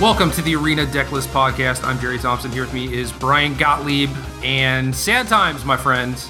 Welcome 0.00 0.30
to 0.30 0.40
the 0.40 0.56
Arena 0.56 0.86
Decklist 0.86 1.26
Podcast. 1.26 1.84
I'm 1.84 2.00
Jerry 2.00 2.18
Thompson. 2.18 2.50
Here 2.50 2.62
with 2.62 2.72
me 2.72 2.90
is 2.90 3.12
Brian 3.12 3.54
Gottlieb 3.54 4.08
and 4.42 4.96
sad 4.96 5.28
times, 5.28 5.62
my 5.62 5.76
friends. 5.76 6.26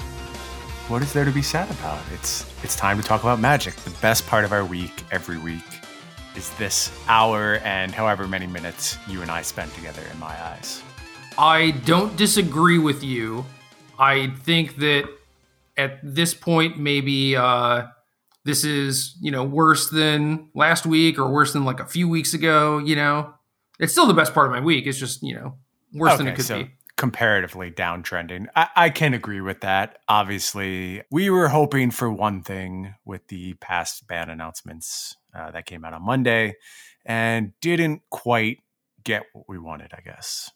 What 0.89 1.01
is 1.01 1.13
there 1.13 1.23
to 1.23 1.31
be 1.31 1.41
sad 1.41 1.71
about? 1.71 2.01
It's 2.13 2.45
it's 2.65 2.75
time 2.75 2.97
to 3.01 3.03
talk 3.03 3.21
about 3.21 3.39
magic. 3.39 3.73
The 3.77 3.97
best 4.01 4.27
part 4.27 4.43
of 4.43 4.51
our 4.51 4.65
week 4.65 5.05
every 5.09 5.37
week 5.37 5.63
is 6.35 6.49
this 6.57 6.91
hour 7.07 7.59
and 7.63 7.93
however 7.93 8.27
many 8.27 8.45
minutes 8.45 8.97
you 9.07 9.21
and 9.21 9.31
I 9.31 9.41
spend 9.41 9.73
together 9.73 10.01
in 10.11 10.19
my 10.19 10.37
eyes. 10.47 10.83
I 11.37 11.71
don't 11.85 12.17
disagree 12.17 12.77
with 12.77 13.05
you. 13.05 13.45
I 13.97 14.33
think 14.43 14.79
that 14.79 15.07
at 15.77 15.97
this 16.03 16.33
point, 16.33 16.77
maybe 16.77 17.37
uh, 17.37 17.87
this 18.43 18.65
is 18.65 19.15
you 19.21 19.31
know 19.31 19.45
worse 19.45 19.89
than 19.89 20.49
last 20.53 20.85
week 20.85 21.17
or 21.17 21.31
worse 21.31 21.53
than 21.53 21.63
like 21.63 21.79
a 21.79 21.85
few 21.85 22.09
weeks 22.09 22.33
ago. 22.33 22.77
You 22.77 22.97
know, 22.97 23.33
it's 23.81 23.91
still 23.91 24.05
the 24.05 24.13
best 24.13 24.33
part 24.33 24.45
of 24.45 24.53
my 24.53 24.61
week. 24.61 24.85
It's 24.87 24.97
just 24.97 25.21
you 25.21 25.35
know 25.35 25.55
worse 25.93 26.17
than 26.17 26.27
it 26.27 26.35
could 26.35 26.45
so 26.45 26.63
be. 26.63 26.71
comparatively 26.95 27.71
downtrending. 27.71 28.45
I, 28.55 28.69
I 28.75 28.89
can 28.89 29.13
agree 29.13 29.41
with 29.41 29.61
that. 29.61 29.97
Obviously, 30.07 31.01
we 31.11 31.29
were 31.29 31.49
hoping 31.49 31.91
for 31.91 32.09
one 32.09 32.43
thing 32.43 32.95
with 33.03 33.27
the 33.27 33.55
past 33.55 34.07
ban 34.07 34.29
announcements 34.29 35.17
uh, 35.35 35.51
that 35.51 35.65
came 35.65 35.83
out 35.83 35.93
on 35.93 36.05
Monday 36.05 36.55
and 37.05 37.51
didn't 37.59 38.03
quite 38.09 38.59
get 39.03 39.23
what 39.33 39.45
we 39.49 39.57
wanted, 39.57 39.91
I 39.97 40.01
guess. 40.01 40.51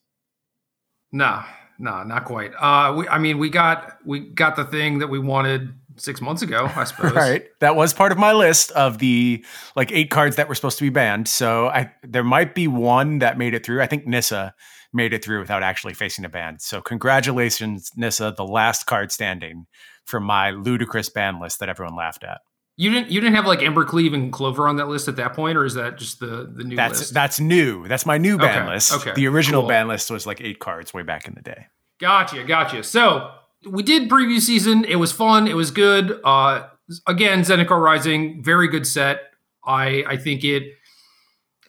Nah, 1.11 1.43
nah, 1.79 2.03
not 2.03 2.25
quite. 2.25 2.51
Uh, 2.59 2.93
we, 2.95 3.07
I 3.07 3.17
mean, 3.17 3.39
we 3.39 3.49
got 3.49 3.97
we 4.05 4.19
got 4.19 4.55
the 4.55 4.65
thing 4.65 4.99
that 4.99 5.07
we 5.07 5.17
wanted 5.17 5.73
six 5.97 6.21
months 6.21 6.41
ago, 6.41 6.69
I 6.75 6.83
suppose. 6.85 7.13
Right. 7.13 7.45
That 7.61 7.75
was 7.75 7.93
part 7.93 8.11
of 8.11 8.17
my 8.17 8.33
list 8.33 8.71
of 8.71 8.97
the 8.99 9.43
like 9.75 9.91
eight 9.91 10.09
cards 10.09 10.35
that 10.35 10.47
were 10.49 10.55
supposed 10.55 10.77
to 10.77 10.83
be 10.83 10.89
banned. 10.89 11.27
So 11.27 11.67
I 11.67 11.91
there 12.03 12.23
might 12.23 12.55
be 12.55 12.67
one 12.67 13.19
that 13.19 13.37
made 13.37 13.53
it 13.53 13.65
through. 13.65 13.81
I 13.81 13.87
think 13.87 14.05
Nissa 14.05 14.53
made 14.93 15.13
it 15.13 15.23
through 15.23 15.39
without 15.39 15.61
actually 15.63 15.93
facing 15.93 16.23
a 16.25 16.29
ban. 16.29 16.57
So 16.59 16.81
congratulations, 16.81 17.91
Nissa, 17.95 18.33
the 18.35 18.45
last 18.45 18.85
card 18.85 19.11
standing 19.11 19.65
from 20.05 20.23
my 20.23 20.51
ludicrous 20.51 21.09
ban 21.09 21.39
list 21.41 21.59
that 21.59 21.69
everyone 21.69 21.95
laughed 21.95 22.23
at. 22.23 22.39
You 22.77 22.91
didn't 22.91 23.09
you 23.09 23.21
didn't 23.21 23.35
have 23.35 23.45
like 23.45 23.59
Embercleave 23.59 24.13
and 24.13 24.33
Clover 24.33 24.67
on 24.67 24.75
that 24.75 24.87
list 24.89 25.07
at 25.07 25.15
that 25.15 25.33
point, 25.33 25.57
or 25.57 25.63
is 25.65 25.75
that 25.75 25.97
just 25.97 26.19
the 26.19 26.51
the 26.53 26.63
new 26.65 26.75
That's 26.75 26.99
list? 26.99 27.13
that's 27.13 27.39
new. 27.39 27.87
That's 27.87 28.05
my 28.05 28.17
new 28.17 28.37
ban 28.37 28.63
Okay, 28.63 28.73
list. 28.73 28.93
okay, 28.93 29.13
the 29.13 29.27
original 29.27 29.61
cool. 29.61 29.69
ban 29.69 29.87
list 29.87 30.11
was 30.11 30.25
like 30.27 30.41
eight 30.41 30.59
cards 30.59 30.93
way 30.93 31.01
back 31.01 31.25
in 31.27 31.35
the 31.35 31.41
day. 31.41 31.67
Gotcha, 32.01 32.43
gotcha. 32.43 32.83
So 32.83 33.31
we 33.69 33.83
did 33.83 34.09
preview 34.09 34.39
season. 34.39 34.85
It 34.85 34.95
was 34.97 35.11
fun. 35.11 35.47
It 35.47 35.55
was 35.55 35.71
good. 35.71 36.19
Uh, 36.23 36.67
again, 37.07 37.41
Zendikar 37.41 37.81
Rising, 37.81 38.43
very 38.43 38.67
good 38.67 38.85
set. 38.87 39.21
I 39.65 40.03
I 40.07 40.17
think 40.17 40.43
it 40.43 40.63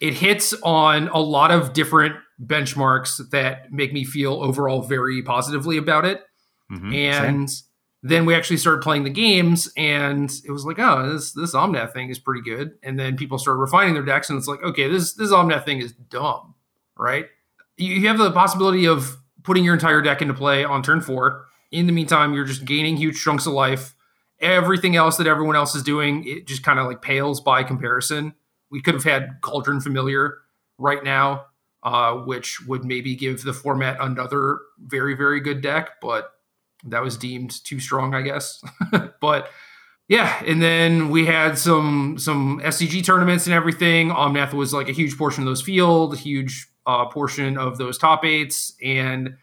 it 0.00 0.14
hits 0.14 0.52
on 0.62 1.08
a 1.08 1.18
lot 1.18 1.50
of 1.50 1.72
different 1.72 2.16
benchmarks 2.44 3.30
that 3.30 3.72
make 3.72 3.92
me 3.92 4.04
feel 4.04 4.34
overall 4.34 4.82
very 4.82 5.22
positively 5.22 5.78
about 5.78 6.04
it. 6.04 6.22
Mhm, 6.70 6.90
same. 6.92 7.24
And 7.24 7.48
then 8.02 8.26
we 8.26 8.34
actually 8.34 8.58
started 8.58 8.82
playing 8.82 9.04
the 9.04 9.10
games, 9.10 9.72
and 9.76 10.30
it 10.44 10.50
was 10.50 10.64
like, 10.66 10.78
oh, 10.78 11.10
this 11.12 11.32
this 11.32 11.54
Omnath 11.54 11.92
thing 11.92 12.10
is 12.10 12.18
pretty 12.18 12.42
good. 12.42 12.72
And 12.82 12.98
then 12.98 13.16
people 13.16 13.38
started 13.38 13.60
refining 13.60 13.94
their 13.94 14.04
decks, 14.04 14.28
and 14.28 14.38
it's 14.38 14.46
like, 14.48 14.62
okay, 14.62 14.88
this 14.88 15.14
this 15.14 15.32
Omnath 15.32 15.64
thing 15.64 15.78
is 15.80 15.92
dumb, 15.92 16.54
right? 16.98 17.26
You, 17.78 17.94
you 17.94 18.08
have 18.08 18.18
the 18.18 18.30
possibility 18.32 18.86
of 18.86 19.16
putting 19.42 19.64
your 19.64 19.74
entire 19.74 20.02
deck 20.02 20.20
into 20.20 20.34
play 20.34 20.64
on 20.64 20.82
turn 20.82 21.00
four. 21.00 21.45
In 21.70 21.86
the 21.86 21.92
meantime, 21.92 22.34
you're 22.34 22.44
just 22.44 22.64
gaining 22.64 22.96
huge 22.96 23.22
chunks 23.22 23.46
of 23.46 23.52
life. 23.52 23.94
Everything 24.40 24.96
else 24.96 25.16
that 25.16 25.26
everyone 25.26 25.56
else 25.56 25.74
is 25.74 25.82
doing, 25.82 26.24
it 26.26 26.46
just 26.46 26.62
kind 26.62 26.78
of 26.78 26.86
like 26.86 27.02
pales 27.02 27.40
by 27.40 27.62
comparison. 27.62 28.34
We 28.70 28.82
could 28.82 28.94
have 28.94 29.04
had 29.04 29.38
Cauldron 29.40 29.80
Familiar 29.80 30.38
right 30.78 31.02
now, 31.02 31.46
uh, 31.82 32.14
which 32.14 32.60
would 32.66 32.84
maybe 32.84 33.14
give 33.14 33.42
the 33.42 33.52
format 33.52 33.96
another 34.00 34.58
very, 34.78 35.14
very 35.14 35.40
good 35.40 35.62
deck, 35.62 36.00
but 36.02 36.32
that 36.84 37.02
was 37.02 37.16
deemed 37.16 37.64
too 37.64 37.80
strong, 37.80 38.14
I 38.14 38.22
guess. 38.22 38.62
but 39.20 39.48
yeah, 40.08 40.40
and 40.46 40.62
then 40.62 41.10
we 41.10 41.26
had 41.26 41.58
some 41.58 42.16
some 42.18 42.60
SCG 42.60 43.04
tournaments 43.04 43.46
and 43.46 43.54
everything. 43.54 44.10
Omnath 44.10 44.52
was 44.52 44.72
like 44.72 44.88
a 44.88 44.92
huge 44.92 45.16
portion 45.18 45.42
of 45.42 45.46
those 45.46 45.62
field, 45.62 46.18
huge 46.18 46.68
uh, 46.86 47.06
portion 47.06 47.58
of 47.58 47.78
those 47.78 47.98
top 47.98 48.24
eights, 48.24 48.74
and 48.82 49.36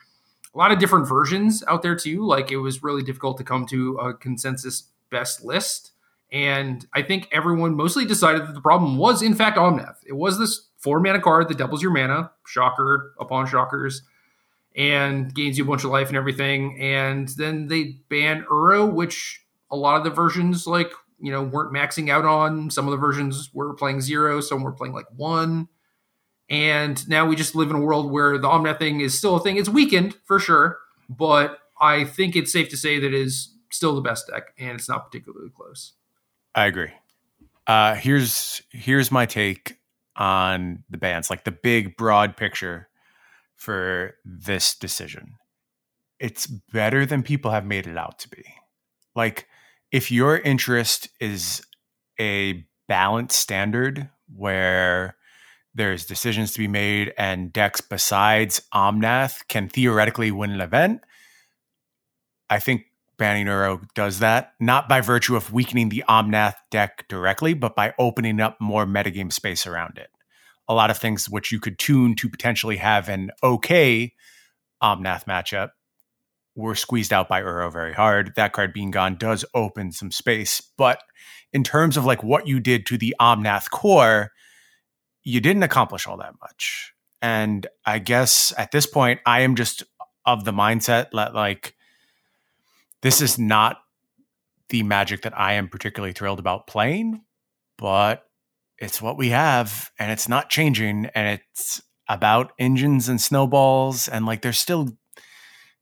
a 0.53 0.57
lot 0.57 0.71
of 0.71 0.79
different 0.79 1.07
versions 1.07 1.63
out 1.67 1.81
there 1.81 1.95
too. 1.95 2.25
Like 2.25 2.51
it 2.51 2.57
was 2.57 2.83
really 2.83 3.03
difficult 3.03 3.37
to 3.37 3.43
come 3.43 3.65
to 3.67 3.95
a 3.95 4.13
consensus 4.13 4.89
best 5.09 5.43
list. 5.43 5.91
And 6.31 6.85
I 6.93 7.03
think 7.03 7.27
everyone 7.31 7.75
mostly 7.75 8.05
decided 8.05 8.47
that 8.47 8.55
the 8.55 8.61
problem 8.61 8.97
was, 8.97 9.21
in 9.21 9.35
fact, 9.35 9.57
Omnath. 9.57 9.97
It 10.05 10.13
was 10.13 10.39
this 10.39 10.67
four 10.77 10.99
mana 10.99 11.21
card 11.21 11.47
that 11.47 11.59
doubles 11.59 11.83
your 11.83 11.91
mana, 11.91 12.31
shocker 12.47 13.13
upon 13.19 13.45
shockers, 13.45 14.01
and 14.75 15.33
gains 15.33 15.57
you 15.57 15.63
a 15.63 15.67
bunch 15.67 15.83
of 15.83 15.91
life 15.91 16.07
and 16.07 16.17
everything. 16.17 16.79
And 16.81 17.29
then 17.29 17.67
they 17.67 17.99
banned 18.09 18.45
Uro, 18.47 18.91
which 18.91 19.45
a 19.69 19.75
lot 19.75 19.97
of 19.97 20.03
the 20.03 20.09
versions, 20.09 20.65
like, 20.65 20.91
you 21.19 21.31
know, 21.31 21.43
weren't 21.43 21.71
maxing 21.71 22.09
out 22.09 22.25
on. 22.25 22.71
Some 22.71 22.87
of 22.87 22.91
the 22.91 22.97
versions 22.97 23.51
were 23.53 23.75
playing 23.75 24.01
zero, 24.01 24.41
some 24.41 24.63
were 24.63 24.71
playing 24.71 24.93
like 24.93 25.05
one. 25.15 25.67
And 26.49 27.07
now 27.07 27.25
we 27.25 27.35
just 27.35 27.55
live 27.55 27.69
in 27.69 27.75
a 27.75 27.81
world 27.81 28.11
where 28.11 28.37
the 28.37 28.47
Omnath 28.47 28.79
thing 28.79 28.99
is 28.99 29.17
still 29.17 29.35
a 29.35 29.39
thing. 29.39 29.57
It's 29.57 29.69
weakened 29.69 30.15
for 30.25 30.39
sure, 30.39 30.77
but 31.09 31.57
I 31.79 32.03
think 32.03 32.35
it's 32.35 32.51
safe 32.51 32.69
to 32.69 32.77
say 32.77 32.99
that 32.99 33.07
it 33.07 33.13
is 33.13 33.55
still 33.71 33.95
the 33.95 34.01
best 34.01 34.27
deck, 34.27 34.53
and 34.57 34.71
it's 34.71 34.89
not 34.89 35.05
particularly 35.05 35.49
close. 35.55 35.93
I 36.53 36.65
agree. 36.65 36.91
Uh, 37.65 37.95
here's 37.95 38.61
here's 38.69 39.11
my 39.11 39.25
take 39.25 39.77
on 40.15 40.83
the 40.89 40.97
bands, 40.97 41.29
like 41.29 41.43
the 41.43 41.51
big 41.51 41.97
broad 41.97 42.37
picture 42.37 42.89
for 43.55 44.15
this 44.25 44.75
decision. 44.75 45.35
It's 46.19 46.45
better 46.45 47.05
than 47.05 47.23
people 47.23 47.51
have 47.51 47.65
made 47.65 47.87
it 47.87 47.97
out 47.97 48.19
to 48.19 48.29
be. 48.29 48.43
Like, 49.15 49.47
if 49.91 50.11
your 50.11 50.37
interest 50.37 51.09
is 51.19 51.61
a 52.19 52.65
balanced 52.87 53.39
standard 53.39 54.09
where 54.33 55.15
there's 55.75 56.05
decisions 56.05 56.53
to 56.53 56.59
be 56.59 56.67
made 56.67 57.13
and 57.17 57.51
decks 57.51 57.81
besides 57.81 58.61
Omnath 58.73 59.47
can 59.47 59.67
theoretically 59.67 60.31
win 60.31 60.51
an 60.51 60.61
event, 60.61 61.01
I 62.49 62.59
think 62.59 62.83
banning 63.17 63.47
Uro 63.47 63.81
does 63.95 64.19
that, 64.19 64.53
not 64.59 64.87
by 64.87 65.01
virtue 65.01 65.35
of 65.35 65.51
weakening 65.53 65.89
the 65.89 66.03
Omnath 66.07 66.55
deck 66.69 67.07
directly, 67.07 67.53
but 67.53 67.75
by 67.75 67.93
opening 67.97 68.39
up 68.39 68.57
more 68.59 68.85
metagame 68.85 69.31
space 69.31 69.65
around 69.65 69.97
it. 69.97 70.09
A 70.67 70.73
lot 70.73 70.91
of 70.91 70.97
things 70.97 71.29
which 71.29 71.51
you 71.51 71.59
could 71.59 71.79
tune 71.79 72.15
to 72.15 72.29
potentially 72.29 72.77
have 72.77 73.09
an 73.09 73.31
okay 73.41 74.13
Omnath 74.81 75.25
matchup 75.25 75.69
were 76.55 76.75
squeezed 76.75 77.11
out 77.11 77.27
by 77.27 77.41
Uro 77.41 77.71
very 77.71 77.93
hard. 77.93 78.33
That 78.35 78.53
card 78.53 78.73
being 78.73 78.91
gone 78.91 79.17
does 79.17 79.43
open 79.55 79.91
some 79.91 80.11
space. 80.11 80.61
But 80.77 81.01
in 81.51 81.63
terms 81.63 81.97
of 81.97 82.05
like 82.05 82.23
what 82.23 82.47
you 82.47 82.59
did 82.59 82.85
to 82.87 82.97
the 82.97 83.15
Omnath 83.19 83.69
core, 83.71 84.31
you 85.23 85.39
didn't 85.39 85.63
accomplish 85.63 86.07
all 86.07 86.17
that 86.17 86.35
much. 86.41 86.93
And 87.21 87.67
I 87.85 87.99
guess 87.99 88.53
at 88.57 88.71
this 88.71 88.85
point, 88.85 89.21
I 89.25 89.41
am 89.41 89.55
just 89.55 89.83
of 90.25 90.45
the 90.45 90.51
mindset 90.51 91.07
that 91.13 91.33
like 91.33 91.75
this 93.01 93.21
is 93.21 93.37
not 93.37 93.77
the 94.69 94.83
magic 94.83 95.21
that 95.23 95.37
I 95.37 95.53
am 95.53 95.67
particularly 95.67 96.13
thrilled 96.13 96.39
about 96.39 96.67
playing, 96.67 97.21
but 97.77 98.25
it's 98.77 99.01
what 99.01 99.17
we 99.17 99.29
have 99.29 99.91
and 99.99 100.11
it's 100.11 100.27
not 100.27 100.49
changing 100.49 101.07
and 101.13 101.39
it's 101.39 101.81
about 102.09 102.51
engines 102.59 103.07
and 103.07 103.19
snowballs 103.19 104.07
and 104.07 104.25
like 104.25 104.41
there's 104.41 104.59
still 104.59 104.89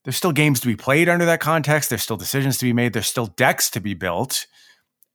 there's 0.03 0.17
still 0.17 0.31
games 0.31 0.59
to 0.59 0.67
be 0.67 0.75
played 0.75 1.07
under 1.07 1.25
that 1.25 1.39
context, 1.39 1.89
there's 1.89 2.01
still 2.01 2.17
decisions 2.17 2.57
to 2.57 2.65
be 2.65 2.73
made, 2.73 2.93
there's 2.93 3.07
still 3.07 3.27
decks 3.27 3.69
to 3.69 3.79
be 3.79 3.93
built. 3.93 4.47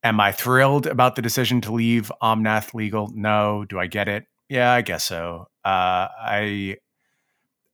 Am 0.07 0.21
I 0.21 0.31
thrilled 0.31 0.87
about 0.87 1.17
the 1.17 1.21
decision 1.21 1.59
to 1.59 1.73
leave 1.73 2.09
Omnath 2.21 2.73
legal? 2.73 3.11
No. 3.13 3.65
Do 3.67 3.77
I 3.77 3.87
get 3.87 4.07
it? 4.07 4.25
Yeah, 4.47 4.71
I 4.71 4.81
guess 4.81 5.03
so. 5.03 5.49
Uh, 5.65 6.07
I 6.17 6.77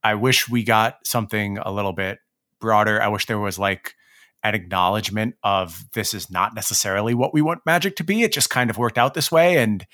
I 0.03 0.15
wish 0.15 0.49
we 0.49 0.63
got 0.63 1.05
something 1.05 1.59
a 1.59 1.71
little 1.71 1.93
bit 1.93 2.17
broader. 2.59 2.99
I 2.99 3.09
wish 3.09 3.27
there 3.27 3.37
was 3.37 3.59
like 3.59 3.93
an 4.41 4.55
acknowledgement 4.55 5.35
of 5.43 5.85
this 5.93 6.15
is 6.15 6.31
not 6.31 6.55
necessarily 6.55 7.13
what 7.13 7.35
we 7.35 7.43
want 7.43 7.67
Magic 7.67 7.97
to 7.97 8.03
be. 8.03 8.23
It 8.23 8.33
just 8.33 8.49
kind 8.49 8.71
of 8.71 8.79
worked 8.79 8.97
out 8.97 9.13
this 9.13 9.31
way, 9.31 9.59
and 9.59 9.85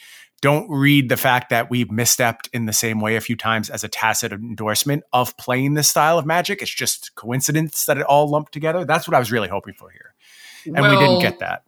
don't 0.41 0.69
read 0.69 1.09
the 1.09 1.18
fact 1.18 1.50
that 1.50 1.69
we've 1.69 1.89
misstepped 1.89 2.47
in 2.53 2.68
the 2.68 2.71
same 2.71 3.01
way 3.01 3.18
a 3.18 3.21
few 3.21 3.36
times 3.36 3.69
as 3.69 3.83
a 3.83 3.89
tacit 3.89 4.31
endorsement 4.31 5.03
of 5.12 5.36
playing 5.36 5.74
this 5.74 5.89
style 5.89 6.18
of 6.18 6.25
Magic. 6.25 6.62
It's 6.62 6.74
just 6.74 7.15
coincidence 7.15 7.83
that 7.83 7.97
it 7.97 8.03
all 8.03 8.30
lumped 8.30 8.53
together. 8.53 8.86
That's 8.86 9.09
what 9.09 9.15
I 9.15 9.19
was 9.19 9.30
really 9.30 9.50
hoping 9.50 9.74
for 9.74 9.89
here, 9.89 10.13
and 10.74 10.88
we 10.88 10.95
didn't 10.95 11.19
get 11.19 11.39
that. 11.39 11.63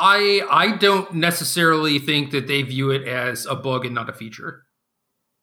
I 0.00 0.42
I 0.50 0.76
don't 0.76 1.14
necessarily 1.14 1.98
think 1.98 2.30
that 2.30 2.46
they 2.46 2.62
view 2.62 2.90
it 2.90 3.06
as 3.06 3.46
a 3.46 3.54
bug 3.54 3.84
and 3.84 3.94
not 3.94 4.08
a 4.08 4.12
feature. 4.12 4.64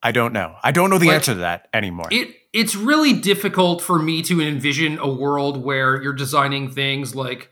I 0.01 0.11
don't 0.11 0.33
know. 0.33 0.55
I 0.63 0.71
don't 0.71 0.89
know 0.89 0.97
the 0.97 1.07
Like, 1.07 1.15
answer 1.15 1.33
to 1.33 1.39
that 1.39 1.67
anymore. 1.73 2.07
It 2.11 2.35
it's 2.53 2.75
really 2.75 3.13
difficult 3.13 3.81
for 3.81 3.99
me 3.99 4.21
to 4.23 4.41
envision 4.41 4.97
a 4.99 5.07
world 5.07 5.63
where 5.63 6.01
you're 6.01 6.13
designing 6.13 6.71
things 6.71 7.15
like 7.15 7.51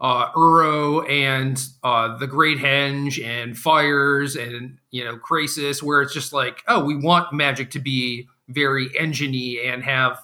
uh, 0.00 0.30
Uro 0.32 1.08
and 1.10 1.62
uh, 1.82 2.16
the 2.18 2.26
Great 2.26 2.58
Henge 2.58 3.22
and 3.22 3.58
Fires 3.58 4.36
and 4.36 4.78
you 4.90 5.04
know 5.04 5.18
Krasis, 5.18 5.82
where 5.82 6.02
it's 6.02 6.14
just 6.14 6.32
like, 6.32 6.62
oh, 6.68 6.84
we 6.84 6.96
want 6.96 7.32
Magic 7.32 7.70
to 7.72 7.80
be 7.80 8.28
very 8.48 8.88
enginey 8.90 9.66
and 9.66 9.82
have 9.84 10.18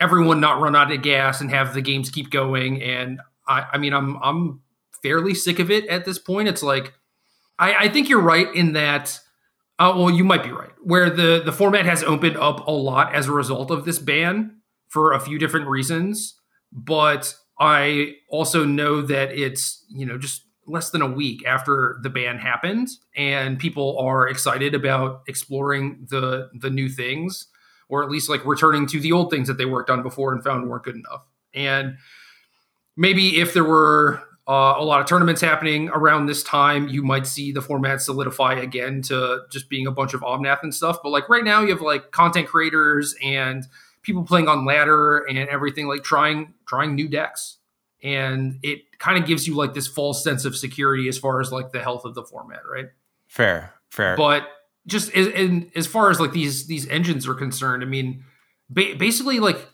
everyone 0.00 0.40
not 0.40 0.60
run 0.60 0.74
out 0.76 0.92
of 0.92 1.02
gas 1.02 1.40
and 1.40 1.50
have 1.50 1.74
the 1.74 1.82
games 1.82 2.10
keep 2.10 2.30
going. 2.30 2.82
And 2.82 3.20
I, 3.46 3.66
I 3.72 3.78
mean, 3.78 3.92
I'm 3.92 4.16
I'm 4.22 4.60
fairly 5.02 5.34
sick 5.34 5.58
of 5.58 5.70
it 5.70 5.86
at 5.86 6.04
this 6.04 6.18
point. 6.18 6.48
It's 6.48 6.62
like 6.62 6.92
I, 7.58 7.74
I 7.74 7.88
think 7.88 8.08
you're 8.08 8.20
right 8.20 8.52
in 8.54 8.72
that. 8.72 9.18
Uh, 9.78 9.92
well, 9.96 10.10
you 10.10 10.24
might 10.24 10.44
be 10.44 10.52
right. 10.52 10.72
Where 10.82 11.10
the 11.10 11.42
the 11.44 11.52
format 11.52 11.86
has 11.86 12.02
opened 12.02 12.36
up 12.36 12.66
a 12.66 12.70
lot 12.70 13.14
as 13.14 13.28
a 13.28 13.32
result 13.32 13.70
of 13.70 13.84
this 13.84 13.98
ban 13.98 14.60
for 14.88 15.12
a 15.12 15.20
few 15.20 15.38
different 15.38 15.68
reasons, 15.68 16.34
but 16.70 17.34
I 17.58 18.14
also 18.28 18.64
know 18.64 19.02
that 19.02 19.32
it's, 19.32 19.84
you 19.88 20.04
know, 20.04 20.18
just 20.18 20.42
less 20.66 20.90
than 20.90 21.02
a 21.02 21.06
week 21.06 21.44
after 21.46 21.98
the 22.02 22.10
ban 22.10 22.38
happened 22.38 22.88
and 23.16 23.58
people 23.58 23.98
are 23.98 24.28
excited 24.28 24.74
about 24.74 25.22
exploring 25.26 26.06
the 26.10 26.50
the 26.60 26.70
new 26.70 26.88
things 26.88 27.48
or 27.88 28.02
at 28.02 28.10
least 28.10 28.28
like 28.28 28.44
returning 28.46 28.86
to 28.86 29.00
the 29.00 29.12
old 29.12 29.30
things 29.30 29.48
that 29.48 29.58
they 29.58 29.66
worked 29.66 29.90
on 29.90 30.02
before 30.02 30.32
and 30.32 30.42
found 30.42 30.68
weren't 30.68 30.84
good 30.84 30.94
enough. 30.94 31.22
And 31.52 31.96
maybe 32.96 33.40
if 33.40 33.52
there 33.54 33.64
were 33.64 34.22
uh, 34.48 34.74
a 34.76 34.84
lot 34.84 35.00
of 35.00 35.06
tournaments 35.06 35.40
happening 35.40 35.88
around 35.90 36.26
this 36.26 36.42
time, 36.42 36.88
you 36.88 37.02
might 37.02 37.26
see 37.26 37.52
the 37.52 37.62
format 37.62 38.00
solidify 38.00 38.54
again 38.54 39.02
to 39.02 39.42
just 39.50 39.68
being 39.68 39.86
a 39.86 39.92
bunch 39.92 40.14
of 40.14 40.20
Omnath 40.22 40.62
and 40.62 40.74
stuff. 40.74 40.98
But 41.02 41.10
like 41.10 41.28
right 41.28 41.44
now, 41.44 41.62
you 41.62 41.70
have 41.70 41.80
like 41.80 42.10
content 42.10 42.48
creators 42.48 43.14
and 43.22 43.64
people 44.02 44.24
playing 44.24 44.48
on 44.48 44.64
ladder 44.64 45.18
and 45.18 45.38
everything 45.38 45.86
like 45.86 46.02
trying 46.02 46.54
trying 46.66 46.94
new 46.94 47.08
decks. 47.08 47.58
And 48.02 48.58
it 48.64 48.98
kind 48.98 49.16
of 49.16 49.28
gives 49.28 49.46
you 49.46 49.54
like 49.54 49.74
this 49.74 49.86
false 49.86 50.24
sense 50.24 50.44
of 50.44 50.56
security 50.56 51.08
as 51.08 51.16
far 51.18 51.40
as 51.40 51.52
like 51.52 51.70
the 51.70 51.80
health 51.80 52.04
of 52.04 52.14
the 52.14 52.24
format 52.24 52.62
right? 52.68 52.86
Fair 53.28 53.72
fair. 53.90 54.16
But 54.16 54.48
just 54.86 55.12
as, 55.14 55.28
in, 55.28 55.70
as 55.76 55.86
far 55.86 56.10
as 56.10 56.18
like 56.18 56.32
these 56.32 56.66
these 56.66 56.88
engines 56.88 57.28
are 57.28 57.34
concerned 57.34 57.82
i 57.82 57.86
mean 57.86 58.24
ba- 58.68 58.94
basically 58.98 59.38
like 59.38 59.68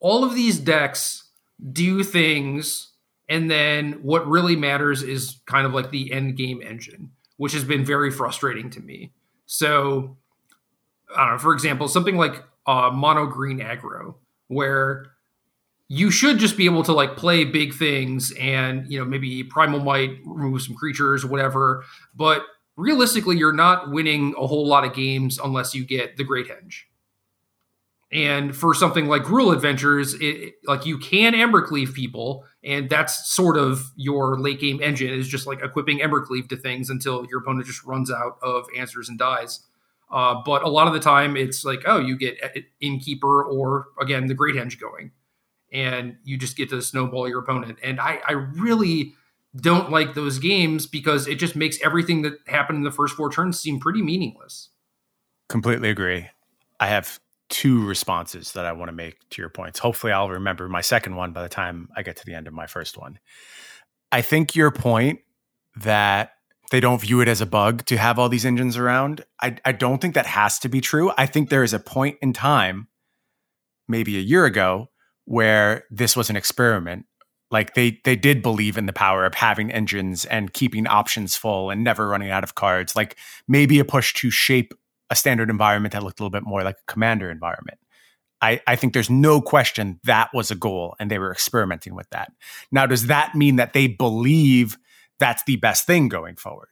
all 0.00 0.24
of 0.24 0.34
these 0.34 0.58
decks 0.58 1.24
do 1.72 2.02
things 2.02 2.92
and 3.28 3.50
then 3.50 3.92
what 4.02 4.26
really 4.26 4.56
matters 4.56 5.02
is 5.02 5.40
kind 5.46 5.66
of 5.66 5.72
like 5.74 5.90
the 5.90 6.12
end 6.12 6.36
game 6.36 6.62
engine 6.62 7.10
which 7.38 7.52
has 7.52 7.64
been 7.64 7.84
very 7.84 8.10
frustrating 8.10 8.68
to 8.68 8.80
me. 8.80 9.12
So 9.46 10.18
i 11.16 11.24
don't 11.24 11.34
know 11.34 11.38
for 11.38 11.54
example 11.54 11.88
something 11.88 12.18
like 12.18 12.44
uh, 12.66 12.90
mono 12.90 13.24
green 13.24 13.60
aggro, 13.60 14.16
where 14.48 15.06
you 15.88 16.10
should 16.10 16.36
just 16.36 16.58
be 16.58 16.66
able 16.66 16.82
to 16.82 16.92
like 16.92 17.16
play 17.16 17.44
big 17.44 17.72
things 17.72 18.30
and 18.38 18.84
you 18.92 18.98
know 18.98 19.06
maybe 19.06 19.42
primal 19.42 19.80
might 19.80 20.18
remove 20.26 20.60
some 20.60 20.74
creatures 20.74 21.24
whatever 21.24 21.82
but 22.14 22.42
realistically 22.76 23.38
you're 23.38 23.54
not 23.54 23.90
winning 23.90 24.34
a 24.36 24.46
whole 24.46 24.68
lot 24.68 24.84
of 24.84 24.92
games 24.92 25.38
unless 25.42 25.74
you 25.74 25.82
get 25.86 26.18
the 26.18 26.24
great 26.24 26.46
henge 26.46 26.82
and 28.10 28.56
for 28.56 28.72
something 28.72 29.06
like 29.06 29.22
Gruul 29.22 29.52
Adventures, 29.52 30.14
it, 30.14 30.54
like 30.64 30.86
you 30.86 30.96
can 30.98 31.34
Embercleave 31.34 31.92
people, 31.92 32.44
and 32.64 32.88
that's 32.88 33.28
sort 33.30 33.58
of 33.58 33.92
your 33.96 34.38
late 34.38 34.60
game 34.60 34.80
engine 34.82 35.12
is 35.12 35.28
just 35.28 35.46
like 35.46 35.62
equipping 35.62 35.98
Embercleave 35.98 36.48
to 36.48 36.56
things 36.56 36.88
until 36.88 37.26
your 37.28 37.40
opponent 37.40 37.66
just 37.66 37.84
runs 37.84 38.10
out 38.10 38.38
of 38.42 38.66
answers 38.76 39.08
and 39.10 39.18
dies. 39.18 39.60
Uh, 40.10 40.36
but 40.42 40.62
a 40.62 40.68
lot 40.68 40.86
of 40.86 40.94
the 40.94 41.00
time, 41.00 41.36
it's 41.36 41.66
like, 41.66 41.82
oh, 41.84 41.98
you 41.98 42.16
get 42.16 42.38
Innkeeper 42.80 43.44
or 43.44 43.88
again 44.00 44.26
the 44.26 44.34
Great 44.34 44.54
Henge 44.54 44.80
going, 44.80 45.12
and 45.70 46.16
you 46.24 46.38
just 46.38 46.56
get 46.56 46.70
to 46.70 46.80
snowball 46.80 47.28
your 47.28 47.40
opponent. 47.40 47.78
And 47.82 48.00
I, 48.00 48.20
I 48.26 48.32
really 48.32 49.14
don't 49.54 49.90
like 49.90 50.14
those 50.14 50.38
games 50.38 50.86
because 50.86 51.28
it 51.28 51.34
just 51.34 51.56
makes 51.56 51.78
everything 51.82 52.22
that 52.22 52.38
happened 52.46 52.78
in 52.78 52.84
the 52.84 52.90
first 52.90 53.16
four 53.16 53.30
turns 53.30 53.60
seem 53.60 53.80
pretty 53.80 54.00
meaningless. 54.00 54.70
Completely 55.50 55.90
agree. 55.90 56.28
I 56.80 56.86
have 56.86 57.20
two 57.48 57.86
responses 57.86 58.52
that 58.52 58.66
I 58.66 58.72
want 58.72 58.88
to 58.88 58.92
make 58.92 59.16
to 59.30 59.42
your 59.42 59.48
points. 59.48 59.78
Hopefully, 59.78 60.12
I'll 60.12 60.28
remember 60.28 60.68
my 60.68 60.80
second 60.80 61.16
one 61.16 61.32
by 61.32 61.42
the 61.42 61.48
time 61.48 61.88
I 61.96 62.02
get 62.02 62.16
to 62.16 62.26
the 62.26 62.34
end 62.34 62.46
of 62.46 62.52
my 62.52 62.66
first 62.66 62.98
one. 62.98 63.18
I 64.12 64.22
think 64.22 64.54
your 64.54 64.70
point 64.70 65.20
that 65.76 66.32
they 66.70 66.80
don't 66.80 67.00
view 67.00 67.20
it 67.20 67.28
as 67.28 67.40
a 67.40 67.46
bug 67.46 67.84
to 67.86 67.96
have 67.96 68.18
all 68.18 68.28
these 68.28 68.44
engines 68.44 68.76
around. 68.76 69.24
I, 69.40 69.56
I 69.64 69.72
don't 69.72 70.00
think 70.00 70.14
that 70.14 70.26
has 70.26 70.58
to 70.60 70.68
be 70.68 70.80
true. 70.80 71.12
I 71.16 71.26
think 71.26 71.48
there 71.48 71.64
is 71.64 71.72
a 71.72 71.78
point 71.78 72.18
in 72.20 72.32
time, 72.32 72.88
maybe 73.86 74.16
a 74.18 74.22
year 74.22 74.44
ago, 74.44 74.90
where 75.24 75.84
this 75.90 76.16
was 76.16 76.28
an 76.30 76.36
experiment. 76.36 77.06
Like 77.50 77.72
they 77.72 78.00
they 78.04 78.16
did 78.16 78.42
believe 78.42 78.76
in 78.76 78.84
the 78.84 78.92
power 78.92 79.24
of 79.24 79.34
having 79.34 79.72
engines 79.72 80.26
and 80.26 80.52
keeping 80.52 80.86
options 80.86 81.34
full 81.34 81.70
and 81.70 81.82
never 81.82 82.06
running 82.06 82.30
out 82.30 82.44
of 82.44 82.54
cards. 82.54 82.94
Like 82.94 83.16
maybe 83.46 83.78
a 83.78 83.86
push 83.86 84.12
to 84.14 84.30
shape 84.30 84.74
a 85.10 85.16
standard 85.16 85.50
environment 85.50 85.92
that 85.92 86.02
looked 86.02 86.20
a 86.20 86.22
little 86.22 86.30
bit 86.30 86.46
more 86.46 86.62
like 86.62 86.76
a 86.76 86.92
commander 86.92 87.30
environment. 87.30 87.78
I, 88.40 88.60
I 88.66 88.76
think 88.76 88.92
there's 88.92 89.10
no 89.10 89.40
question 89.40 89.98
that 90.04 90.30
was 90.32 90.50
a 90.50 90.54
goal 90.54 90.94
and 91.00 91.10
they 91.10 91.18
were 91.18 91.32
experimenting 91.32 91.94
with 91.94 92.08
that. 92.10 92.30
Now, 92.70 92.86
does 92.86 93.06
that 93.06 93.34
mean 93.34 93.56
that 93.56 93.72
they 93.72 93.88
believe 93.88 94.78
that's 95.18 95.42
the 95.44 95.56
best 95.56 95.86
thing 95.86 96.08
going 96.08 96.36
forward. 96.36 96.68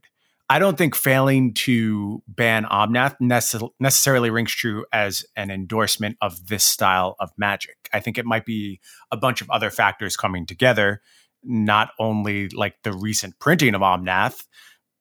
I 0.48 0.60
don't 0.60 0.78
think 0.78 0.94
failing 0.94 1.54
to 1.54 2.22
ban 2.28 2.64
Omnath 2.64 3.16
necess- 3.20 3.68
necessarily 3.80 4.30
rings 4.30 4.52
true 4.52 4.86
as 4.92 5.24
an 5.34 5.50
endorsement 5.50 6.16
of 6.20 6.46
this 6.46 6.62
style 6.62 7.16
of 7.18 7.30
magic. 7.36 7.76
I 7.92 7.98
think 7.98 8.16
it 8.16 8.24
might 8.24 8.46
be 8.46 8.80
a 9.10 9.16
bunch 9.16 9.40
of 9.40 9.50
other 9.50 9.70
factors 9.70 10.16
coming 10.16 10.46
together, 10.46 11.02
not 11.42 11.90
only 11.98 12.48
like 12.50 12.76
the 12.84 12.92
recent 12.92 13.40
printing 13.40 13.74
of 13.74 13.80
Omnath, 13.80 14.44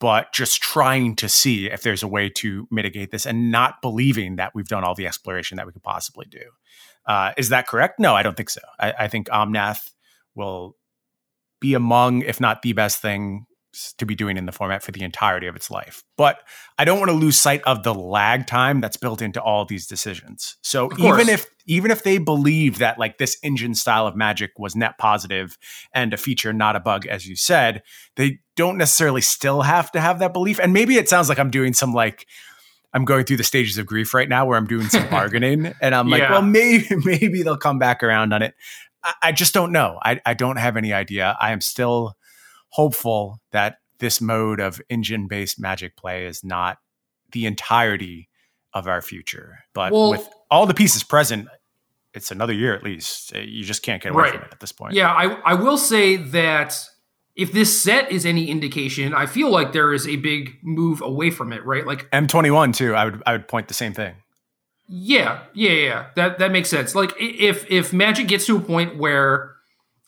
but 0.06 0.32
just 0.32 0.62
trying 0.62 1.16
to 1.16 1.28
see 1.28 1.66
if 1.66 1.82
there's 1.82 2.04
a 2.04 2.08
way 2.08 2.30
to 2.30 2.68
mitigate 2.70 3.10
this 3.10 3.26
and 3.26 3.50
not 3.50 3.82
believing 3.82 4.36
that 4.36 4.54
we've 4.54 4.68
done 4.68 4.84
all 4.84 4.94
the 4.94 5.08
exploration 5.08 5.58
that 5.58 5.66
we 5.66 5.72
could 5.72 5.82
possibly 5.82 6.28
do. 6.30 6.44
Uh, 7.08 7.32
is 7.38 7.50
that 7.50 7.66
correct? 7.66 8.00
No, 8.00 8.14
I 8.14 8.22
don't 8.22 8.38
think 8.38 8.52
so. 8.52 8.62
I, 8.80 8.94
I 9.00 9.08
think 9.08 9.30
Omnath 9.30 9.94
will 10.36 10.78
be 11.60 11.74
among, 11.74 12.22
if 12.22 12.40
not 12.40 12.62
the 12.62 12.74
best 12.74 13.02
thing 13.02 13.48
to 13.98 14.06
be 14.06 14.16
doing 14.16 14.38
in 14.38 14.46
the 14.46 14.52
format 14.52 14.84
for 14.84 14.92
the 14.92 15.04
entirety 15.04 15.48
of 15.48 15.56
its 15.56 15.70
life. 15.70 16.04
But 16.18 16.40
I 16.78 16.86
don't 16.86 17.00
want 17.00 17.10
to 17.10 17.18
lose 17.18 17.38
sight 17.38 17.62
of 17.64 17.84
the 17.84 17.94
lag 17.94 18.48
time 18.48 18.82
that's 18.82 18.98
built 18.98 19.22
into 19.22 19.42
all 19.42 19.66
these 19.66 19.88
decisions. 19.88 20.58
So 20.62 20.90
even 20.98 21.30
if 21.30 21.46
even 21.68 21.92
if 21.92 22.04
they 22.04 22.18
believe 22.18 22.78
that 22.78 23.00
like 23.00 23.18
this 23.18 23.38
engine 23.44 23.76
style 23.76 24.08
of 24.08 24.16
magic 24.16 24.52
was 24.58 24.76
net 24.76 24.98
positive 24.98 25.58
and 25.94 26.14
a 26.14 26.18
feature 26.18 26.54
not 26.54 26.76
a 26.76 26.80
bug 26.80 27.08
as 27.08 27.26
you 27.26 27.36
said, 27.36 27.84
they 28.16 28.40
don't 28.56 28.78
necessarily 28.78 29.22
still 29.22 29.62
have 29.62 29.92
to 29.92 30.02
have 30.02 30.20
that 30.20 30.34
belief. 30.34 30.60
And 30.60 30.74
maybe 30.74 30.98
it 30.98 31.10
sounds 31.10 31.30
like 31.30 31.40
I'm 31.40 31.52
doing 31.52 31.74
some 31.74 31.94
like 31.94 32.28
I'm 32.94 33.04
going 33.04 33.26
through 33.26 33.38
the 33.38 33.44
stages 33.44 33.78
of 33.78 33.86
grief 33.86 34.14
right 34.14 34.30
now 34.30 34.46
where 34.46 34.58
I'm 34.58 34.68
doing 34.68 34.88
some 34.88 35.10
bargaining 35.10 35.74
and 35.82 35.94
I'm 35.94 36.10
like, 36.10 36.22
yeah. 36.22 36.32
well, 36.32 36.42
maybe 36.42 36.88
maybe 37.04 37.44
they'll 37.44 37.58
come 37.58 37.80
back 37.80 38.04
around 38.04 38.34
on 38.34 38.42
it. 38.42 38.56
I, 39.22 39.34
just 39.34 39.54
don't 39.54 39.72
know. 39.72 40.00
I, 40.02 40.20
I 40.26 40.34
don't 40.34 40.58
have 40.58 40.78
any 40.78 40.92
idea. 40.92 41.38
I 41.40 41.52
am 41.52 41.62
still 41.62 42.16
hopeful 42.70 43.40
that 43.52 43.78
this 44.00 44.20
mode 44.20 44.60
of 44.60 44.82
engine 44.90 45.28
based 45.28 45.60
magic 45.60 45.96
play 45.96 46.26
is 46.26 46.44
not 46.44 46.78
the 47.32 47.46
entirety 47.46 48.30
of 48.74 48.88
our 48.88 49.02
future. 49.02 49.60
But 49.74 49.92
well, 49.92 50.12
with 50.12 50.28
all 50.52 50.66
the 50.66 50.74
pieces 50.74 51.04
present, 51.04 51.48
it's 52.14 52.32
another 52.32 52.54
year 52.54 52.74
at 52.76 52.84
least. 52.84 53.36
Eh, 53.36 53.42
you 53.42 53.64
just 53.64 53.84
can't 53.84 54.02
get 54.02 54.12
away 54.12 54.24
right. 54.24 54.34
from 54.34 54.44
it 54.44 54.50
at 54.52 54.60
this 54.60 54.72
point. 54.72 54.94
Yeah, 54.94 55.12
I, 55.12 55.26
I 55.42 55.54
will 55.54 55.78
say 55.78 56.18
that 56.18 56.78
if 57.36 57.52
this 57.52 57.82
set 57.82 58.12
is 58.12 58.26
any 58.26 58.50
indication, 58.50 59.14
I 59.14 59.26
feel 59.26 59.50
like 59.50 59.74
there 59.74 59.94
is 59.94 60.08
a 60.08 60.16
big 60.16 60.58
move 60.64 61.02
away 61.02 61.30
from 61.30 61.52
it, 61.52 61.66
right? 61.66 61.86
Like 61.86 62.10
M21 62.12 62.76
too. 62.76 62.96
I 62.96 63.06
would 63.06 63.24
I 63.26 63.34
would 63.34 63.48
point 63.48 63.68
the 63.68 63.74
same 63.74 63.94
thing. 63.94 64.16
Yeah, 64.88 65.42
yeah, 65.54 65.72
yeah. 65.72 66.06
That 66.16 66.40
that 66.40 66.52
makes 66.52 66.70
sense. 66.70 66.96
Like 66.96 67.14
if 67.20 67.70
if 67.70 67.92
Magic 67.92 68.28
gets 68.28 68.46
to 68.48 68.58
a 68.58 68.62
point 68.62 68.98
where 68.98 69.55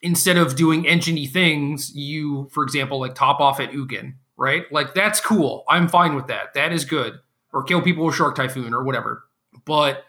instead 0.02 0.38
of 0.38 0.56
doing 0.56 0.84
enginey 0.84 1.30
things, 1.30 1.92
you, 1.96 2.50
for 2.52 2.64
example, 2.64 3.00
like 3.00 3.16
top 3.16 3.40
off 3.40 3.60
at 3.60 3.72
Ugin, 3.72 4.14
right? 4.38 4.72
Like 4.72 4.94
that's 4.94 5.20
cool. 5.20 5.64
I'm 5.70 5.88
fine 5.88 6.16
with 6.16 6.28
that. 6.28 6.54
That 6.54 6.72
is 6.72 6.86
good. 6.86 7.20
Or 7.54 7.64
kill 7.64 7.82
people 7.82 8.06
with 8.06 8.16
Shark 8.16 8.36
Typhoon 8.36 8.74
or 8.74 8.84
whatever. 8.84 9.24
But 9.66 10.04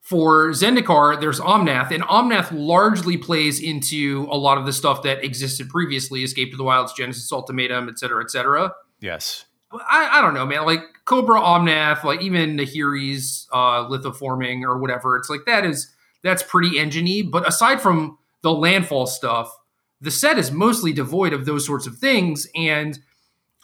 for 0.00 0.48
Zendikar, 0.50 1.20
there's 1.20 1.40
Omnath, 1.40 1.90
and 1.90 2.02
Omnath 2.04 2.48
largely 2.52 3.16
plays 3.16 3.60
into 3.60 4.26
a 4.30 4.36
lot 4.36 4.58
of 4.58 4.66
the 4.66 4.72
stuff 4.72 5.02
that 5.02 5.22
existed 5.22 5.68
previously, 5.68 6.24
Escape 6.24 6.50
to 6.50 6.56
the 6.56 6.64
Wilds, 6.64 6.92
Genesis 6.94 7.30
Ultimatum, 7.30 7.88
et 7.88 7.98
cetera, 7.98 8.22
et 8.22 8.30
cetera. 8.30 8.72
Yes. 9.00 9.44
I, 9.72 10.18
I 10.18 10.20
don't 10.20 10.34
know, 10.34 10.46
man. 10.46 10.64
Like 10.64 10.80
Cobra 11.04 11.40
Omnath, 11.40 12.02
like 12.02 12.22
even 12.22 12.56
Nahiri's 12.56 13.46
uh, 13.52 13.86
lithoforming 13.88 14.62
or 14.62 14.78
whatever. 14.78 15.16
It's 15.16 15.30
like 15.30 15.44
that 15.46 15.64
is 15.64 15.92
that's 16.22 16.42
pretty 16.42 16.72
enginey. 16.72 17.30
But 17.30 17.46
aside 17.46 17.80
from 17.80 18.18
the 18.42 18.52
landfall 18.52 19.06
stuff, 19.06 19.50
the 20.00 20.10
set 20.10 20.38
is 20.38 20.50
mostly 20.50 20.92
devoid 20.92 21.32
of 21.32 21.44
those 21.44 21.66
sorts 21.66 21.86
of 21.86 21.98
things. 21.98 22.46
And 22.54 22.98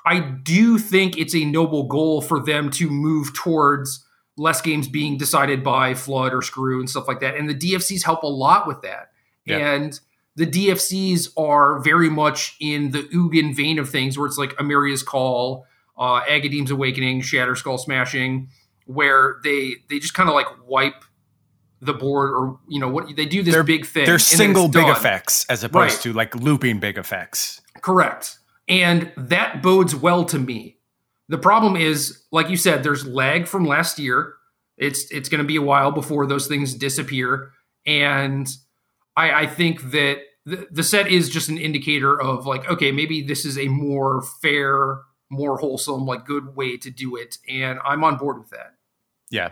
I 0.05 0.21
do 0.21 0.79
think 0.79 1.17
it's 1.17 1.35
a 1.35 1.45
noble 1.45 1.85
goal 1.85 2.21
for 2.21 2.41
them 2.41 2.71
to 2.73 2.91
move 2.91 3.35
towards 3.35 4.05
less 4.37 4.61
games 4.61 4.87
being 4.87 5.17
decided 5.17 5.65
by 5.65 5.95
flood 5.95 6.35
or 6.35 6.43
screw 6.43 6.79
and 6.79 6.89
stuff 6.89 7.09
like 7.09 7.21
that. 7.21 7.37
And 7.37 7.49
the 7.49 7.55
DFCs 7.55 8.05
help 8.05 8.23
a 8.23 8.29
lot 8.29 8.67
with 8.67 8.83
that. 8.83 9.11
Yeah. 9.47 9.75
And 9.75 9.99
the 10.37 10.47
DFCs 10.47 11.31
are 11.39 11.81
very 11.81 12.11
much 12.11 12.57
in 12.61 12.91
the 12.91 13.03
Ugin 13.05 13.57
vein 13.57 13.79
of 13.79 13.89
things, 13.89 14.19
where 14.19 14.27
it's 14.27 14.37
like 14.37 14.55
Emeria's 14.61 15.03
Call, 15.03 15.67
uh, 15.97 16.21
Agadeem's 16.29 16.71
Awakening, 16.71 17.23
Shatterskull 17.23 17.81
Smashing, 17.81 18.51
where 18.85 19.37
they 19.43 19.77
they 19.89 19.99
just 19.99 20.15
kind 20.15 20.29
of 20.29 20.35
like 20.35 20.47
wipe 20.67 21.05
the 21.81 21.93
board 21.95 22.31
or 22.31 22.59
you 22.69 22.81
know 22.81 22.89
what 22.89 23.15
they 23.17 23.27
do 23.27 23.43
this 23.43 23.55
they're, 23.55 23.63
big 23.63 23.87
thing. 23.87 24.07
They're 24.07 24.19
single 24.19 24.69
big 24.69 24.87
done. 24.87 24.91
effects 24.97 25.45
as 25.49 25.63
opposed 25.63 25.97
Right. 25.97 26.03
to 26.05 26.13
like 26.13 26.35
looping 26.35 26.81
big 26.81 26.97
effects. 26.99 27.61
Correct. 27.83 28.39
And 28.69 29.13
that 29.17 29.63
bodes 29.63 29.95
well 29.95 30.25
to 30.27 30.39
me. 30.39 30.79
The 31.29 31.39
problem 31.39 31.77
is, 31.77 32.23
like 32.33 32.49
you 32.49 32.57
said, 32.57 32.83
there's 32.83 33.07
lag 33.07 33.47
from 33.47 33.67
last 33.67 33.99
year. 33.99 34.35
It's 34.77 35.11
it's 35.11 35.29
going 35.29 35.41
to 35.43 35.47
be 35.47 35.57
a 35.57 35.63
while 35.63 35.91
before 35.93 36.27
those 36.27 36.47
things 36.47 36.75
disappear, 36.75 37.51
and 37.87 38.49
I, 39.17 39.43
I 39.43 39.47
think 39.47 39.91
that 39.93 40.19
the, 40.45 40.67
the 40.71 40.83
set 40.83 41.09
is 41.09 41.29
just 41.31 41.49
an 41.49 41.59
indicator 41.59 42.21
of 42.21 42.47
like, 42.47 42.69
okay, 42.71 42.93
maybe 42.93 43.23
this 43.23 43.45
is 43.45 43.59
a 43.59 43.69
more 43.69 44.23
fair, 44.43 45.01
more 45.31 45.57
wholesome, 45.59 46.05
like 46.07 46.25
good 46.27 46.55
way 46.55 46.77
to 46.77 46.91
do 46.91 47.17
it, 47.17 47.39
and 47.49 47.79
I'm 47.85 48.05
on 48.05 48.17
board 48.19 48.39
with 48.39 48.51
that. 48.51 48.75
Yeah. 49.31 49.51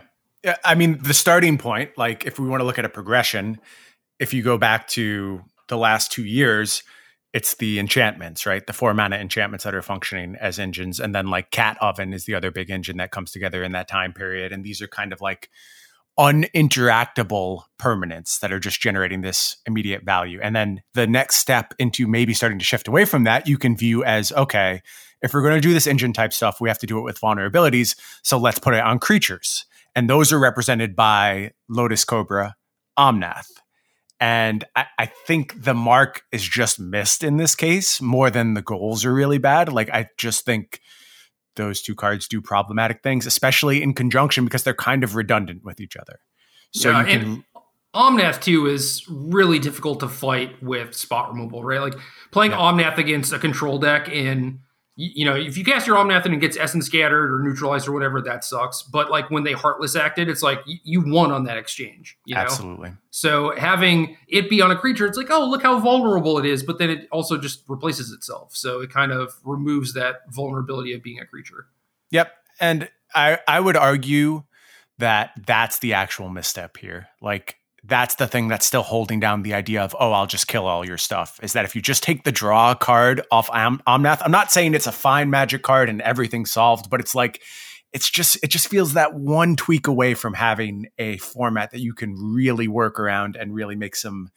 I 0.63 0.75
mean, 0.75 0.99
the 1.01 1.13
starting 1.13 1.57
point, 1.57 1.97
like 1.97 2.25
if 2.25 2.39
we 2.39 2.47
want 2.47 2.61
to 2.61 2.65
look 2.65 2.79
at 2.79 2.85
a 2.85 2.89
progression, 2.89 3.59
if 4.19 4.33
you 4.33 4.43
go 4.43 4.57
back 4.57 4.87
to 4.89 5.41
the 5.67 5.77
last 5.77 6.11
two 6.11 6.25
years, 6.25 6.83
it's 7.33 7.55
the 7.55 7.79
enchantments, 7.79 8.45
right? 8.45 8.65
The 8.65 8.73
four 8.73 8.93
mana 8.93 9.17
enchantments 9.17 9.65
that 9.65 9.75
are 9.75 9.81
functioning 9.81 10.37
as 10.39 10.57
engines. 10.57 10.99
And 10.99 11.13
then 11.13 11.27
like 11.27 11.51
Cat 11.51 11.77
Oven 11.81 12.13
is 12.13 12.25
the 12.25 12.35
other 12.35 12.49
big 12.49 12.69
engine 12.69 12.97
that 12.97 13.11
comes 13.11 13.31
together 13.31 13.63
in 13.63 13.73
that 13.73 13.87
time 13.87 14.13
period. 14.13 14.51
And 14.53 14.63
these 14.63 14.81
are 14.81 14.87
kind 14.87 15.11
of 15.11 15.19
like 15.19 15.49
uninteractable 16.17 17.63
permanents 17.77 18.39
that 18.39 18.53
are 18.53 18.59
just 18.59 18.79
generating 18.79 19.21
this 19.21 19.57
immediate 19.65 20.03
value. 20.03 20.39
And 20.41 20.55
then 20.55 20.81
the 20.93 21.07
next 21.07 21.35
step 21.37 21.73
into 21.77 22.07
maybe 22.07 22.33
starting 22.33 22.59
to 22.59 22.65
shift 22.65 22.87
away 22.87 23.03
from 23.03 23.25
that, 23.25 23.47
you 23.47 23.57
can 23.57 23.75
view 23.75 24.03
as 24.05 24.31
okay, 24.31 24.81
if 25.21 25.33
we're 25.33 25.41
going 25.41 25.55
to 25.55 25.67
do 25.67 25.73
this 25.73 25.87
engine 25.87 26.13
type 26.13 26.31
stuff, 26.31 26.61
we 26.61 26.69
have 26.69 26.79
to 26.79 26.87
do 26.87 26.99
it 26.99 27.03
with 27.03 27.19
vulnerabilities. 27.19 27.97
So 28.23 28.37
let's 28.37 28.59
put 28.59 28.75
it 28.75 28.81
on 28.81 28.99
creatures. 28.99 29.65
And 29.95 30.09
those 30.09 30.33
are 30.33 30.39
represented 30.39 30.95
by 30.95 31.51
Lotus 31.69 32.03
Cobra, 32.03 32.55
Omnath. 32.99 33.47
And 34.19 34.63
I, 34.75 34.85
I 34.97 35.05
think 35.05 35.63
the 35.63 35.73
mark 35.73 36.23
is 36.31 36.43
just 36.43 36.79
missed 36.79 37.23
in 37.23 37.37
this 37.37 37.55
case 37.55 38.01
more 38.01 38.29
than 38.29 38.53
the 38.53 38.61
goals 38.61 39.05
are 39.05 39.13
really 39.13 39.37
bad. 39.37 39.71
Like, 39.71 39.89
I 39.89 40.07
just 40.17 40.45
think 40.45 40.79
those 41.55 41.81
two 41.81 41.95
cards 41.95 42.27
do 42.27 42.41
problematic 42.41 43.01
things, 43.03 43.25
especially 43.25 43.81
in 43.81 43.93
conjunction 43.93 44.43
because 44.43 44.63
they're 44.63 44.73
kind 44.73 45.03
of 45.03 45.15
redundant 45.15 45.63
with 45.63 45.79
each 45.79 45.95
other. 45.95 46.19
So 46.71 46.91
Yeah, 46.91 46.99
you 47.05 47.19
can. 47.19 47.45
Omnath 47.93 48.41
too 48.41 48.67
is 48.67 49.05
really 49.07 49.57
difficult 49.57 50.01
to 50.01 50.09
fight 50.09 50.61
with 50.61 50.93
spot 50.93 51.31
removal, 51.31 51.63
right? 51.63 51.79
Like 51.79 51.95
playing 52.31 52.51
Yeah. 52.51 52.57
Omnath 52.57 52.97
against 52.97 53.31
a 53.31 53.39
control 53.39 53.79
deck 53.79 54.09
and 54.11 54.59
you, 54.95 55.11
you 55.15 55.25
know, 55.25 55.35
if 55.35 55.57
you 55.57 55.63
cast 55.63 55.87
your 55.87 55.97
Omnath 55.97 56.25
and 56.25 56.33
it 56.33 56.39
gets 56.39 56.57
essence 56.57 56.85
scattered 56.85 57.33
or 57.33 57.43
neutralized 57.43 57.87
or 57.87 57.91
whatever, 57.91 58.21
that 58.21 58.43
sucks. 58.43 58.81
But 58.81 59.11
like 59.11 59.29
when 59.29 59.43
they 59.43 59.51
heartless 59.51 59.95
acted, 59.95 60.29
it's 60.29 60.41
like 60.41 60.59
you, 60.65 60.77
you 60.83 61.03
won 61.05 61.31
on 61.31 61.43
that 61.45 61.57
exchange. 61.57 62.17
You 62.25 62.35
know? 62.35 62.41
Absolutely. 62.41 62.91
So 63.11 63.53
having 63.57 64.17
it 64.27 64.49
be 64.49 64.61
on 64.61 64.71
a 64.71 64.75
creature, 64.75 65.05
it's 65.05 65.17
like, 65.17 65.29
oh, 65.29 65.45
look 65.45 65.63
how 65.63 65.79
vulnerable 65.79 66.37
it 66.39 66.45
is, 66.45 66.63
but 66.63 66.79
then 66.79 66.89
it 66.89 67.07
also 67.11 67.37
just 67.37 67.63
replaces 67.67 68.11
itself. 68.11 68.55
So 68.55 68.81
it 68.81 68.89
kind 68.89 69.11
of 69.11 69.33
removes 69.43 69.93
that 69.93 70.21
vulnerability 70.29 70.93
of 70.93 71.03
being 71.03 71.19
a 71.19 71.25
creature. 71.25 71.67
Yep. 72.11 72.31
And 72.59 72.89
I, 73.13 73.39
I 73.47 73.59
would 73.59 73.75
argue 73.75 74.43
that 74.97 75.31
that's 75.45 75.79
the 75.79 75.93
actual 75.93 76.29
misstep 76.29 76.77
here. 76.77 77.07
Like, 77.21 77.57
that's 77.87 78.15
the 78.15 78.27
thing 78.27 78.47
that's 78.47 78.65
still 78.65 78.81
holding 78.81 79.19
down 79.19 79.43
the 79.43 79.53
idea 79.53 79.81
of, 79.83 79.95
oh, 79.99 80.11
I'll 80.11 80.27
just 80.27 80.47
kill 80.47 80.65
all 80.65 80.85
your 80.85 80.97
stuff. 80.97 81.39
Is 81.43 81.53
that 81.53 81.65
if 81.65 81.75
you 81.75 81.81
just 81.81 82.03
take 82.03 82.23
the 82.23 82.31
draw 82.31 82.73
card 82.73 83.21
off 83.31 83.49
Om- 83.51 83.81
Omnath, 83.87 84.21
I'm 84.23 84.31
not 84.31 84.51
saying 84.51 84.73
it's 84.73 84.87
a 84.87 84.91
fine 84.91 85.29
magic 85.29 85.61
card 85.61 85.89
and 85.89 86.01
everything's 86.01 86.51
solved, 86.51 86.89
but 86.89 86.99
it's 86.99 87.13
like, 87.13 87.41
it's 87.93 88.09
just, 88.09 88.37
it 88.43 88.49
just 88.49 88.67
feels 88.67 88.93
that 88.93 89.13
one 89.13 89.55
tweak 89.55 89.87
away 89.87 90.15
from 90.15 90.33
having 90.33 90.87
a 90.97 91.17
format 91.17 91.71
that 91.71 91.79
you 91.79 91.93
can 91.93 92.15
really 92.15 92.67
work 92.67 92.99
around 92.99 93.35
and 93.35 93.53
really 93.53 93.75
make 93.75 93.95
some 93.95 94.29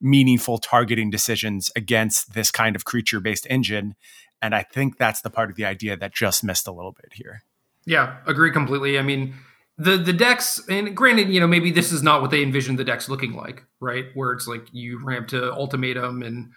meaningful 0.00 0.58
targeting 0.58 1.10
decisions 1.10 1.70
against 1.76 2.34
this 2.34 2.50
kind 2.50 2.74
of 2.74 2.84
creature 2.84 3.20
based 3.20 3.46
engine. 3.50 3.94
And 4.42 4.54
I 4.54 4.62
think 4.62 4.98
that's 4.98 5.20
the 5.20 5.30
part 5.30 5.50
of 5.50 5.56
the 5.56 5.64
idea 5.64 5.96
that 5.96 6.14
just 6.14 6.42
missed 6.42 6.66
a 6.66 6.72
little 6.72 6.92
bit 6.92 7.12
here. 7.14 7.42
Yeah, 7.86 8.16
agree 8.26 8.50
completely. 8.50 8.98
I 8.98 9.02
mean, 9.02 9.34
the 9.76 9.96
the 9.96 10.12
decks, 10.12 10.60
and 10.68 10.96
granted, 10.96 11.30
you 11.30 11.40
know, 11.40 11.46
maybe 11.46 11.70
this 11.70 11.92
is 11.92 12.02
not 12.02 12.22
what 12.22 12.30
they 12.30 12.42
envisioned 12.42 12.78
the 12.78 12.84
decks 12.84 13.08
looking 13.08 13.34
like, 13.34 13.64
right? 13.80 14.06
Where 14.14 14.32
it's 14.32 14.46
like 14.46 14.66
you 14.72 15.04
ramp 15.04 15.28
to 15.28 15.52
ultimatum 15.52 16.22
and 16.22 16.52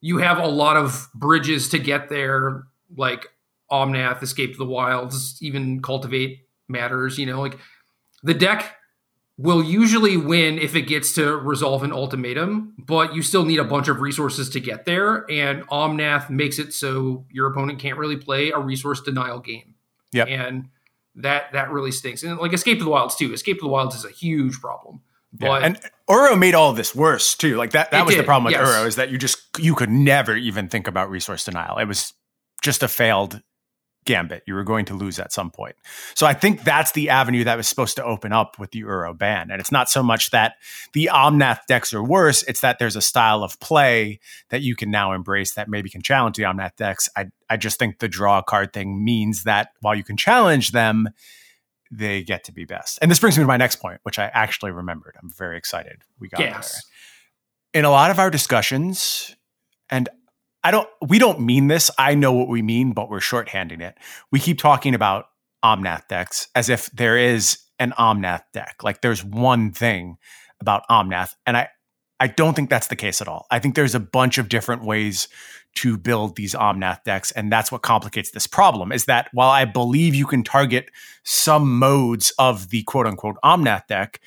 you 0.00 0.18
have 0.18 0.38
a 0.38 0.46
lot 0.46 0.76
of 0.76 1.08
bridges 1.14 1.68
to 1.70 1.78
get 1.78 2.08
there, 2.08 2.64
like 2.96 3.28
Omnath, 3.70 4.22
Escape 4.22 4.52
to 4.52 4.58
the 4.58 4.64
Wilds, 4.64 5.38
even 5.40 5.82
Cultivate 5.82 6.46
matters, 6.68 7.18
you 7.18 7.26
know, 7.26 7.40
like 7.40 7.58
the 8.22 8.34
deck 8.34 8.74
will 9.36 9.62
usually 9.62 10.16
win 10.16 10.58
if 10.58 10.74
it 10.74 10.82
gets 10.82 11.12
to 11.14 11.36
resolve 11.36 11.84
an 11.84 11.92
ultimatum, 11.92 12.74
but 12.76 13.14
you 13.14 13.22
still 13.22 13.44
need 13.44 13.60
a 13.60 13.64
bunch 13.64 13.86
of 13.86 14.00
resources 14.00 14.50
to 14.50 14.58
get 14.58 14.84
there. 14.84 15.24
And 15.30 15.62
Omnath 15.68 16.28
makes 16.28 16.58
it 16.58 16.72
so 16.72 17.24
your 17.30 17.46
opponent 17.46 17.78
can't 17.78 17.98
really 17.98 18.16
play 18.16 18.50
a 18.50 18.58
resource 18.58 19.00
denial 19.00 19.38
game. 19.38 19.74
yeah 20.12 20.24
And 20.24 20.68
that 21.18 21.52
that 21.52 21.70
really 21.70 21.92
stinks. 21.92 22.22
And 22.22 22.38
like 22.38 22.52
Escape 22.52 22.78
to 22.78 22.84
the 22.84 22.90
Wilds 22.90 23.16
too. 23.16 23.32
Escape 23.32 23.58
to 23.58 23.64
the 23.64 23.68
Wilds 23.68 23.94
is 23.94 24.04
a 24.04 24.10
huge 24.10 24.60
problem. 24.60 25.00
Yeah, 25.38 25.48
But 25.48 25.62
and 25.62 25.80
Uro 26.08 26.38
made 26.38 26.54
all 26.54 26.70
of 26.70 26.76
this 26.76 26.94
worse 26.94 27.34
too. 27.34 27.56
Like 27.56 27.72
that 27.72 27.90
that 27.90 28.06
was 28.06 28.16
the 28.16 28.22
problem 28.22 28.44
with 28.44 28.52
yes. 28.52 28.68
Uro 28.68 28.86
is 28.86 28.96
that 28.96 29.10
you 29.10 29.18
just 29.18 29.38
you 29.58 29.74
could 29.74 29.90
never 29.90 30.34
even 30.36 30.68
think 30.68 30.86
about 30.86 31.10
resource 31.10 31.44
denial. 31.44 31.78
It 31.78 31.86
was 31.86 32.14
just 32.62 32.82
a 32.82 32.88
failed 32.88 33.42
gambit. 34.08 34.42
You 34.46 34.54
were 34.54 34.64
going 34.64 34.86
to 34.86 34.94
lose 34.94 35.18
at 35.18 35.32
some 35.32 35.50
point. 35.50 35.76
So 36.14 36.26
I 36.26 36.32
think 36.32 36.64
that's 36.64 36.92
the 36.92 37.10
avenue 37.10 37.44
that 37.44 37.58
was 37.58 37.68
supposed 37.68 37.94
to 37.96 38.04
open 38.04 38.32
up 38.32 38.58
with 38.58 38.70
the 38.70 38.82
Uro 38.82 39.16
ban. 39.16 39.50
And 39.50 39.60
it's 39.60 39.70
not 39.70 39.90
so 39.90 40.02
much 40.02 40.30
that 40.30 40.54
the 40.94 41.10
Omnath 41.12 41.66
decks 41.68 41.92
are 41.92 42.02
worse, 42.02 42.42
it's 42.44 42.60
that 42.60 42.78
there's 42.78 42.96
a 42.96 43.02
style 43.02 43.44
of 43.44 43.60
play 43.60 44.18
that 44.48 44.62
you 44.62 44.74
can 44.74 44.90
now 44.90 45.12
embrace 45.12 45.52
that 45.54 45.68
maybe 45.68 45.90
can 45.90 46.00
challenge 46.00 46.36
the 46.36 46.44
Omnath 46.44 46.76
decks. 46.76 47.10
I 47.14 47.26
I 47.50 47.58
just 47.58 47.78
think 47.78 47.98
the 47.98 48.08
draw 48.08 48.40
card 48.42 48.72
thing 48.72 49.04
means 49.04 49.44
that 49.44 49.72
while 49.80 49.94
you 49.94 50.04
can 50.04 50.16
challenge 50.16 50.72
them, 50.72 51.08
they 51.90 52.22
get 52.22 52.44
to 52.44 52.52
be 52.52 52.64
best. 52.64 52.98
And 53.00 53.10
this 53.10 53.18
brings 53.18 53.36
me 53.36 53.42
to 53.42 53.48
my 53.48 53.56
next 53.56 53.76
point, 53.76 54.00
which 54.02 54.18
I 54.18 54.30
actually 54.32 54.70
remembered. 54.70 55.16
I'm 55.22 55.30
very 55.30 55.56
excited 55.56 56.02
we 56.18 56.28
got 56.28 56.40
yes. 56.40 56.72
there. 56.72 57.80
In 57.80 57.84
a 57.84 57.90
lot 57.90 58.10
of 58.10 58.18
our 58.18 58.30
discussions, 58.30 59.36
and 59.90 60.08
I 60.68 60.70
don't 60.70 60.88
we 61.00 61.18
don't 61.18 61.40
mean 61.40 61.68
this. 61.68 61.90
I 61.96 62.14
know 62.14 62.34
what 62.34 62.48
we 62.48 62.60
mean, 62.60 62.92
but 62.92 63.08
we're 63.08 63.20
shorthanding 63.20 63.80
it. 63.80 63.96
We 64.30 64.38
keep 64.38 64.58
talking 64.58 64.94
about 64.94 65.30
Omnath 65.64 66.08
decks 66.08 66.48
as 66.54 66.68
if 66.68 66.90
there 66.90 67.16
is 67.16 67.60
an 67.78 67.94
Omnath 67.98 68.42
deck. 68.52 68.82
Like 68.82 69.00
there's 69.00 69.24
one 69.24 69.72
thing 69.72 70.18
about 70.60 70.82
Omnath. 70.90 71.36
And 71.46 71.56
I 71.56 71.68
I 72.20 72.26
don't 72.26 72.52
think 72.52 72.68
that's 72.68 72.88
the 72.88 72.96
case 72.96 73.22
at 73.22 73.28
all. 73.28 73.46
I 73.50 73.60
think 73.60 73.76
there's 73.76 73.94
a 73.94 74.00
bunch 74.00 74.36
of 74.36 74.50
different 74.50 74.84
ways 74.84 75.28
to 75.76 75.96
build 75.96 76.36
these 76.36 76.52
Omnath 76.52 77.02
decks. 77.02 77.30
And 77.30 77.50
that's 77.50 77.72
what 77.72 77.80
complicates 77.80 78.32
this 78.32 78.46
problem 78.46 78.92
is 78.92 79.06
that 79.06 79.30
while 79.32 79.50
I 79.50 79.64
believe 79.64 80.14
you 80.14 80.26
can 80.26 80.42
target 80.42 80.90
some 81.24 81.78
modes 81.78 82.30
of 82.38 82.68
the 82.68 82.82
quote 82.82 83.06
unquote 83.06 83.36
Omnath 83.42 83.86
deck, 83.86 84.20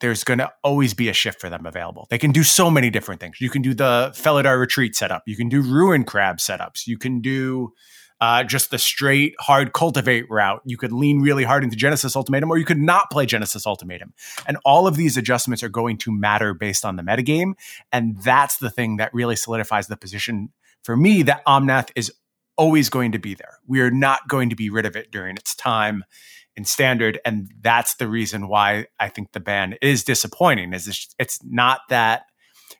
there's 0.00 0.24
going 0.24 0.38
to 0.38 0.50
always 0.62 0.94
be 0.94 1.08
a 1.08 1.12
shift 1.12 1.40
for 1.40 1.48
them 1.48 1.66
available. 1.66 2.06
They 2.10 2.18
can 2.18 2.32
do 2.32 2.42
so 2.42 2.70
many 2.70 2.90
different 2.90 3.20
things. 3.20 3.40
You 3.40 3.50
can 3.50 3.62
do 3.62 3.74
the 3.74 4.12
Felidar 4.14 4.58
Retreat 4.58 4.94
setup. 4.94 5.22
You 5.26 5.36
can 5.36 5.48
do 5.48 5.62
Ruin 5.62 6.04
Crab 6.04 6.36
setups. 6.36 6.86
You 6.86 6.98
can 6.98 7.20
do 7.20 7.72
uh, 8.20 8.44
just 8.44 8.70
the 8.70 8.78
straight 8.78 9.34
hard 9.40 9.72
cultivate 9.72 10.24
route. 10.30 10.62
You 10.64 10.76
could 10.76 10.92
lean 10.92 11.20
really 11.20 11.44
hard 11.44 11.64
into 11.64 11.76
Genesis 11.76 12.16
Ultimatum, 12.16 12.50
or 12.50 12.58
you 12.58 12.64
could 12.64 12.78
not 12.78 13.10
play 13.10 13.26
Genesis 13.26 13.66
Ultimatum. 13.66 14.14
And 14.46 14.56
all 14.64 14.86
of 14.86 14.96
these 14.96 15.16
adjustments 15.16 15.62
are 15.62 15.68
going 15.68 15.98
to 15.98 16.12
matter 16.12 16.54
based 16.54 16.84
on 16.84 16.96
the 16.96 17.02
metagame. 17.02 17.54
And 17.92 18.20
that's 18.22 18.58
the 18.58 18.70
thing 18.70 18.96
that 18.96 19.12
really 19.12 19.36
solidifies 19.36 19.86
the 19.86 19.96
position 19.96 20.50
for 20.82 20.96
me 20.96 21.22
that 21.22 21.44
Omnath 21.46 21.90
is 21.94 22.12
always 22.56 22.88
going 22.88 23.12
to 23.12 23.18
be 23.18 23.34
there. 23.34 23.58
We 23.66 23.80
are 23.80 23.90
not 23.90 24.28
going 24.28 24.48
to 24.50 24.56
be 24.56 24.70
rid 24.70 24.86
of 24.86 24.96
it 24.96 25.10
during 25.10 25.36
its 25.36 25.54
time 25.54 26.04
in 26.56 26.64
standard. 26.64 27.20
And 27.24 27.50
that's 27.60 27.94
the 27.94 28.08
reason 28.08 28.48
why 28.48 28.86
I 28.98 29.08
think 29.08 29.32
the 29.32 29.40
ban 29.40 29.76
is 29.82 30.04
disappointing. 30.04 30.72
Is 30.72 30.88
it's, 30.88 31.14
it's 31.18 31.38
not 31.44 31.80
that 31.90 32.22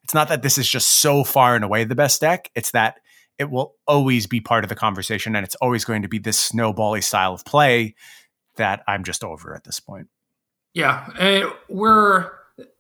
it's 0.03 0.15
not 0.15 0.29
that 0.29 0.43
this 0.43 0.59
is 0.59 0.69
just 0.69 1.01
so 1.01 1.25
far 1.25 1.55
and 1.55 1.65
away 1.65 1.85
the 1.85 1.95
best 1.95 2.21
deck. 2.21 2.51
It's 2.55 2.71
that 2.73 2.97
it 3.39 3.51
will 3.51 3.75
always 3.87 4.27
be 4.27 4.41
part 4.41 4.65
of 4.65 4.69
the 4.69 4.75
conversation 4.75 5.37
and 5.37 5.45
it's 5.45 5.57
always 5.57 5.85
going 5.85 6.03
to 6.03 6.09
be 6.09 6.19
this 6.19 6.51
snowbally 6.51 7.03
style 7.03 7.35
of 7.35 7.45
play 7.45 7.95
that 8.57 8.83
I'm 8.89 9.05
just 9.05 9.23
over 9.23 9.55
at 9.55 9.65
this 9.65 9.81
point. 9.81 10.09
Yeah, 10.73 11.09
and 11.19 11.47
we're 11.69 12.31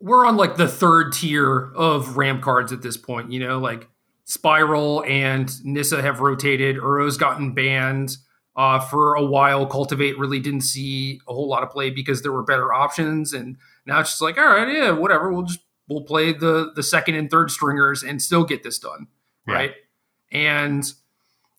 we're 0.00 0.26
on 0.26 0.36
like 0.36 0.56
the 0.56 0.68
third 0.68 1.12
tier 1.12 1.72
of 1.74 2.16
ramp 2.16 2.42
cards 2.42 2.72
at 2.72 2.82
this 2.82 2.96
point. 2.96 3.32
You 3.32 3.40
know, 3.40 3.58
like 3.58 3.88
Spiral 4.24 5.04
and 5.04 5.50
Nissa 5.64 6.02
have 6.02 6.20
rotated. 6.20 6.76
Uro's 6.76 7.16
gotten 7.16 7.52
banned 7.52 8.16
uh, 8.56 8.80
for 8.80 9.14
a 9.14 9.24
while. 9.24 9.66
Cultivate 9.66 10.18
really 10.18 10.40
didn't 10.40 10.62
see 10.62 11.20
a 11.28 11.32
whole 11.34 11.48
lot 11.48 11.62
of 11.62 11.70
play 11.70 11.90
because 11.90 12.22
there 12.22 12.32
were 12.32 12.42
better 12.42 12.72
options, 12.72 13.32
and 13.32 13.56
now 13.86 14.00
it's 14.00 14.10
just 14.10 14.22
like, 14.22 14.38
all 14.38 14.46
right, 14.46 14.68
yeah, 14.72 14.90
whatever. 14.90 15.32
We'll 15.32 15.42
just 15.44 15.60
we'll 15.88 16.02
play 16.04 16.32
the 16.32 16.72
the 16.74 16.82
second 16.82 17.14
and 17.16 17.30
third 17.30 17.50
stringers 17.50 18.02
and 18.02 18.20
still 18.20 18.44
get 18.44 18.62
this 18.62 18.78
done, 18.78 19.06
Yeah. 19.46 19.54
right? 19.54 19.74
And 20.32 20.84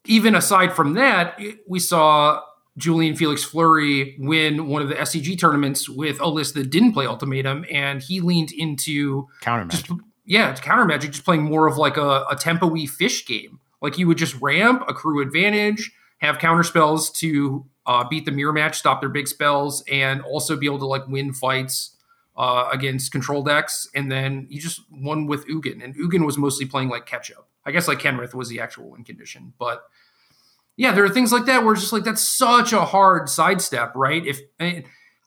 even 0.06 0.36
aside 0.36 0.74
from 0.74 0.94
that, 0.94 1.40
we 1.68 1.80
saw 1.80 2.42
Julian 2.78 3.16
Felix 3.16 3.44
Fleury 3.44 4.16
win 4.20 4.68
one 4.68 4.82
of 4.82 4.90
the 4.90 4.96
SCG 4.96 5.40
tournaments 5.40 5.90
with 5.90 6.20
a 6.22 6.28
list 6.28 6.54
that 6.56 6.70
didn't 6.70 6.94
play 6.94 7.06
Ultimatum, 7.08 7.66
and 7.72 8.02
he 8.02 8.22
leaned 8.22 8.52
into 8.52 9.28
Counter 9.42 9.66
just 9.66 9.90
magic. 9.90 10.06
yeah, 10.26 10.52
it's 10.52 10.62
counter 10.62 10.86
magic, 10.86 11.12
just 11.12 11.26
playing 11.26 11.44
more 11.44 11.68
of 11.68 11.78
like 11.78 11.98
a, 11.98 12.26
a 12.30 12.36
tempo-y 12.36 12.86
fish 12.86 13.26
game. 13.26 13.60
Like 13.82 13.98
you 13.98 14.08
would 14.08 14.18
just 14.18 14.36
ramp, 14.42 14.84
accrue 14.88 15.22
advantage, 15.22 15.92
have 16.18 16.40
counter 16.40 16.64
spells 16.64 17.10
to 17.12 17.66
uh, 17.86 18.04
beat 18.10 18.26
the 18.26 18.32
mirror 18.32 18.54
match, 18.54 18.78
stop 18.78 19.00
their 19.02 19.10
big 19.10 19.28
spells, 19.28 19.84
and 19.92 20.22
also 20.22 20.56
be 20.56 20.66
able 20.66 20.80
to 20.80 20.86
like 20.86 21.08
win 21.08 21.32
fights 21.34 21.96
uh, 22.36 22.70
against 22.72 23.12
control 23.12 23.44
decks. 23.44 23.88
And 23.96 24.12
then 24.12 24.48
you 24.50 24.60
just 24.62 24.82
won 24.92 25.26
with 25.28 25.48
Ugin, 25.48 25.84
and 25.84 25.96
Ugin 25.96 26.26
was 26.26 26.38
mostly 26.38 26.66
playing 26.66 26.90
like 26.90 27.06
catch 27.06 27.32
up. 27.32 27.48
I 27.66 27.72
guess 27.72 27.88
like 27.88 28.00
Kenrith 28.00 28.34
was 28.34 28.50
the 28.50 28.60
actual 28.62 28.90
win 28.92 29.04
condition, 29.04 29.54
but 29.60 29.84
yeah, 30.76 30.92
there 30.94 31.04
are 31.04 31.10
things 31.10 31.32
like 31.32 31.46
that 31.46 31.64
where 31.64 31.74
it's 31.74 31.82
just 31.82 31.94
like 31.94 32.04
that's 32.04 32.22
such 32.24 32.72
a 32.72 32.82
hard 32.86 33.30
sidestep, 33.30 33.94
right? 33.96 34.26
If 34.26 34.40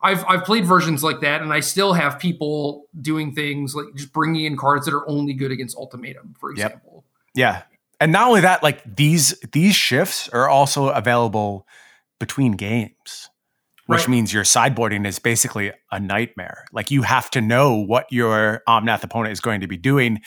I've 0.03 0.25
I've 0.27 0.45
played 0.45 0.65
versions 0.65 1.03
like 1.05 1.21
that, 1.21 1.43
and 1.43 1.53
I 1.53 1.61
still 1.61 1.93
have 1.95 2.19
people 2.19 2.87
doing 2.99 3.35
things 3.35 3.75
like 3.75 3.87
just 3.97 4.13
bringing 4.13 4.45
in 4.45 4.57
cards 4.57 4.87
that 4.87 4.95
are 4.95 5.07
only 5.09 5.35
good 5.35 5.51
against 5.51 5.77
ultimatum, 5.77 6.35
for 6.39 6.55
Yep. 6.55 6.67
example. 6.67 7.05
Yeah. 7.35 7.63
And 8.01 8.13
not 8.13 8.29
only 8.29 8.41
that, 8.41 8.63
like 8.63 8.83
these 8.97 9.39
these 9.53 9.75
shifts 9.75 10.29
are 10.31 10.49
also 10.49 10.89
available 10.89 11.67
between 12.19 12.53
games. 12.53 13.29
Which 13.87 14.03
Right. 14.03 14.09
means 14.09 14.33
your 14.33 14.45
sideboarding 14.45 15.05
is 15.05 15.19
basically 15.19 15.73
a 15.91 15.99
nightmare. 15.99 16.65
Like 16.73 16.93
you 16.93 17.03
have 17.03 17.29
to 17.31 17.41
know 17.41 17.75
what 17.75 18.07
your 18.13 18.63
Omnath 18.69 19.03
opponent 19.03 19.33
is 19.33 19.41
going 19.41 19.63
to 19.63 19.67
be 19.67 19.77
doing. 19.77 20.21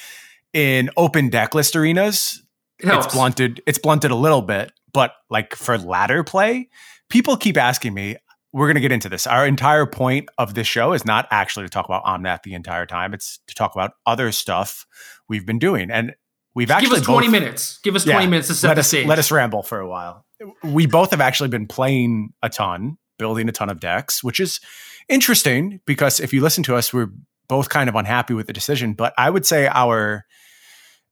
In 0.51 0.89
open 0.97 1.29
deck 1.29 1.55
list 1.55 1.75
arenas, 1.75 2.43
It 2.79 2.87
it's 2.89 3.13
blunted 3.13 3.61
it's 3.65 3.79
blunted 3.79 4.11
a 4.11 4.15
little 4.15 4.41
bit 4.41 4.71
but 4.93 5.13
like 5.29 5.55
for 5.55 5.77
ladder 5.77 6.23
play 6.23 6.69
people 7.09 7.37
keep 7.37 7.57
asking 7.57 7.93
me 7.93 8.17
we're 8.51 8.67
going 8.67 8.75
to 8.75 8.81
get 8.81 8.91
into 8.91 9.09
this 9.09 9.25
our 9.25 9.45
entire 9.47 9.85
point 9.85 10.29
of 10.37 10.53
this 10.53 10.67
show 10.67 10.93
is 10.93 11.05
not 11.05 11.27
actually 11.31 11.65
to 11.65 11.69
talk 11.69 11.85
about 11.85 12.03
omnath 12.03 12.43
the 12.43 12.53
entire 12.53 12.85
time 12.85 13.13
it's 13.13 13.39
to 13.47 13.55
talk 13.55 13.73
about 13.75 13.91
other 14.05 14.31
stuff 14.31 14.85
we've 15.29 15.45
been 15.45 15.59
doing 15.59 15.89
and 15.89 16.13
we've 16.55 16.67
Give 16.67 16.77
actually 16.77 16.99
us 16.99 17.05
twenty 17.05 17.27
both- 17.27 17.31
minutes. 17.31 17.79
Give 17.83 17.95
us 17.95 18.03
twenty 18.03 18.23
Yeah. 18.25 18.29
minutes 18.29 18.47
to 18.49 18.53
set 18.55 18.67
let 18.69 18.73
the 18.75 18.79
us 18.81 18.87
stage. 18.87 19.07
let 19.07 19.19
us 19.19 19.31
ramble 19.31 19.63
for 19.63 19.79
a 19.79 19.87
while 19.87 20.25
we 20.63 20.85
both 20.87 21.11
have 21.11 21.21
actually 21.21 21.49
been 21.49 21.67
playing 21.67 22.33
a 22.41 22.49
ton 22.49 22.97
building 23.17 23.47
a 23.47 23.51
ton 23.51 23.69
of 23.69 23.79
decks 23.79 24.21
which 24.23 24.39
is 24.41 24.59
interesting 25.07 25.79
because 25.85 26.19
if 26.19 26.33
you 26.33 26.41
listen 26.41 26.63
to 26.63 26.75
us 26.75 26.93
we're 26.93 27.09
both 27.47 27.69
kind 27.69 27.87
of 27.87 27.95
unhappy 27.95 28.33
with 28.33 28.47
the 28.47 28.53
decision 28.53 28.93
but 28.93 29.13
i 29.17 29.29
would 29.29 29.45
say 29.45 29.67
our 29.67 30.25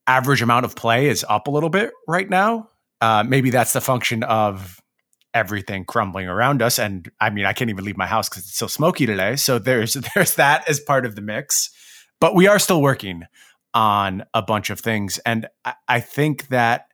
average 0.08 0.42
amount 0.42 0.66
of 0.66 0.76
play 0.76 1.08
is 1.08 1.26
up 1.30 1.48
a 1.48 1.52
little 1.52 1.70
bit 1.70 1.92
right 2.08 2.30
now. 2.30 2.68
Uh, 3.00 3.24
maybe 3.26 3.52
that's 3.52 3.72
the 3.74 3.80
function 3.82 4.24
of 4.24 4.80
everything 5.34 5.86
crumbling 5.86 6.28
around 6.28 6.62
us. 6.62 6.80
And 6.80 7.10
I 7.20 7.30
mean, 7.30 7.46
I 7.46 7.54
can't 7.54 7.70
even 7.70 7.86
leave 7.86 7.98
my 7.98 8.08
house 8.08 8.28
because 8.28 8.44
it's 8.44 8.58
so 8.58 8.68
smoky 8.68 9.06
today. 9.06 9.36
So 9.36 9.60
there's 9.60 9.94
there's 10.16 10.36
that 10.36 10.68
as 10.68 10.80
part 10.80 11.06
of 11.06 11.16
the 11.16 11.22
mix. 11.22 11.70
But 12.20 12.36
we 12.36 12.48
are 12.48 12.60
still 12.60 12.82
working 12.82 13.24
on 13.74 14.26
a 14.34 14.42
bunch 14.42 14.70
of 14.70 14.80
things, 14.80 15.18
and 15.20 15.48
I, 15.66 15.74
I 15.88 16.00
think 16.00 16.48
that 16.50 16.86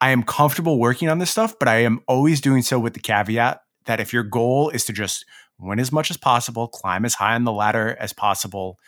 I 0.00 0.10
am 0.10 0.22
comfortable 0.22 0.78
working 0.78 1.08
on 1.08 1.18
this 1.18 1.30
stuff. 1.30 1.58
But 1.58 1.68
I 1.68 1.82
am 1.82 2.00
always 2.08 2.40
doing 2.40 2.62
so 2.62 2.78
with 2.78 2.94
the 2.94 3.00
caveat 3.00 3.60
that 3.86 4.00
if 4.00 4.12
your 4.12 4.22
goal 4.22 4.70
is 4.70 4.84
to 4.86 4.92
just 4.92 5.24
win 5.58 5.78
as 5.78 5.92
much 5.92 6.10
as 6.10 6.16
possible, 6.16 6.68
climb 6.68 7.04
as 7.04 7.14
high 7.14 7.34
on 7.34 7.44
the 7.44 7.52
ladder 7.52 7.96
as 8.00 8.12
possible, 8.12 8.78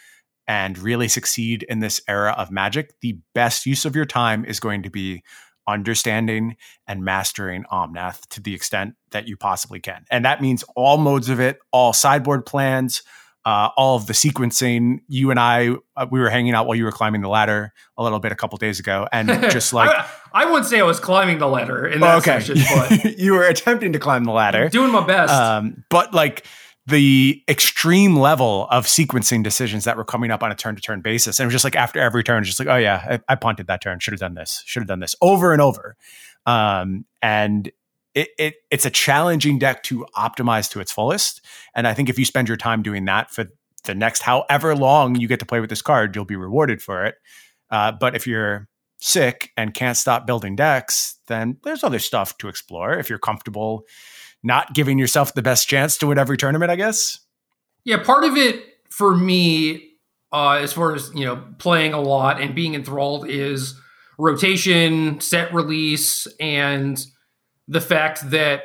and 0.49 0.79
really 0.79 1.09
succeed 1.09 1.65
in 1.69 1.81
this 1.81 2.01
era 2.09 2.35
of 2.37 2.51
magic, 2.51 2.95
the 3.01 3.19
best 3.35 3.67
use 3.67 3.85
of 3.85 3.95
your 3.95 4.05
time 4.05 4.45
is 4.45 4.61
going 4.61 4.83
to 4.83 4.91
be 4.91 5.23
understanding 5.69 6.57
and 6.89 7.05
mastering 7.05 7.65
Omnath 7.71 8.27
to 8.29 8.41
the 8.41 8.55
extent 8.55 8.95
that 9.13 9.29
you 9.29 9.37
possibly 9.37 9.81
can. 9.81 10.05
And 10.11 10.25
that 10.25 10.43
means 10.43 10.65
all 10.75 10.99
modes 10.99 11.29
of 11.29 11.39
it, 11.39 11.59
all 11.71 11.93
sideboard 11.93 12.45
plans, 12.45 13.03
uh, 13.45 13.71
all 13.77 13.97
of 13.97 14.07
the 14.07 14.13
sequencing. 14.13 15.01
You 15.09 15.31
and 15.31 15.41
I, 15.41 15.71
uh, 15.97 16.07
we 16.11 16.21
were 16.21 16.31
hanging 16.31 16.55
out 16.55 16.67
while 16.67 16.77
you 16.77 16.85
were 16.85 16.93
climbing 16.93 17.23
the 17.23 17.29
ladder 17.29 17.73
a 17.97 18.03
little 18.03 18.21
bit 18.21 18.33
a 18.33 18.37
couple 18.37 18.57
days 18.59 18.81
ago, 18.81 19.09
and 19.13 19.29
just 19.51 19.73
like, 19.73 19.91
I, 19.91 20.09
I 20.33 20.45
wouldn't 20.47 20.67
say 20.67 20.81
I 20.81 20.85
was 20.85 21.01
climbing 21.01 21.39
the 21.39 21.49
ladder 21.49 21.87
in 21.87 22.01
that 22.01 22.19
okay, 22.19 22.41
session, 22.41 22.59
but 23.01 23.19
you 23.19 23.33
were 23.33 23.45
attempting 23.45 23.93
to 23.93 23.99
climb 23.99 24.25
the 24.25 24.33
ladder. 24.33 24.69
doing 24.69 24.93
my 24.93 25.05
best. 25.05 25.33
Um, 25.33 25.85
but 25.91 26.15
like 26.15 26.47
the 26.87 27.43
extreme 27.49 28.17
level 28.17 28.67
of 28.71 28.87
sequencing 28.87 29.43
decisions 29.43 29.85
that 29.85 29.97
were 29.97 30.05
coming 30.05 30.31
up 30.31 30.43
on 30.43 30.51
a 30.51 30.55
turn 30.55 30.75
to 30.75 30.83
turn 30.83 31.01
basis. 31.01 31.39
And 31.39 31.45
it 31.45 31.47
was 31.47 31.55
just 31.55 31.65
like 31.65 31.77
after 31.77 32.01
every 32.01 32.25
turn, 32.25 32.43
just 32.43 32.59
like, 32.59 32.69
oh 32.69 32.77
yeah, 32.77 33.19
I, 33.29 33.33
I 33.33 33.35
punted 33.37 33.69
that 33.69 33.81
turn. 33.81 34.01
Should 34.01 34.13
have 34.13 34.21
done 34.21 34.35
this. 34.35 34.63
Should 34.67 34.81
have 34.81 34.89
done 34.89 34.99
this 34.99 35.15
over 35.21 35.53
and 35.53 35.63
over. 35.63 35.97
Um, 36.45 37.05
and 37.21 37.71
it, 38.15 38.29
it 38.39 38.55
it's 38.71 38.85
a 38.85 38.91
challenging 38.91 39.59
deck 39.59 39.83
to 39.85 40.07
optimize 40.17 40.71
to 40.73 40.81
its 40.81 40.93
fullest. 40.93 41.41
And 41.75 41.87
I 41.87 41.95
think 41.95 42.09
if 42.09 42.19
you 42.19 42.25
spend 42.25 42.49
your 42.49 42.57
time 42.57 42.83
doing 42.83 43.05
that 43.07 43.31
for 43.31 43.47
the 43.85 43.95
next 43.95 44.23
however 44.23 44.77
long 44.77 45.17
you 45.17 45.27
get 45.29 45.41
to 45.41 45.47
play 45.47 45.61
with 45.61 45.71
this 45.71 45.83
card, 45.83 46.15
you'll 46.15 46.25
be 46.25 46.37
rewarded 46.37 46.83
for 46.83 47.05
it. 47.05 47.17
Uh, 47.71 47.93
but 47.93 48.15
if 48.15 48.27
you're 48.27 48.69
sick 49.01 49.51
and 49.57 49.75
can't 49.75 49.97
stop 49.97 50.27
building 50.27 50.55
decks, 50.55 51.19
then 51.27 51.57
there's 51.65 51.83
other 51.83 51.99
stuff 51.99 52.39
to 52.39 52.49
explore. 52.49 52.93
If 52.93 53.11
you're 53.11 53.19
comfortable 53.19 53.85
not 54.43 54.75
giving 54.75 54.99
yourself 54.99 55.35
the 55.35 55.43
best 55.43 55.69
chance 55.69 55.97
to 55.99 56.07
win 56.07 56.19
every 56.19 56.37
tournament, 56.37 56.71
I 56.71 56.77
guess. 56.77 57.21
Yeah, 57.85 58.03
part 58.03 58.25
of 58.25 58.37
it 58.37 58.65
for 58.91 59.17
me, 59.17 59.91
uh, 60.33 60.59
as 60.61 60.73
far 60.73 60.95
as 60.95 61.11
you 61.15 61.25
know, 61.25 61.43
playing 61.59 61.93
a 61.93 62.01
lot 62.01 62.41
and 62.41 62.55
being 62.55 62.75
enthralled 62.75 63.29
is 63.29 63.79
rotation, 64.19 65.21
set 65.21 65.53
release, 65.53 66.27
and 66.39 67.05
the 67.73 67.81
fact 67.81 68.31
that 68.31 68.65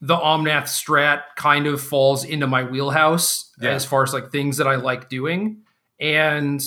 the 0.00 0.16
Omnath 0.16 0.64
strat 0.64 1.22
kind 1.36 1.66
of 1.66 1.80
falls 1.80 2.24
into 2.24 2.46
my 2.46 2.62
wheelhouse 2.64 3.52
Yeah. 3.60 3.70
as 3.70 3.84
far 3.84 4.02
as 4.02 4.12
like 4.12 4.30
things 4.30 4.56
that 4.58 4.66
I 4.66 4.76
like 4.76 5.08
doing. 5.08 5.62
And 5.98 6.60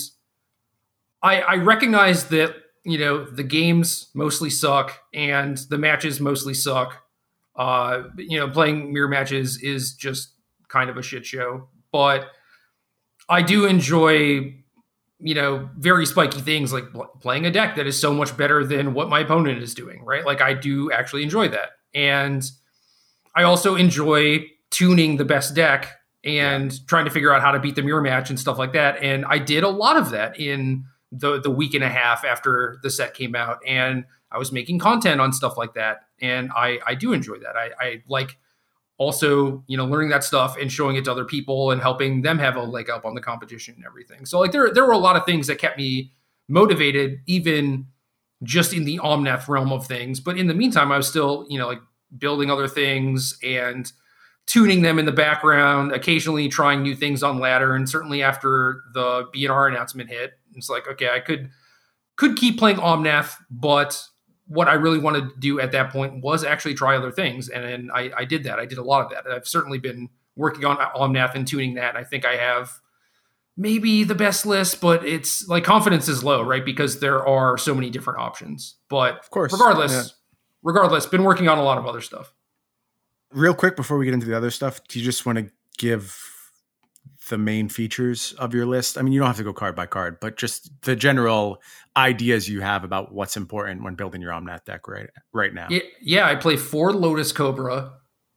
I, 1.22 1.40
I 1.42 1.54
recognize 1.56 2.24
that, 2.26 2.54
you 2.84 2.98
know, 2.98 3.24
the 3.24 3.42
games 3.44 4.08
mostly 4.14 4.50
suck 4.50 4.98
and 5.14 5.56
the 5.68 5.78
matches 5.78 6.20
mostly 6.20 6.54
suck. 6.54 7.02
Uh, 7.56 8.04
you 8.16 8.38
know, 8.38 8.48
playing 8.48 8.92
mirror 8.92 9.08
matches 9.08 9.62
is 9.62 9.94
just 9.94 10.30
kind 10.68 10.88
of 10.90 10.96
a 10.96 11.02
shit 11.02 11.26
show, 11.26 11.68
but 11.92 12.28
I 13.28 13.42
do 13.42 13.66
enjoy, 13.66 14.54
you 15.18 15.34
know, 15.34 15.68
very 15.76 16.06
spiky 16.06 16.40
things 16.40 16.72
like 16.72 16.90
pl- 16.92 17.10
playing 17.20 17.46
a 17.46 17.50
deck 17.50 17.76
that 17.76 17.86
is 17.86 18.00
so 18.00 18.14
much 18.14 18.36
better 18.36 18.64
than 18.64 18.94
what 18.94 19.08
my 19.08 19.20
opponent 19.20 19.62
is 19.62 19.74
doing, 19.74 20.04
right? 20.04 20.24
Like 20.24 20.40
I 20.40 20.54
do 20.54 20.90
actually 20.90 21.22
enjoy 21.22 21.48
that. 21.48 21.70
And 21.94 22.48
I 23.34 23.42
also 23.42 23.76
enjoy 23.76 24.46
tuning 24.70 25.16
the 25.16 25.24
best 25.24 25.54
deck 25.54 25.96
and 26.22 26.86
trying 26.86 27.04
to 27.06 27.10
figure 27.10 27.32
out 27.32 27.40
how 27.40 27.50
to 27.50 27.58
beat 27.58 27.74
the 27.74 27.82
mirror 27.82 28.02
match 28.02 28.30
and 28.30 28.38
stuff 28.38 28.58
like 28.58 28.72
that. 28.74 29.02
And 29.02 29.24
I 29.24 29.38
did 29.38 29.64
a 29.64 29.68
lot 29.68 29.96
of 29.96 30.10
that 30.10 30.38
in 30.38 30.84
the 31.12 31.40
the 31.40 31.50
week 31.50 31.74
and 31.74 31.82
a 31.82 31.88
half 31.88 32.24
after 32.24 32.78
the 32.82 32.90
set 32.90 33.14
came 33.14 33.34
out. 33.34 33.58
And 33.66 34.04
I 34.30 34.38
was 34.38 34.52
making 34.52 34.78
content 34.78 35.20
on 35.20 35.32
stuff 35.32 35.56
like 35.56 35.74
that. 35.74 36.06
And 36.20 36.50
I, 36.54 36.78
I 36.86 36.94
do 36.94 37.12
enjoy 37.12 37.38
that. 37.38 37.56
I, 37.56 37.70
I 37.80 38.02
like 38.08 38.38
also, 38.98 39.64
you 39.66 39.76
know, 39.76 39.86
learning 39.86 40.10
that 40.10 40.22
stuff 40.22 40.56
and 40.60 40.70
showing 40.70 40.96
it 40.96 41.04
to 41.06 41.10
other 41.10 41.24
people 41.24 41.70
and 41.70 41.80
helping 41.80 42.22
them 42.22 42.38
have 42.38 42.54
a 42.56 42.62
leg 42.62 42.90
up 42.90 43.04
on 43.04 43.14
the 43.14 43.20
competition 43.20 43.74
and 43.76 43.84
everything. 43.84 44.26
So 44.26 44.38
like 44.38 44.52
there 44.52 44.72
there 44.72 44.84
were 44.84 44.92
a 44.92 44.98
lot 44.98 45.16
of 45.16 45.24
things 45.24 45.46
that 45.46 45.58
kept 45.58 45.78
me 45.78 46.12
motivated, 46.48 47.20
even 47.26 47.86
just 48.42 48.72
in 48.72 48.84
the 48.84 48.98
Omnath 48.98 49.48
realm 49.48 49.72
of 49.72 49.86
things. 49.86 50.20
But 50.20 50.38
in 50.38 50.46
the 50.46 50.54
meantime, 50.54 50.90
I 50.90 50.96
was 50.96 51.08
still, 51.08 51.46
you 51.48 51.58
know, 51.58 51.66
like 51.66 51.80
building 52.18 52.50
other 52.50 52.68
things 52.68 53.38
and 53.42 53.90
tuning 54.46 54.82
them 54.82 54.98
in 54.98 55.06
the 55.06 55.12
background, 55.12 55.92
occasionally 55.92 56.48
trying 56.48 56.82
new 56.82 56.96
things 56.96 57.22
on 57.22 57.38
ladder. 57.38 57.74
And 57.74 57.88
certainly 57.88 58.22
after 58.22 58.82
the 58.94 59.28
BNR 59.34 59.70
announcement 59.70 60.08
hit, 60.08 60.32
it's 60.54 60.68
like, 60.68 60.88
okay, 60.88 61.10
I 61.10 61.20
could 61.20 61.50
could 62.16 62.36
keep 62.36 62.58
playing 62.58 62.76
Omnath, 62.76 63.36
but 63.50 64.02
what 64.46 64.68
I 64.68 64.74
really 64.74 64.98
wanted 64.98 65.30
to 65.30 65.34
do 65.38 65.60
at 65.60 65.72
that 65.72 65.90
point 65.90 66.22
was 66.22 66.44
actually 66.44 66.74
try 66.74 66.96
other 66.96 67.12
things. 67.12 67.48
And, 67.48 67.64
then 67.64 67.90
I, 67.94 68.10
I 68.14 68.24
did 68.24 68.44
that. 68.44 68.58
I 68.58 68.66
did 68.66 68.78
a 68.78 68.82
lot 68.82 69.04
of 69.04 69.10
that. 69.10 69.30
I've 69.32 69.46
certainly 69.46 69.78
been 69.78 70.10
working 70.34 70.64
on 70.64 70.76
Omnath 70.76 71.36
and 71.36 71.46
tuning 71.46 71.74
that. 71.74 71.96
I 71.96 72.02
think 72.02 72.24
I 72.24 72.34
have 72.34 72.79
maybe 73.60 74.04
the 74.04 74.14
best 74.14 74.46
list, 74.46 74.80
but 74.80 75.04
it's 75.06 75.46
like 75.46 75.64
confidence 75.64 76.08
is 76.08 76.24
low, 76.24 76.42
right? 76.42 76.64
Because 76.64 77.00
there 77.00 77.26
are 77.26 77.58
so 77.58 77.74
many 77.74 77.90
different 77.90 78.18
options. 78.18 78.76
But 78.88 79.18
Of 79.18 79.30
course. 79.30 79.52
regardless, 79.52 79.92
Yeah. 79.92 80.02
regardless, 80.62 81.04
been 81.04 81.24
working 81.24 81.46
on 81.46 81.58
a 81.58 81.62
lot 81.62 81.76
of 81.76 81.86
other 81.86 82.00
stuff. 82.00 82.32
Real 83.32 83.54
quick 83.54 83.76
before 83.76 83.98
we 83.98 84.06
get 84.06 84.14
into 84.14 84.26
the 84.26 84.36
other 84.36 84.50
stuff, 84.50 84.80
do 84.88 84.98
you 84.98 85.04
just 85.04 85.26
want 85.26 85.38
to 85.38 85.50
give 85.78 86.18
the 87.28 87.36
main 87.36 87.68
features 87.68 88.32
of 88.38 88.54
your 88.54 88.64
list? 88.64 88.96
I 88.96 89.02
mean, 89.02 89.12
you 89.12 89.20
don't 89.20 89.26
have 89.28 89.36
to 89.36 89.44
go 89.44 89.52
card 89.52 89.76
by 89.76 89.84
card, 89.86 90.18
but 90.20 90.36
just 90.38 90.70
the 90.82 90.96
general 90.96 91.60
ideas 91.96 92.48
you 92.48 92.62
have 92.62 92.82
about 92.82 93.12
what's 93.12 93.36
important 93.36 93.84
when 93.84 93.94
building 93.94 94.22
your 94.22 94.32
Omnath 94.32 94.64
deck 94.64 94.88
right 94.88 95.10
right 95.34 95.52
now. 95.52 95.66
Yeah, 95.68 95.80
yeah 96.00 96.26
I 96.28 96.34
play 96.34 96.56
four 96.56 96.92
Lotus 96.92 97.30
Cobra, 97.30 97.92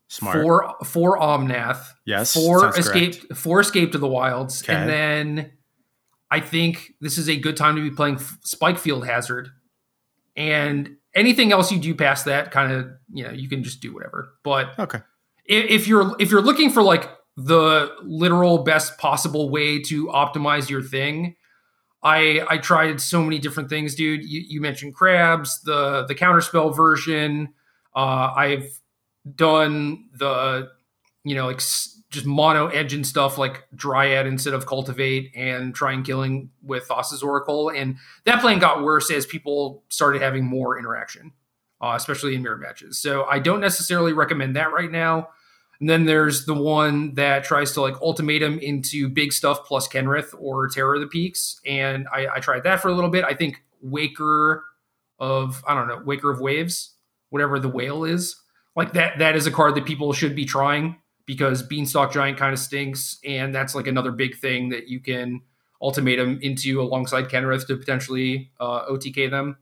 Smart. 0.07 0.41
four 0.41 0.75
four 0.85 1.19
Omnath, 1.19 1.85
yes. 2.05 2.33
four 2.33 2.69
escape 2.77 3.19
correct. 3.21 3.35
four 3.37 3.59
escape 3.61 3.91
to 3.93 3.97
the 3.97 4.07
wilds, 4.07 4.61
Okay. 4.63 4.73
and 4.73 4.89
then 4.89 5.51
I 6.29 6.39
think 6.39 6.93
this 7.01 7.17
is 7.17 7.29
a 7.29 7.35
good 7.37 7.57
time 7.57 7.75
to 7.75 7.81
be 7.81 7.91
playing 7.91 8.17
Spikefield 8.17 9.05
Hazard. 9.05 9.49
And 10.35 10.97
anything 11.13 11.51
else 11.51 11.71
you 11.71 11.79
do 11.79 11.93
past 11.93 12.25
that, 12.25 12.49
kind 12.51 12.71
of, 12.71 12.87
you 13.11 13.23
know, 13.23 13.31
you 13.31 13.47
can 13.47 13.63
just 13.63 13.81
do 13.81 13.93
whatever. 13.93 14.29
But 14.43 14.77
okay, 14.79 14.99
if 15.45 15.87
you're 15.87 16.15
if 16.19 16.31
you're 16.31 16.41
looking 16.41 16.69
for 16.69 16.81
like 16.81 17.09
the 17.37 17.91
literal 18.03 18.63
best 18.63 18.97
possible 18.97 19.49
way 19.49 19.79
to 19.83 20.07
optimize 20.07 20.69
your 20.69 20.81
thing, 20.81 21.35
I 22.03 22.45
I 22.49 22.57
tried 22.57 22.99
so 23.01 23.21
many 23.23 23.39
different 23.39 23.69
things, 23.69 23.95
dude. 23.95 24.23
You, 24.23 24.43
you 24.47 24.61
mentioned 24.61 24.95
crabs, 24.95 25.61
the 25.61 26.05
the 26.07 26.15
counterspell 26.15 26.75
version. 26.75 27.49
Uh, 27.95 28.33
I've 28.35 28.65
done 29.35 30.09
the 30.13 30.69
you 31.23 31.35
know 31.35 31.45
like 31.45 31.61
just 32.13 32.25
mono 32.27 32.67
engine 32.67 33.03
stuff 33.03 33.37
like 33.37 33.63
Dryad 33.75 34.27
instead 34.27 34.53
of 34.53 34.67
Cultivate 34.67 35.31
and 35.35 35.73
trying 35.73 36.03
killing 36.03 36.51
with 36.61 36.87
Thassa's 36.87 37.23
Oracle. 37.23 37.69
And 37.69 37.97
that 38.25 38.39
plan 38.39 38.59
got 38.59 38.83
worse 38.83 39.09
as 39.11 39.25
people 39.25 39.83
started 39.89 40.21
having 40.21 40.45
more 40.45 40.77
interaction, 40.77 41.33
uh, 41.81 41.93
especially 41.95 42.35
in 42.35 42.43
mirror 42.43 42.57
matches. 42.57 42.99
So 42.99 43.23
I 43.25 43.39
don't 43.39 43.59
necessarily 43.59 44.13
recommend 44.13 44.55
that 44.55 44.71
right 44.71 44.91
now. 44.91 45.29
And 45.79 45.89
then 45.89 46.05
there's 46.05 46.45
the 46.45 46.53
one 46.53 47.15
that 47.15 47.43
tries 47.43 47.71
to 47.73 47.81
like 47.81 47.99
ultimatum 47.99 48.59
into 48.59 49.09
big 49.09 49.33
stuff 49.33 49.65
plus 49.65 49.87
Kenrith 49.87 50.35
or 50.37 50.69
Terror 50.69 50.95
of 50.95 51.01
the 51.01 51.07
Peaks. 51.07 51.59
And 51.65 52.07
I, 52.13 52.27
I 52.35 52.39
tried 52.39 52.63
that 52.63 52.79
for 52.79 52.89
a 52.89 52.93
little 52.93 53.09
bit. 53.09 53.25
I 53.25 53.33
think 53.33 53.63
Waker 53.81 54.63
of, 55.19 55.63
I 55.67 55.73
don't 55.73 55.87
know, 55.87 56.01
Waker 56.05 56.29
of 56.29 56.39
Waves, 56.39 56.95
whatever 57.31 57.59
the 57.59 57.69
whale 57.69 58.03
is. 58.05 58.35
Like 58.75 58.93
that, 58.93 59.19
that 59.19 59.35
is 59.35 59.45
a 59.45 59.51
card 59.51 59.75
that 59.75 59.85
people 59.85 60.13
should 60.13 60.35
be 60.35 60.45
trying 60.45 60.97
because 61.25 61.63
Beanstalk 61.63 62.11
Giant 62.11 62.37
kind 62.37 62.53
of 62.53 62.59
stinks, 62.59 63.19
and 63.23 63.53
that's 63.53 63.75
like 63.75 63.87
another 63.87 64.11
big 64.11 64.37
thing 64.37 64.69
that 64.69 64.87
you 64.87 64.99
can 64.99 65.41
ultimatum 65.81 66.39
into 66.41 66.81
alongside 66.81 67.29
Kenrith 67.29 67.67
to 67.67 67.77
potentially 67.77 68.51
uh, 68.59 68.85
OTK 68.89 69.29
them. 69.29 69.57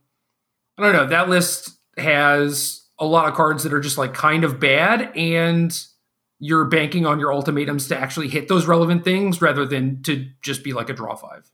I 0.77 0.83
don't 0.83 0.93
know. 0.93 1.07
That 1.07 1.29
list 1.29 1.71
has 1.97 2.87
a 2.99 3.05
lot 3.05 3.27
of 3.27 3.33
cards 3.33 3.63
that 3.63 3.73
are 3.73 3.79
just 3.79 3.97
like 3.97 4.13
kind 4.13 4.43
of 4.43 4.59
bad, 4.59 5.11
and 5.15 5.77
you're 6.39 6.65
banking 6.65 7.05
on 7.05 7.19
your 7.19 7.33
ultimatums 7.33 7.87
to 7.89 7.97
actually 7.97 8.27
hit 8.27 8.47
those 8.47 8.65
relevant 8.65 9.03
things 9.03 9.41
rather 9.41 9.65
than 9.65 10.01
to 10.03 10.27
just 10.41 10.63
be 10.63 10.73
like 10.73 10.89
a 10.89 10.93
draw 10.93 11.15
five. 11.15 11.51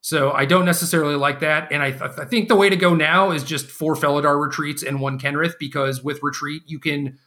So 0.00 0.30
I 0.30 0.44
don't 0.44 0.64
necessarily 0.64 1.16
like 1.16 1.40
that, 1.40 1.72
and 1.72 1.82
I, 1.82 1.90
th- 1.90 2.18
I 2.18 2.24
think 2.24 2.48
the 2.48 2.56
way 2.56 2.70
to 2.70 2.76
go 2.76 2.94
now 2.94 3.32
is 3.32 3.42
just 3.42 3.66
four 3.66 3.94
Felidar 3.94 4.40
retreats 4.40 4.82
and 4.82 5.00
one 5.00 5.18
Kenrith 5.18 5.58
because 5.58 6.02
with 6.04 6.22
retreat 6.22 6.62
you 6.66 6.78
can 6.78 7.18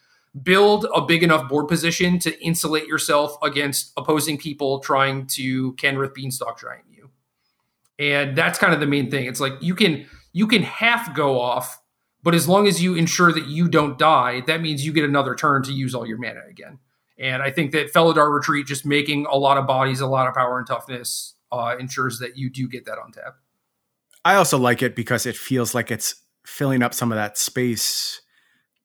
build 0.43 0.88
a 0.95 1.01
big 1.01 1.23
enough 1.23 1.49
board 1.49 1.67
position 1.67 2.17
to 2.19 2.41
insulate 2.41 2.88
yourself 2.88 3.36
against 3.43 3.91
opposing 3.97 4.38
people 4.38 4.79
trying 4.79 5.27
to 5.27 5.73
Kenrith 5.73 6.13
Beanstalk 6.13 6.60
Giant 6.60 6.86
you. 6.89 7.10
And 7.99 8.38
that's 8.38 8.57
kind 8.57 8.73
of 8.73 8.79
the 8.79 8.88
main 8.88 9.12
thing. 9.12 9.25
It's 9.25 9.41
like 9.41 9.53
you 9.60 9.75
can 9.75 10.05
you 10.31 10.47
can 10.47 10.63
half 10.63 11.13
go 11.13 11.39
off, 11.39 11.81
but 12.23 12.34
as 12.34 12.47
long 12.47 12.67
as 12.67 12.81
you 12.81 12.95
ensure 12.95 13.34
that 13.34 13.47
you 13.47 13.67
don't 13.67 13.97
die, 13.97 14.41
that 14.47 14.62
means 14.62 14.86
you 14.86 14.93
get 14.93 15.03
another 15.03 15.36
turn 15.36 15.63
to 15.63 15.73
use 15.73 15.93
all 15.93 16.05
your 16.05 16.17
mana 16.17 16.41
again. 16.49 16.79
And 17.19 17.43
I 17.43 17.51
think 17.51 17.73
that 17.73 17.93
Felidar 17.93 18.34
Retreat 18.34 18.65
just 18.65 18.86
making 18.86 19.27
a 19.29 19.38
lot 19.38 19.57
of 19.57 19.67
bodies, 19.67 19.99
a 19.99 20.07
lot 20.07 20.27
of 20.27 20.34
power 20.34 20.57
and 20.57 20.65
toughness 20.65 21.36
uh, 21.51 21.75
ensures 21.79 22.19
that 22.19 22.37
you 22.37 22.49
do 22.49 22.67
get 22.67 22.85
that 22.85 22.97
on 22.97 23.11
tap. 23.11 23.35
I 24.23 24.35
also 24.35 24.57
like 24.57 24.81
it 24.81 24.95
because 24.95 25.25
it 25.25 25.35
feels 25.35 25.73
like 25.73 25.91
it's 25.91 26.15
filling 26.45 26.83
up 26.83 26.93
some 26.93 27.11
of 27.11 27.15
that 27.15 27.37
space 27.37 28.21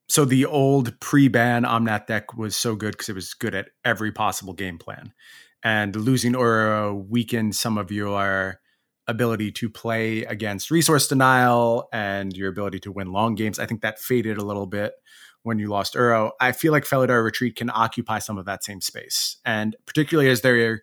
so 0.09 0.25
the 0.25 0.47
old 0.47 0.99
pre-ban 1.01 1.65
Omnath 1.65 2.07
deck 2.07 2.37
was 2.37 2.55
so 2.55 2.77
good 2.77 2.93
because 2.93 3.09
it 3.09 3.15
was 3.15 3.35
good 3.35 3.55
at 3.55 3.71
every 3.85 4.13
possible 4.13 4.53
game 4.53 4.79
plan. 4.79 5.13
And 5.63 5.97
losing 5.97 6.35
Uro 6.35 7.09
weakened 7.09 7.57
some 7.57 7.77
of 7.77 7.91
your 7.91 8.61
ability 9.09 9.51
to 9.53 9.69
play 9.69 10.25
against 10.25 10.71
resource 10.71 11.09
denial 11.09 11.89
and 11.93 12.37
your 12.37 12.49
ability 12.49 12.79
to 12.81 12.93
win 12.93 13.13
long 13.13 13.35
games. 13.35 13.59
I 13.59 13.67
think 13.67 13.83
that 13.83 13.99
faded 13.99 14.39
a 14.39 14.45
little 14.45 14.67
bit 14.67 14.93
when 15.43 15.59
you 15.59 15.69
lost 15.69 15.95
Uro. 15.95 16.31
I 16.41 16.53
feel 16.53 16.73
like 16.73 16.85
Felidar 16.85 17.25
Retreat 17.25 17.57
can 17.57 17.71
occupy 17.71 18.21
some 18.21 18.39
of 18.39 18.47
that 18.47 18.63
same 18.63 18.81
space. 18.81 19.39
And 19.45 19.75
particularly 19.87 20.31
as 20.31 20.43
they 20.43 20.79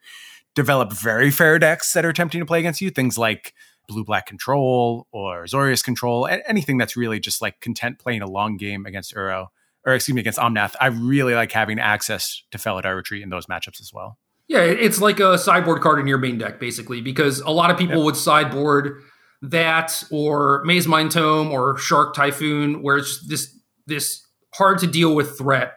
develop 0.55 0.91
very 0.91 1.31
fair 1.31 1.59
decks 1.59 1.93
that 1.93 2.05
are 2.05 2.09
attempting 2.09 2.39
to 2.39 2.45
play 2.45 2.59
against 2.59 2.81
you, 2.81 2.89
things 2.89 3.17
like 3.17 3.53
blue 3.87 4.03
black 4.03 4.25
control 4.25 5.07
or 5.11 5.43
Azorius 5.43 5.83
control, 5.83 6.27
anything 6.47 6.77
that's 6.77 6.95
really 6.95 7.19
just 7.19 7.41
like 7.41 7.59
content 7.59 7.99
playing 7.99 8.21
a 8.21 8.27
long 8.29 8.57
game 8.57 8.85
against 8.85 9.13
Uro 9.15 9.47
or 9.85 9.93
excuse 9.93 10.15
me 10.15 10.21
against 10.21 10.39
Omnath. 10.39 10.75
I 10.79 10.87
really 10.87 11.35
like 11.35 11.51
having 11.51 11.79
access 11.79 12.43
to 12.51 12.57
Felidar 12.57 12.95
Retreat 12.95 13.23
in 13.23 13.29
those 13.29 13.47
matchups 13.47 13.81
as 13.81 13.91
well. 13.93 14.17
Yeah, 14.47 14.61
it's 14.61 15.01
like 15.01 15.19
a 15.19 15.37
sideboard 15.37 15.81
card 15.81 15.99
in 15.99 16.07
your 16.07 16.17
main 16.17 16.37
deck 16.37 16.59
basically 16.59 17.01
because 17.01 17.39
a 17.41 17.49
lot 17.49 17.71
of 17.71 17.77
people 17.77 17.97
yep. 17.97 18.05
would 18.05 18.17
sideboard 18.17 19.01
that 19.41 20.03
or 20.11 20.63
Mazemind 20.65 21.11
Tome 21.11 21.51
or 21.51 21.77
Shark 21.77 22.13
Typhoon 22.13 22.81
where 22.81 22.97
it's 22.97 23.25
this 23.27 23.57
this 23.85 24.25
hard 24.53 24.77
to 24.79 24.87
deal 24.87 25.15
with 25.15 25.37
threat 25.37 25.73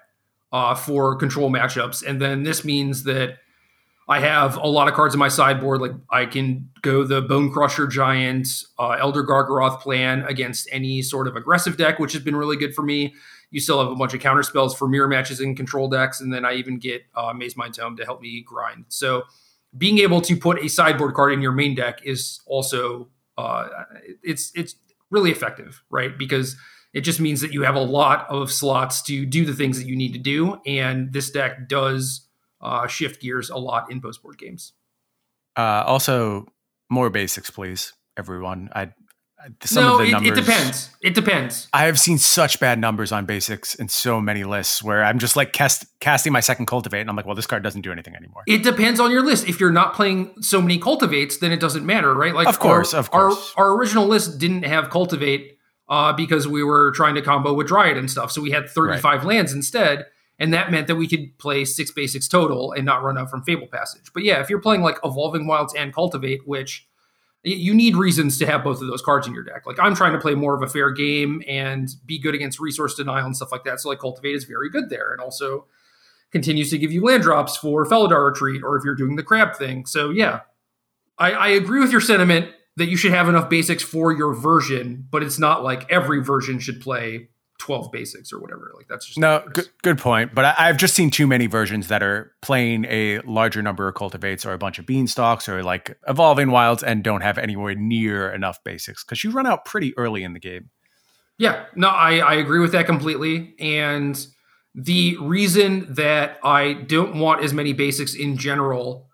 uh, 0.52 0.74
for 0.74 1.16
control 1.16 1.50
matchups, 1.50 2.06
and 2.06 2.20
then 2.20 2.44
this 2.44 2.64
means 2.64 3.02
that 3.04 3.38
I 4.08 4.20
have 4.20 4.56
a 4.56 4.68
lot 4.68 4.86
of 4.86 4.94
cards 4.94 5.14
in 5.14 5.18
my 5.18 5.28
sideboard. 5.28 5.80
Like 5.80 5.92
I 6.10 6.26
can 6.26 6.68
go 6.82 7.02
the 7.02 7.22
Bonecrusher 7.22 7.90
Giant, 7.90 8.48
uh, 8.78 8.90
Elder 9.00 9.24
Gargaroth 9.24 9.80
plan 9.80 10.22
against 10.22 10.68
any 10.70 11.02
sort 11.02 11.26
of 11.26 11.34
aggressive 11.34 11.76
deck, 11.76 11.98
which 11.98 12.12
has 12.12 12.22
been 12.22 12.36
really 12.36 12.56
good 12.56 12.74
for 12.74 12.82
me. 12.82 13.14
You 13.50 13.60
still 13.60 13.80
have 13.82 13.90
a 13.90 13.96
bunch 13.96 14.14
of 14.14 14.20
counter 14.20 14.42
spells 14.42 14.76
for 14.76 14.88
mirror 14.88 15.08
matches 15.08 15.40
and 15.40 15.56
control 15.56 15.88
decks, 15.88 16.20
and 16.20 16.32
then 16.32 16.44
I 16.44 16.54
even 16.54 16.78
get 16.78 17.02
uh, 17.14 17.32
Mazemind 17.32 17.74
Tome 17.74 17.96
to 17.96 18.04
help 18.04 18.20
me 18.20 18.44
grind. 18.46 18.84
So 18.88 19.24
being 19.76 19.98
able 19.98 20.20
to 20.22 20.36
put 20.36 20.62
a 20.62 20.68
sideboard 20.68 21.14
card 21.14 21.32
in 21.32 21.42
your 21.42 21.52
main 21.52 21.74
deck 21.74 22.00
is 22.04 22.40
also 22.46 23.08
uh, 23.38 23.68
it's 24.22 24.52
it's 24.54 24.76
really 25.10 25.30
effective, 25.30 25.82
right? 25.90 26.16
Because 26.16 26.56
it 26.92 27.00
just 27.00 27.20
means 27.20 27.40
that 27.40 27.52
you 27.52 27.62
have 27.62 27.74
a 27.74 27.80
lot 27.80 28.26
of 28.30 28.52
slots 28.52 29.02
to 29.02 29.26
do 29.26 29.44
the 29.44 29.52
things 29.52 29.78
that 29.78 29.86
you 29.86 29.96
need 29.96 30.12
to 30.12 30.18
do, 30.18 30.60
and 30.64 31.12
this 31.12 31.30
deck 31.30 31.68
does 31.68 32.25
uh, 32.60 32.86
shift 32.86 33.20
gears 33.20 33.50
a 33.50 33.56
lot 33.56 33.90
in 33.90 34.00
post 34.00 34.22
board 34.22 34.38
games. 34.38 34.72
Uh, 35.56 35.82
also, 35.86 36.46
more 36.90 37.10
basics, 37.10 37.50
please, 37.50 37.92
everyone. 38.16 38.68
I 38.74 38.92
some 39.62 39.82
no, 39.82 40.00
it, 40.00 40.10
numbers, 40.10 40.38
it, 40.38 40.40
depends. 40.40 40.90
It 41.02 41.14
depends. 41.14 41.68
I 41.72 41.84
have 41.84 42.00
seen 42.00 42.18
such 42.18 42.58
bad 42.58 42.78
numbers 42.78 43.12
on 43.12 43.26
basics 43.26 43.74
in 43.74 43.88
so 43.88 44.20
many 44.20 44.44
lists 44.44 44.82
where 44.82 45.04
I'm 45.04 45.18
just 45.18 45.36
like 45.36 45.52
cast, 45.52 45.84
casting 46.00 46.32
my 46.32 46.40
second 46.40 46.66
cultivate, 46.66 47.02
and 47.02 47.10
I'm 47.10 47.16
like, 47.16 47.26
well, 47.26 47.34
this 47.34 47.46
card 47.46 47.62
doesn't 47.62 47.82
do 47.82 47.92
anything 47.92 48.16
anymore. 48.16 48.42
It 48.46 48.62
depends 48.62 48.98
on 48.98 49.10
your 49.10 49.22
list. 49.22 49.46
If 49.46 49.60
you're 49.60 49.70
not 49.70 49.94
playing 49.94 50.42
so 50.42 50.60
many 50.60 50.78
cultivates, 50.78 51.38
then 51.38 51.52
it 51.52 51.60
doesn't 51.60 51.84
matter, 51.84 52.14
right? 52.14 52.34
Like, 52.34 52.48
of 52.48 52.58
course, 52.58 52.94
our, 52.94 53.00
of 53.00 53.10
course. 53.10 53.52
Our, 53.56 53.66
our 53.66 53.76
original 53.76 54.06
list 54.06 54.38
didn't 54.38 54.64
have 54.64 54.90
cultivate 54.90 55.58
uh, 55.88 56.12
because 56.12 56.48
we 56.48 56.64
were 56.64 56.90
trying 56.92 57.14
to 57.14 57.22
combo 57.22 57.52
with 57.52 57.68
Dryad 57.68 57.96
and 57.96 58.10
stuff, 58.10 58.32
so 58.32 58.40
we 58.40 58.50
had 58.50 58.68
35 58.68 59.04
right. 59.04 59.24
lands 59.24 59.52
instead 59.52 60.06
and 60.38 60.53
that 60.53 60.70
meant 60.70 60.87
that 60.87 60.96
we 60.96 61.09
could 61.09 61.38
play 61.38 61.64
six 61.64 61.90
basics 61.90 62.29
total 62.29 62.72
and 62.72 62.85
not 62.85 63.03
run 63.03 63.16
out 63.16 63.31
from 63.31 63.42
Fable 63.42 63.66
Passage. 63.66 64.12
But 64.12 64.22
yeah, 64.22 64.40
if 64.40 64.51
you're 64.51 64.61
playing 64.61 64.83
like 64.83 64.99
Evolving 65.03 65.46
Wilds 65.46 65.75
and 65.75 65.94
Cultivate, 65.94 66.46
which 66.46 66.87
you 67.42 67.72
need 67.75 67.94
reasons 67.94 68.38
to 68.38 68.46
have 68.46 68.64
both 68.64 68.81
of 68.83 68.88
those 68.88 69.03
cards 69.03 69.27
in 69.27 69.33
your 69.33 69.44
deck. 69.44 69.66
Like 69.66 69.79
I'm 69.79 69.94
trying 69.94 70.12
to 70.12 70.18
play 70.18 70.35
more 70.35 70.55
of 70.57 70.62
a 70.62 70.66
fair 70.66 70.90
game 70.90 71.42
and 71.46 71.88
be 72.05 72.18
good 72.18 72.35
against 72.35 72.59
resource 72.59 72.94
denial 72.94 73.25
and 73.25 73.37
stuff 73.37 73.53
like 73.53 73.62
that. 73.64 73.81
So 73.81 73.88
like 73.88 74.01
Cultivate 74.01 74.35
is 74.35 74.44
very 74.44 74.68
good 74.68 74.90
there, 74.90 75.12
and 75.12 75.20
also 75.20 75.66
continues 76.33 76.70
to 76.70 76.79
give 76.79 76.90
you 76.90 77.05
land 77.05 77.22
drops 77.22 77.57
for 77.57 77.87
Felidar 77.87 78.29
Retreat, 78.29 78.62
or 78.64 78.77
if 78.77 78.85
you're 78.85 78.96
doing 78.96 79.14
the 79.14 79.22
crab 79.22 79.55
thing. 79.55 79.87
So 79.87 80.11
yeah, 80.11 80.40
I, 81.18 81.33
I 81.33 81.49
agree 81.49 81.79
with 81.79 81.92
your 81.92 82.01
sentiment 82.01 82.51
that 82.77 82.88
you 82.88 82.96
should 82.96 83.12
have 83.12 83.29
enough 83.29 83.49
basics 83.49 83.83
for 83.83 84.12
your 84.12 84.35
version, 84.35 85.07
but 85.09 85.22
it's 85.22 85.38
not 85.38 85.62
like 85.62 85.90
every 85.90 86.20
version 86.20 86.59
should 86.59 86.81
play 86.81 87.29
12 87.58 87.90
basics 87.90 88.32
or 88.32 88.40
whatever. 88.40 88.72
Like 88.76 88.88
that's 88.88 89.06
just 89.06 89.18
no 89.18 89.42
good, 89.52 89.68
good 89.82 89.98
point. 89.98 90.34
But 90.34 90.44
I, 90.44 90.66
have 90.66 90.76
just 90.76 90.94
seen 90.94 91.10
too 91.10 91.26
many 91.26 91.46
versions 91.46 91.88
that 91.88 92.02
are 92.02 92.32
playing 92.42 92.84
a 92.86 93.20
larger 93.20 93.62
number 93.62 93.88
of 93.88 93.94
cultivates 93.94 94.44
or 94.44 94.52
a 94.52 94.58
bunch 94.58 94.78
of 94.78 94.86
beanstalks 94.86 95.48
or 95.48 95.62
like 95.62 95.98
evolving 96.06 96.50
wilds 96.50 96.82
and 96.82 97.02
don't 97.02 97.22
have 97.22 97.38
anywhere 97.38 97.74
near 97.74 98.30
enough 98.30 98.62
basics 98.64 99.04
because 99.04 99.24
you 99.24 99.30
run 99.30 99.46
out 99.46 99.64
pretty 99.64 99.96
early 99.96 100.22
in 100.22 100.32
the 100.32 100.40
game. 100.40 100.70
Yeah, 101.38 101.66
no, 101.74 101.88
I, 101.88 102.18
I 102.18 102.34
agree 102.34 102.60
with 102.60 102.72
that 102.72 102.86
completely. 102.86 103.54
And 103.58 104.26
the 104.74 105.16
reason 105.18 105.86
that 105.94 106.38
I 106.42 106.74
don't 106.74 107.18
want 107.18 107.42
as 107.42 107.52
many 107.52 107.72
basics 107.72 108.14
in 108.14 108.36
general 108.36 109.08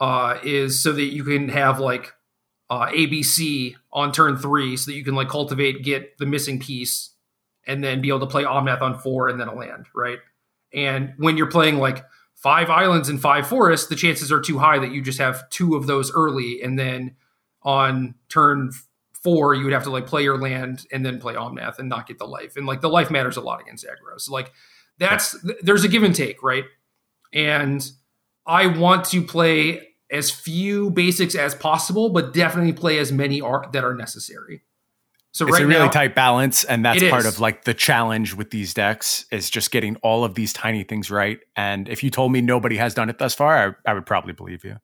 uh, 0.00 0.38
is 0.42 0.82
so 0.82 0.92
that 0.92 1.04
you 1.04 1.24
can 1.24 1.48
have 1.48 1.78
like 1.78 2.12
uh, 2.70 2.86
ABC 2.86 3.74
on 3.92 4.12
turn 4.12 4.36
three, 4.36 4.76
so 4.76 4.90
that 4.90 4.96
you 4.96 5.04
can 5.04 5.14
like 5.14 5.28
cultivate, 5.28 5.82
get 5.82 6.18
the 6.18 6.26
missing 6.26 6.58
piece, 6.58 7.13
and 7.66 7.82
then 7.82 8.00
be 8.00 8.08
able 8.08 8.20
to 8.20 8.26
play 8.26 8.44
Omnath 8.44 8.82
on 8.82 8.98
four 8.98 9.28
and 9.28 9.40
then 9.40 9.48
a 9.48 9.54
land, 9.54 9.86
right? 9.94 10.18
And 10.72 11.14
when 11.18 11.36
you're 11.36 11.50
playing 11.50 11.78
like 11.78 12.04
five 12.34 12.68
islands 12.68 13.08
and 13.08 13.20
five 13.20 13.46
forests, 13.46 13.88
the 13.88 13.96
chances 13.96 14.30
are 14.30 14.40
too 14.40 14.58
high 14.58 14.78
that 14.78 14.92
you 14.92 15.00
just 15.00 15.18
have 15.18 15.48
two 15.50 15.76
of 15.76 15.86
those 15.86 16.12
early, 16.12 16.60
and 16.62 16.78
then 16.78 17.16
on 17.62 18.14
turn 18.28 18.70
four, 19.22 19.54
you 19.54 19.64
would 19.64 19.72
have 19.72 19.84
to 19.84 19.90
like 19.90 20.06
play 20.06 20.22
your 20.22 20.36
land 20.36 20.86
and 20.92 21.04
then 21.04 21.18
play 21.18 21.34
Omnath 21.34 21.78
and 21.78 21.88
not 21.88 22.06
get 22.06 22.18
the 22.18 22.26
life. 22.26 22.56
And 22.56 22.66
like 22.66 22.82
the 22.82 22.90
life 22.90 23.10
matters 23.10 23.38
a 23.38 23.40
lot 23.40 23.60
against 23.62 23.86
aggro. 23.86 24.20
So 24.20 24.32
like 24.32 24.52
that's 24.98 25.34
there's 25.62 25.84
a 25.84 25.88
give 25.88 26.02
and 26.02 26.14
take, 26.14 26.42
right? 26.42 26.64
And 27.32 27.90
I 28.46 28.66
want 28.66 29.06
to 29.06 29.22
play 29.22 29.88
as 30.10 30.30
few 30.30 30.90
basics 30.90 31.34
as 31.34 31.54
possible, 31.54 32.10
but 32.10 32.34
definitely 32.34 32.74
play 32.74 32.98
as 32.98 33.10
many 33.10 33.40
are, 33.40 33.68
that 33.72 33.82
are 33.82 33.94
necessary. 33.94 34.62
So 35.34 35.46
it's 35.46 35.54
right 35.54 35.64
a 35.64 35.66
really 35.66 35.86
now, 35.86 35.90
tight 35.90 36.14
balance, 36.14 36.62
and 36.62 36.84
that's 36.84 37.02
part 37.10 37.22
is. 37.22 37.34
of 37.34 37.40
like 37.40 37.64
the 37.64 37.74
challenge 37.74 38.34
with 38.34 38.50
these 38.50 38.72
decks 38.72 39.26
is 39.32 39.50
just 39.50 39.72
getting 39.72 39.96
all 39.96 40.22
of 40.22 40.36
these 40.36 40.52
tiny 40.52 40.84
things 40.84 41.10
right. 41.10 41.40
And 41.56 41.88
if 41.88 42.04
you 42.04 42.10
told 42.10 42.30
me 42.30 42.40
nobody 42.40 42.76
has 42.76 42.94
done 42.94 43.10
it 43.10 43.18
thus 43.18 43.34
far, 43.34 43.76
I, 43.84 43.90
I 43.90 43.94
would 43.94 44.06
probably 44.06 44.32
believe 44.32 44.64
you. 44.64 44.76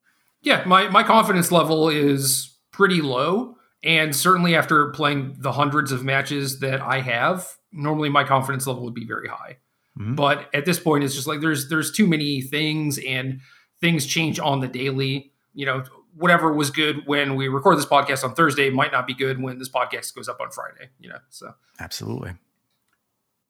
Yeah, 0.43 0.65
my 0.67 0.89
my 0.89 1.05
confidence 1.05 1.53
level 1.53 1.89
is 1.89 2.53
pretty 2.73 3.01
low, 3.01 3.59
and 3.85 4.15
certainly 4.15 4.57
after 4.57 4.91
playing 4.91 5.37
the 5.39 5.53
hundreds 5.53 5.93
of 5.93 6.03
matches 6.03 6.59
that 6.59 6.81
I 6.81 7.01
have, 7.01 7.47
normally 7.71 8.09
my 8.09 8.25
confidence 8.25 8.67
level 8.67 8.83
would 8.83 8.95
be 8.95 9.07
very 9.07 9.29
high. 9.29 9.59
Mm-hmm. 9.97 10.17
But 10.17 10.53
at 10.53 10.65
this 10.65 10.81
point, 10.81 11.05
it's 11.05 11.15
just 11.15 11.29
like 11.29 11.41
there's 11.41 11.69
there's 11.69 11.93
too 11.93 12.09
many 12.09 12.41
things, 12.41 12.99
and 13.07 13.39
things 13.81 14.05
change 14.05 14.41
on 14.41 14.59
the 14.59 14.69
daily. 14.69 15.31
You 15.55 15.67
know, 15.67 15.85
whatever 16.17 16.53
was 16.53 16.71
good 16.71 17.07
when 17.07 17.35
we 17.35 17.49
record 17.49 17.79
this 17.79 17.87
podcast 17.87 18.25
on 18.25 18.35
Thursday 18.35 18.71
might 18.71 18.93
not 18.93 19.07
be 19.07 19.15
good 19.15 19.41
when 19.41 19.59
this 19.59 19.69
podcast 19.69 20.15
goes 20.15 20.29
up 20.29 20.41
on 20.41 20.51
Friday, 20.51 20.89
you 20.99 21.09
know. 21.09 21.19
So 21.29 21.55
Absolutely. 21.79 22.33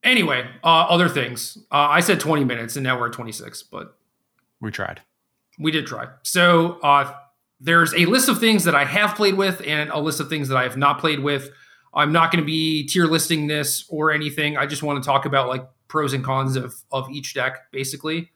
Anyway, 0.02 0.48
uh, 0.64 0.86
other 0.88 1.08
things. 1.08 1.58
Uh, 1.70 1.88
I 1.90 2.00
said 2.00 2.20
20 2.20 2.44
minutes 2.44 2.76
and 2.76 2.84
now 2.84 2.98
we're 2.98 3.08
at 3.08 3.12
26, 3.12 3.64
but 3.64 3.96
we 4.60 4.70
tried. 4.70 5.02
We 5.58 5.70
did 5.70 5.86
try. 5.86 6.08
So 6.22 6.78
uh, 6.82 7.12
there's 7.60 7.92
a 7.94 8.06
list 8.06 8.28
of 8.28 8.40
things 8.40 8.64
that 8.64 8.74
I 8.74 8.84
have 8.84 9.14
played 9.14 9.34
with 9.34 9.62
and 9.66 9.90
a 9.90 9.98
list 9.98 10.20
of 10.20 10.28
things 10.28 10.48
that 10.48 10.56
I 10.56 10.62
have 10.62 10.76
not 10.76 11.00
played 11.00 11.20
with. 11.20 11.50
I'm 11.92 12.12
not 12.12 12.30
going 12.30 12.42
to 12.42 12.46
be 12.46 12.86
tier 12.86 13.06
listing 13.06 13.46
this 13.46 13.84
or 13.88 14.12
anything. 14.12 14.56
I 14.56 14.66
just 14.66 14.82
want 14.82 15.02
to 15.02 15.06
talk 15.06 15.26
about 15.26 15.48
like 15.48 15.66
pros 15.88 16.12
and 16.12 16.24
cons 16.24 16.56
of 16.56 16.74
of 16.90 17.10
each 17.10 17.34
deck 17.34 17.70
basically. 17.72 18.30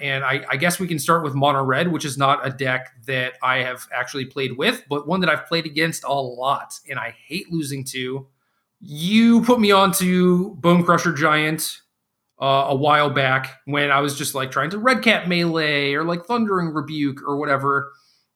And 0.00 0.24
I, 0.24 0.44
I, 0.48 0.56
guess 0.56 0.78
we 0.78 0.86
can 0.86 1.00
start 1.00 1.24
with 1.24 1.34
Mono 1.34 1.64
Red, 1.64 1.90
which 1.90 2.04
is 2.04 2.16
not 2.16 2.46
a 2.46 2.50
deck 2.50 2.90
that 3.06 3.34
I 3.42 3.58
have 3.58 3.88
actually 3.92 4.26
played 4.26 4.56
with, 4.56 4.84
but 4.88 5.08
one 5.08 5.20
that 5.20 5.28
I've 5.28 5.46
played 5.46 5.66
against 5.66 6.04
a 6.04 6.12
lot, 6.12 6.78
and 6.88 7.00
I 7.00 7.16
hate 7.26 7.50
losing 7.50 7.82
to. 7.86 8.28
You 8.80 9.42
put 9.42 9.58
me 9.58 9.72
on 9.72 9.90
to 9.94 10.56
Bonecrusher 10.60 11.16
Giant 11.16 11.80
uh, 12.40 12.66
a 12.68 12.74
while 12.74 13.10
back 13.10 13.60
when 13.64 13.90
I 13.90 14.00
was 14.00 14.16
just 14.16 14.34
like 14.34 14.50
trying 14.50 14.70
to 14.70 14.78
Redcap 14.78 15.26
Melee 15.26 15.94
or 15.94 16.04
like 16.04 16.24
Thundering 16.26 16.72
Rebuke 16.72 17.20
or 17.26 17.36
whatever. 17.36 17.92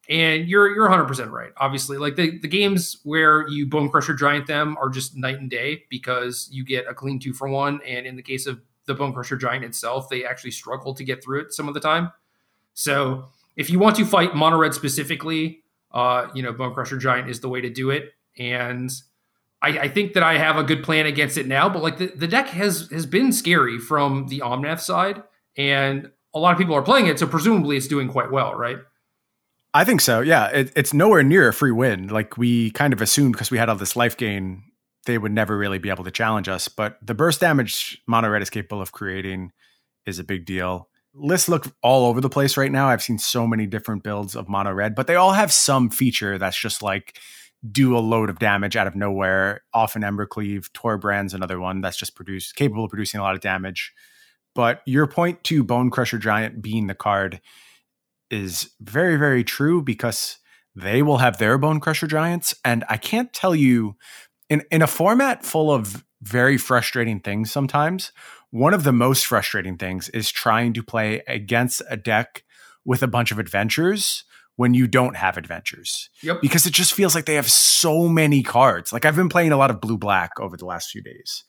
And 0.09 0.49
you're 0.49 0.75
you're 0.75 0.89
100% 0.89 1.31
right. 1.31 1.53
Obviously, 1.59 1.97
like 1.97 2.17
the, 2.17 2.39
the 2.41 2.49
games 2.49 2.99
where 3.05 3.47
you 3.49 3.69
Bonecrusher 3.69 4.19
Giant 4.19 4.49
them 4.49 4.77
are 4.81 4.89
just 4.89 5.17
night 5.17 5.39
and 5.39 5.49
day 5.49 5.85
because 5.89 6.49
you 6.51 6.65
get 6.65 6.89
a 6.89 6.95
clean 6.95 7.21
two 7.21 7.33
for 7.33 7.49
one. 7.49 7.81
And 7.87 8.05
in 8.05 8.17
the 8.17 8.23
case 8.23 8.49
of 8.49 8.61
the 8.87 8.95
Bonecrusher 8.95 9.41
Giant 9.41 9.65
itself, 9.65 10.09
they 10.09 10.25
actually 10.25 10.51
struggle 10.51 10.95
to 10.95 11.05
get 11.05 11.23
through 11.23 11.41
it 11.41 11.53
some 11.53 11.69
of 11.69 11.75
the 11.75 11.81
time. 11.81 12.13
So 12.75 13.27
if 13.57 13.71
you 13.71 13.79
want 13.79 13.97
to 13.97 14.05
fight 14.05 14.35
Mono 14.35 14.59
Red 14.59 14.75
specifically, 14.75 15.63
uh, 15.93 16.29
you 16.35 16.43
know, 16.43 16.53
Bonecrusher 16.53 16.99
Giant 16.99 17.29
is 17.29 17.41
the 17.41 17.49
way 17.49 17.61
to 17.61 17.71
do 17.71 17.91
it. 17.91 18.13
And 18.39 18.91
I, 19.61 19.79
I, 19.79 19.89
think 19.89 20.15
that 20.15 20.23
I 20.23 20.39
have 20.39 20.57
a 20.57 20.65
good 20.65 20.83
plan 20.83 21.07
against 21.07 21.37
it 21.37 21.47
now, 21.47 21.69
but 21.69 21.83
like 21.83 21.99
the, 21.99 22.07
the 22.07 22.27
deck 22.27 22.49
has 22.49 22.89
has 22.91 23.05
been 23.05 23.31
scary 23.31 23.79
from 23.79 24.27
the 24.29 24.41
Omnath 24.41 24.81
side, 24.81 25.23
and 25.57 26.11
a 26.35 26.39
lot 26.39 26.53
of 26.53 26.59
people 26.59 26.75
are 26.75 26.83
playing 26.83 27.07
it, 27.07 27.19
so 27.19 27.27
presumably 27.27 27.77
it's 27.77 27.87
doing 27.87 28.09
quite 28.09 28.33
well, 28.33 28.55
right? 28.55 28.79
I 29.75 29.85
think 29.85 30.01
so. 30.01 30.21
Yeah, 30.21 30.49
it, 30.49 30.73
it's 30.75 30.93
nowhere 30.93 31.23
near 31.23 31.49
a 31.49 31.53
free 31.53 31.71
win. 31.71 32.09
Like 32.09 32.37
we 32.37 32.71
kind 32.73 32.93
of 32.93 33.01
assumed 33.01 33.33
because 33.33 33.51
we 33.51 33.59
had 33.59 33.69
all 33.69 33.77
this 33.77 33.97
life 33.97 34.17
gain 34.17 34.65
they 35.07 35.19
would 35.19 35.33
never 35.33 35.57
really 35.57 35.79
be 35.79 35.91
able 35.91 36.05
to 36.05 36.11
challenge 36.11 36.49
us. 36.49 36.69
But 36.69 36.99
the 37.03 37.15
burst 37.15 37.41
damage 37.41 38.01
Mono 38.07 38.29
Red 38.29 38.43
is 38.43 38.51
capable 38.51 38.83
of 38.83 38.93
creating 38.93 39.53
is 40.07 40.19
a 40.19 40.25
big 40.25 40.45
deal. 40.45 40.89
Lists 41.15 41.49
look 41.49 41.75
all 41.83 42.07
over 42.07 42.21
the 42.21 42.31
place 42.31 42.57
right 42.57 42.73
now. 42.73 42.89
I've 42.89 43.03
seen 43.03 43.19
so 43.19 43.47
many 43.47 43.67
different 43.67 44.03
builds 44.03 44.35
of 44.35 44.49
Mono 44.49 44.73
Red, 44.73 44.95
but 44.95 45.07
they 45.07 45.17
all 45.17 45.33
have 45.33 45.53
some 45.53 45.91
feature 45.91 46.39
that's 46.39 46.59
just 46.59 46.83
like 46.83 47.19
do 47.71 47.97
a 47.97 48.01
load 48.01 48.31
of 48.31 48.39
damage 48.39 48.77
out 48.77 48.87
of 48.87 48.97
nowhere. 48.97 49.61
Often 49.73 50.03
Embercleave, 50.03 50.71
Torbrand's 50.73 51.35
another 51.35 51.61
one 51.61 51.81
that's 51.81 51.97
just 51.97 52.17
produced 52.17 52.57
capable 52.57 52.85
of 52.85 52.91
producing 52.91 53.21
a 53.21 53.23
lot 53.23 53.35
of 53.35 53.41
damage. 53.41 53.93
But 54.55 54.83
your 54.87 55.07
point 55.07 55.45
to 55.45 55.65
Bonecrusher 55.65 56.21
Giant 56.21 56.63
being 56.63 56.87
the 56.87 56.95
card 56.95 57.41
is 58.31 58.71
very, 58.81 59.17
very 59.17 59.45
true 59.45 59.83
because 59.83 60.39
they 60.75 61.03
will 61.03 61.19
have 61.19 61.39
their 61.39 61.59
Bonecrusher 61.59 62.09
Giants. 62.09 62.55
And 62.65 62.85
I 62.89 62.97
can't 62.97 63.33
tell 63.33 63.55
you 63.55 63.97
in 64.53 64.63
in 64.71 64.83
a 64.83 64.87
format 64.87 65.45
full 65.45 65.71
of 65.71 66.05
very 66.23 66.57
frustrating 66.57 67.19
things 67.21 67.51
sometimes 67.51 68.13
one 68.53 68.75
of 68.75 68.85
the 68.85 68.93
most 68.93 69.25
frustrating 69.25 69.79
things 69.79 70.11
is 70.11 70.31
trying 70.31 70.75
to 70.75 70.83
play 70.83 71.23
against 71.27 71.81
a 71.89 71.97
deck 71.97 72.45
with 72.85 73.03
a 73.03 73.09
bunch 73.09 73.33
of 73.33 73.39
adventures 73.39 74.25
when 74.57 74.75
you 74.75 74.87
don't 74.87 75.17
have 75.17 75.39
adventures. 75.39 76.11
Yep. 76.23 76.43
Because 76.43 76.67
it 76.67 76.75
just 76.75 76.93
feels 76.93 77.15
like 77.15 77.25
they 77.25 77.37
have 77.37 77.51
so 77.51 78.09
many 78.09 78.43
cards. 78.43 78.93
Like 78.93 79.07
I've 79.07 79.17
been 79.17 79.31
playing 79.31 79.53
a 79.53 79.57
lot 79.57 79.71
of 79.71 79.81
blue 79.81 79.97
black 79.97 80.33
over 80.39 80.59
the 80.59 80.67
last 80.67 80.91
few 80.91 81.03
days. 81.03 81.45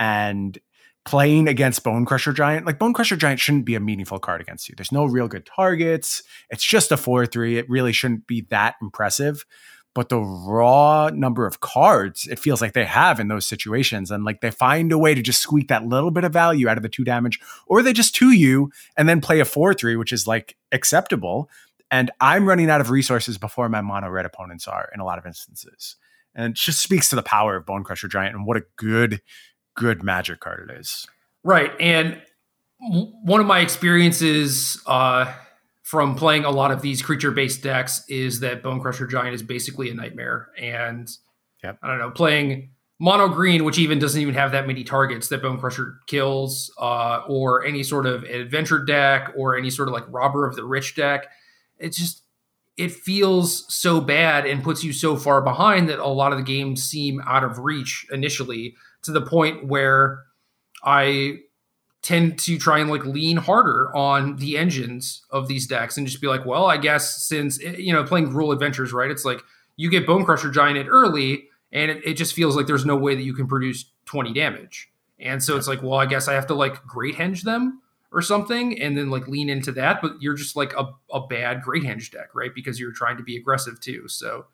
And 0.00 0.58
playing 1.04 1.46
against 1.46 1.84
Bonecrusher 1.84 2.34
Giant, 2.34 2.66
like 2.66 2.78
Bonecrusher 2.78 3.16
Giant 3.16 3.38
shouldn't 3.38 3.64
be 3.64 3.76
a 3.76 3.80
meaningful 3.80 4.18
card 4.18 4.40
against 4.40 4.68
you. 4.68 4.74
There's 4.76 4.92
no 4.92 5.04
real 5.04 5.28
good 5.28 5.46
targets. 5.46 6.24
It's 6.50 6.64
just 6.64 6.90
a 6.90 6.96
4 6.96 7.26
3. 7.26 7.58
It 7.58 7.70
really 7.70 7.92
shouldn't 7.92 8.26
be 8.26 8.46
that 8.50 8.74
impressive 8.82 9.44
but 9.94 10.08
the 10.08 10.20
raw 10.20 11.10
number 11.12 11.46
of 11.46 11.60
cards 11.60 12.26
it 12.28 12.38
feels 12.38 12.60
like 12.60 12.72
they 12.72 12.84
have 12.84 13.18
in 13.18 13.28
those 13.28 13.46
situations 13.46 14.10
and 14.10 14.24
like 14.24 14.40
they 14.40 14.50
find 14.50 14.92
a 14.92 14.98
way 14.98 15.14
to 15.14 15.22
just 15.22 15.40
squeak 15.40 15.68
that 15.68 15.84
little 15.84 16.10
bit 16.10 16.24
of 16.24 16.32
value 16.32 16.68
out 16.68 16.76
of 16.76 16.82
the 16.82 16.88
two 16.88 17.04
damage 17.04 17.40
or 17.66 17.82
they 17.82 17.92
just 17.92 18.14
two 18.14 18.30
you 18.30 18.70
and 18.96 19.08
then 19.08 19.20
play 19.20 19.40
a 19.40 19.44
4-3 19.44 19.98
which 19.98 20.12
is 20.12 20.26
like 20.26 20.56
acceptable 20.72 21.48
and 21.90 22.10
i'm 22.20 22.46
running 22.46 22.70
out 22.70 22.80
of 22.80 22.90
resources 22.90 23.38
before 23.38 23.68
my 23.68 23.80
mono 23.80 24.08
red 24.08 24.26
opponents 24.26 24.68
are 24.68 24.90
in 24.94 25.00
a 25.00 25.04
lot 25.04 25.18
of 25.18 25.26
instances. 25.26 25.96
And 26.34 26.52
it 26.52 26.54
just 26.54 26.80
speaks 26.80 27.08
to 27.10 27.16
the 27.16 27.22
power 27.22 27.56
of 27.56 27.66
bonecrusher 27.66 28.08
giant 28.08 28.36
and 28.36 28.46
what 28.46 28.56
a 28.56 28.62
good 28.76 29.20
good 29.74 30.02
magic 30.02 30.40
card 30.40 30.70
it 30.70 30.78
is. 30.78 31.06
Right 31.42 31.72
and 31.80 32.20
one 32.78 33.40
of 33.40 33.46
my 33.46 33.60
experiences 33.60 34.80
uh 34.86 35.32
from 35.90 36.14
playing 36.14 36.44
a 36.44 36.50
lot 36.50 36.70
of 36.70 36.82
these 36.82 37.02
creature 37.02 37.32
based 37.32 37.64
decks 37.64 38.04
is 38.08 38.38
that 38.38 38.62
Bonecrusher 38.62 39.10
Giant 39.10 39.34
is 39.34 39.42
basically 39.42 39.90
a 39.90 39.94
nightmare. 39.94 40.50
And 40.56 41.10
yep. 41.64 41.80
I 41.82 41.88
don't 41.88 41.98
know, 41.98 42.12
playing 42.12 42.70
mono 43.00 43.26
green, 43.26 43.64
which 43.64 43.76
even 43.76 43.98
doesn't 43.98 44.22
even 44.22 44.34
have 44.34 44.52
that 44.52 44.68
many 44.68 44.84
targets 44.84 45.26
that 45.28 45.42
Bonecrusher 45.42 45.96
kills, 46.06 46.72
uh, 46.78 47.22
or 47.26 47.64
any 47.64 47.82
sort 47.82 48.06
of 48.06 48.22
adventure 48.22 48.84
deck 48.84 49.32
or 49.36 49.58
any 49.58 49.68
sort 49.68 49.88
of 49.88 49.92
like 49.92 50.04
robber 50.06 50.46
of 50.46 50.54
the 50.54 50.62
rich 50.64 50.94
deck, 50.94 51.26
it 51.76 51.92
just 51.92 52.22
it 52.76 52.92
feels 52.92 53.66
so 53.74 54.00
bad 54.00 54.46
and 54.46 54.62
puts 54.62 54.84
you 54.84 54.92
so 54.92 55.16
far 55.16 55.42
behind 55.42 55.88
that 55.88 55.98
a 55.98 56.06
lot 56.06 56.30
of 56.30 56.38
the 56.38 56.44
games 56.44 56.84
seem 56.84 57.20
out 57.26 57.42
of 57.42 57.58
reach 57.58 58.06
initially 58.12 58.76
to 59.02 59.10
the 59.10 59.22
point 59.22 59.66
where 59.66 60.22
I 60.84 61.40
tend 62.02 62.38
to 62.38 62.58
try 62.58 62.78
and 62.78 62.90
like 62.90 63.04
lean 63.04 63.36
harder 63.36 63.94
on 63.94 64.36
the 64.36 64.56
engines 64.56 65.22
of 65.30 65.48
these 65.48 65.66
decks 65.66 65.98
and 65.98 66.06
just 66.06 66.20
be 66.20 66.26
like, 66.26 66.46
well, 66.46 66.66
I 66.66 66.76
guess 66.76 67.22
since 67.22 67.62
eh, 67.62 67.76
you 67.76 67.92
know 67.92 68.04
playing 68.04 68.30
Gruul 68.30 68.52
Adventures, 68.52 68.92
right? 68.92 69.10
It's 69.10 69.24
like 69.24 69.42
you 69.76 69.90
get 69.90 70.06
Bonecrusher 70.06 70.52
Giant 70.52 70.88
early, 70.90 71.48
and 71.72 71.90
it, 71.90 72.04
it 72.04 72.14
just 72.14 72.34
feels 72.34 72.56
like 72.56 72.66
there's 72.66 72.86
no 72.86 72.96
way 72.96 73.14
that 73.14 73.22
you 73.22 73.34
can 73.34 73.46
produce 73.46 73.86
20 74.06 74.32
damage. 74.32 74.90
And 75.18 75.42
so 75.42 75.56
it's 75.56 75.68
like, 75.68 75.82
well, 75.82 75.98
I 75.98 76.06
guess 76.06 76.28
I 76.28 76.34
have 76.34 76.46
to 76.48 76.54
like 76.54 76.82
Great 76.86 77.14
Henge 77.14 77.42
them 77.42 77.82
or 78.12 78.22
something, 78.22 78.80
and 78.80 78.96
then 78.96 79.10
like 79.10 79.28
lean 79.28 79.50
into 79.50 79.72
that. 79.72 80.00
But 80.00 80.20
you're 80.20 80.34
just 80.34 80.56
like 80.56 80.72
a, 80.74 80.92
a 81.12 81.26
bad 81.26 81.62
Great 81.62 81.82
Henge 81.82 82.10
deck, 82.10 82.34
right? 82.34 82.54
Because 82.54 82.80
you're 82.80 82.92
trying 82.92 83.18
to 83.18 83.22
be 83.22 83.36
aggressive 83.36 83.78
too. 83.80 84.08
So 84.08 84.46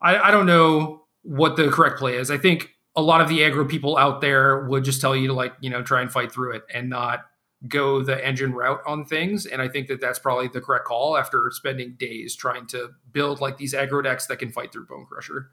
I, 0.00 0.16
I 0.18 0.30
don't 0.30 0.46
know 0.46 1.02
what 1.22 1.56
the 1.56 1.70
correct 1.70 1.98
play 1.98 2.16
is. 2.16 2.30
I 2.30 2.38
think 2.38 2.77
a 2.96 3.02
lot 3.02 3.20
of 3.20 3.28
the 3.28 3.40
aggro 3.40 3.68
people 3.68 3.96
out 3.96 4.20
there 4.20 4.66
would 4.66 4.84
just 4.84 5.00
tell 5.00 5.14
you 5.14 5.28
to 5.28 5.32
like 5.32 5.54
you 5.60 5.70
know 5.70 5.82
try 5.82 6.00
and 6.00 6.10
fight 6.10 6.32
through 6.32 6.56
it 6.56 6.62
and 6.72 6.88
not 6.88 7.20
go 7.66 8.02
the 8.02 8.24
engine 8.24 8.52
route 8.52 8.80
on 8.86 9.04
things. 9.04 9.46
And 9.46 9.60
i 9.60 9.68
think 9.68 9.88
that 9.88 10.00
that's 10.00 10.18
probably 10.18 10.48
the 10.48 10.60
correct 10.60 10.84
call 10.84 11.16
after 11.16 11.50
spending 11.52 11.96
days 11.98 12.36
trying 12.36 12.66
to 12.68 12.90
build 13.10 13.40
like 13.40 13.56
these 13.56 13.74
aggro 13.74 14.02
decks 14.02 14.26
that 14.26 14.38
can 14.38 14.50
fight 14.50 14.72
through 14.72 14.86
bonecrusher. 14.86 15.46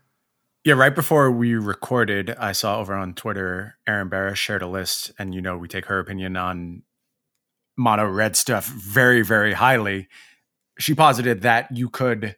Yeah 0.63 0.73
right 0.73 0.93
before 0.93 1.31
we 1.31 1.55
recorded 1.55 2.35
i 2.39 2.51
saw 2.51 2.79
over 2.79 2.93
on 2.93 3.13
twitter 3.13 3.77
aaron 3.87 4.09
barris 4.09 4.39
shared 4.39 4.61
a 4.61 4.67
list 4.67 5.11
and 5.19 5.33
you 5.33 5.41
know 5.41 5.57
we 5.57 5.67
take 5.67 5.85
her 5.85 5.99
opinion 5.99 6.37
on 6.37 6.83
mono 7.77 8.05
red 8.05 8.35
stuff 8.35 8.65
very 8.67 9.21
very 9.21 9.53
highly. 9.53 10.07
She 10.79 10.93
posited 10.93 11.41
that 11.41 11.67
you 11.71 11.89
could 11.89 12.35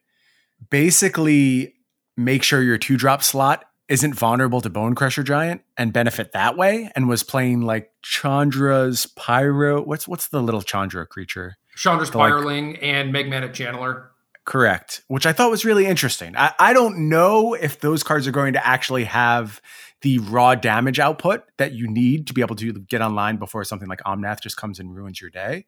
basically 0.69 1.75
make 2.15 2.43
sure 2.43 2.62
your 2.62 2.77
two 2.77 2.97
drop 2.97 3.23
slot 3.23 3.65
isn't 3.89 4.13
vulnerable 4.13 4.62
to 4.62 4.69
Bonecrusher 4.69 5.23
Giant 5.23 5.62
and 5.78 5.93
benefit 5.93 6.32
that 6.34 6.58
way, 6.58 6.91
and 6.95 7.08
was 7.08 7.23
playing 7.23 7.62
like 7.62 7.91
Chandra's 8.04 9.06
Pyro. 9.06 9.82
What's 9.82 10.08
what's 10.08 10.28
the 10.28 10.41
little 10.41 10.62
Chandra 10.62 11.06
creature? 11.06 11.58
Chandra's 11.76 12.12
the, 12.12 12.19
Pyreling 12.19 12.73
like, 12.73 12.84
and 12.84 13.13
Magmatic 13.13 13.52
Channeler. 13.52 14.08
Correct, 14.45 15.04
which 15.08 15.26
I 15.26 15.34
thought 15.34 15.52
was 15.52 15.65
really 15.65 15.86
interesting. 15.86 16.36
I, 16.38 16.54
I 16.58 16.73
don't 16.73 17.10
know 17.10 17.54
if 17.54 17.82
those 17.82 18.02
cards 18.02 18.28
are 18.28 18.32
going 18.32 18.54
to 18.54 18.65
actually 18.65 19.04
have 19.04 19.62
the 20.02 20.19
raw 20.19 20.56
damage 20.56 21.00
output 21.00 21.43
that 21.58 21.73
you 21.73 21.88
need 21.88 22.28
to 22.28 22.34
be 22.34 22.41
able 22.41 22.56
to 22.56 22.71
get 22.73 23.02
online 23.02 23.38
before 23.38 23.63
something 23.63 23.89
like 23.89 24.00
Omnath 24.04 24.41
just 24.41 24.56
comes 24.56 24.80
and 24.80 24.95
ruins 24.95 25.19
your 25.19 25.30
day. 25.30 25.65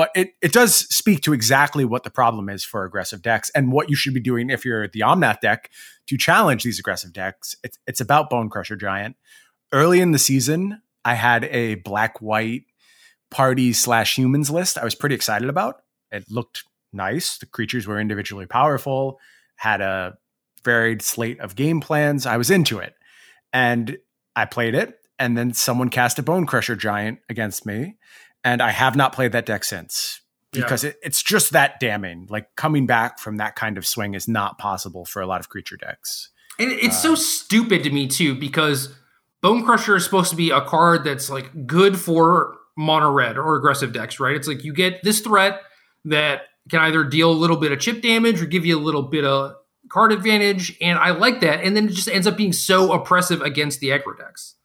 But 0.00 0.12
it, 0.14 0.32
it 0.40 0.54
does 0.54 0.74
speak 0.74 1.20
to 1.24 1.34
exactly 1.34 1.84
what 1.84 2.04
the 2.04 2.10
problem 2.10 2.48
is 2.48 2.64
for 2.64 2.86
aggressive 2.86 3.20
decks 3.20 3.50
and 3.54 3.70
what 3.70 3.90
you 3.90 3.96
should 3.96 4.14
be 4.14 4.20
doing 4.20 4.48
if 4.48 4.64
you're 4.64 4.88
the 4.88 5.00
Omnath 5.00 5.40
deck 5.42 5.70
to 6.06 6.16
challenge 6.16 6.62
these 6.62 6.78
aggressive 6.78 7.12
decks. 7.12 7.54
It's, 7.62 7.78
it's 7.86 8.00
about 8.00 8.30
Bonecrusher 8.30 8.80
Giant. 8.80 9.16
Early 9.72 10.00
in 10.00 10.12
the 10.12 10.18
season, 10.18 10.80
I 11.04 11.16
had 11.16 11.44
a 11.44 11.74
black 11.74 12.22
white 12.22 12.62
party 13.30 13.74
slash 13.74 14.16
humans 14.16 14.50
list 14.50 14.78
I 14.78 14.84
was 14.84 14.94
pretty 14.94 15.16
excited 15.16 15.50
about. 15.50 15.82
It 16.10 16.24
looked 16.30 16.64
nice. 16.94 17.36
The 17.36 17.44
creatures 17.44 17.86
were 17.86 18.00
individually 18.00 18.46
powerful, 18.46 19.20
had 19.56 19.82
a 19.82 20.16
varied 20.64 21.02
slate 21.02 21.40
of 21.40 21.56
game 21.56 21.82
plans. 21.82 22.24
I 22.24 22.38
was 22.38 22.50
into 22.50 22.78
it. 22.78 22.94
And 23.52 23.98
I 24.34 24.46
played 24.46 24.74
it. 24.74 24.96
And 25.18 25.36
then 25.36 25.52
someone 25.52 25.90
cast 25.90 26.18
a 26.18 26.22
Bonecrusher 26.22 26.78
Giant 26.78 27.18
against 27.28 27.66
me 27.66 27.96
and 28.44 28.62
I 28.62 28.70
have 28.70 28.96
not 28.96 29.12
played 29.12 29.32
that 29.32 29.46
deck 29.46 29.64
since 29.64 30.20
because 30.52 30.84
yeah. 30.84 30.90
it, 30.90 30.96
it's 31.02 31.22
just 31.22 31.52
that 31.52 31.80
damning. 31.80 32.26
Like 32.28 32.54
coming 32.56 32.86
back 32.86 33.18
from 33.18 33.36
that 33.36 33.56
kind 33.56 33.78
of 33.78 33.86
swing 33.86 34.14
is 34.14 34.28
not 34.28 34.58
possible 34.58 35.04
for 35.04 35.22
a 35.22 35.26
lot 35.26 35.40
of 35.40 35.48
creature 35.48 35.76
decks. 35.76 36.30
And 36.58 36.72
it's 36.72 36.96
uh, 36.96 37.00
so 37.00 37.14
stupid 37.14 37.84
to 37.84 37.90
me 37.90 38.06
too 38.06 38.34
because 38.34 38.94
Bonecrusher 39.42 39.96
is 39.96 40.04
supposed 40.04 40.30
to 40.30 40.36
be 40.36 40.50
a 40.50 40.60
card 40.60 41.04
that's 41.04 41.30
like 41.30 41.66
good 41.66 41.98
for 41.98 42.56
mono 42.76 43.10
red 43.10 43.38
or 43.38 43.56
aggressive 43.56 43.92
decks, 43.92 44.20
right? 44.20 44.36
It's 44.36 44.48
like 44.48 44.64
you 44.64 44.72
get 44.72 45.02
this 45.02 45.20
threat 45.20 45.60
that 46.04 46.42
can 46.68 46.80
either 46.80 47.04
deal 47.04 47.30
a 47.30 47.32
little 47.32 47.56
bit 47.56 47.72
of 47.72 47.80
chip 47.80 48.02
damage 48.02 48.42
or 48.42 48.46
give 48.46 48.64
you 48.64 48.78
a 48.78 48.80
little 48.80 49.02
bit 49.02 49.24
of 49.24 49.54
card 49.88 50.12
advantage, 50.12 50.76
and 50.80 50.98
I 50.98 51.10
like 51.10 51.40
that. 51.40 51.64
And 51.64 51.76
then 51.76 51.88
it 51.88 51.92
just 51.92 52.08
ends 52.08 52.26
up 52.26 52.36
being 52.36 52.52
so 52.52 52.92
oppressive 52.92 53.42
against 53.42 53.80
the 53.80 53.88
aggro 53.88 54.16
decks. 54.16 54.56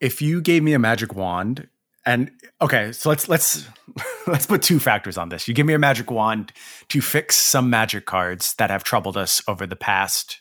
If 0.00 0.22
you 0.22 0.40
gave 0.40 0.62
me 0.62 0.72
a 0.72 0.78
magic 0.78 1.14
wand 1.14 1.68
and 2.06 2.30
okay, 2.60 2.92
so 2.92 3.08
let's 3.08 3.28
let's 3.28 3.66
let's 4.26 4.46
put 4.46 4.62
two 4.62 4.78
factors 4.78 5.16
on 5.16 5.28
this. 5.28 5.48
You 5.48 5.54
give 5.54 5.66
me 5.66 5.74
a 5.74 5.78
magic 5.78 6.10
wand 6.10 6.52
to 6.88 7.00
fix 7.00 7.36
some 7.36 7.70
magic 7.70 8.06
cards 8.06 8.54
that 8.54 8.70
have 8.70 8.84
troubled 8.84 9.16
us 9.16 9.42
over 9.48 9.66
the 9.66 9.76
past 9.76 10.40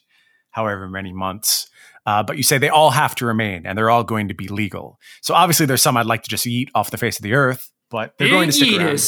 however 0.52 0.88
many 0.88 1.13
months. 1.13 1.69
Uh, 2.06 2.21
but 2.21 2.36
you 2.36 2.43
say 2.43 2.58
they 2.58 2.69
all 2.69 2.91
have 2.91 3.15
to 3.15 3.26
remain 3.26 3.65
and 3.65 3.78
they're 3.78 3.89
all 3.89 4.04
going 4.04 4.28
to 4.28 4.34
be 4.34 4.47
legal. 4.49 4.99
So 5.21 5.34
obviously, 5.34 5.65
there's 5.65 5.82
some 5.82 5.95
I'd 5.95 6.06
like 6.06 6.23
to 6.23 6.30
just 6.30 6.45
eat 6.45 6.69
off 6.76 6.91
the 6.91 6.97
face 6.97 7.17
of 7.17 7.23
the 7.23 7.34
earth, 7.34 7.71
but 7.89 8.13
they're 8.17 8.28
big 8.28 8.34
going 8.34 8.49
to 8.49 8.54
stick 8.54 8.80
around. 8.80 8.99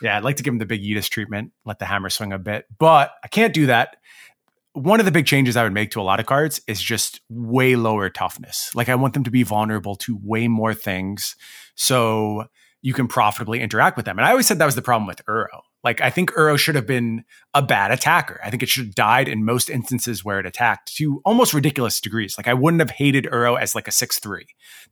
Yeah, 0.00 0.16
I'd 0.16 0.24
like 0.24 0.36
to 0.36 0.42
give 0.42 0.52
them 0.52 0.58
the 0.58 0.66
big 0.66 0.82
Yeetus 0.82 1.08
treatment, 1.08 1.52
let 1.64 1.78
the 1.78 1.84
hammer 1.84 2.08
swing 2.08 2.32
a 2.32 2.38
bit, 2.38 2.66
but 2.78 3.10
I 3.22 3.28
can't 3.28 3.52
do 3.52 3.66
that 3.66 3.96
one 4.78 5.00
of 5.00 5.06
the 5.06 5.12
big 5.12 5.26
changes 5.26 5.56
I 5.56 5.62
would 5.62 5.72
make 5.72 5.90
to 5.92 6.00
a 6.00 6.02
lot 6.02 6.20
of 6.20 6.26
cards 6.26 6.60
is 6.66 6.80
just 6.80 7.20
way 7.28 7.76
lower 7.76 8.08
toughness. 8.10 8.70
Like 8.74 8.88
I 8.88 8.94
want 8.94 9.14
them 9.14 9.24
to 9.24 9.30
be 9.30 9.42
vulnerable 9.42 9.96
to 9.96 10.18
way 10.22 10.48
more 10.48 10.74
things 10.74 11.36
so 11.74 12.44
you 12.80 12.94
can 12.94 13.08
profitably 13.08 13.60
interact 13.60 13.96
with 13.96 14.06
them. 14.06 14.18
And 14.18 14.26
I 14.26 14.30
always 14.30 14.46
said 14.46 14.58
that 14.58 14.66
was 14.66 14.76
the 14.76 14.82
problem 14.82 15.06
with 15.06 15.24
Uro. 15.26 15.62
Like 15.82 16.00
I 16.00 16.10
think 16.10 16.30
Uro 16.32 16.58
should 16.58 16.76
have 16.76 16.86
been 16.86 17.24
a 17.54 17.62
bad 17.62 17.90
attacker. 17.90 18.40
I 18.44 18.50
think 18.50 18.62
it 18.62 18.68
should 18.68 18.86
have 18.86 18.94
died 18.94 19.28
in 19.28 19.44
most 19.44 19.68
instances 19.68 20.24
where 20.24 20.38
it 20.38 20.46
attacked 20.46 20.94
to 20.96 21.20
almost 21.24 21.54
ridiculous 21.54 22.00
degrees. 22.00 22.36
Like 22.38 22.48
I 22.48 22.54
wouldn't 22.54 22.80
have 22.80 22.90
hated 22.90 23.24
Uro 23.24 23.60
as 23.60 23.74
like 23.74 23.88
a 23.88 23.92
6-3. 23.92 24.42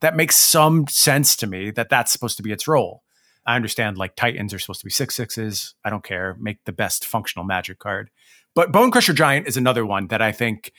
That 0.01 0.15
makes 0.15 0.35
some 0.35 0.87
sense 0.87 1.35
to 1.37 1.47
me 1.47 1.71
that 1.71 1.89
that's 1.89 2.11
supposed 2.11 2.37
to 2.37 2.43
be 2.43 2.51
its 2.51 2.67
role. 2.67 3.03
I 3.45 3.55
understand 3.55 3.97
like 3.97 4.17
Titans 4.17 4.53
are 4.53 4.59
supposed 4.59 4.81
to 4.81 4.85
be 4.85 4.91
six 4.91 5.15
sixes. 5.15 5.73
I 5.85 5.89
don't 5.89 6.03
care. 6.03 6.35
Make 6.37 6.65
the 6.65 6.73
best 6.73 7.05
functional 7.05 7.45
magic 7.45 7.79
card. 7.79 8.09
But 8.57 8.71
Bonecrusher 8.71 9.13
Giant 9.13 9.47
is 9.47 9.55
another 9.55 9.85
one 9.85 10.07
that 10.07 10.19
I 10.19 10.31
think 10.31 10.73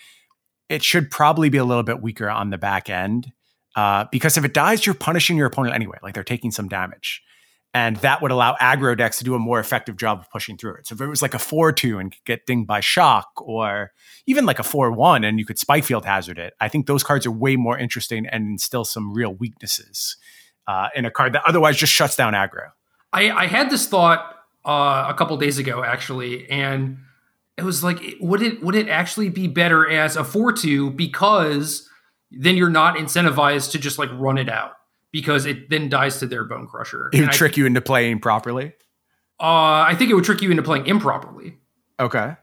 it 0.68 0.82
should 0.82 1.12
probably 1.12 1.48
be 1.48 1.58
a 1.58 1.64
little 1.64 1.84
bit 1.84 2.02
weaker 2.02 2.28
on 2.28 2.50
the 2.50 2.58
back 2.58 2.90
end. 2.90 3.30
Uh, 3.76 4.06
because 4.10 4.36
if 4.36 4.44
it 4.44 4.52
dies, 4.52 4.84
you're 4.84 4.96
punishing 4.96 5.36
your 5.36 5.46
opponent 5.46 5.76
anyway. 5.76 5.96
Like 6.02 6.14
they're 6.14 6.24
taking 6.24 6.50
some 6.50 6.66
damage. 6.66 7.22
And 7.72 7.94
that 7.98 8.20
would 8.20 8.32
allow 8.32 8.56
aggro 8.56 8.98
decks 8.98 9.18
to 9.18 9.24
do 9.24 9.36
a 9.36 9.38
more 9.38 9.60
effective 9.60 9.96
job 9.96 10.18
of 10.18 10.30
pushing 10.30 10.56
through 10.56 10.74
it. 10.74 10.88
So 10.88 10.96
if 10.96 11.00
it 11.00 11.06
was 11.06 11.22
like 11.22 11.34
a 11.34 11.38
4 11.38 11.70
2 11.70 12.00
and 12.00 12.12
get 12.26 12.46
dinged 12.46 12.66
by 12.66 12.80
shock, 12.80 13.28
or 13.36 13.92
even 14.26 14.44
like 14.44 14.58
a 14.58 14.64
4 14.64 14.90
1 14.90 15.22
and 15.22 15.38
you 15.38 15.46
could 15.46 15.56
Spikefield 15.56 16.04
hazard 16.04 16.40
it, 16.40 16.54
I 16.60 16.68
think 16.68 16.88
those 16.88 17.04
cards 17.04 17.26
are 17.26 17.30
way 17.30 17.54
more 17.54 17.78
interesting 17.78 18.26
and 18.26 18.44
instill 18.48 18.84
some 18.84 19.14
real 19.14 19.36
weaknesses 19.36 20.16
uh, 20.66 20.88
in 20.96 21.04
a 21.04 21.12
card 21.12 21.34
that 21.34 21.42
otherwise 21.46 21.76
just 21.76 21.92
shuts 21.92 22.16
down 22.16 22.32
aggro. 22.32 22.70
I, 23.12 23.30
I 23.30 23.46
had 23.46 23.70
this 23.70 23.86
thought 23.86 24.34
uh, 24.64 25.04
a 25.06 25.14
couple 25.14 25.36
days 25.36 25.58
ago, 25.58 25.84
actually. 25.84 26.50
And 26.50 26.98
it 27.58 27.64
was 27.64 27.82
like 27.82 28.00
would 28.20 28.40
it 28.40 28.62
would 28.62 28.76
it 28.76 28.88
actually 28.88 29.28
be 29.28 29.48
better 29.48 29.88
as 29.90 30.16
a 30.16 30.22
4-2 30.22 30.96
because 30.96 31.88
then 32.30 32.56
you're 32.56 32.70
not 32.70 32.96
incentivized 32.96 33.72
to 33.72 33.78
just 33.78 33.98
like 33.98 34.10
run 34.12 34.38
it 34.38 34.48
out 34.48 34.72
because 35.10 35.44
it 35.44 35.68
then 35.68 35.88
dies 35.88 36.18
to 36.20 36.26
their 36.26 36.46
bonecrusher. 36.46 37.08
It 37.12 37.22
would 37.22 37.32
trick 37.32 37.56
you 37.56 37.66
into 37.66 37.80
playing 37.80 38.20
properly? 38.20 38.72
Uh 39.40 39.82
I 39.82 39.96
think 39.98 40.10
it 40.10 40.14
would 40.14 40.24
trick 40.24 40.40
you 40.40 40.50
into 40.50 40.62
playing 40.62 40.86
improperly. 40.86 41.58
Okay. 41.98 42.36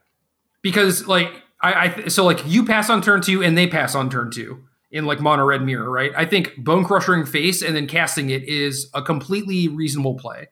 Because 0.61 1.07
like 1.07 1.31
I, 1.61 1.73
I 1.73 2.07
so 2.09 2.25
like 2.25 2.45
you 2.45 2.65
pass 2.65 2.89
on 2.89 3.01
turn 3.01 3.21
2 3.21 3.41
and 3.41 3.57
they 3.57 3.67
pass 3.67 3.95
on 3.95 4.09
turn 4.09 4.31
2 4.31 4.61
in 4.91 5.05
like 5.05 5.21
mono 5.21 5.45
red 5.45 5.61
mirror, 5.61 5.89
right? 5.89 6.11
I 6.15 6.25
think 6.25 6.57
bone 6.57 6.83
crushing 6.83 7.25
face 7.25 7.61
and 7.61 7.73
then 7.73 7.87
casting 7.87 8.31
it 8.31 8.43
is 8.43 8.89
a 8.93 9.01
completely 9.01 9.69
reasonable 9.69 10.15
play 10.15 10.49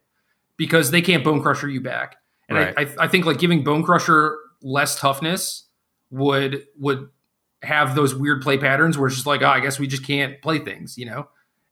because 0.58 0.92
they 0.92 1.02
can't 1.02 1.24
bonecrusher 1.24 1.72
you 1.72 1.82
back. 1.82 2.16
And 2.48 2.58
right. 2.58 2.74
I, 2.78 2.82
I, 2.82 3.06
I 3.06 3.08
think 3.08 3.26
like 3.26 3.40
giving 3.40 3.64
bonecrusher 3.64 4.36
less 4.64 5.00
toughness 5.00 5.68
would 6.10 6.66
would 6.80 7.10
have 7.62 7.96
those 7.96 8.16
weird 8.16 8.42
play 8.42 8.58
patterns 8.58 8.98
where 8.98 9.08
it's 9.08 9.16
just 9.16 9.28
like, 9.28 9.42
oh, 9.42 9.48
I 9.48 9.60
guess 9.60 9.80
we 9.80 9.88
just 9.88 10.06
can't 10.06 10.42
play 10.42 10.60
things, 10.60 10.98
you 10.98 11.06
know. 11.06 11.28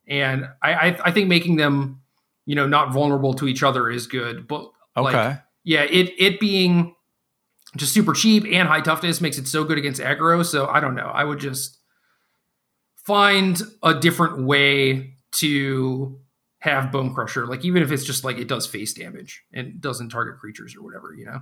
And 0.08 0.48
I 0.62 0.74
I, 0.74 1.00
I 1.06 1.12
think 1.12 1.28
making 1.28 1.56
them, 1.56 2.02
you 2.46 2.56
know, 2.56 2.68
not 2.68 2.94
vulnerable 2.94 3.34
to 3.36 3.48
each 3.48 3.64
other 3.64 3.90
is 3.90 4.08
good. 4.08 4.48
But 4.48 4.70
okay, 4.98 5.14
like, 5.14 5.42
yeah, 5.64 5.84
it 5.84 6.14
it 6.18 6.40
being 6.40 6.96
just 7.78 7.94
super 7.94 8.14
cheap 8.14 8.46
and 8.52 8.68
high 8.68 8.82
toughness 8.82 9.22
makes 9.22 9.38
it 9.38 9.48
so 9.48 9.64
good 9.64 9.78
against 9.78 10.02
aggro. 10.02 10.46
So 10.46 10.68
I 10.68 10.80
don't 10.80 10.96
know. 10.96 11.08
I 11.08 11.24
would 11.24 11.40
just 11.40 11.78
find 12.96 13.62
a 13.82 13.94
different 13.94 14.44
way 14.46 15.16
to 15.34 16.20
have 16.60 16.92
Bonecrusher. 16.92 17.48
Like 17.48 17.66
even 17.66 17.82
if 17.82 17.92
it's 17.92 18.04
just 18.04 18.24
like 18.24 18.38
it 18.38 18.48
does 18.48 18.68
face 18.68 18.94
damage 18.94 19.44
and 19.54 19.82
doesn't 19.82 20.10
target 20.10 20.40
creatures 20.40 20.76
or 20.76 20.84
whatever, 20.84 21.14
you 21.14 21.26
know. 21.26 21.40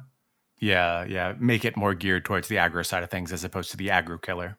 Yeah, 0.60 1.06
yeah. 1.06 1.36
Make 1.40 1.66
it 1.66 1.78
more 1.78 1.94
geared 1.94 2.26
towards 2.26 2.48
the 2.48 2.56
aggro 2.58 2.86
side 2.86 3.04
of 3.04 3.10
things 3.10 3.32
as 3.32 3.44
opposed 3.44 3.72
to 3.72 3.78
the 3.78 3.88
aggro 3.88 4.22
killer. 4.22 4.58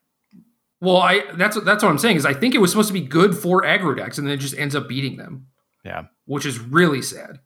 Well, 0.80 0.96
I 0.96 1.22
that's 1.34 1.60
that's 1.62 1.82
what 1.82 1.90
I'm 1.90 1.98
saying 1.98 2.16
is 2.16 2.24
I 2.24 2.32
think 2.32 2.54
it 2.54 2.58
was 2.58 2.70
supposed 2.70 2.88
to 2.88 2.94
be 2.94 3.02
good 3.02 3.36
for 3.36 3.62
aggro 3.62 3.96
decks 3.96 4.16
and 4.16 4.26
then 4.26 4.34
it 4.34 4.38
just 4.38 4.56
ends 4.56 4.74
up 4.74 4.88
beating 4.88 5.16
them. 5.16 5.46
Yeah. 5.84 6.04
Which 6.24 6.46
is 6.46 6.58
really 6.58 7.02
sad. 7.02 7.40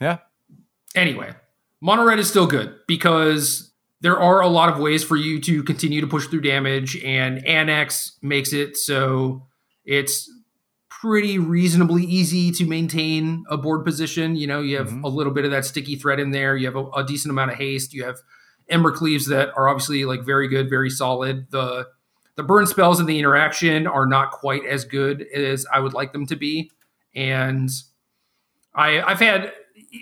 Yeah. 0.00 0.18
Anyway, 0.94 1.34
mono 1.80 2.04
red 2.04 2.18
is 2.18 2.28
still 2.28 2.46
good 2.46 2.74
because 2.88 3.72
there 4.00 4.18
are 4.18 4.40
a 4.40 4.48
lot 4.48 4.68
of 4.68 4.78
ways 4.78 5.04
for 5.04 5.16
you 5.16 5.40
to 5.40 5.62
continue 5.62 6.00
to 6.00 6.06
push 6.08 6.26
through 6.26 6.40
damage 6.40 6.96
and 7.04 7.46
annex 7.46 8.18
makes 8.20 8.52
it 8.52 8.76
so 8.76 9.46
it's 9.84 10.28
pretty 11.02 11.36
reasonably 11.36 12.04
easy 12.04 12.52
to 12.52 12.64
maintain 12.64 13.44
a 13.50 13.56
board 13.56 13.84
position. 13.84 14.36
You 14.36 14.46
know, 14.46 14.60
you 14.60 14.76
have 14.76 14.86
mm-hmm. 14.86 15.02
a 15.02 15.08
little 15.08 15.32
bit 15.32 15.44
of 15.44 15.50
that 15.50 15.64
sticky 15.64 15.96
thread 15.96 16.20
in 16.20 16.30
there. 16.30 16.56
You 16.56 16.66
have 16.66 16.76
a, 16.76 16.86
a, 16.90 17.04
decent 17.04 17.32
amount 17.32 17.50
of 17.50 17.58
haste. 17.58 17.92
You 17.92 18.04
have 18.04 18.18
Embercleaves 18.70 19.28
that 19.28 19.48
are 19.56 19.68
obviously 19.68 20.04
like 20.04 20.22
very 20.22 20.46
good, 20.46 20.70
very 20.70 20.90
solid. 20.90 21.50
The 21.50 21.88
the 22.36 22.44
burn 22.44 22.66
spells 22.66 23.00
and 23.00 23.08
the 23.08 23.18
interaction 23.18 23.88
are 23.88 24.06
not 24.06 24.30
quite 24.30 24.64
as 24.64 24.84
good 24.84 25.26
as 25.34 25.66
I 25.70 25.80
would 25.80 25.92
like 25.92 26.12
them 26.12 26.24
to 26.26 26.36
be. 26.36 26.70
And 27.16 27.68
I 28.72 29.02
I've 29.02 29.18
had 29.18 29.52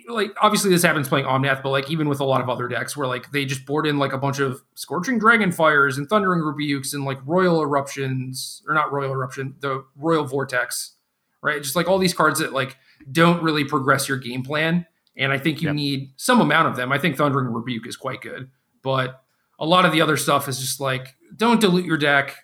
like 0.09 0.35
obviously 0.40 0.70
this 0.70 0.83
happens 0.83 1.09
playing 1.09 1.26
Omnath, 1.26 1.62
but 1.62 1.70
like 1.70 1.90
even 1.90 2.09
with 2.09 2.20
a 2.20 2.24
lot 2.24 2.40
of 2.40 2.48
other 2.48 2.68
decks 2.68 2.96
where 2.96 3.09
like 3.09 3.31
they 3.33 3.44
just 3.44 3.66
board 3.66 3.87
in 3.87 3.98
like 3.98 4.12
a 4.12 4.18
bunch 4.18 4.38
of 4.38 4.62
scorching 4.74 5.18
dragon 5.18 5.50
fires 5.50 5.98
and 5.98 6.09
thundering 6.09 6.40
rebukes 6.40 6.92
and 6.94 7.05
like 7.05 7.18
Roil 7.26 7.61
Eruptions 7.61 8.62
or 8.68 8.74
not 8.74 8.92
Roil 8.92 9.12
Eruption, 9.12 9.55
the 9.61 9.85
royal 9.96 10.24
vortex, 10.24 10.94
right? 11.42 11.62
Just 11.62 11.74
like 11.74 11.88
all 11.88 11.98
these 11.98 12.14
cards 12.14 12.38
that 12.38 12.53
like 12.53 12.76
don't 13.11 13.42
really 13.42 13.64
progress 13.64 14.09
your 14.09 14.18
game 14.18 14.43
plan. 14.43 14.86
And 15.16 15.32
I 15.32 15.38
think 15.38 15.61
you 15.61 15.68
yep. 15.68 15.74
need 15.74 16.12
some 16.16 16.41
amount 16.41 16.68
of 16.68 16.76
them. 16.76 16.93
I 16.93 16.99
think 16.99 17.16
Thundering 17.16 17.53
Rebuke 17.53 17.86
is 17.86 17.97
quite 17.97 18.20
good, 18.20 18.49
but 18.82 19.22
a 19.59 19.66
lot 19.66 19.84
of 19.84 19.93
the 19.93 20.01
other 20.01 20.16
stuff 20.16 20.49
is 20.49 20.61
just 20.61 20.80
like 20.80 21.16
don't 21.34 21.61
dilute 21.61 21.84
your 21.84 21.99
deck, 21.99 22.36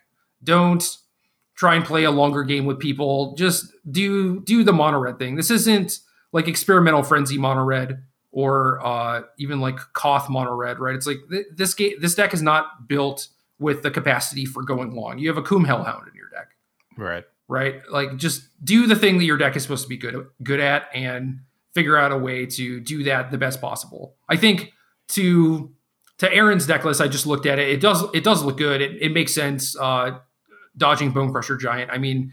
don't 0.42 0.99
try 1.55 1.74
and 1.74 1.84
play 1.84 2.05
a 2.05 2.11
longer 2.11 2.42
game 2.42 2.66
with 2.66 2.80
people. 2.80 3.34
Just 3.36 3.72
do 3.88 4.40
do 4.40 4.64
the 4.64 4.72
mono 4.72 4.99
red 4.99 5.18
thing. 5.18 5.36
This 5.36 5.51
isn't 5.51 6.01
like 6.33 6.49
experimental 6.49 7.03
frenzy 7.03 7.39
mono 7.39 7.62
red 7.62 8.03
or 8.33 8.85
uh, 8.85 9.22
even 9.39 9.61
like 9.61 9.79
Koth 9.95 10.29
mono 10.29 10.55
red, 10.55 10.79
right? 10.79 10.95
It's 10.95 11.07
like 11.07 11.18
th- 11.31 11.47
this 11.55 11.74
game, 11.74 11.95
this 12.01 12.14
deck 12.14 12.35
is 12.35 12.43
not 12.43 12.89
built 12.89 13.29
with 13.59 13.83
the 13.83 13.91
capacity 13.91 14.45
for 14.45 14.62
going 14.62 14.95
long. 14.95 15.18
You 15.18 15.29
have 15.29 15.39
a 15.39 15.43
Coom 15.43 15.64
Hellhound 15.64 16.07
in 16.09 16.14
your 16.14 16.29
deck, 16.29 16.49
right? 16.99 17.24
Right? 17.49 17.81
Like 17.91 18.16
just 18.16 18.43
do 18.62 18.87
the 18.87 18.97
thing 18.97 19.18
that 19.18 19.24
your 19.24 19.39
deck 19.39 19.57
is 19.57 19.62
supposed 19.62 19.85
to 19.85 19.89
be 19.89 19.97
good 19.97 20.27
good 20.43 20.61
at, 20.61 20.89
and 20.93 21.41
figure 21.74 21.97
out 21.97 22.12
a 22.12 22.18
way 22.18 22.47
to 22.47 22.81
do 22.81 23.05
that 23.05 23.31
the 23.31 23.39
best 23.39 23.61
possible. 23.61 24.16
I 24.29 24.37
think 24.37 24.72
to 25.09 25.72
to 26.18 26.33
Aaron's 26.33 26.66
deck 26.66 26.85
list, 26.85 27.01
I 27.01 27.09
just 27.09 27.27
looked 27.27 27.47
at 27.47 27.59
it. 27.59 27.68
It 27.68 27.81
does 27.81 28.05
it 28.14 28.24
does 28.24 28.43
look 28.43 28.59
good. 28.59 28.81
It, 28.81 29.01
it 29.01 29.12
makes 29.12 29.35
sense. 29.35 29.77
Uh, 29.79 30.18
dodging 30.77 31.12
Bonecrusher 31.12 31.59
Giant. 31.59 31.91
I 31.91 31.99
mean, 31.99 32.33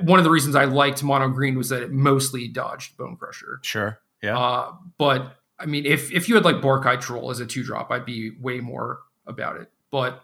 one 0.00 0.18
of 0.18 0.24
the 0.24 0.30
reasons 0.30 0.56
I 0.56 0.64
liked 0.64 1.02
mono 1.02 1.28
green 1.28 1.56
was 1.56 1.68
that 1.68 1.82
it 1.82 1.92
mostly 1.92 2.48
dodged 2.48 2.96
Bonecrusher. 2.96 3.62
Sure. 3.62 3.98
Yeah. 4.22 4.38
Uh, 4.38 4.72
but 4.98 5.36
I 5.58 5.66
mean, 5.66 5.86
if 5.86 6.12
if 6.12 6.28
you 6.28 6.34
had 6.34 6.44
like 6.44 6.56
Borkai 6.56 7.00
Troll 7.00 7.30
as 7.30 7.40
a 7.40 7.46
two 7.46 7.62
drop, 7.62 7.90
I'd 7.90 8.04
be 8.04 8.32
way 8.40 8.60
more 8.60 9.00
about 9.26 9.56
it. 9.56 9.70
But 9.90 10.22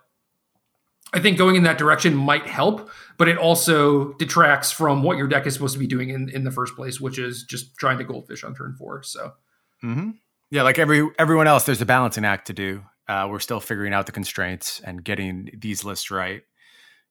I 1.13 1.21
think 1.21 1.39
going 1.39 1.57
in 1.57 1.65
that 1.65 1.79
direction 1.79 2.15
might 2.15 2.47
help, 2.47 2.89
but 3.19 3.29
it 3.29 3.37
also 3.37 4.13
detracts 4.15 4.71
from 4.71 5.03
what 5.03 5.17
your 5.17 5.27
deck 5.27 5.47
is 5.47 5.55
supposed 5.55 5.75
to 5.75 5.79
be 5.79 5.87
doing 5.87 6.11
in, 6.11 6.29
in 6.29 6.45
the 6.45 6.51
first 6.51 6.77
place, 6.77 7.01
which 7.01 7.19
is 7.19 7.43
just 7.43 7.77
trying 7.77 7.99
to 7.99 8.05
goldfish 8.05 8.45
on 8.45 8.55
turn 8.55 8.75
four. 8.79 9.03
So, 9.03 9.33
mm-hmm. 9.83 10.11
yeah, 10.51 10.63
like 10.63 10.79
every 10.79 11.09
everyone 11.19 11.49
else, 11.49 11.65
there's 11.65 11.83
a 11.83 11.87
balancing 11.87 12.25
act 12.25 12.47
to 12.47 12.53
do. 12.53 12.85
Uh, 13.09 13.27
we're 13.29 13.41
still 13.41 13.61
figuring 13.61 13.93
out 13.93 14.07
the 14.07 14.13
constraints 14.13 14.81
and 14.85 15.03
getting 15.03 15.51
these 15.59 15.85
lists 15.85 16.13
right. 16.13 16.43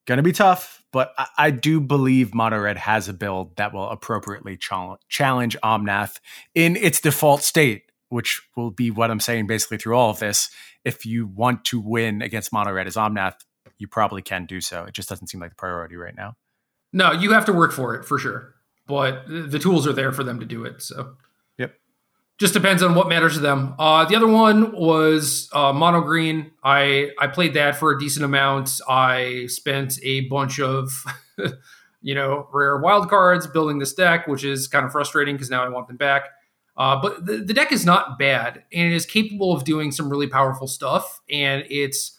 Going 0.06 0.18
to 0.18 0.24
be 0.24 0.32
tough, 0.32 0.84
but 0.92 1.14
I, 1.18 1.28
I, 1.38 1.52
do 1.52 1.80
believe 1.80 2.34
Mono 2.34 2.60
Red 2.60 2.78
has 2.78 3.08
a 3.08 3.14
build 3.14 3.56
that 3.58 3.74
will 3.74 3.90
appropriately 3.90 4.58
ch- 4.58 4.72
challenge 5.08 5.56
Omnath 5.64 6.20
in 6.56 6.76
its 6.76 7.00
default 7.00 7.44
state, 7.44 7.84
which 8.10 8.42
will 8.56 8.72
be 8.72 8.90
what 8.90 9.12
I'm 9.12 9.20
saying 9.20 9.46
basically 9.46 9.78
through 9.78 9.96
all 9.96 10.10
of 10.10 10.20
this. 10.20 10.50
If 10.84 11.06
you 11.06 11.28
want 11.28 11.64
to 11.66 11.80
win 11.80 12.22
against 12.24 12.52
Mono 12.52 12.72
Red 12.72 12.88
as 12.88 12.96
Omnath, 12.96 13.36
you 13.78 13.88
probably 13.88 14.22
can 14.22 14.46
do 14.46 14.62
so. 14.62 14.86
It 14.86 14.94
just 14.94 15.10
doesn't 15.10 15.28
seem 15.28 15.42
like 15.42 15.52
the 15.52 15.56
priority 15.56 15.96
right 15.96 16.16
now. 16.16 16.36
No, 16.92 17.12
you 17.12 17.34
have 17.34 17.46
to 17.46 17.54
work 17.54 17.72
for 17.72 17.94
it 17.96 18.04
for 18.04 18.18
sure, 18.18 18.56
but 18.88 19.24
the 19.28 19.60
tools 19.60 19.86
are 19.86 19.94
there 19.94 20.12
for 20.12 20.24
them 20.24 20.40
to 20.40 20.46
do 20.46 20.66
it. 20.66 20.82
So 20.82 21.18
just 22.40 22.54
depends 22.54 22.82
on 22.82 22.96
what 22.96 23.10
matters 23.10 23.34
to 23.34 23.40
them. 23.40 23.76
Uh, 23.78 24.06
the 24.06 24.16
other 24.16 24.28
one 24.28 24.72
was 24.72 25.50
uh, 25.54 25.74
mono 25.74 26.02
green. 26.02 26.52
I 26.64 27.12
I 27.20 27.28
played 27.28 27.54
that 27.56 27.76
for 27.76 27.92
a 27.92 28.00
decent 28.00 28.24
amount. 28.26 28.72
I 28.88 29.46
spent 29.48 30.00
a 30.04 30.22
bunch 30.30 30.60
of 30.60 30.90
you 32.02 32.16
know 32.16 32.48
rare 32.54 32.78
wild 32.78 33.10
cards 33.10 33.46
building 33.46 33.80
this 33.80 33.94
deck, 33.94 34.28
which 34.28 34.46
is 34.46 34.68
kind 34.68 34.86
of 34.86 34.92
frustrating 34.92 35.36
because 35.36 35.50
now 35.50 35.64
I 35.64 35.70
want 35.70 35.88
them 35.88 35.98
back. 35.98 36.24
Uh, 36.78 37.00
but 37.02 37.26
the, 37.26 37.38
the 37.38 37.54
deck 37.54 37.74
is 37.74 37.86
not 37.86 38.18
bad 38.18 38.64
and 38.72 38.94
it 38.94 38.96
is 38.96 39.06
capable 39.06 39.52
of 39.52 39.66
doing 39.66 39.92
some 39.92 40.10
really 40.10 40.28
powerful 40.28 40.66
stuff. 40.66 41.20
And 41.30 41.66
it's 41.70 42.18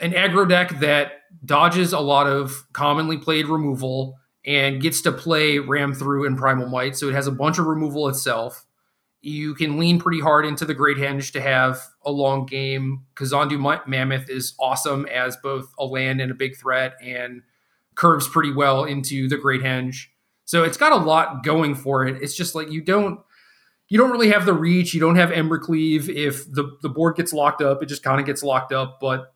an 0.00 0.12
aggro 0.12 0.48
deck 0.48 0.80
that 0.80 1.12
dodges 1.44 1.92
a 1.92 2.00
lot 2.00 2.26
of 2.26 2.66
commonly 2.72 3.18
played 3.18 3.48
removal 3.48 4.18
and 4.46 4.80
gets 4.80 5.02
to 5.02 5.12
play 5.12 5.58
Ram 5.58 5.92
through 5.92 6.26
and 6.26 6.38
Primal 6.38 6.70
Might. 6.70 6.96
So 6.96 7.10
it 7.10 7.14
has 7.14 7.26
a 7.26 7.32
bunch 7.32 7.58
of 7.58 7.66
removal 7.66 8.08
itself 8.08 8.65
you 9.26 9.56
can 9.56 9.76
lean 9.76 9.98
pretty 9.98 10.20
hard 10.20 10.46
into 10.46 10.64
the 10.64 10.72
Great 10.72 10.98
Henge 10.98 11.32
to 11.32 11.40
have 11.40 11.80
a 12.04 12.12
long 12.12 12.46
game. 12.46 13.04
Kazandu 13.16 13.58
Mammoth 13.86 14.30
is 14.30 14.54
awesome 14.60 15.04
as 15.06 15.36
both 15.36 15.72
a 15.78 15.84
land 15.84 16.20
and 16.20 16.30
a 16.30 16.34
big 16.34 16.56
threat 16.56 16.94
and 17.02 17.42
curves 17.96 18.28
pretty 18.28 18.52
well 18.52 18.84
into 18.84 19.28
the 19.28 19.36
Great 19.36 19.62
Henge. 19.62 20.06
So 20.44 20.62
it's 20.62 20.76
got 20.76 20.92
a 20.92 20.96
lot 20.96 21.42
going 21.42 21.74
for 21.74 22.06
it. 22.06 22.22
It's 22.22 22.36
just 22.36 22.54
like 22.54 22.70
you 22.70 22.80
don't 22.80 23.18
you 23.88 23.98
don't 23.98 24.12
really 24.12 24.30
have 24.30 24.46
the 24.46 24.54
reach. 24.54 24.94
You 24.94 25.00
don't 25.00 25.16
have 25.16 25.30
Embercleave. 25.30 26.08
If 26.08 26.50
the, 26.52 26.76
the 26.82 26.88
board 26.88 27.16
gets 27.16 27.32
locked 27.32 27.62
up, 27.62 27.82
it 27.82 27.86
just 27.86 28.04
kind 28.04 28.20
of 28.20 28.26
gets 28.26 28.44
locked 28.44 28.72
up. 28.72 28.98
But 29.00 29.32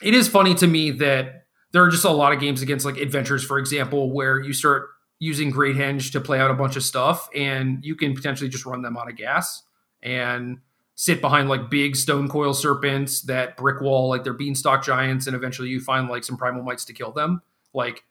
it 0.00 0.14
is 0.14 0.28
funny 0.28 0.54
to 0.54 0.66
me 0.68 0.92
that 0.92 1.46
there 1.72 1.82
are 1.82 1.90
just 1.90 2.04
a 2.04 2.10
lot 2.10 2.32
of 2.32 2.38
games 2.38 2.62
against 2.62 2.84
like 2.84 2.98
adventures, 2.98 3.44
for 3.44 3.58
example, 3.58 4.12
where 4.12 4.38
you 4.38 4.52
start 4.52 4.88
using 5.20 5.50
Great 5.50 5.76
Henge 5.76 6.10
to 6.12 6.20
play 6.20 6.40
out 6.40 6.50
a 6.50 6.54
bunch 6.54 6.74
of 6.74 6.82
stuff, 6.82 7.28
and 7.34 7.84
you 7.84 7.94
can 7.94 8.14
potentially 8.14 8.48
just 8.48 8.66
run 8.66 8.82
them 8.82 8.96
out 8.96 9.08
of 9.08 9.16
gas 9.16 9.62
and 10.02 10.58
sit 10.96 11.20
behind 11.20 11.48
like 11.48 11.70
big 11.70 11.94
Stonecoil 11.94 12.54
Serpents 12.54 13.22
that 13.22 13.56
brick 13.56 13.80
wall 13.80 14.08
like 14.08 14.24
they're 14.24 14.32
beanstalk 14.32 14.82
giants, 14.82 15.26
and 15.26 15.36
eventually 15.36 15.68
you 15.68 15.80
find 15.80 16.08
like 16.08 16.24
some 16.24 16.36
Primal 16.36 16.62
Mights 16.62 16.86
to 16.86 16.92
kill 16.92 17.12
them. 17.12 17.42
Like 17.72 18.02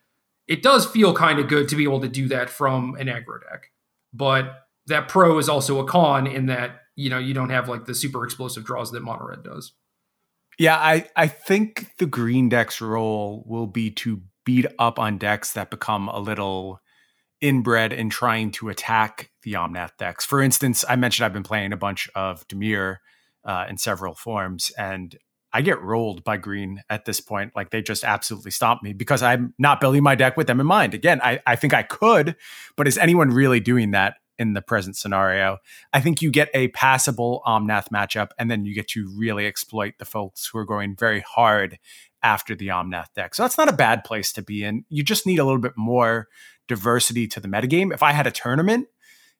it 0.47 0.61
does 0.61 0.85
feel 0.85 1.13
kind 1.13 1.39
of 1.39 1.47
good 1.47 1.67
to 1.69 1.75
be 1.75 1.83
able 1.83 1.99
to 2.01 2.07
do 2.07 2.27
that 2.29 2.49
from 2.49 2.95
an 2.95 3.07
aggro 3.07 3.41
deck, 3.49 3.71
but 4.13 4.67
that 4.85 5.07
pro 5.07 5.37
is 5.39 5.49
also 5.49 5.79
a 5.79 5.85
con 5.85 6.27
in 6.27 6.45
that 6.45 6.81
you 6.95 7.09
know 7.09 7.17
you 7.17 7.33
don't 7.33 7.49
have 7.49 7.67
like 7.67 7.85
the 7.85 7.95
super 7.95 8.23
explosive 8.23 8.63
draws 8.63 8.91
that 8.91 9.01
mono 9.01 9.25
red 9.25 9.43
does. 9.43 9.73
Yeah, 10.59 10.77
I 10.77 11.09
I 11.15 11.27
think 11.27 11.97
the 11.97 12.05
green 12.05 12.49
deck's 12.49 12.81
role 12.81 13.43
will 13.47 13.67
be 13.67 13.89
to 13.91 14.21
beat 14.45 14.67
up 14.77 14.99
on 14.99 15.17
decks 15.17 15.53
that 15.53 15.69
become 15.71 16.07
a 16.07 16.19
little 16.19 16.81
inbred 17.41 17.93
in 17.93 18.09
trying 18.09 18.51
to 18.51 18.69
attack 18.69 19.31
the 19.43 19.53
Omnath 19.53 19.97
decks. 19.97 20.25
For 20.25 20.41
instance, 20.41 20.83
I 20.87 20.95
mentioned 20.95 21.25
I've 21.25 21.33
been 21.33 21.43
playing 21.43 21.73
a 21.73 21.77
bunch 21.77 22.09
of 22.15 22.47
Dimir 22.47 22.97
uh, 23.45 23.65
in 23.69 23.77
several 23.77 24.13
forms, 24.13 24.71
and 24.77 25.17
I 25.51 25.61
get 25.61 25.81
rolled 25.81 26.23
by 26.23 26.37
green 26.37 26.83
at 26.89 27.05
this 27.05 27.19
point. 27.19 27.53
Like 27.55 27.71
they 27.71 27.81
just 27.81 28.03
absolutely 28.03 28.51
stomp 28.51 28.83
me 28.83 28.93
because 28.93 29.23
I'm 29.23 29.53
not 29.57 29.81
building 29.81 30.03
my 30.03 30.15
deck 30.15 30.37
with 30.37 30.47
them 30.47 30.59
in 30.59 30.67
mind. 30.67 30.93
Again, 30.93 31.19
I, 31.23 31.39
I 31.45 31.55
think 31.55 31.73
I 31.73 31.83
could, 31.83 32.35
but 32.75 32.87
is 32.87 32.97
anyone 32.97 33.29
really 33.29 33.59
doing 33.59 33.91
that 33.91 34.15
in 34.37 34.53
the 34.53 34.61
present 34.61 34.95
scenario? 34.95 35.57
I 35.91 36.01
think 36.01 36.21
you 36.21 36.29
get 36.29 36.49
a 36.53 36.67
passable 36.69 37.41
Omnath 37.47 37.89
matchup, 37.89 38.29
and 38.37 38.51
then 38.51 38.65
you 38.65 38.75
get 38.75 38.89
to 38.89 39.11
really 39.17 39.47
exploit 39.47 39.95
the 39.97 40.05
folks 40.05 40.47
who 40.47 40.59
are 40.59 40.65
going 40.65 40.95
very 40.95 41.21
hard 41.21 41.79
after 42.21 42.53
the 42.53 42.67
Omnath 42.67 43.13
deck. 43.15 43.33
So 43.33 43.43
that's 43.43 43.57
not 43.57 43.69
a 43.69 43.73
bad 43.73 44.03
place 44.03 44.31
to 44.33 44.41
be 44.41 44.63
in. 44.63 44.85
You 44.89 45.03
just 45.03 45.25
need 45.25 45.39
a 45.39 45.45
little 45.45 45.61
bit 45.61 45.77
more 45.77 46.27
diversity 46.69 47.27
to 47.27 47.41
the 47.41 47.49
metagame. 47.49 47.93
If 47.93 48.01
I 48.01 48.13
had 48.13 48.25
a 48.25 48.31
tournament, 48.31 48.87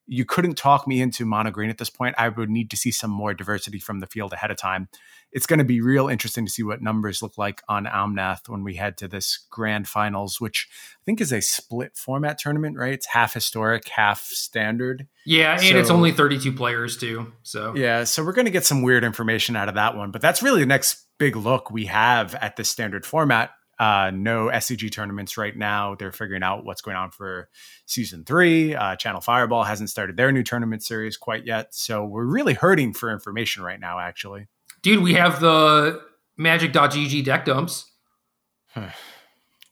you 0.06 0.24
couldn't 0.24 0.56
talk 0.56 0.88
me 0.88 1.00
into 1.00 1.24
mono 1.24 1.52
green 1.52 1.70
at 1.70 1.78
this 1.78 1.88
point. 1.88 2.16
I 2.18 2.28
would 2.28 2.50
need 2.50 2.68
to 2.70 2.76
see 2.76 2.90
some 2.90 3.12
more 3.12 3.32
diversity 3.32 3.78
from 3.78 4.00
the 4.00 4.08
field 4.08 4.32
ahead 4.32 4.50
of 4.50 4.56
time. 4.56 4.88
It's 5.30 5.46
going 5.46 5.60
to 5.60 5.64
be 5.64 5.80
real 5.80 6.08
interesting 6.08 6.44
to 6.44 6.50
see 6.50 6.64
what 6.64 6.82
numbers 6.82 7.22
look 7.22 7.38
like 7.38 7.62
on 7.68 7.86
Omnath 7.86 8.48
when 8.48 8.64
we 8.64 8.74
head 8.74 8.98
to 8.98 9.06
this 9.06 9.38
grand 9.50 9.86
finals, 9.86 10.40
which 10.40 10.68
I 11.00 11.02
think 11.06 11.20
is 11.20 11.32
a 11.32 11.40
split 11.40 11.96
format 11.96 12.38
tournament, 12.38 12.76
right? 12.76 12.92
It's 12.92 13.06
half 13.06 13.34
historic, 13.34 13.86
half 13.88 14.22
standard. 14.22 15.06
Yeah, 15.24 15.52
and 15.52 15.62
so, 15.62 15.78
it's 15.78 15.90
only 15.90 16.10
32 16.10 16.52
players 16.54 16.96
too. 16.96 17.32
So 17.44 17.76
Yeah, 17.76 18.02
so 18.02 18.24
we're 18.24 18.32
going 18.32 18.46
to 18.46 18.50
get 18.50 18.64
some 18.64 18.82
weird 18.82 19.04
information 19.04 19.54
out 19.54 19.68
of 19.68 19.76
that 19.76 19.96
one, 19.96 20.10
but 20.10 20.20
that's 20.20 20.42
really 20.42 20.60
the 20.60 20.66
next 20.66 21.06
big 21.20 21.36
look 21.36 21.70
we 21.70 21.86
have 21.86 22.34
at 22.34 22.56
the 22.56 22.64
standard 22.64 23.06
format 23.06 23.50
uh, 23.80 24.10
no 24.12 24.48
SCG 24.48 24.92
tournaments 24.92 25.38
right 25.38 25.56
now. 25.56 25.94
They're 25.94 26.12
figuring 26.12 26.42
out 26.42 26.66
what's 26.66 26.82
going 26.82 26.98
on 26.98 27.10
for 27.10 27.48
season 27.86 28.24
three. 28.26 28.74
Uh, 28.74 28.94
Channel 28.94 29.22
Fireball 29.22 29.64
hasn't 29.64 29.88
started 29.88 30.18
their 30.18 30.30
new 30.30 30.42
tournament 30.42 30.82
series 30.82 31.16
quite 31.16 31.46
yet. 31.46 31.74
So 31.74 32.04
we're 32.04 32.26
really 32.26 32.52
hurting 32.52 32.92
for 32.92 33.10
information 33.10 33.62
right 33.62 33.80
now, 33.80 33.98
actually. 33.98 34.48
Dude, 34.82 35.02
we 35.02 35.14
have 35.14 35.40
the 35.40 36.02
magic.gg 36.36 37.24
deck 37.24 37.46
dumps. 37.46 37.90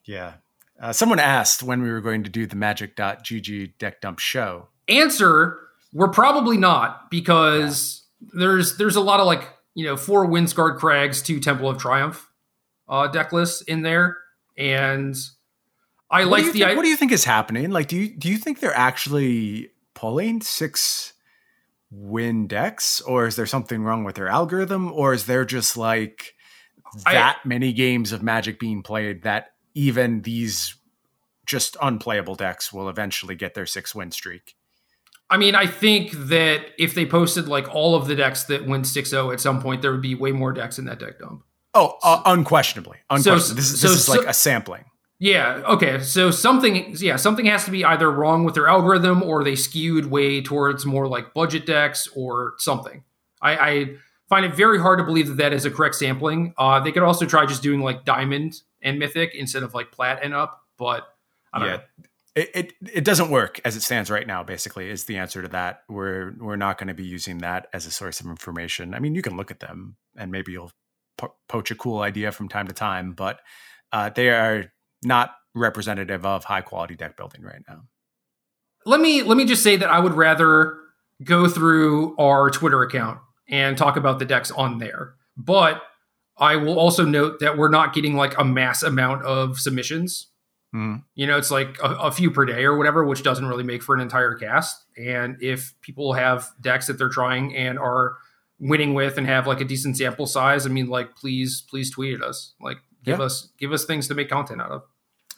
yeah. 0.06 0.34
Uh, 0.80 0.94
someone 0.94 1.18
asked 1.18 1.62
when 1.62 1.82
we 1.82 1.90
were 1.90 2.00
going 2.00 2.24
to 2.24 2.30
do 2.30 2.46
the 2.46 2.56
magic.gg 2.56 3.76
deck 3.78 4.00
dump 4.00 4.20
show. 4.20 4.68
Answer 4.88 5.58
we're 5.92 6.08
probably 6.08 6.56
not 6.56 7.10
because 7.10 8.06
yeah. 8.20 8.28
there's 8.34 8.78
there's 8.78 8.96
a 8.96 9.00
lot 9.00 9.20
of 9.20 9.26
like, 9.26 9.50
you 9.74 9.84
know, 9.84 9.96
four 9.98 10.26
Windscarred 10.26 10.78
Crags, 10.78 11.20
two 11.20 11.40
Temple 11.40 11.68
of 11.68 11.78
Triumph 11.78 12.27
uh, 12.88 13.08
deck 13.08 13.32
lists 13.32 13.62
in 13.62 13.82
there, 13.82 14.16
and 14.56 15.16
I 16.10 16.24
what 16.24 16.42
like 16.42 16.52
the. 16.52 16.60
Think, 16.60 16.76
what 16.76 16.82
do 16.82 16.88
you 16.88 16.96
think 16.96 17.12
is 17.12 17.24
happening? 17.24 17.70
Like, 17.70 17.88
do 17.88 17.96
you 17.96 18.08
do 18.08 18.28
you 18.28 18.38
think 18.38 18.60
they're 18.60 18.76
actually 18.76 19.70
pulling 19.94 20.40
six 20.40 21.12
win 21.90 22.46
decks, 22.46 23.00
or 23.00 23.26
is 23.26 23.36
there 23.36 23.46
something 23.46 23.82
wrong 23.82 24.04
with 24.04 24.16
their 24.16 24.28
algorithm, 24.28 24.92
or 24.92 25.12
is 25.12 25.26
there 25.26 25.44
just 25.44 25.76
like 25.76 26.34
that 27.04 27.36
I, 27.44 27.48
many 27.48 27.72
games 27.72 28.12
of 28.12 28.22
Magic 28.22 28.58
being 28.58 28.82
played 28.82 29.22
that 29.22 29.52
even 29.74 30.22
these 30.22 30.74
just 31.46 31.76
unplayable 31.80 32.34
decks 32.34 32.72
will 32.72 32.88
eventually 32.88 33.34
get 33.34 33.54
their 33.54 33.66
six 33.66 33.94
win 33.94 34.10
streak? 34.10 34.54
I 35.30 35.36
mean, 35.36 35.54
I 35.54 35.66
think 35.66 36.12
that 36.12 36.66
if 36.78 36.94
they 36.94 37.04
posted 37.04 37.48
like 37.48 37.68
all 37.74 37.94
of 37.94 38.06
the 38.06 38.16
decks 38.16 38.44
that 38.44 38.66
win 38.66 38.82
6-0 38.82 39.32
at 39.32 39.40
some 39.40 39.60
point, 39.60 39.82
there 39.82 39.92
would 39.92 40.00
be 40.00 40.14
way 40.14 40.32
more 40.32 40.52
decks 40.52 40.78
in 40.78 40.86
that 40.86 40.98
deck 40.98 41.18
dump. 41.18 41.44
Oh, 41.74 41.96
uh, 42.02 42.22
unquestionably, 42.26 42.98
unquestionably. 43.10 43.40
So, 43.40 43.54
this, 43.54 43.80
this 43.80 43.80
so, 43.80 43.88
is 43.88 44.08
like 44.08 44.26
a 44.26 44.32
sampling. 44.32 44.84
Yeah. 45.20 45.62
Okay. 45.66 46.00
So 46.00 46.30
something, 46.30 46.94
yeah, 46.98 47.16
something 47.16 47.46
has 47.46 47.64
to 47.64 47.70
be 47.70 47.84
either 47.84 48.10
wrong 48.10 48.44
with 48.44 48.54
their 48.54 48.68
algorithm, 48.68 49.22
or 49.22 49.42
they 49.42 49.56
skewed 49.56 50.06
way 50.06 50.40
towards 50.40 50.86
more 50.86 51.08
like 51.08 51.34
budget 51.34 51.66
decks, 51.66 52.08
or 52.14 52.54
something. 52.58 53.02
I, 53.42 53.56
I 53.56 53.96
find 54.28 54.44
it 54.44 54.54
very 54.54 54.80
hard 54.80 54.98
to 54.98 55.04
believe 55.04 55.28
that 55.28 55.36
that 55.38 55.52
is 55.52 55.64
a 55.64 55.70
correct 55.70 55.96
sampling. 55.96 56.54
Uh, 56.56 56.80
they 56.80 56.92
could 56.92 57.02
also 57.02 57.26
try 57.26 57.46
just 57.46 57.62
doing 57.62 57.80
like 57.80 58.04
diamond 58.04 58.62
and 58.80 58.98
mythic 58.98 59.34
instead 59.34 59.62
of 59.62 59.74
like 59.74 59.90
plat 59.90 60.20
and 60.22 60.34
up, 60.34 60.62
but 60.78 61.04
I 61.52 61.58
don't 61.58 61.68
yeah. 61.68 61.76
know. 61.76 61.82
It, 62.36 62.50
it, 62.54 62.72
it 62.94 63.04
doesn't 63.04 63.30
work 63.30 63.60
as 63.64 63.74
it 63.74 63.80
stands 63.80 64.10
right 64.10 64.26
now. 64.26 64.44
Basically, 64.44 64.88
is 64.88 65.04
the 65.04 65.16
answer 65.16 65.42
to 65.42 65.48
that. 65.48 65.82
We're 65.88 66.34
we're 66.38 66.56
not 66.56 66.78
going 66.78 66.86
to 66.86 66.94
be 66.94 67.04
using 67.04 67.38
that 67.38 67.66
as 67.72 67.86
a 67.86 67.90
source 67.90 68.20
of 68.20 68.26
information. 68.26 68.94
I 68.94 69.00
mean, 69.00 69.16
you 69.16 69.22
can 69.22 69.36
look 69.36 69.50
at 69.50 69.58
them 69.58 69.96
and 70.16 70.30
maybe 70.30 70.52
you'll 70.52 70.70
po- 71.18 71.34
poach 71.48 71.70
a 71.70 71.74
cool 71.74 72.00
idea 72.00 72.32
from 72.32 72.48
time 72.48 72.66
to 72.68 72.72
time, 72.72 73.12
but 73.12 73.40
uh, 73.92 74.08
they 74.10 74.30
are 74.30 74.72
not 75.04 75.34
representative 75.54 76.24
of 76.24 76.44
high 76.44 76.62
quality 76.62 76.94
deck 76.94 77.16
building 77.16 77.42
right 77.42 77.62
now. 77.68 77.82
Let 78.86 79.00
me 79.00 79.22
let 79.22 79.36
me 79.36 79.44
just 79.44 79.62
say 79.62 79.76
that 79.76 79.90
I 79.90 79.98
would 79.98 80.14
rather 80.14 80.78
go 81.22 81.48
through 81.48 82.16
our 82.16 82.48
Twitter 82.50 82.82
account 82.82 83.18
and 83.48 83.76
talk 83.76 83.96
about 83.96 84.18
the 84.18 84.24
decks 84.24 84.50
on 84.50 84.78
there. 84.78 85.14
But 85.36 85.82
I 86.38 86.56
will 86.56 86.78
also 86.78 87.04
note 87.04 87.40
that 87.40 87.58
we're 87.58 87.70
not 87.70 87.92
getting 87.92 88.14
like 88.14 88.38
a 88.38 88.44
mass 88.44 88.82
amount 88.82 89.24
of 89.24 89.58
submissions. 89.58 90.28
Mm. 90.74 91.02
You 91.14 91.26
know, 91.26 91.38
it's 91.38 91.50
like 91.50 91.78
a, 91.82 91.94
a, 91.94 92.12
few 92.12 92.30
per 92.30 92.44
day 92.44 92.64
or 92.64 92.76
whatever, 92.76 93.04
which 93.04 93.22
doesn't 93.22 93.46
really 93.46 93.64
make 93.64 93.82
for 93.82 93.94
an 93.94 94.02
entire 94.02 94.34
cast. 94.34 94.84
And 94.98 95.38
if 95.40 95.72
people 95.80 96.12
have 96.12 96.46
decks 96.60 96.86
that 96.88 96.98
they're 96.98 97.08
trying 97.08 97.56
and 97.56 97.78
are 97.78 98.18
winning 98.60 98.94
with 98.94 99.18
and 99.18 99.26
have 99.26 99.46
like 99.46 99.60
a 99.60 99.64
decent 99.64 99.96
sample 99.96 100.26
size, 100.26 100.66
I 100.66 100.68
mean, 100.68 100.88
like 100.88 101.16
please, 101.16 101.62
please 101.68 101.90
tweet 101.90 102.14
at 102.14 102.22
us. 102.22 102.54
Like 102.60 102.78
give 103.04 103.18
yeah. 103.18 103.24
us 103.24 103.50
give 103.58 103.72
us 103.72 103.84
things 103.84 104.08
to 104.08 104.14
make 104.14 104.28
content 104.28 104.60
out 104.60 104.70
of. 104.70 104.82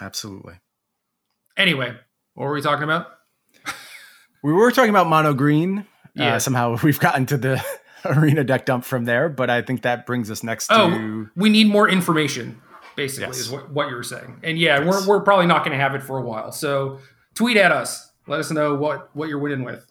Absolutely. 0.00 0.54
Anyway, 1.56 1.94
what 2.34 2.46
were 2.46 2.54
we 2.54 2.62
talking 2.62 2.84
about? 2.84 3.06
we 4.42 4.52
were 4.52 4.70
talking 4.70 4.90
about 4.90 5.08
mono 5.08 5.34
green. 5.34 5.80
Uh, 5.80 5.82
yeah. 6.14 6.34
Uh, 6.34 6.38
somehow 6.38 6.76
we've 6.82 7.00
gotten 7.00 7.26
to 7.26 7.36
the 7.36 7.64
arena 8.04 8.44
deck 8.44 8.66
dump 8.66 8.84
from 8.84 9.04
there, 9.04 9.28
but 9.28 9.50
I 9.50 9.62
think 9.62 9.82
that 9.82 10.06
brings 10.06 10.30
us 10.30 10.42
next 10.42 10.70
oh, 10.70 10.90
to. 10.90 11.30
We 11.36 11.50
need 11.50 11.68
more 11.68 11.88
information 11.88 12.60
basically 12.96 13.28
yes. 13.28 13.38
is 13.38 13.50
what, 13.50 13.70
what 13.70 13.88
you 13.88 13.94
were 13.94 14.02
saying. 14.02 14.40
And 14.42 14.58
yeah, 14.58 14.80
yes. 14.80 15.06
we're, 15.06 15.16
we're 15.16 15.24
probably 15.24 15.46
not 15.46 15.64
going 15.64 15.76
to 15.76 15.82
have 15.82 15.94
it 15.94 16.02
for 16.02 16.18
a 16.18 16.22
while. 16.22 16.52
So 16.52 17.00
tweet 17.34 17.56
at 17.56 17.72
us. 17.72 18.10
Let 18.26 18.40
us 18.40 18.50
know 18.50 18.74
what, 18.74 19.14
what 19.16 19.28
you're 19.28 19.38
winning 19.38 19.64
with. 19.64 19.89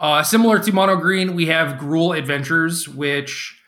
Uh, 0.00 0.22
similar 0.22 0.58
to 0.58 0.72
Mono 0.72 0.96
Green, 0.96 1.34
we 1.34 1.46
have 1.46 1.78
Gruul 1.78 2.16
Adventures, 2.16 2.88
which 2.88 3.60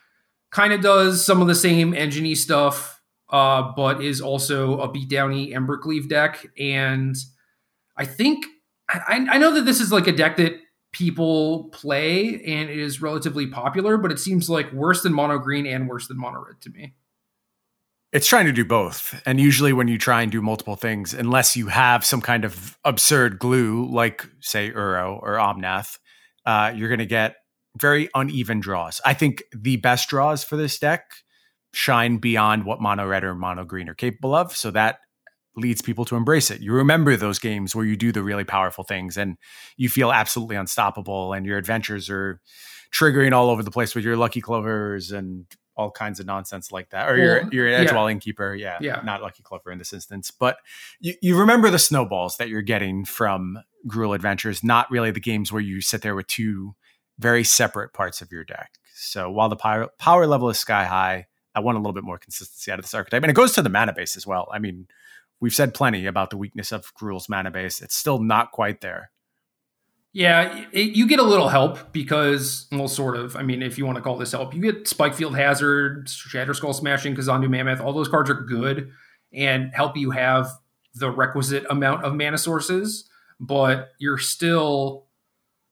kind 0.50 0.72
of 0.72 0.80
does 0.80 1.24
some 1.24 1.42
of 1.42 1.46
the 1.46 1.54
same 1.54 1.92
engine 1.92 2.34
stuff, 2.34 3.02
uh, 3.28 3.70
but 3.76 4.02
is 4.02 4.22
also 4.22 4.80
a 4.80 4.88
beatdowny 4.88 5.52
Embercleave 5.52 6.08
deck. 6.08 6.46
And 6.58 7.14
I 7.98 8.06
think 8.06 8.46
I, 8.88 9.26
I 9.30 9.38
know 9.38 9.52
that 9.52 9.66
this 9.66 9.78
is 9.78 9.92
like 9.92 10.06
a 10.06 10.12
deck 10.12 10.38
that 10.38 10.54
people 10.92 11.64
play 11.72 12.42
and 12.46 12.70
it 12.70 12.78
is 12.78 13.02
relatively 13.02 13.46
popular, 13.46 13.98
but 13.98 14.10
it 14.10 14.18
seems 14.18 14.48
like 14.48 14.72
worse 14.72 15.02
than 15.02 15.12
Mono 15.12 15.38
Green 15.38 15.66
and 15.66 15.86
worse 15.86 16.08
than 16.08 16.18
Mono 16.18 16.44
Red 16.46 16.62
to 16.62 16.70
me. 16.70 16.94
It's 18.12 18.26
trying 18.26 18.44
to 18.44 18.52
do 18.52 18.64
both. 18.64 19.20
And 19.24 19.40
usually, 19.40 19.72
when 19.72 19.88
you 19.88 19.96
try 19.96 20.20
and 20.20 20.30
do 20.30 20.42
multiple 20.42 20.76
things, 20.76 21.14
unless 21.14 21.56
you 21.56 21.68
have 21.68 22.04
some 22.04 22.20
kind 22.20 22.44
of 22.44 22.78
absurd 22.84 23.38
glue, 23.38 23.88
like, 23.90 24.26
say, 24.40 24.70
Uro 24.70 25.18
or 25.22 25.36
Omnath, 25.36 25.98
uh, 26.46 26.72
you're 26.74 26.88
going 26.88 26.98
to 26.98 27.06
get 27.06 27.36
very 27.78 28.08
uneven 28.14 28.60
draws. 28.60 29.00
I 29.04 29.14
think 29.14 29.42
the 29.56 29.76
best 29.76 30.08
draws 30.08 30.44
for 30.44 30.56
this 30.56 30.78
deck 30.78 31.04
shine 31.72 32.18
beyond 32.18 32.64
what 32.64 32.80
mono 32.80 33.06
red 33.06 33.24
or 33.24 33.34
mono 33.34 33.64
green 33.64 33.88
are 33.88 33.94
capable 33.94 34.34
of. 34.34 34.54
So 34.54 34.70
that 34.72 34.98
leads 35.56 35.82
people 35.82 36.04
to 36.06 36.16
embrace 36.16 36.50
it. 36.50 36.60
You 36.60 36.72
remember 36.72 37.16
those 37.16 37.38
games 37.38 37.74
where 37.74 37.84
you 37.84 37.96
do 37.96 38.12
the 38.12 38.22
really 38.22 38.44
powerful 38.44 38.84
things 38.84 39.16
and 39.16 39.36
you 39.76 39.88
feel 39.88 40.12
absolutely 40.12 40.56
unstoppable, 40.56 41.32
and 41.32 41.46
your 41.46 41.58
adventures 41.58 42.08
are 42.10 42.40
triggering 42.94 43.32
all 43.32 43.50
over 43.50 43.62
the 43.62 43.70
place 43.70 43.94
with 43.94 44.04
your 44.04 44.16
lucky 44.16 44.40
clovers 44.40 45.12
and 45.12 45.46
all 45.76 45.90
kinds 45.90 46.20
of 46.20 46.26
nonsense 46.26 46.70
like 46.70 46.90
that. 46.90 47.08
Or 47.08 47.16
you're 47.16 47.48
you're 47.52 47.66
an 47.66 47.86
Edgewall 47.86 48.08
yeah. 48.08 48.12
Innkeeper, 48.12 48.54
yeah, 48.54 48.78
yeah, 48.80 49.00
not 49.04 49.22
Lucky 49.22 49.42
Clover 49.42 49.70
in 49.70 49.78
this 49.78 49.92
instance. 49.92 50.30
But 50.30 50.58
you, 51.00 51.14
you 51.22 51.38
remember 51.38 51.70
the 51.70 51.78
snowballs 51.78 52.36
that 52.36 52.48
you're 52.48 52.62
getting 52.62 53.04
from 53.04 53.58
Gruul 53.86 54.14
Adventures, 54.14 54.62
not 54.62 54.90
really 54.90 55.10
the 55.10 55.20
games 55.20 55.52
where 55.52 55.62
you 55.62 55.80
sit 55.80 56.02
there 56.02 56.14
with 56.14 56.26
two 56.26 56.74
very 57.18 57.44
separate 57.44 57.92
parts 57.92 58.20
of 58.20 58.32
your 58.32 58.44
deck. 58.44 58.72
So 58.94 59.30
while 59.30 59.48
the 59.48 59.56
power, 59.56 59.88
power 59.98 60.26
level 60.26 60.48
is 60.50 60.58
sky 60.58 60.84
high, 60.84 61.26
I 61.54 61.60
want 61.60 61.76
a 61.76 61.80
little 61.80 61.92
bit 61.92 62.04
more 62.04 62.18
consistency 62.18 62.70
out 62.70 62.78
of 62.78 62.84
this 62.84 62.94
archetype. 62.94 63.22
And 63.22 63.30
it 63.30 63.34
goes 63.34 63.52
to 63.52 63.62
the 63.62 63.68
mana 63.68 63.92
base 63.92 64.16
as 64.16 64.26
well. 64.26 64.48
I 64.52 64.58
mean, 64.58 64.88
we've 65.40 65.54
said 65.54 65.74
plenty 65.74 66.06
about 66.06 66.30
the 66.30 66.36
weakness 66.36 66.72
of 66.72 66.94
Gruul's 66.94 67.28
mana 67.28 67.50
base. 67.50 67.80
It's 67.80 67.96
still 67.96 68.18
not 68.18 68.52
quite 68.52 68.80
there. 68.80 69.11
Yeah, 70.14 70.66
it, 70.72 70.94
you 70.94 71.06
get 71.06 71.20
a 71.20 71.24
little 71.24 71.48
help 71.48 71.92
because, 71.92 72.66
well, 72.70 72.88
sort 72.88 73.16
of. 73.16 73.34
I 73.34 73.42
mean, 73.42 73.62
if 73.62 73.78
you 73.78 73.86
want 73.86 73.96
to 73.96 74.02
call 74.02 74.18
this 74.18 74.32
help, 74.32 74.54
you 74.54 74.60
get 74.60 74.84
Spikefield 74.84 75.36
Hazard, 75.36 76.06
Shatterskull 76.06 76.74
Smashing, 76.74 77.16
Kazandu 77.16 77.48
Mammoth. 77.48 77.80
All 77.80 77.94
those 77.94 78.08
cards 78.08 78.28
are 78.28 78.34
good 78.34 78.90
and 79.32 79.72
help 79.72 79.96
you 79.96 80.10
have 80.10 80.48
the 80.94 81.10
requisite 81.10 81.64
amount 81.70 82.04
of 82.04 82.14
mana 82.14 82.36
sources, 82.36 83.08
but 83.40 83.92
you're 83.98 84.18
still, 84.18 85.06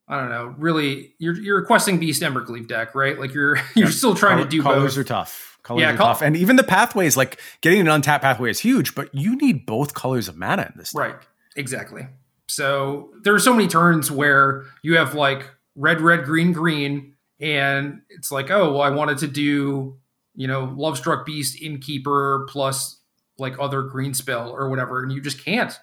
I 0.08 0.18
don't 0.18 0.30
know, 0.30 0.54
really, 0.56 1.14
you're 1.18 1.34
you're 1.34 1.60
requesting 1.60 1.98
Beast 1.98 2.22
Embercleave 2.22 2.66
deck, 2.66 2.94
right? 2.94 3.18
Like 3.18 3.34
you're 3.34 3.58
you're 3.76 3.90
still 3.90 4.14
trying 4.14 4.38
to 4.38 4.48
do 4.48 4.62
colors 4.62 4.94
both. 4.96 5.02
are 5.02 5.04
tough. 5.04 5.58
Colors 5.62 5.82
yeah, 5.82 5.92
are 5.92 5.96
col- 5.98 6.06
tough, 6.06 6.22
and 6.22 6.34
even 6.36 6.56
the 6.56 6.64
pathways, 6.64 7.18
like 7.18 7.38
getting 7.60 7.80
an 7.80 7.88
untapped 7.88 8.22
pathway, 8.22 8.48
is 8.50 8.60
huge. 8.60 8.94
But 8.94 9.14
you 9.14 9.36
need 9.36 9.66
both 9.66 9.92
colors 9.92 10.28
of 10.28 10.36
mana 10.38 10.62
in 10.72 10.78
this, 10.78 10.92
deck. 10.94 11.00
right? 11.02 11.16
Exactly. 11.54 12.06
So 12.50 13.10
there 13.22 13.34
are 13.34 13.38
so 13.40 13.52
many 13.52 13.68
turns 13.68 14.10
where 14.10 14.64
you 14.82 14.96
have 14.96 15.14
like 15.14 15.48
red, 15.76 16.00
red, 16.00 16.24
green, 16.24 16.52
green, 16.52 17.14
and 17.40 18.02
it's 18.10 18.30
like, 18.30 18.50
oh, 18.50 18.72
well, 18.72 18.82
I 18.82 18.90
wanted 18.90 19.18
to 19.18 19.26
do, 19.26 19.98
you 20.34 20.46
know, 20.46 20.66
Lovestruck 20.66 21.24
Beast, 21.24 21.60
Innkeeper 21.60 22.46
plus 22.50 23.00
like 23.38 23.58
other 23.58 23.82
green 23.82 24.14
spell 24.14 24.50
or 24.50 24.68
whatever, 24.68 25.02
and 25.02 25.12
you 25.12 25.20
just 25.20 25.44
can't. 25.44 25.78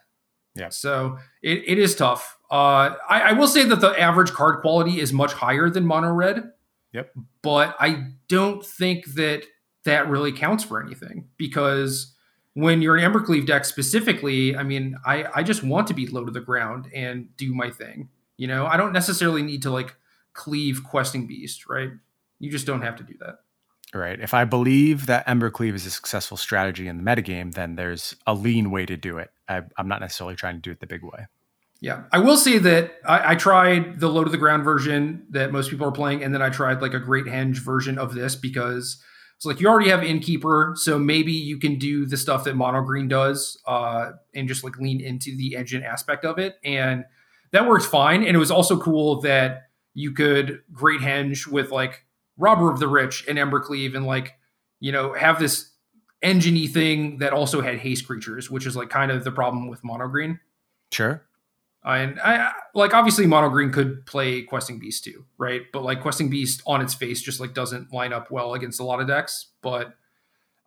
Yeah. 0.56 0.70
So 0.70 1.18
it, 1.42 1.64
it 1.66 1.80
is 1.80 1.96
tough. 1.96 2.38
Uh, 2.50 2.96
I, 3.10 3.22
I 3.22 3.32
will 3.34 3.48
say 3.48 3.64
that 3.64 3.82
the 3.82 4.00
average 4.00 4.32
card 4.32 4.62
quality 4.62 5.00
is 5.00 5.14
much 5.14 5.34
higher 5.34 5.70
than 5.70 5.86
mono 5.86 6.12
red. 6.12 6.52
Yep. 6.94 7.12
But 7.42 7.76
I 7.80 8.08
don't 8.28 8.66
think 8.66 9.06
that 9.16 9.44
that 9.86 10.10
really 10.10 10.32
counts 10.32 10.64
for 10.64 10.82
anything 10.84 11.28
because 11.38 12.16
when 12.58 12.82
you're 12.82 12.98
an 12.98 13.14
Embercleave 13.14 13.46
deck 13.46 13.66
specifically, 13.66 14.58
I 14.58 14.64
mean, 14.64 14.98
I, 15.06 15.26
I 15.36 15.44
just 15.44 15.62
want 15.62 15.86
to 15.90 15.94
be 15.94 16.08
low 16.08 16.26
to 16.26 16.32
the 16.32 16.42
ground 16.42 16.90
and 16.92 17.30
do 17.38 17.54
my 17.54 17.70
thing. 17.70 18.10
You 18.36 18.48
know, 18.48 18.66
I 18.66 18.78
don't 18.78 18.94
necessarily 18.94 19.44
need 19.44 19.62
to 19.62 19.70
like 19.70 19.96
cleave 20.34 20.84
questing 20.84 21.28
beast, 21.28 21.70
right? 21.70 21.92
You 22.40 22.50
just 22.50 22.66
don't 22.66 22.82
have 22.82 22.96
to 22.96 23.04
do 23.04 23.14
that. 23.20 23.42
Right. 23.94 24.20
If 24.20 24.34
I 24.34 24.44
believe 24.44 25.06
that 25.06 25.28
Embercleave 25.28 25.76
is 25.76 25.86
a 25.86 25.92
successful 25.92 26.36
strategy 26.36 26.88
in 26.88 26.98
the 26.98 27.04
metagame, 27.04 27.54
then 27.54 27.76
there's 27.76 28.16
a 28.26 28.34
lean 28.34 28.72
way 28.72 28.88
to 28.88 28.98
do 28.98 29.20
it. 29.20 29.30
I, 29.48 29.62
am 29.78 29.88
not 29.88 30.02
necessarily 30.02 30.36
trying 30.36 30.56
to 30.56 30.62
do 30.62 30.72
it 30.72 30.80
the 30.80 30.88
big 30.88 31.04
way. 31.04 31.28
Yeah. 31.80 32.06
I 32.12 32.18
will 32.18 32.38
say 32.38 32.58
that 32.58 32.94
I, 33.06 33.34
I, 33.34 33.36
tried 33.36 34.00
the 34.00 34.08
low 34.08 34.24
to 34.24 34.32
the 34.32 34.38
ground 34.38 34.64
version 34.64 35.28
that 35.30 35.52
most 35.52 35.70
people 35.70 35.88
are 35.88 35.92
playing, 35.92 36.24
and 36.24 36.34
then 36.34 36.42
I 36.42 36.50
tried 36.50 36.82
like 36.82 36.96
a 36.96 37.00
Great 37.00 37.26
Henge 37.26 37.58
version 37.58 38.00
of 38.00 38.16
this 38.16 38.36
because 38.36 39.00
it's 39.38 39.46
like 39.46 39.60
you 39.60 39.68
already 39.68 39.90
have 39.90 40.04
Innkeeper, 40.04 40.74
so 40.76 40.98
maybe 40.98 41.32
you 41.32 41.60
can 41.60 41.78
do 41.78 42.08
the 42.08 42.18
stuff 42.18 42.44
that 42.46 42.56
Mono 42.56 42.82
Green 42.82 43.08
does 43.08 43.62
uh, 43.68 44.14
and 44.34 44.48
just 44.48 44.64
like 44.64 44.80
lean 44.80 45.00
into 45.00 45.38
the 45.38 45.56
engine 45.56 45.84
aspect 45.84 46.26
of 46.26 46.40
it. 46.40 46.56
And 46.64 47.06
that 47.52 47.68
works 47.68 47.86
fine. 47.86 48.24
And 48.24 48.36
it 48.36 48.40
was 48.40 48.50
also 48.50 48.80
cool 48.80 49.22
that 49.22 49.70
you 49.94 50.12
could 50.12 50.64
Great 50.72 51.02
Henge 51.02 51.46
with 51.46 51.70
like 51.70 52.04
Robber 52.38 52.72
of 52.72 52.80
the 52.80 52.88
Rich 52.88 53.26
and 53.28 53.38
Embercleave 53.38 53.96
and 53.96 54.08
like, 54.08 54.34
you 54.80 54.92
know, 54.92 55.14
have 55.14 55.38
this 55.38 55.72
engine 56.24 56.68
thing 56.68 57.20
that 57.20 57.32
also 57.32 57.62
had 57.62 57.78
haste 57.78 58.08
creatures, 58.08 58.50
which 58.50 58.66
is 58.66 58.76
like 58.76 58.90
kind 58.90 59.12
of 59.12 59.24
the 59.24 59.32
problem 59.32 59.68
with 59.68 59.84
Mono 59.84 60.08
Green. 60.08 60.40
Sure 60.92 61.27
and 61.84 62.20
I 62.20 62.52
like 62.74 62.94
obviously 62.94 63.28
mono 63.28 63.50
green 63.50 63.72
could 63.72 64.06
play 64.06 64.42
questing 64.42 64.80
beast 64.80 65.04
too, 65.04 65.26
right? 65.38 65.62
But 65.72 65.84
like 65.84 66.02
questing 66.02 66.30
beast 66.30 66.62
on 66.66 66.82
its 66.82 66.94
face 66.94 67.22
just 67.22 67.40
like 67.40 67.54
doesn't 67.54 67.94
line 67.94 68.14
up 68.14 68.30
well 68.32 68.54
against 68.54 68.80
a 68.80 68.84
lot 68.84 69.00
of 69.00 69.08
decks. 69.08 69.52
But 69.62 69.94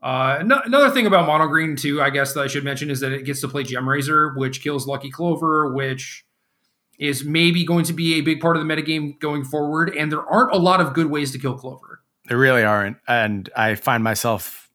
uh, 0.02 0.42
no, 0.44 0.60
another 0.64 0.90
thing 0.90 1.06
about 1.06 1.26
mono 1.26 1.46
green 1.46 1.76
too, 1.76 2.00
I 2.00 2.10
guess 2.10 2.32
that 2.34 2.40
I 2.40 2.46
should 2.46 2.64
mention 2.64 2.90
is 2.90 3.00
that 3.00 3.12
it 3.12 3.24
gets 3.24 3.40
to 3.42 3.48
play 3.48 3.64
Gemrazer, 3.64 4.34
which 4.36 4.62
kills 4.62 4.86
Lucky 4.86 5.10
Clover, 5.10 5.74
which 5.74 6.24
is 6.98 7.24
maybe 7.24 7.64
going 7.64 7.84
to 7.84 7.92
be 7.92 8.14
a 8.14 8.20
big 8.20 8.40
part 8.40 8.56
of 8.56 8.66
the 8.66 8.72
metagame 8.72 9.18
going 9.20 9.44
forward. 9.44 9.94
And 9.94 10.10
there 10.10 10.24
aren't 10.24 10.54
a 10.54 10.58
lot 10.58 10.80
of 10.80 10.94
good 10.94 11.06
ways 11.06 11.32
to 11.32 11.38
kill 11.38 11.54
Clover. 11.54 12.00
There 12.28 12.38
really 12.38 12.62
aren't, 12.62 12.98
and 13.08 13.50
I 13.56 13.74
find 13.74 14.04
myself 14.04 14.69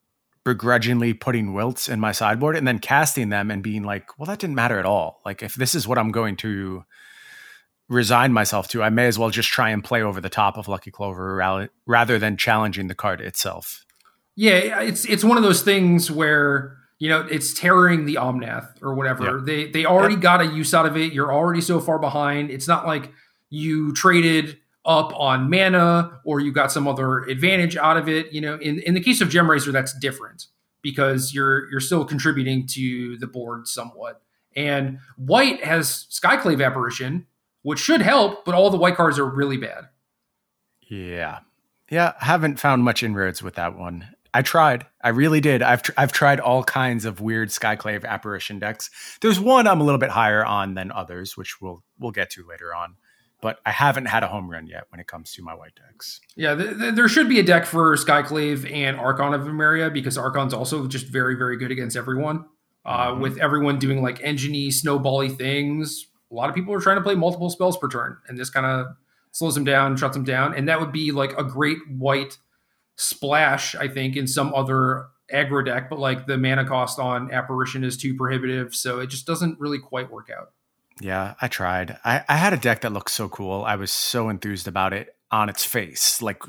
begrudgingly 0.45 1.13
putting 1.13 1.53
wilts 1.53 1.89
in 1.89 1.99
my 1.99 2.11
sideboard 2.11 2.55
and 2.55 2.67
then 2.67 2.79
casting 2.79 3.29
them 3.29 3.49
and 3.51 3.63
being 3.63 3.83
like, 3.83 4.17
well, 4.17 4.27
that 4.27 4.39
didn't 4.39 4.55
matter 4.55 4.79
at 4.79 4.85
all. 4.85 5.19
Like, 5.25 5.43
if 5.43 5.55
this 5.55 5.75
is 5.75 5.87
what 5.87 5.97
I'm 5.97 6.11
going 6.11 6.37
to 6.37 6.85
resign 7.89 8.31
myself 8.31 8.67
to, 8.69 8.83
I 8.83 8.89
may 8.89 9.07
as 9.07 9.19
well 9.19 9.31
just 9.31 9.49
try 9.49 9.71
and 9.71 9.83
play 9.83 10.03
over 10.03 10.21
the 10.21 10.29
top 10.29 10.57
of 10.57 10.67
Lucky 10.67 10.91
Clover 10.91 11.67
rather 11.85 12.19
than 12.19 12.37
challenging 12.37 12.87
the 12.87 12.95
card 12.95 13.21
itself. 13.21 13.83
Yeah, 14.35 14.81
it's 14.81 15.05
it's 15.05 15.23
one 15.23 15.37
of 15.37 15.43
those 15.43 15.61
things 15.61 16.11
where 16.11 16.77
you 16.99 17.09
know 17.09 17.21
it's 17.31 17.53
tearing 17.53 18.05
the 18.05 18.15
Omnath 18.15 18.83
or 18.83 18.93
whatever. 18.93 19.41
They 19.41 19.71
they 19.71 19.85
already 19.85 20.17
got 20.17 20.41
a 20.41 20.45
use 20.45 20.73
out 20.73 20.85
of 20.85 20.97
it. 20.97 21.13
You're 21.13 21.33
already 21.33 21.61
so 21.61 21.79
far 21.79 21.99
behind. 21.99 22.51
It's 22.51 22.67
not 22.67 22.85
like 22.85 23.11
you 23.49 23.93
traded 23.93 24.57
up 24.85 25.11
on 25.19 25.49
mana 25.49 26.19
or 26.23 26.39
you 26.39 26.51
got 26.51 26.71
some 26.71 26.87
other 26.87 27.19
advantage 27.23 27.75
out 27.75 27.97
of 27.97 28.07
it. 28.07 28.31
You 28.31 28.41
know, 28.41 28.55
in, 28.55 28.79
in 28.79 28.93
the 28.93 29.01
case 29.01 29.21
of 29.21 29.29
Gem 29.29 29.47
Gemrazer, 29.47 29.71
that's 29.71 29.97
different 29.97 30.45
because 30.81 31.33
you're 31.33 31.69
you're 31.71 31.79
still 31.79 32.05
contributing 32.05 32.67
to 32.67 33.17
the 33.17 33.27
board 33.27 33.67
somewhat. 33.67 34.21
And 34.55 34.99
white 35.17 35.63
has 35.63 36.07
Skyclave 36.11 36.63
Apparition, 36.63 37.25
which 37.63 37.79
should 37.79 38.01
help, 38.01 38.45
but 38.45 38.55
all 38.55 38.69
the 38.69 38.77
white 38.77 38.95
cards 38.95 39.19
are 39.19 39.25
really 39.25 39.57
bad. 39.57 39.89
Yeah. 40.81 41.39
Yeah, 41.89 42.13
haven't 42.19 42.59
found 42.59 42.83
much 42.83 43.03
inroads 43.03 43.43
with 43.43 43.55
that 43.55 43.77
one. 43.77 44.07
I 44.33 44.41
tried. 44.41 44.85
I 45.01 45.09
really 45.09 45.39
did. 45.39 45.61
I've 45.61 45.81
tr- 45.81 45.91
I've 45.97 46.11
tried 46.11 46.39
all 46.39 46.63
kinds 46.63 47.05
of 47.05 47.21
weird 47.21 47.49
Skyclave 47.49 48.03
apparition 48.03 48.59
decks. 48.59 48.89
There's 49.21 49.39
one 49.39 49.67
I'm 49.67 49.81
a 49.81 49.83
little 49.83 49.99
bit 49.99 50.09
higher 50.09 50.43
on 50.43 50.73
than 50.73 50.91
others, 50.91 51.37
which 51.37 51.61
we'll 51.61 51.83
we'll 51.99 52.11
get 52.11 52.31
to 52.31 52.45
later 52.45 52.73
on 52.75 52.95
but 53.45 53.59
I 53.63 53.69
haven't 53.69 54.05
had 54.07 54.23
a 54.23 54.27
home 54.27 54.49
run 54.49 54.65
yet 54.65 54.85
when 54.89 54.99
it 54.99 55.05
comes 55.05 55.31
to 55.33 55.43
my 55.43 55.53
white 55.53 55.73
decks. 55.75 56.19
Yeah, 56.35 56.55
th- 56.55 56.79
th- 56.79 56.95
there 56.95 57.07
should 57.07 57.29
be 57.29 57.39
a 57.39 57.43
deck 57.43 57.67
for 57.67 57.95
Skyclave 57.95 58.67
and 58.73 58.97
Archon 58.97 59.35
of 59.35 59.41
Emeria 59.41 59.93
because 59.93 60.17
Archon's 60.17 60.51
also 60.51 60.87
just 60.87 61.05
very, 61.05 61.35
very 61.35 61.55
good 61.55 61.69
against 61.69 61.95
everyone. 61.95 62.45
Uh, 62.83 63.11
Mhm. 63.11 63.19
With 63.19 63.37
everyone 63.37 63.77
doing 63.77 64.01
like 64.01 64.19
engine 64.23 64.53
snowbally 64.71 65.37
things, 65.37 66.07
a 66.31 66.33
lot 66.33 66.49
of 66.49 66.55
people 66.55 66.73
are 66.73 66.79
trying 66.79 66.97
to 66.97 67.03
play 67.03 67.13
multiple 67.13 67.51
spells 67.51 67.77
per 67.77 67.87
turn, 67.87 68.17
and 68.27 68.35
this 68.35 68.49
kind 68.49 68.65
of 68.65 68.87
slows 69.31 69.53
them 69.53 69.63
down, 69.63 69.95
shuts 69.95 70.15
them 70.15 70.23
down, 70.23 70.55
and 70.55 70.67
that 70.67 70.79
would 70.79 70.91
be 70.91 71.11
like 71.11 71.37
a 71.37 71.43
great 71.43 71.77
white 71.87 72.39
splash, 72.97 73.75
I 73.75 73.87
think, 73.87 74.15
in 74.15 74.25
some 74.27 74.53
other 74.55 75.05
aggro 75.31 75.63
deck, 75.63 75.87
but 75.91 75.99
like 75.99 76.25
the 76.25 76.37
mana 76.37 76.65
cost 76.65 76.97
on 76.99 77.31
apparition 77.31 77.83
is 77.83 77.95
too 77.95 78.15
prohibitive, 78.15 78.73
so 78.73 78.99
it 79.01 79.07
just 79.07 79.27
doesn't 79.27 79.59
really 79.59 79.79
quite 79.79 80.11
work 80.11 80.29
out. 80.35 80.51
Yeah, 81.01 81.35
I 81.41 81.47
tried. 81.47 81.97
I, 82.05 82.23
I 82.27 82.37
had 82.37 82.53
a 82.53 82.57
deck 82.57 82.81
that 82.81 82.93
looked 82.93 83.11
so 83.11 83.27
cool. 83.27 83.63
I 83.63 83.75
was 83.75 83.91
so 83.91 84.29
enthused 84.29 84.67
about 84.67 84.93
it 84.93 85.15
on 85.31 85.49
its 85.49 85.65
face. 85.65 86.21
Like 86.21 86.41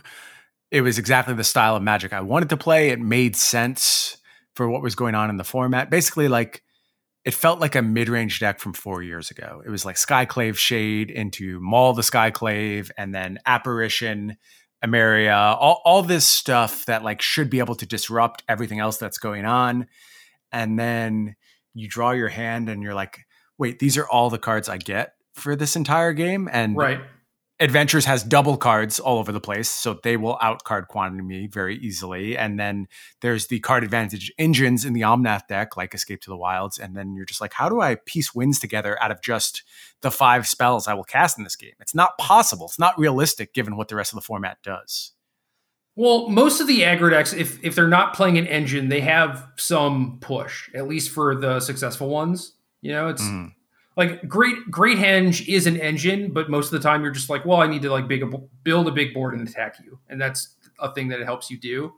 it 0.71 0.83
was 0.83 0.99
exactly 0.99 1.35
the 1.35 1.45
style 1.45 1.77
of 1.77 1.83
magic 1.83 2.13
I 2.13 2.21
wanted 2.21 2.49
to 2.51 2.57
play. 2.57 2.91
It 2.91 3.01
made 3.01 3.37
sense 3.37 4.19
for 4.55 4.69
what 4.69 4.83
was 4.83 4.95
going 4.95 5.15
on 5.15 5.31
in 5.31 5.37
the 5.37 5.45
format. 5.45 5.91
Basically, 5.91 6.29
like 6.29 6.63
it 7.25 7.35
felt 7.35 7.59
like 7.59 7.75
a 7.75 7.83
mid-range 7.83 8.39
deck 8.39 8.61
from 8.61 8.73
four 8.73 9.03
years 9.03 9.33
ago. 9.33 9.61
It 9.67 9.69
was 9.69 9.85
like 9.85 9.97
Skyclave 9.97 10.57
Shade 10.57 11.11
into 11.11 11.59
Maul 11.59 11.93
the 11.93 12.03
Skyclave, 12.03 12.91
and 12.97 13.13
then 13.13 13.41
Apparition, 13.45 14.37
Emeria, 14.85 15.57
all, 15.59 15.83
all 15.85 16.03
this 16.03 16.25
stuff 16.25 16.87
that 16.87 17.03
like 17.03 17.21
should 17.21 17.51
be 17.51 17.59
able 17.59 17.75
to 17.75 17.87
disrupt 17.87 18.45
everything 18.49 18.79
else 18.79 18.99
that's 18.99 19.19
going 19.19 19.45
on. 19.45 19.89
And 20.53 20.79
then 20.79 21.35
you 21.75 21.89
draw 21.89 22.13
your 22.13 22.29
hand 22.29 22.69
and 22.69 22.81
you're 22.81 22.95
like, 22.95 23.26
wait, 23.59 23.79
these 23.79 23.97
are 23.97 24.07
all 24.09 24.31
the 24.31 24.39
cards 24.39 24.69
I 24.69 24.79
get 24.79 25.15
for 25.35 25.57
this 25.57 25.77
entire 25.77 26.13
game. 26.13 26.49
And 26.51 26.77
Right. 26.77 27.01
Adventures 27.59 28.05
has 28.05 28.23
double 28.23 28.59
cards 28.59 29.01
all 29.01 29.19
over 29.19 29.33
the 29.33 29.41
place, 29.41 29.71
so 29.71 29.99
they 30.03 30.19
will 30.19 30.37
outcard 30.43 30.89
quantity 30.89 31.23
me 31.23 31.47
very 31.47 31.79
easily. 31.79 32.37
And 32.37 32.61
then 32.61 32.87
there's 33.23 33.47
the 33.47 33.61
card 33.61 33.83
advantage 33.83 34.31
engines 34.39 34.85
in 34.85 34.93
the 34.93 35.01
Omnath 35.01 35.47
deck, 35.47 35.75
like 35.75 35.95
Escape 35.95 36.21
to 36.23 36.31
the 36.31 36.37
Wilds. 36.37 36.79
And 36.79 36.95
then 36.95 37.15
you're 37.15 37.25
just 37.25 37.41
like, 37.41 37.55
how 37.55 37.71
do 37.71 37.81
I 37.81 37.95
piece 37.95 38.35
wins 38.35 38.59
together 38.59 39.03
out 39.03 39.11
of 39.11 39.23
just 39.23 39.63
the 40.03 40.11
five 40.11 40.47
spells 40.47 40.87
I 40.87 40.93
will 40.93 41.05
cast 41.05 41.39
in 41.39 41.45
this 41.45 41.57
game? 41.57 41.73
It's 41.81 41.95
not 41.95 42.19
possible. 42.19 42.67
It's 42.67 42.79
not 42.79 42.99
realistic 42.99 43.55
given 43.55 43.79
what 43.79 43.89
the 43.89 43.97
rest 43.97 44.13
of 44.13 44.17
the 44.17 44.27
format 44.27 44.59
does. 44.63 45.13
Well, 45.95 46.29
most 46.29 46.61
of 46.61 46.67
the 46.67 46.83
aggro 46.83 47.11
decks, 47.11 47.33
if 47.33 47.59
if 47.65 47.75
they're 47.75 47.89
not 47.89 48.13
playing 48.13 48.37
an 48.37 48.47
engine, 48.47 48.91
they 48.91 49.01
have 49.01 49.49
some 49.57 50.19
push, 50.21 50.69
at 50.75 50.87
least 50.87 51.11
for 51.11 51.35
the 51.35 51.59
successful 51.61 52.11
ones. 52.11 52.53
You 52.87 52.93
know, 52.93 53.09
it's 53.09 53.23
Mm. 53.23 53.53
like 53.97 54.29
great 54.29 54.71
great 54.71 54.99
henge 54.99 55.47
is 55.49 55.67
an 55.67 55.77
engine, 55.77 56.33
but 56.33 56.49
most 56.49 56.67
of 56.67 56.73
the 56.81 56.89
time 56.89 57.03
you're 57.03 57.11
just 57.21 57.29
like, 57.31 57.45
well, 57.45 57.61
I 57.61 57.67
need 57.67 57.83
to 57.83 57.91
like 57.91 58.07
big 58.07 58.23
build 58.63 58.87
a 58.89 58.93
big 58.93 59.13
board 59.15 59.35
and 59.35 59.47
attack 59.49 59.77
you, 59.85 59.99
and 60.09 60.21
that's 60.21 60.55
a 60.79 60.93
thing 60.95 61.09
that 61.09 61.21
it 61.21 61.25
helps 61.25 61.51
you 61.51 61.59
do. 61.59 61.95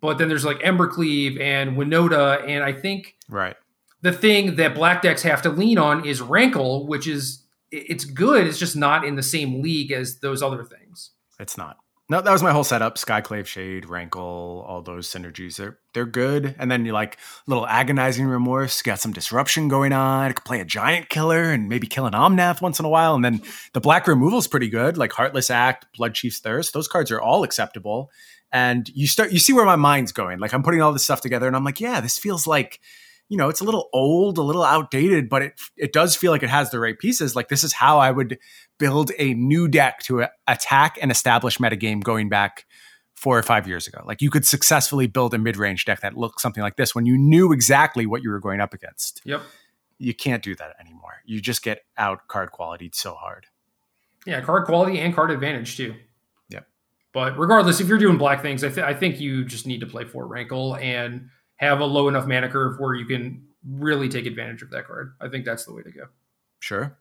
But 0.00 0.18
then 0.18 0.28
there's 0.28 0.44
like 0.44 0.58
Embercleave 0.58 1.40
and 1.40 1.76
Winota, 1.76 2.46
and 2.46 2.62
I 2.62 2.72
think 2.72 3.16
Right. 3.30 3.56
the 4.02 4.12
thing 4.12 4.56
that 4.56 4.74
black 4.74 5.00
decks 5.02 5.22
have 5.22 5.40
to 5.42 5.48
lean 5.50 5.78
on 5.78 6.04
is 6.04 6.20
Rankle, 6.20 6.86
which 6.86 7.06
is 7.06 7.44
it's 7.72 8.04
good. 8.04 8.46
It's 8.46 8.58
just 8.58 8.76
not 8.76 9.04
in 9.04 9.16
the 9.16 9.22
same 9.22 9.62
league 9.62 9.90
as 9.92 10.20
those 10.20 10.42
other 10.42 10.64
things. 10.64 11.10
It's 11.40 11.56
not. 11.56 11.78
No, 12.08 12.20
that 12.20 12.30
was 12.30 12.42
my 12.42 12.52
whole 12.52 12.62
setup. 12.62 12.98
Skyclave 12.98 13.46
Shade, 13.46 13.86
Rankle, 13.86 14.64
all 14.68 14.80
those 14.80 15.08
synergies. 15.08 15.56
They're 15.56 15.78
they're 15.92 16.06
good. 16.06 16.54
And 16.56 16.70
then 16.70 16.84
you 16.86 16.92
like 16.92 17.18
little 17.48 17.66
agonizing 17.66 18.26
remorse, 18.26 18.80
got 18.80 19.00
some 19.00 19.12
disruption 19.12 19.66
going 19.66 19.92
on. 19.92 20.30
It 20.30 20.34
could 20.34 20.44
play 20.44 20.60
a 20.60 20.64
giant 20.64 21.08
killer 21.08 21.42
and 21.42 21.68
maybe 21.68 21.88
kill 21.88 22.06
an 22.06 22.12
Omnath 22.12 22.60
once 22.62 22.78
in 22.78 22.84
a 22.84 22.88
while. 22.88 23.16
And 23.16 23.24
then 23.24 23.42
the 23.72 23.80
black 23.80 24.06
removal's 24.06 24.46
pretty 24.46 24.68
good, 24.68 24.96
like 24.96 25.12
Heartless 25.12 25.50
Act, 25.50 25.86
Bloodchief's 25.98 26.38
Thirst. 26.38 26.72
Those 26.72 26.86
cards 26.86 27.10
are 27.10 27.20
all 27.20 27.42
acceptable. 27.42 28.12
And 28.52 28.88
you 28.90 29.08
start 29.08 29.32
you 29.32 29.40
see 29.40 29.52
where 29.52 29.64
my 29.66 29.76
mind's 29.76 30.12
going. 30.12 30.38
Like 30.38 30.54
I'm 30.54 30.62
putting 30.62 30.82
all 30.82 30.92
this 30.92 31.02
stuff 31.02 31.22
together 31.22 31.48
and 31.48 31.56
I'm 31.56 31.64
like, 31.64 31.80
yeah, 31.80 32.00
this 32.00 32.18
feels 32.20 32.46
like 32.46 32.78
you 33.28 33.36
know, 33.36 33.48
it's 33.48 33.60
a 33.60 33.64
little 33.64 33.88
old, 33.92 34.38
a 34.38 34.42
little 34.42 34.62
outdated, 34.62 35.28
but 35.28 35.42
it 35.42 35.60
it 35.76 35.92
does 35.92 36.14
feel 36.14 36.30
like 36.30 36.42
it 36.42 36.50
has 36.50 36.70
the 36.70 36.78
right 36.78 36.98
pieces. 36.98 37.34
Like 37.34 37.48
this 37.48 37.64
is 37.64 37.72
how 37.72 37.98
I 37.98 38.10
would 38.10 38.38
build 38.78 39.10
a 39.18 39.34
new 39.34 39.68
deck 39.68 40.00
to 40.04 40.22
a- 40.22 40.30
attack 40.46 40.98
and 41.00 41.10
establish 41.10 41.58
metagame 41.58 42.02
going 42.02 42.28
back 42.28 42.66
four 43.14 43.38
or 43.38 43.42
five 43.42 43.66
years 43.66 43.86
ago. 43.86 44.02
Like 44.04 44.22
you 44.22 44.30
could 44.30 44.46
successfully 44.46 45.06
build 45.06 45.32
a 45.34 45.38
mid-range 45.38 45.86
deck 45.86 46.00
that 46.00 46.16
looked 46.16 46.40
something 46.40 46.62
like 46.62 46.76
this 46.76 46.94
when 46.94 47.06
you 47.06 47.16
knew 47.16 47.52
exactly 47.52 48.06
what 48.06 48.22
you 48.22 48.30
were 48.30 48.40
going 48.40 48.60
up 48.60 48.74
against. 48.74 49.22
Yep. 49.24 49.42
You 49.98 50.14
can't 50.14 50.42
do 50.42 50.54
that 50.56 50.76
anymore. 50.78 51.22
You 51.24 51.40
just 51.40 51.62
get 51.62 51.84
out 51.96 52.28
card 52.28 52.52
quality 52.52 52.90
so 52.92 53.14
hard. 53.14 53.46
Yeah, 54.26 54.42
card 54.42 54.66
quality 54.66 54.98
and 55.00 55.14
card 55.14 55.30
advantage 55.30 55.76
too. 55.76 55.94
Yep. 56.50 56.66
But 57.14 57.38
regardless, 57.38 57.80
if 57.80 57.88
you're 57.88 57.96
doing 57.96 58.18
black 58.18 58.42
things, 58.42 58.62
I, 58.62 58.68
th- 58.68 58.86
I 58.86 58.92
think 58.92 59.18
you 59.18 59.44
just 59.44 59.66
need 59.66 59.80
to 59.80 59.86
play 59.86 60.04
for 60.04 60.26
Rankle 60.26 60.76
and 60.76 61.30
have 61.56 61.80
a 61.80 61.84
low 61.84 62.08
enough 62.08 62.26
mana 62.26 62.48
curve 62.48 62.78
where 62.78 62.94
you 62.94 63.06
can 63.06 63.44
really 63.68 64.08
take 64.08 64.26
advantage 64.26 64.62
of 64.62 64.70
that 64.70 64.86
card. 64.86 65.14
I 65.20 65.28
think 65.28 65.44
that's 65.44 65.64
the 65.64 65.72
way 65.74 65.82
to 65.82 65.90
go. 65.90 66.04
Sure. 66.60 66.96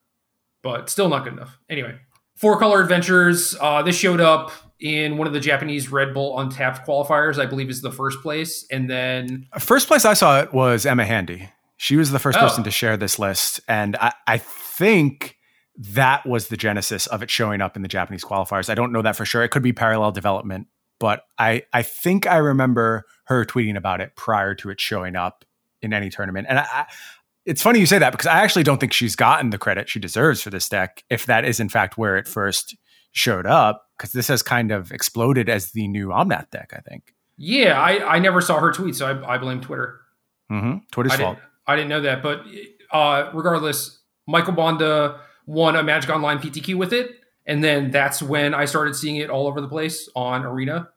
But 0.62 0.90
still 0.90 1.10
not 1.10 1.24
good 1.24 1.34
enough. 1.34 1.60
Anyway, 1.70 1.96
four 2.36 2.58
color 2.58 2.82
adventures. 2.82 3.56
Uh, 3.60 3.82
this 3.84 3.96
showed 3.98 4.20
up 4.22 4.52
in 4.80 5.18
one 5.18 5.28
of 5.28 5.34
the 5.34 5.40
Japanese 5.40 5.92
Red 5.92 6.14
Bull 6.14 6.40
Untapped 6.40 6.86
qualifiers. 6.88 7.40
I 7.40 7.46
believe 7.46 7.70
is 7.70 7.82
the 7.82 7.92
first 7.92 8.22
place, 8.22 8.66
and 8.72 8.90
then 8.90 9.48
First 9.60 9.88
place 9.88 10.06
I 10.06 10.14
saw 10.16 10.40
it 10.42 10.54
was 10.54 10.86
Emma 10.86 11.06
Handy. 11.06 11.50
She 11.78 11.98
was 11.98 12.12
the 12.12 12.20
first 12.20 12.38
Oh. 12.38 12.42
person 12.42 12.64
to 12.64 12.72
share 12.72 12.98
this 12.98 13.20
list. 13.20 13.60
And 13.68 13.96
I, 13.98 14.14
I 14.28 14.38
think 14.38 15.38
that 15.78 16.26
was 16.26 16.48
the 16.48 16.58
genesis 16.58 17.06
of 17.08 17.22
it 17.22 17.30
showing 17.30 17.62
up 17.62 17.76
in 17.76 17.82
the 17.82 17.88
Japanese 17.90 18.24
qualifiers. 18.24 18.70
I 18.70 18.76
don't 18.76 18.92
know 18.94 19.02
that 19.02 19.16
for 19.18 19.26
sure. 19.26 19.44
It 19.44 19.50
could 19.50 19.62
be 19.64 19.74
parallel 19.74 20.12
development, 20.14 20.68
but 21.00 21.24
I, 21.38 21.64
I 21.74 21.82
think 21.84 22.28
I 22.28 22.38
remember 22.38 23.04
her 23.26 23.46
tweeting 23.46 23.76
about 23.78 24.02
it 24.02 24.16
prior 24.16 24.56
to 24.56 24.70
it 24.70 24.80
showing 24.82 25.16
up 25.16 25.46
in 25.82 25.94
any 25.94 26.10
tournament. 26.10 26.48
And 26.50 26.60
I, 26.60 26.64
I, 26.74 26.86
it's 27.46 27.62
funny 27.62 27.80
you 27.80 27.86
say 27.86 28.00
that 28.00 28.12
because 28.12 28.28
I 28.28 28.42
actually 28.44 28.64
don't 28.64 28.80
think 28.80 28.94
she's 28.94 29.16
gotten 29.16 29.52
the 29.52 29.58
credit 29.58 29.88
she 29.90 30.00
deserves 30.00 30.42
for 30.42 30.50
this 30.50 30.68
deck, 30.70 31.04
if 31.10 31.26
that 31.28 31.46
is 31.46 31.60
in 31.60 31.70
fact 31.70 31.98
where 31.98 32.18
it 32.18 32.28
first 32.28 32.76
showed 33.12 33.46
up, 33.46 33.88
because 33.98 34.12
this 34.14 34.28
has 34.28 34.42
kind 34.44 34.72
of 34.72 34.92
exploded 34.92 35.48
as 35.50 35.72
the 35.72 35.88
new 35.88 36.08
Omnath 36.08 36.50
deck, 36.50 36.74
I 36.76 36.82
think. 36.90 37.14
yeah, 37.38 37.80
I, 37.80 38.16
I 38.16 38.20
never 38.20 38.42
saw 38.42 38.60
her 38.60 38.72
tweet, 38.72 38.96
so 38.96 39.06
I, 39.08 39.36
I 39.36 39.38
blame 39.38 39.62
Twitter. 39.62 40.00
Mm-hmm. 40.52 40.78
Twitter's 40.92 41.14
I 41.14 41.18
fault. 41.18 41.36
didn't, 41.38 41.50
I 41.68 41.76
didn't 41.76 41.90
know 41.90 42.02
that, 42.02 42.22
but 42.24 42.42
uh, 42.92 43.30
regardless, 43.34 44.00
Michael 44.28 44.54
Bonde 44.54 45.16
won 45.46 45.76
a 45.76 45.84
Magic 45.84 46.10
Online 46.10 46.40
PTQ 46.40 46.76
with 46.76 46.94
it, 46.94 47.12
and 47.46 47.64
then 47.64 47.92
that's 47.92 48.22
when 48.22 48.54
I 48.54 48.66
started 48.66 48.96
seeing 48.96 49.18
it 49.18 49.30
all 49.30 49.48
over 49.48 49.62
the 49.62 49.68
place 49.68 50.10
on 50.16 50.44
Arena. 50.44 50.90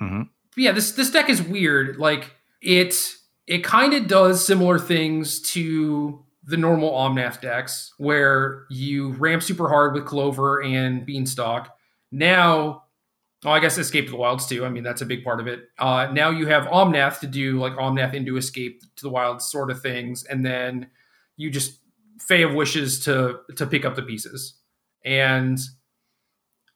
Mhm. 0.00 0.28
Yeah, 0.56 0.72
this 0.72 0.92
this 0.92 1.10
deck 1.10 1.28
is 1.28 1.42
weird. 1.42 1.96
Like 1.98 2.34
it 2.60 3.14
it 3.46 3.64
kind 3.64 3.94
of 3.94 4.06
does 4.06 4.46
similar 4.46 4.78
things 4.78 5.40
to 5.52 6.24
the 6.44 6.56
normal 6.56 6.90
Omnath 6.90 7.40
decks, 7.40 7.94
where 7.98 8.66
you 8.70 9.12
ramp 9.12 9.42
super 9.42 9.68
hard 9.68 9.94
with 9.94 10.06
Clover 10.06 10.62
and 10.62 11.04
Beanstalk. 11.06 11.74
Now 12.10 12.84
Oh, 13.44 13.50
I 13.50 13.60
guess 13.60 13.78
Escape 13.78 14.04
to 14.06 14.10
the 14.10 14.18
Wilds 14.18 14.46
too. 14.46 14.66
I 14.66 14.68
mean, 14.68 14.82
that's 14.82 15.00
a 15.00 15.06
big 15.06 15.24
part 15.24 15.40
of 15.40 15.46
it. 15.46 15.68
Uh, 15.78 16.10
now 16.12 16.28
you 16.28 16.46
have 16.46 16.64
Omnath 16.66 17.20
to 17.20 17.26
do 17.26 17.58
like 17.58 17.72
Omnath 17.74 18.12
into 18.12 18.36
Escape 18.36 18.82
to 18.96 19.02
the 19.02 19.08
Wilds 19.08 19.46
sort 19.46 19.70
of 19.70 19.80
things, 19.80 20.24
and 20.24 20.44
then 20.44 20.88
you 21.36 21.50
just 21.50 21.78
Fae 22.18 22.36
of 22.36 22.52
Wishes 22.54 23.02
to 23.06 23.38
to 23.56 23.66
pick 23.66 23.86
up 23.86 23.96
the 23.96 24.02
pieces. 24.02 24.54
And 25.06 25.58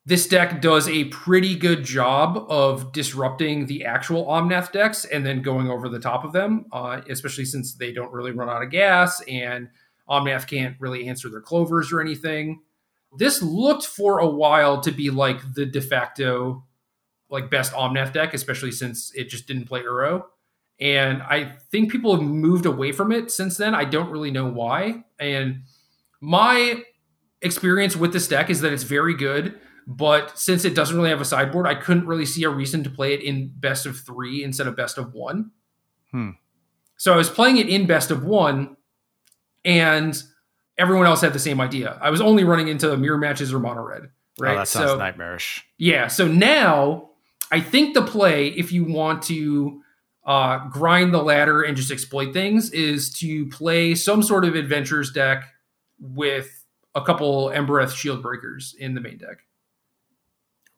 this 0.06 0.26
deck 0.26 0.60
does 0.60 0.88
a 0.88 1.04
pretty 1.04 1.56
good 1.56 1.82
job 1.82 2.44
of 2.50 2.92
disrupting 2.92 3.66
the 3.66 3.84
actual 3.84 4.26
Omnath 4.26 4.72
decks 4.72 5.04
and 5.06 5.24
then 5.24 5.40
going 5.40 5.70
over 5.70 5.88
the 5.88 5.98
top 5.98 6.24
of 6.24 6.32
them, 6.32 6.66
uh, 6.72 7.00
especially 7.08 7.46
since 7.46 7.74
they 7.74 7.92
don't 7.92 8.12
really 8.12 8.32
run 8.32 8.50
out 8.50 8.62
of 8.62 8.70
gas 8.70 9.22
and 9.22 9.68
Omnath 10.08 10.46
can't 10.46 10.76
really 10.78 11.08
answer 11.08 11.30
their 11.30 11.40
clovers 11.40 11.90
or 11.92 12.00
anything 12.00 12.60
this 13.16 13.42
looked 13.42 13.86
for 13.86 14.18
a 14.18 14.26
while 14.26 14.80
to 14.80 14.90
be 14.90 15.10
like 15.10 15.54
the 15.54 15.66
de 15.66 15.80
facto 15.80 16.64
like 17.30 17.50
best 17.50 17.72
Omnath 17.72 18.12
deck, 18.12 18.34
especially 18.34 18.72
since 18.72 19.12
it 19.14 19.28
just 19.28 19.46
didn't 19.46 19.64
play 19.64 19.82
Uro. 19.82 20.24
And 20.80 21.22
I 21.22 21.56
think 21.70 21.90
people 21.90 22.14
have 22.14 22.24
moved 22.24 22.66
away 22.66 22.92
from 22.92 23.12
it 23.12 23.30
since 23.30 23.56
then. 23.56 23.74
I 23.74 23.84
don't 23.84 24.10
really 24.10 24.30
know 24.30 24.46
why. 24.46 25.04
And 25.18 25.62
my 26.20 26.82
experience 27.40 27.96
with 27.96 28.12
this 28.12 28.28
deck 28.28 28.50
is 28.50 28.60
that 28.60 28.72
it's 28.72 28.82
very 28.82 29.14
good, 29.14 29.58
but 29.86 30.38
since 30.38 30.64
it 30.64 30.74
doesn't 30.74 30.96
really 30.96 31.10
have 31.10 31.20
a 31.20 31.24
sideboard, 31.24 31.66
I 31.66 31.74
couldn't 31.74 32.06
really 32.06 32.26
see 32.26 32.44
a 32.44 32.48
reason 32.48 32.82
to 32.84 32.90
play 32.90 33.14
it 33.14 33.22
in 33.22 33.52
best 33.54 33.86
of 33.86 33.98
three 33.98 34.42
instead 34.42 34.66
of 34.66 34.76
best 34.76 34.98
of 34.98 35.12
one. 35.12 35.50
Hmm. 36.10 36.30
So 36.96 37.12
I 37.12 37.16
was 37.16 37.28
playing 37.28 37.58
it 37.58 37.68
in 37.68 37.86
best 37.86 38.10
of 38.10 38.24
one, 38.24 38.76
and 39.64 40.20
everyone 40.78 41.06
else 41.06 41.20
had 41.20 41.32
the 41.32 41.38
same 41.38 41.60
idea. 41.60 41.98
I 42.00 42.10
was 42.10 42.20
only 42.20 42.44
running 42.44 42.68
into 42.68 42.96
mirror 42.96 43.18
matches 43.18 43.52
or 43.52 43.58
mono 43.58 43.82
red, 43.82 44.10
right? 44.38 44.54
Oh, 44.54 44.58
that 44.58 44.68
sounds 44.68 44.90
so 44.90 44.96
nightmarish. 44.96 45.64
yeah, 45.76 46.06
so 46.06 46.26
now 46.26 47.10
I 47.50 47.60
think 47.60 47.94
the 47.94 48.02
play, 48.02 48.48
if 48.48 48.72
you 48.72 48.84
want 48.84 49.22
to 49.24 49.82
uh, 50.24 50.68
grind 50.68 51.12
the 51.12 51.22
ladder 51.22 51.62
and 51.62 51.76
just 51.76 51.90
exploit 51.90 52.32
things, 52.32 52.70
is 52.70 53.12
to 53.18 53.46
play 53.48 53.94
some 53.94 54.22
sort 54.22 54.44
of 54.44 54.54
adventures 54.54 55.12
deck 55.12 55.44
with 56.00 56.64
a 56.94 57.02
couple 57.02 57.48
Embereth 57.48 57.92
Shieldbreakers 57.92 58.74
in 58.76 58.94
the 58.94 59.00
main 59.00 59.18
deck. 59.18 59.38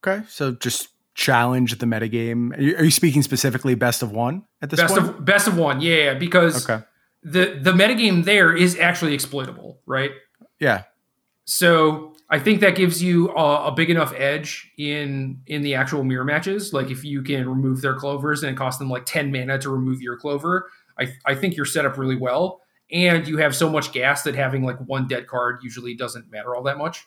Okay, 0.07 0.25
so 0.29 0.53
just 0.53 0.89
challenge 1.15 1.79
the 1.79 1.87
metagame. 1.87 2.57
Are 2.57 2.61
you, 2.61 2.77
are 2.77 2.85
you 2.85 2.91
speaking 2.91 3.23
specifically 3.23 3.75
best 3.75 4.03
of 4.03 4.13
one 4.13 4.45
at 4.63 4.71
this 4.71 4.81
Best 4.81 4.95
point? 4.95 5.09
of 5.09 5.25
best 5.25 5.49
of 5.49 5.57
one, 5.57 5.81
yeah, 5.81 6.15
because 6.15 6.69
okay, 6.69 6.85
the 7.23 7.59
the 7.61 7.73
metagame 7.73 8.25
there 8.25 8.55
is 8.55 8.79
actually 8.79 9.15
exploitable, 9.15 9.81
right? 9.87 10.13
Yeah. 10.61 10.85
So 11.45 12.15
I 12.29 12.39
think 12.39 12.61
that 12.61 12.75
gives 12.75 13.03
you 13.03 13.31
a, 13.31 13.69
a, 13.69 13.73
big 13.73 13.89
enough 13.89 14.13
edge 14.17 14.73
in 14.79 15.41
in 15.47 15.63
the 15.63 15.75
actual 15.75 16.05
mirror 16.05 16.25
matches. 16.25 16.73
Like 16.73 16.91
if 16.91 17.05
you 17.05 17.23
can 17.23 17.49
remove 17.49 17.83
their 17.83 17.95
clovers 17.95 18.43
and 18.43 18.53
it 18.53 18.57
costs 18.57 18.79
them 18.79 18.91
like 18.91 19.07
ten 19.07 19.31
mana 19.31 19.59
to 19.61 19.71
remove 19.71 20.01
your 20.01 20.17
clover, 20.17 20.71
I 20.99 21.09
I 21.25 21.35
think 21.35 21.57
you're 21.57 21.67
set 21.67 21.85
up 21.85 21.99
really 21.99 22.17
well. 22.17 22.61
And 22.93 23.27
you 23.27 23.39
have 23.39 23.57
so 23.57 23.69
much 23.69 23.91
gas 23.91 24.23
that 24.23 24.37
having 24.37 24.63
like 24.63 24.79
one 24.79 25.09
dead 25.09 25.27
card 25.27 25.59
usually 25.63 25.97
doesn't 25.97 26.31
matter 26.31 26.55
all 26.55 26.63
that 26.65 26.79
much. 26.79 27.05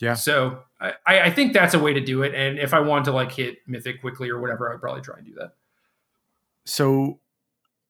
Yeah. 0.00 0.14
So 0.14 0.60
I, 0.80 0.92
I 1.06 1.30
think 1.30 1.52
that's 1.52 1.74
a 1.74 1.78
way 1.78 1.92
to 1.94 2.00
do 2.00 2.22
it. 2.22 2.34
And 2.34 2.58
if 2.58 2.74
I 2.74 2.80
want 2.80 3.04
to 3.06 3.12
like 3.12 3.32
hit 3.32 3.58
mythic 3.66 4.00
quickly 4.00 4.28
or 4.28 4.40
whatever, 4.40 4.72
I'd 4.72 4.80
probably 4.80 5.02
try 5.02 5.16
and 5.18 5.26
do 5.26 5.34
that. 5.34 5.52
So 6.66 7.20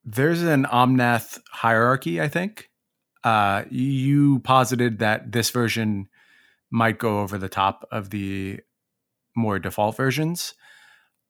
there's 0.04 0.42
an 0.42 0.64
Omnath 0.64 1.40
hierarchy, 1.50 2.20
I 2.20 2.28
think. 2.28 2.70
Uh, 3.22 3.64
you 3.70 4.40
posited 4.40 4.98
that 4.98 5.32
this 5.32 5.50
version 5.50 6.08
might 6.70 6.98
go 6.98 7.20
over 7.20 7.38
the 7.38 7.48
top 7.48 7.88
of 7.90 8.10
the 8.10 8.60
more 9.34 9.58
default 9.58 9.96
versions. 9.96 10.54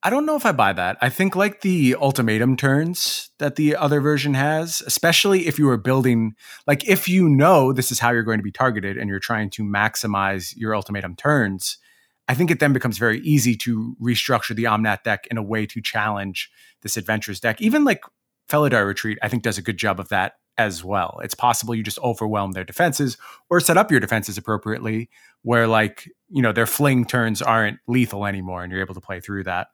I 0.05 0.11
don't 0.11 0.27
know 0.27 0.35
if 0.35 0.45
I 0.45 0.51
buy 0.51 0.71
that. 0.71 0.99
I 1.01 1.09
think 1.09 1.35
like 1.35 1.61
the 1.61 1.95
ultimatum 1.99 2.57
turns 2.57 3.31
that 3.39 3.55
the 3.55 3.75
other 3.75 3.99
version 3.99 4.35
has, 4.35 4.83
especially 4.85 5.47
if 5.47 5.57
you 5.57 5.67
are 5.67 5.77
building 5.77 6.35
like 6.67 6.87
if 6.87 7.09
you 7.09 7.27
know 7.27 7.73
this 7.73 7.91
is 7.91 7.97
how 7.97 8.11
you're 8.11 8.21
going 8.21 8.37
to 8.37 8.43
be 8.43 8.51
targeted 8.51 8.97
and 8.97 9.09
you're 9.09 9.17
trying 9.17 9.49
to 9.49 9.63
maximize 9.63 10.53
your 10.55 10.75
ultimatum 10.75 11.15
turns, 11.15 11.79
I 12.27 12.35
think 12.35 12.51
it 12.51 12.59
then 12.59 12.71
becomes 12.71 12.99
very 12.99 13.19
easy 13.21 13.55
to 13.57 13.95
restructure 13.99 14.55
the 14.55 14.65
Omnath 14.65 15.01
deck 15.01 15.25
in 15.31 15.37
a 15.37 15.43
way 15.43 15.65
to 15.65 15.81
challenge 15.81 16.51
this 16.83 16.97
adventurous 16.97 17.39
deck. 17.39 17.59
Even 17.59 17.83
like 17.83 18.03
Felidar 18.47 18.85
Retreat, 18.85 19.17
I 19.23 19.27
think 19.27 19.41
does 19.41 19.57
a 19.57 19.63
good 19.63 19.77
job 19.77 19.99
of 19.99 20.09
that 20.09 20.33
as 20.55 20.83
well. 20.83 21.19
It's 21.23 21.33
possible 21.33 21.73
you 21.73 21.81
just 21.81 21.97
overwhelm 21.97 22.51
their 22.51 22.63
defenses 22.63 23.17
or 23.49 23.59
set 23.59 23.75
up 23.75 23.89
your 23.89 23.99
defenses 23.99 24.37
appropriately 24.37 25.09
where 25.41 25.65
like, 25.65 26.07
you 26.29 26.43
know, 26.43 26.51
their 26.51 26.67
fling 26.67 27.05
turns 27.05 27.41
aren't 27.41 27.79
lethal 27.87 28.27
anymore 28.27 28.61
and 28.61 28.71
you're 28.71 28.81
able 28.81 28.93
to 28.93 29.01
play 29.01 29.19
through 29.19 29.45
that. 29.45 29.69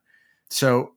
So 0.51 0.93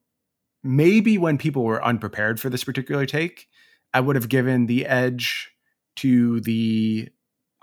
maybe 0.63 1.17
when 1.17 1.39
people 1.39 1.65
were 1.65 1.83
unprepared 1.83 2.41
for 2.41 2.51
this 2.51 2.65
particular 2.65 3.07
take, 3.07 3.49
I 3.93 4.01
would 4.01 4.17
have 4.17 4.29
given 4.29 4.67
the 4.67 4.85
edge 4.85 5.53
to 5.97 6.41
the 6.41 7.09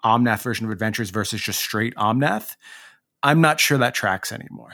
Omnath 0.04 0.42
version 0.42 0.66
of 0.66 0.72
Adventures 0.72 1.10
versus 1.10 1.42
just 1.42 1.60
straight 1.60 1.94
Omnath. 1.96 2.56
I'm 3.22 3.42
not 3.42 3.60
sure 3.60 3.78
that 3.78 3.94
tracks 3.94 4.32
anymore. 4.32 4.72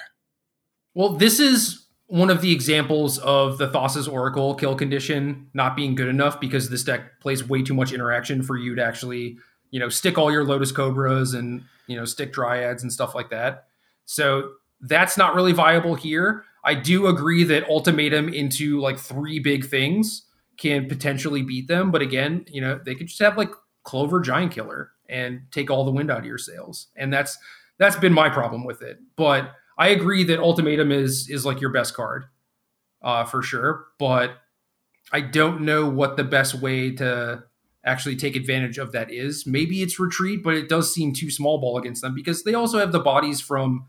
Well, 0.94 1.10
this 1.10 1.40
is 1.40 1.88
one 2.06 2.30
of 2.30 2.42
the 2.42 2.54
examples 2.54 3.18
of 3.20 3.58
the 3.58 3.68
Thassa's 3.68 4.08
Oracle 4.08 4.56
kill 4.56 4.76
condition 4.76 5.50
not 5.54 5.76
being 5.76 5.96
good 5.96 6.08
enough 6.08 6.40
because 6.40 6.70
this 6.70 6.84
deck 6.84 7.20
plays 7.20 7.48
way 7.48 7.64
too 7.64 7.74
much 7.74 7.92
interaction 7.92 8.44
for 8.44 8.56
you 8.56 8.76
to 8.76 8.84
actually, 8.84 9.38
you 9.72 9.80
know, 9.80 9.90
stick 9.90 10.18
all 10.18 10.32
your 10.32 10.46
Lotus 10.46 10.72
Cobras 10.72 11.34
and, 11.34 11.64
you 11.88 11.98
know, 11.98 12.06
stick 12.06 12.32
Dryads 12.32 12.84
and 12.84 12.94
stuff 12.94 13.14
like 13.14 13.30
that. 13.32 13.66
So 14.06 14.52
that's 14.80 15.18
not 15.18 15.36
really 15.36 15.52
viable 15.52 15.96
here. 15.96 16.46
I 16.68 16.74
do 16.74 17.08
agree 17.08 17.46
that 17.46 17.70
ultimatum 17.70 18.28
into 18.28 18.82
like 18.82 19.00
three 19.00 19.40
big 19.40 19.66
things 19.66 20.24
can 20.58 20.90
potentially 20.90 21.42
beat 21.42 21.70
them, 21.70 21.92
but 21.92 22.02
again, 22.02 22.44
you 22.50 22.60
know, 22.60 22.78
they 22.84 22.94
could 22.94 23.08
just 23.08 23.22
have 23.22 23.38
like 23.38 23.52
Clover 23.86 24.20
Giant 24.20 24.52
Killer 24.52 24.92
and 25.08 25.44
take 25.50 25.72
all 25.72 25.86
the 25.86 25.92
wind 25.92 26.12
out 26.12 26.20
of 26.20 26.26
your 26.26 26.38
sails. 26.38 26.88
And 26.98 27.14
that's 27.14 27.38
that's 27.80 27.96
been 27.96 28.12
my 28.12 28.28
problem 28.28 28.66
with 28.66 28.82
it. 28.82 28.98
But 29.16 29.52
I 29.78 29.88
agree 29.88 30.26
that 30.26 30.40
ultimatum 30.40 30.92
is 30.92 31.30
is 31.30 31.46
like 31.46 31.62
your 31.62 31.72
best 31.72 31.94
card, 31.94 32.26
uh, 33.02 33.24
for 33.24 33.42
sure. 33.42 33.86
But 33.98 34.32
I 35.14 35.22
don't 35.22 35.62
know 35.62 35.88
what 35.88 36.18
the 36.18 36.26
best 36.26 36.56
way 36.56 36.92
to 36.96 37.46
actually 37.86 38.18
take 38.18 38.36
advantage 38.36 38.78
of 38.78 38.92
that 38.92 39.10
is. 39.10 39.48
Maybe 39.48 39.84
it's 39.84 40.02
retreat, 40.02 40.44
but 40.44 40.56
it 40.56 40.68
does 40.68 40.94
seem 40.94 41.14
too 41.14 41.32
small 41.32 41.60
ball 41.62 41.78
against 41.78 42.02
them 42.02 42.14
because 42.14 42.44
they 42.44 42.54
also 42.54 42.78
have 42.78 42.92
the 42.92 43.00
bodies 43.00 43.40
from 43.40 43.86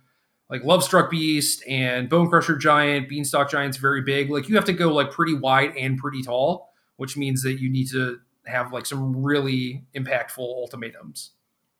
like 0.50 0.62
Lovestruck 0.62 1.10
Beast 1.10 1.62
and 1.68 2.08
Bonecrusher 2.08 2.58
Giant, 2.58 3.08
Beanstalk 3.08 3.50
Giant's 3.50 3.76
very 3.76 4.02
big. 4.02 4.30
Like 4.30 4.48
you 4.48 4.54
have 4.56 4.64
to 4.64 4.72
go 4.72 4.92
like 4.92 5.10
pretty 5.10 5.34
wide 5.34 5.76
and 5.76 5.98
pretty 5.98 6.22
tall, 6.22 6.72
which 6.96 7.16
means 7.16 7.42
that 7.42 7.60
you 7.60 7.70
need 7.70 7.90
to 7.90 8.18
have 8.46 8.72
like 8.72 8.86
some 8.86 9.22
really 9.22 9.84
impactful 9.94 10.38
ultimatums. 10.38 11.32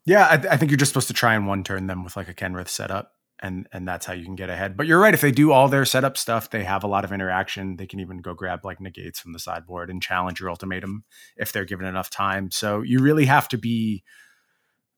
Yeah, 0.05 0.29
I, 0.31 0.37
th- 0.37 0.53
I 0.53 0.57
think 0.57 0.71
you're 0.71 0.79
just 0.79 0.91
supposed 0.91 1.09
to 1.09 1.15
try 1.15 1.35
and 1.35 1.47
one 1.47 1.65
turn 1.65 1.87
them 1.87 2.05
with 2.05 2.17
like 2.17 2.29
a 2.29 2.35
Kenrith 2.35 2.69
setup, 2.69 3.13
and 3.41 3.67
and 3.73 3.87
that's 3.87 4.07
how 4.07 4.13
you 4.13 4.25
can 4.25 4.37
get 4.37 4.51
ahead. 4.51 4.77
But 4.77 4.87
you're 4.87 5.01
right. 5.01 5.15
If 5.15 5.21
they 5.21 5.31
do 5.31 5.53
all 5.53 5.69
their 5.69 5.85
setup 5.85 6.17
stuff, 6.17 6.51
they 6.51 6.65
have 6.65 6.85
a 6.85 6.89
lot 6.89 7.05
of 7.05 7.13
interaction. 7.13 7.77
They 7.77 7.87
can 7.87 8.01
even 8.01 8.19
go 8.19 8.35
grab 8.35 8.65
like 8.65 8.81
negates 8.81 9.19
from 9.21 9.33
the 9.33 9.39
sideboard 9.39 9.91
and 9.91 10.03
challenge 10.03 10.41
your 10.41 10.51
ultimatum 10.51 11.05
if 11.37 11.53
they're 11.53 11.65
given 11.65 11.87
enough 11.87 12.11
time. 12.11 12.51
So 12.51 12.83
you 12.83 13.01
really 13.01 13.27
have 13.27 13.49
to 13.49 13.59
be, 13.59 14.03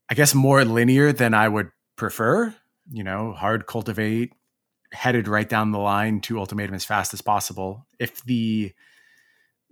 I 0.09 0.15
guess, 0.15 0.35
more 0.35 0.65
linear 0.65 1.13
than 1.13 1.35
I 1.35 1.49
would 1.49 1.71
prefer 1.97 2.55
you 2.91 3.05
know, 3.05 3.33
hard 3.33 3.67
cultivate, 3.67 4.33
headed 4.93 5.29
right 5.29 5.49
down 5.49 5.73
the 5.73 5.79
line 5.79 6.21
to 6.23 6.39
ultimatum 6.39 6.75
as 6.75 6.85
fast 6.85 7.15
as 7.15 7.21
possible. 7.21 7.87
If 7.99 8.25
the 8.25 8.73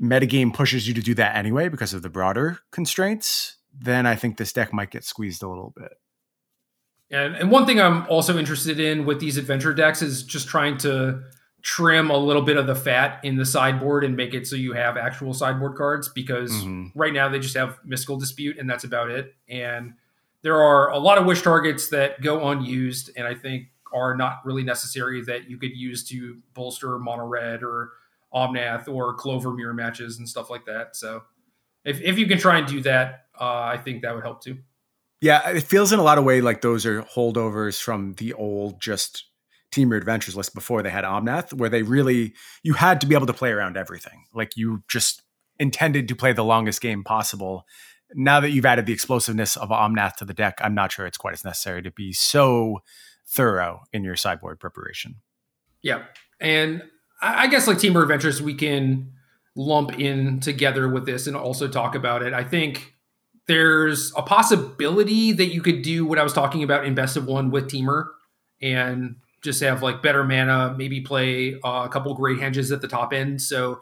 metagame 0.00 0.54
pushes 0.54 0.86
you 0.86 0.94
to 0.94 1.00
do 1.00 1.14
that 1.14 1.36
anyway 1.36 1.68
because 1.68 1.92
of 1.92 2.02
the 2.02 2.08
broader 2.08 2.58
constraints, 2.70 3.56
then 3.76 4.06
I 4.06 4.14
think 4.14 4.36
this 4.36 4.52
deck 4.52 4.72
might 4.72 4.90
get 4.90 5.04
squeezed 5.04 5.42
a 5.42 5.48
little 5.48 5.72
bit. 5.76 5.92
And, 7.10 7.34
and 7.36 7.50
one 7.50 7.66
thing 7.66 7.80
I'm 7.80 8.06
also 8.08 8.38
interested 8.38 8.78
in 8.78 9.06
with 9.06 9.18
these 9.18 9.36
adventure 9.36 9.72
decks 9.72 10.02
is 10.02 10.22
just 10.22 10.46
trying 10.46 10.76
to 10.78 11.22
trim 11.62 12.10
a 12.10 12.16
little 12.16 12.42
bit 12.42 12.56
of 12.56 12.66
the 12.66 12.74
fat 12.74 13.20
in 13.24 13.36
the 13.36 13.46
sideboard 13.46 14.04
and 14.04 14.16
make 14.16 14.34
it 14.34 14.46
so 14.46 14.56
you 14.56 14.72
have 14.74 14.96
actual 14.96 15.34
sideboard 15.34 15.76
cards 15.76 16.08
because 16.08 16.52
mm-hmm. 16.52 16.86
right 16.98 17.12
now 17.12 17.28
they 17.28 17.38
just 17.38 17.56
have 17.56 17.78
mystical 17.84 18.16
dispute 18.16 18.58
and 18.58 18.68
that's 18.68 18.84
about 18.84 19.10
it. 19.10 19.34
And 19.48 19.94
there 20.42 20.56
are 20.56 20.90
a 20.90 20.98
lot 20.98 21.18
of 21.18 21.26
wish 21.26 21.42
targets 21.42 21.88
that 21.88 22.20
go 22.20 22.48
unused, 22.48 23.10
and 23.16 23.26
I 23.26 23.34
think 23.34 23.68
are 23.92 24.16
not 24.16 24.40
really 24.44 24.62
necessary 24.62 25.22
that 25.24 25.48
you 25.48 25.58
could 25.58 25.74
use 25.74 26.04
to 26.08 26.38
bolster 26.54 26.98
mono 26.98 27.24
red 27.24 27.62
or 27.62 27.92
Omnath 28.34 28.88
or 28.88 29.14
Clover 29.14 29.52
mirror 29.52 29.74
matches 29.74 30.18
and 30.18 30.28
stuff 30.28 30.50
like 30.50 30.66
that. 30.66 30.94
So 30.94 31.22
if, 31.84 32.00
if 32.02 32.18
you 32.18 32.26
can 32.26 32.38
try 32.38 32.58
and 32.58 32.66
do 32.66 32.80
that, 32.82 33.26
uh, 33.40 33.44
I 33.44 33.78
think 33.78 34.02
that 34.02 34.14
would 34.14 34.24
help 34.24 34.42
too. 34.42 34.58
Yeah, 35.20 35.48
it 35.50 35.62
feels 35.62 35.92
in 35.92 35.98
a 35.98 36.02
lot 36.02 36.18
of 36.18 36.24
way 36.24 36.40
like 36.40 36.60
those 36.60 36.86
are 36.86 37.02
holdovers 37.02 37.82
from 37.82 38.14
the 38.14 38.34
old 38.34 38.80
just 38.80 39.24
Temur 39.72 39.96
Adventures 39.96 40.36
list 40.36 40.54
before 40.54 40.82
they 40.82 40.90
had 40.90 41.04
Omnath, 41.04 41.52
where 41.52 41.68
they 41.68 41.82
really 41.82 42.34
you 42.62 42.74
had 42.74 43.00
to 43.00 43.06
be 43.06 43.14
able 43.14 43.26
to 43.26 43.32
play 43.32 43.50
around 43.50 43.76
everything. 43.76 44.24
Like 44.32 44.56
you 44.56 44.84
just 44.88 45.22
intended 45.58 46.08
to 46.08 46.14
play 46.14 46.32
the 46.32 46.44
longest 46.44 46.80
game 46.80 47.02
possible, 47.02 47.64
now 48.14 48.40
that 48.40 48.50
you've 48.50 48.66
added 48.66 48.86
the 48.86 48.92
explosiveness 48.92 49.56
of 49.56 49.68
Omnath 49.68 50.16
to 50.16 50.24
the 50.24 50.34
deck, 50.34 50.58
I'm 50.60 50.74
not 50.74 50.92
sure 50.92 51.06
it's 51.06 51.18
quite 51.18 51.34
as 51.34 51.44
necessary 51.44 51.82
to 51.82 51.90
be 51.90 52.12
so 52.12 52.80
thorough 53.26 53.82
in 53.92 54.04
your 54.04 54.16
sideboard 54.16 54.58
preparation. 54.58 55.16
Yeah. 55.82 56.04
And 56.40 56.82
I 57.20 57.48
guess 57.48 57.66
like 57.66 57.78
Temur 57.78 58.02
Adventures, 58.02 58.40
we 58.40 58.54
can 58.54 59.12
lump 59.54 59.98
in 59.98 60.40
together 60.40 60.88
with 60.88 61.04
this 61.04 61.26
and 61.26 61.36
also 61.36 61.68
talk 61.68 61.94
about 61.94 62.22
it. 62.22 62.32
I 62.32 62.44
think 62.44 62.94
there's 63.46 64.12
a 64.16 64.22
possibility 64.22 65.32
that 65.32 65.46
you 65.46 65.60
could 65.60 65.82
do 65.82 66.06
what 66.06 66.18
I 66.18 66.22
was 66.22 66.32
talking 66.32 66.62
about 66.62 66.84
in 66.84 66.94
Best 66.94 67.16
of 67.16 67.26
One 67.26 67.50
with 67.50 67.70
Temur 67.70 68.06
and 68.62 69.16
just 69.42 69.60
have 69.60 69.82
like 69.82 70.02
better 70.02 70.24
mana, 70.24 70.74
maybe 70.76 71.00
play 71.00 71.54
uh, 71.64 71.82
a 71.84 71.88
couple 71.88 72.14
great 72.14 72.38
henges 72.38 72.72
at 72.72 72.80
the 72.80 72.88
top 72.88 73.12
end. 73.12 73.40
So 73.42 73.80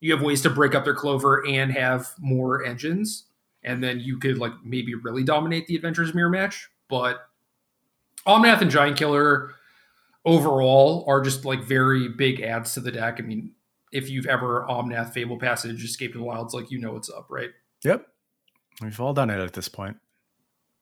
you 0.00 0.12
have 0.12 0.22
ways 0.22 0.42
to 0.42 0.50
break 0.50 0.74
up 0.74 0.84
their 0.84 0.94
clover 0.94 1.46
and 1.46 1.72
have 1.72 2.08
more 2.18 2.64
engines 2.64 3.24
and 3.66 3.82
then 3.82 4.00
you 4.00 4.18
could 4.18 4.38
like 4.38 4.52
maybe 4.64 4.94
really 4.94 5.24
dominate 5.24 5.66
the 5.66 5.76
Adventures 5.76 6.14
mirror 6.14 6.30
match. 6.30 6.70
But 6.88 7.18
Omnath 8.26 8.62
and 8.62 8.70
Giant 8.70 8.96
Killer 8.96 9.50
overall 10.24 11.04
are 11.06 11.20
just 11.20 11.44
like 11.44 11.62
very 11.62 12.08
big 12.08 12.40
adds 12.40 12.74
to 12.74 12.80
the 12.80 12.92
deck. 12.92 13.16
I 13.18 13.22
mean, 13.22 13.52
if 13.92 14.08
you've 14.08 14.26
ever 14.26 14.64
Omnath 14.68 15.12
Fable 15.12 15.38
Passage, 15.38 15.84
Escape 15.84 16.12
to 16.12 16.18
the 16.18 16.24
Wilds, 16.24 16.54
like 16.54 16.70
you 16.70 16.78
know 16.78 16.92
what's 16.92 17.10
up, 17.10 17.26
right? 17.28 17.50
Yep. 17.84 18.06
We've 18.80 19.00
all 19.00 19.12
done 19.12 19.30
it 19.30 19.40
at 19.40 19.52
this 19.52 19.68
point. 19.68 19.96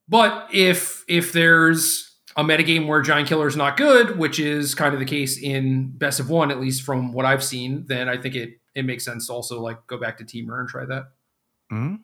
But 0.09 0.49
if 0.53 1.05
if 1.09 1.32
there's 1.32 2.11
a 2.37 2.43
metagame 2.43 2.87
where 2.87 3.01
Giant 3.01 3.28
Killer 3.28 3.47
is 3.47 3.57
not 3.57 3.76
good, 3.76 4.18
which 4.18 4.39
is 4.39 4.74
kind 4.74 4.93
of 4.93 5.01
the 5.01 5.07
case 5.07 5.39
in 5.41 5.97
Best 5.97 6.20
of 6.20 6.28
One, 6.28 6.51
at 6.51 6.61
least 6.61 6.82
from 6.82 7.12
what 7.12 7.24
I've 7.24 7.45
seen, 7.45 7.85
then 7.87 8.09
I 8.09 8.18
think 8.18 8.35
it 8.35 8.61
it 8.74 8.85
makes 8.85 9.05
sense 9.05 9.28
to 9.28 9.32
also 9.32 9.61
like 9.61 9.87
go 9.87 9.97
back 9.97 10.18
to 10.18 10.24
Temur 10.24 10.61
and 10.61 10.68
try 10.68 10.85
that. 10.85 11.05
Mm-hmm. 11.72 11.95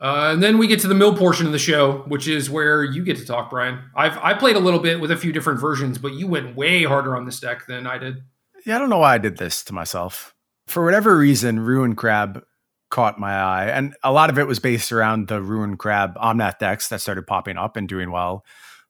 Uh, 0.00 0.30
and 0.32 0.42
then 0.42 0.58
we 0.58 0.68
get 0.68 0.78
to 0.80 0.86
the 0.88 0.94
mill 0.94 1.16
portion 1.16 1.46
of 1.46 1.52
the 1.52 1.58
show, 1.58 2.04
which 2.06 2.28
is 2.28 2.48
where 2.48 2.84
you 2.84 3.04
get 3.04 3.16
to 3.16 3.24
talk, 3.24 3.50
Brian. 3.50 3.80
I've 3.96 4.16
I 4.18 4.34
played 4.34 4.54
a 4.54 4.60
little 4.60 4.78
bit 4.78 5.00
with 5.00 5.10
a 5.10 5.16
few 5.16 5.32
different 5.32 5.60
versions, 5.60 5.98
but 5.98 6.12
you 6.12 6.28
went 6.28 6.54
way 6.56 6.84
harder 6.84 7.16
on 7.16 7.24
this 7.24 7.40
deck 7.40 7.66
than 7.66 7.86
I 7.86 7.98
did. 7.98 8.22
Yeah, 8.64 8.76
I 8.76 8.78
don't 8.78 8.90
know 8.90 8.98
why 8.98 9.14
I 9.14 9.18
did 9.18 9.38
this 9.38 9.64
to 9.64 9.72
myself. 9.72 10.34
For 10.68 10.84
whatever 10.84 11.16
reason, 11.16 11.60
Ruin 11.60 11.96
Crab 11.96 12.44
caught 12.90 13.18
my 13.18 13.34
eye, 13.34 13.66
and 13.66 13.96
a 14.04 14.12
lot 14.12 14.30
of 14.30 14.38
it 14.38 14.46
was 14.46 14.60
based 14.60 14.92
around 14.92 15.28
the 15.28 15.42
Ruin 15.42 15.76
Crab 15.76 16.14
Omnath 16.16 16.58
decks 16.58 16.88
that 16.88 17.00
started 17.00 17.26
popping 17.26 17.56
up 17.56 17.76
and 17.76 17.88
doing 17.88 18.10
well 18.10 18.44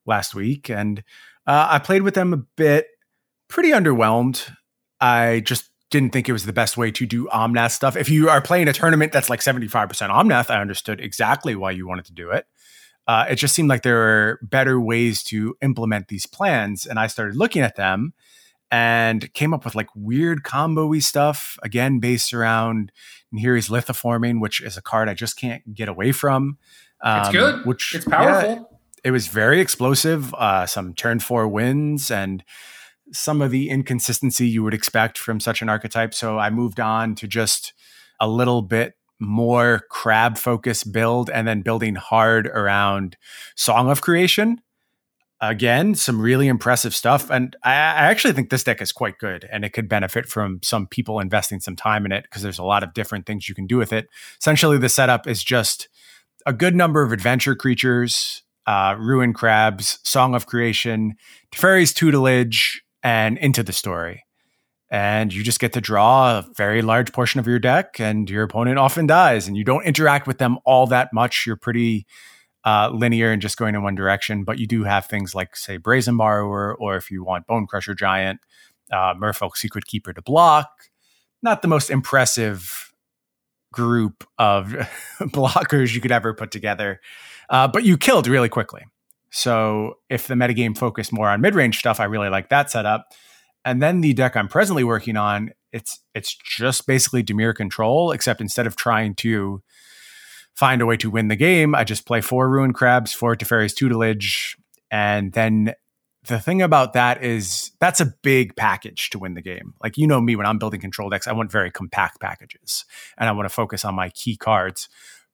last 0.04 0.34
week. 0.34 0.68
And 0.68 1.02
uh, 1.46 1.68
I 1.70 1.78
played 1.78 2.02
with 2.02 2.14
them 2.14 2.32
a 2.34 2.36
bit, 2.36 2.86
pretty 3.48 3.70
underwhelmed. 3.70 4.50
I 5.00 5.40
just 5.40 5.67
didn't 5.90 6.12
think 6.12 6.28
it 6.28 6.32
was 6.32 6.44
the 6.44 6.52
best 6.52 6.76
way 6.76 6.90
to 6.90 7.06
do 7.06 7.26
Omnath 7.28 7.72
stuff. 7.72 7.96
If 7.96 8.08
you 8.08 8.28
are 8.28 8.40
playing 8.40 8.68
a 8.68 8.72
tournament 8.72 9.12
that's 9.12 9.30
like 9.30 9.40
75% 9.40 9.70
Omnath, 9.70 10.50
I 10.50 10.60
understood 10.60 11.00
exactly 11.00 11.54
why 11.54 11.70
you 11.70 11.86
wanted 11.86 12.04
to 12.06 12.12
do 12.12 12.30
it. 12.30 12.46
Uh, 13.06 13.24
it 13.30 13.36
just 13.36 13.54
seemed 13.54 13.70
like 13.70 13.82
there 13.82 13.96
were 13.96 14.38
better 14.42 14.78
ways 14.78 15.22
to 15.24 15.56
implement 15.62 16.08
these 16.08 16.26
plans. 16.26 16.84
And 16.84 16.98
I 16.98 17.06
started 17.06 17.36
looking 17.36 17.62
at 17.62 17.76
them 17.76 18.12
and 18.70 19.32
came 19.32 19.54
up 19.54 19.64
with 19.64 19.74
like 19.74 19.88
weird 19.94 20.44
combo 20.44 20.92
stuff, 20.98 21.58
again, 21.62 22.00
based 22.00 22.34
around 22.34 22.92
Nahiri's 23.34 23.70
Lithoforming, 23.70 24.40
which 24.40 24.60
is 24.60 24.76
a 24.76 24.82
card 24.82 25.08
I 25.08 25.14
just 25.14 25.38
can't 25.38 25.74
get 25.74 25.88
away 25.88 26.12
from. 26.12 26.58
Um, 27.00 27.20
it's 27.20 27.30
good. 27.30 27.64
Which 27.64 27.94
it's 27.94 28.04
powerful. 28.04 28.50
Yeah, 28.50 28.76
it 29.04 29.10
was 29.10 29.28
very 29.28 29.60
explosive. 29.60 30.34
Uh, 30.34 30.66
some 30.66 30.92
turn 30.94 31.20
four 31.20 31.48
wins 31.48 32.10
and 32.10 32.44
some 33.12 33.42
of 33.42 33.50
the 33.50 33.70
inconsistency 33.70 34.46
you 34.46 34.62
would 34.62 34.74
expect 34.74 35.18
from 35.18 35.40
such 35.40 35.62
an 35.62 35.68
archetype. 35.68 36.14
So 36.14 36.38
I 36.38 36.50
moved 36.50 36.80
on 36.80 37.14
to 37.16 37.26
just 37.26 37.72
a 38.20 38.28
little 38.28 38.62
bit 38.62 38.94
more 39.20 39.82
crab 39.90 40.38
focus 40.38 40.84
build 40.84 41.30
and 41.30 41.46
then 41.46 41.62
building 41.62 41.94
hard 41.96 42.46
around 42.46 43.16
Song 43.56 43.90
of 43.90 44.00
Creation. 44.00 44.60
Again, 45.40 45.94
some 45.94 46.20
really 46.20 46.48
impressive 46.48 46.94
stuff. 46.94 47.30
And 47.30 47.56
I, 47.62 47.70
I 47.70 48.06
actually 48.10 48.34
think 48.34 48.50
this 48.50 48.64
deck 48.64 48.82
is 48.82 48.90
quite 48.90 49.18
good 49.18 49.48
and 49.50 49.64
it 49.64 49.72
could 49.72 49.88
benefit 49.88 50.26
from 50.26 50.60
some 50.62 50.86
people 50.86 51.20
investing 51.20 51.60
some 51.60 51.76
time 51.76 52.04
in 52.04 52.12
it 52.12 52.24
because 52.24 52.42
there's 52.42 52.58
a 52.58 52.64
lot 52.64 52.82
of 52.82 52.92
different 52.92 53.26
things 53.26 53.48
you 53.48 53.54
can 53.54 53.66
do 53.66 53.76
with 53.76 53.92
it. 53.92 54.08
Essentially, 54.40 54.78
the 54.78 54.88
setup 54.88 55.26
is 55.28 55.42
just 55.42 55.88
a 56.44 56.52
good 56.52 56.74
number 56.74 57.02
of 57.02 57.12
adventure 57.12 57.54
creatures, 57.54 58.42
uh, 58.66 58.96
Ruin 58.98 59.32
Crabs, 59.32 60.00
Song 60.02 60.34
of 60.34 60.46
Creation, 60.46 61.14
Teferi's 61.52 61.92
Tutelage, 61.92 62.82
and 63.08 63.38
into 63.38 63.62
the 63.62 63.72
story. 63.72 64.24
And 64.90 65.32
you 65.32 65.42
just 65.42 65.60
get 65.60 65.72
to 65.72 65.80
draw 65.80 66.38
a 66.38 66.46
very 66.56 66.82
large 66.82 67.10
portion 67.12 67.40
of 67.40 67.46
your 67.46 67.58
deck, 67.58 67.98
and 67.98 68.28
your 68.28 68.42
opponent 68.42 68.78
often 68.78 69.06
dies, 69.06 69.48
and 69.48 69.56
you 69.56 69.64
don't 69.64 69.84
interact 69.84 70.26
with 70.26 70.36
them 70.36 70.58
all 70.66 70.86
that 70.88 71.08
much. 71.12 71.44
You're 71.46 71.56
pretty 71.56 72.06
uh, 72.66 72.90
linear 72.92 73.32
and 73.32 73.40
just 73.40 73.56
going 73.56 73.74
in 73.74 73.82
one 73.82 73.94
direction, 73.94 74.44
but 74.44 74.58
you 74.58 74.66
do 74.66 74.84
have 74.84 75.06
things 75.06 75.34
like, 75.34 75.56
say, 75.56 75.78
Brazen 75.78 76.18
Borrower, 76.18 76.76
or 76.76 76.96
if 76.96 77.10
you 77.10 77.24
want 77.24 77.46
Bonecrusher 77.46 77.96
Giant, 77.96 78.40
uh, 78.92 79.14
Merfolk 79.14 79.52
Secretkeeper 79.56 80.14
to 80.14 80.22
block. 80.22 80.68
Not 81.42 81.62
the 81.62 81.68
most 81.68 81.88
impressive 81.88 82.92
group 83.72 84.24
of 84.38 84.66
blockers 85.20 85.94
you 85.94 86.02
could 86.02 86.12
ever 86.12 86.34
put 86.34 86.50
together, 86.50 87.00
uh, 87.48 87.68
but 87.68 87.84
you 87.84 87.96
killed 87.96 88.26
really 88.26 88.50
quickly. 88.50 88.84
So 89.30 89.94
if 90.08 90.26
the 90.26 90.34
metagame 90.34 90.76
focused 90.76 91.12
more 91.12 91.28
on 91.28 91.40
mid-range 91.40 91.78
stuff, 91.78 92.00
I 92.00 92.04
really 92.04 92.28
like 92.28 92.48
that 92.48 92.70
setup. 92.70 93.08
And 93.64 93.82
then 93.82 94.00
the 94.00 94.14
deck 94.14 94.36
I'm 94.36 94.48
presently 94.48 94.84
working 94.84 95.16
on, 95.16 95.50
it's 95.72 96.00
it's 96.14 96.34
just 96.34 96.86
basically 96.86 97.22
Dimir 97.22 97.54
control, 97.54 98.12
except 98.12 98.40
instead 98.40 98.66
of 98.66 98.76
trying 98.76 99.14
to 99.16 99.62
find 100.54 100.80
a 100.80 100.86
way 100.86 100.96
to 100.96 101.10
win 101.10 101.28
the 101.28 101.36
game, 101.36 101.74
I 101.74 101.84
just 101.84 102.06
play 102.06 102.20
four 102.20 102.48
Ruin 102.48 102.72
Crabs, 102.72 103.12
four 103.12 103.36
Teferi's 103.36 103.74
Tutelage, 103.74 104.56
and 104.90 105.32
then 105.32 105.74
the 106.26 106.40
thing 106.40 106.62
about 106.62 106.94
that 106.94 107.22
is 107.22 107.72
that's 107.80 108.00
a 108.00 108.12
big 108.22 108.56
package 108.56 109.10
to 109.10 109.18
win 109.18 109.34
the 109.34 109.42
game. 109.42 109.74
Like 109.82 109.96
you 109.96 110.06
know 110.06 110.20
me, 110.20 110.36
when 110.36 110.46
I'm 110.46 110.58
building 110.58 110.80
control 110.80 111.10
decks, 111.10 111.26
I 111.26 111.32
want 111.32 111.52
very 111.52 111.70
compact 111.70 112.20
packages, 112.20 112.84
and 113.18 113.28
I 113.28 113.32
want 113.32 113.48
to 113.48 113.54
focus 113.54 113.84
on 113.84 113.94
my 113.94 114.08
key 114.10 114.36
cards. 114.36 114.88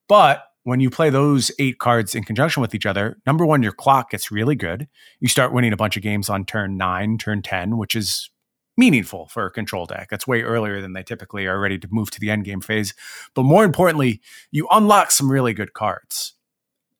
But 0.09 0.45
when 0.65 0.81
you 0.81 0.91
play 0.91 1.11
those 1.11 1.51
eight 1.59 1.79
cards 1.79 2.15
in 2.15 2.25
conjunction 2.25 2.61
with 2.61 2.75
each 2.75 2.87
other, 2.87 3.19
number 3.27 3.47
one, 3.47 3.63
your 3.63 3.73
clock 3.73 4.11
gets 4.11 4.31
really 4.31 4.57
good. 4.57 4.89
You 5.21 5.29
start 5.29 5.53
winning 5.53 5.73
a 5.73 5.77
bunch 5.77 5.97
of 5.97 6.03
games 6.03 6.29
on 6.29 6.45
turn 6.45 6.77
nine, 6.77 7.19
turn 7.19 7.43
10, 7.43 7.77
which 7.77 7.95
is 7.95 8.31
meaningful 8.77 9.29
for 9.29 9.47
a 9.47 9.51
control 9.51 9.87
deck. 9.87 10.09
That's 10.11 10.27
way 10.27 10.43
earlier 10.43 10.81
than 10.81 10.95
they 10.95 11.03
typically 11.03 11.47
are 11.47 11.61
ready 11.61 11.79
to 11.79 11.89
move 11.91 12.11
to 12.11 12.21
the 12.21 12.31
end 12.31 12.45
game 12.45 12.61
phase. 12.61 12.95
But 13.35 13.45
more 13.45 13.65
importantly, 13.65 14.21
you 14.51 14.67
unlock 14.71 15.11
some 15.11 15.31
really 15.31 15.53
good 15.53 15.75
cards. 15.75 16.35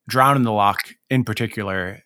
Drown 0.07 0.35
in 0.35 0.43
the 0.43 0.51
Loch, 0.51 0.93
in 1.09 1.23
particular, 1.23 2.03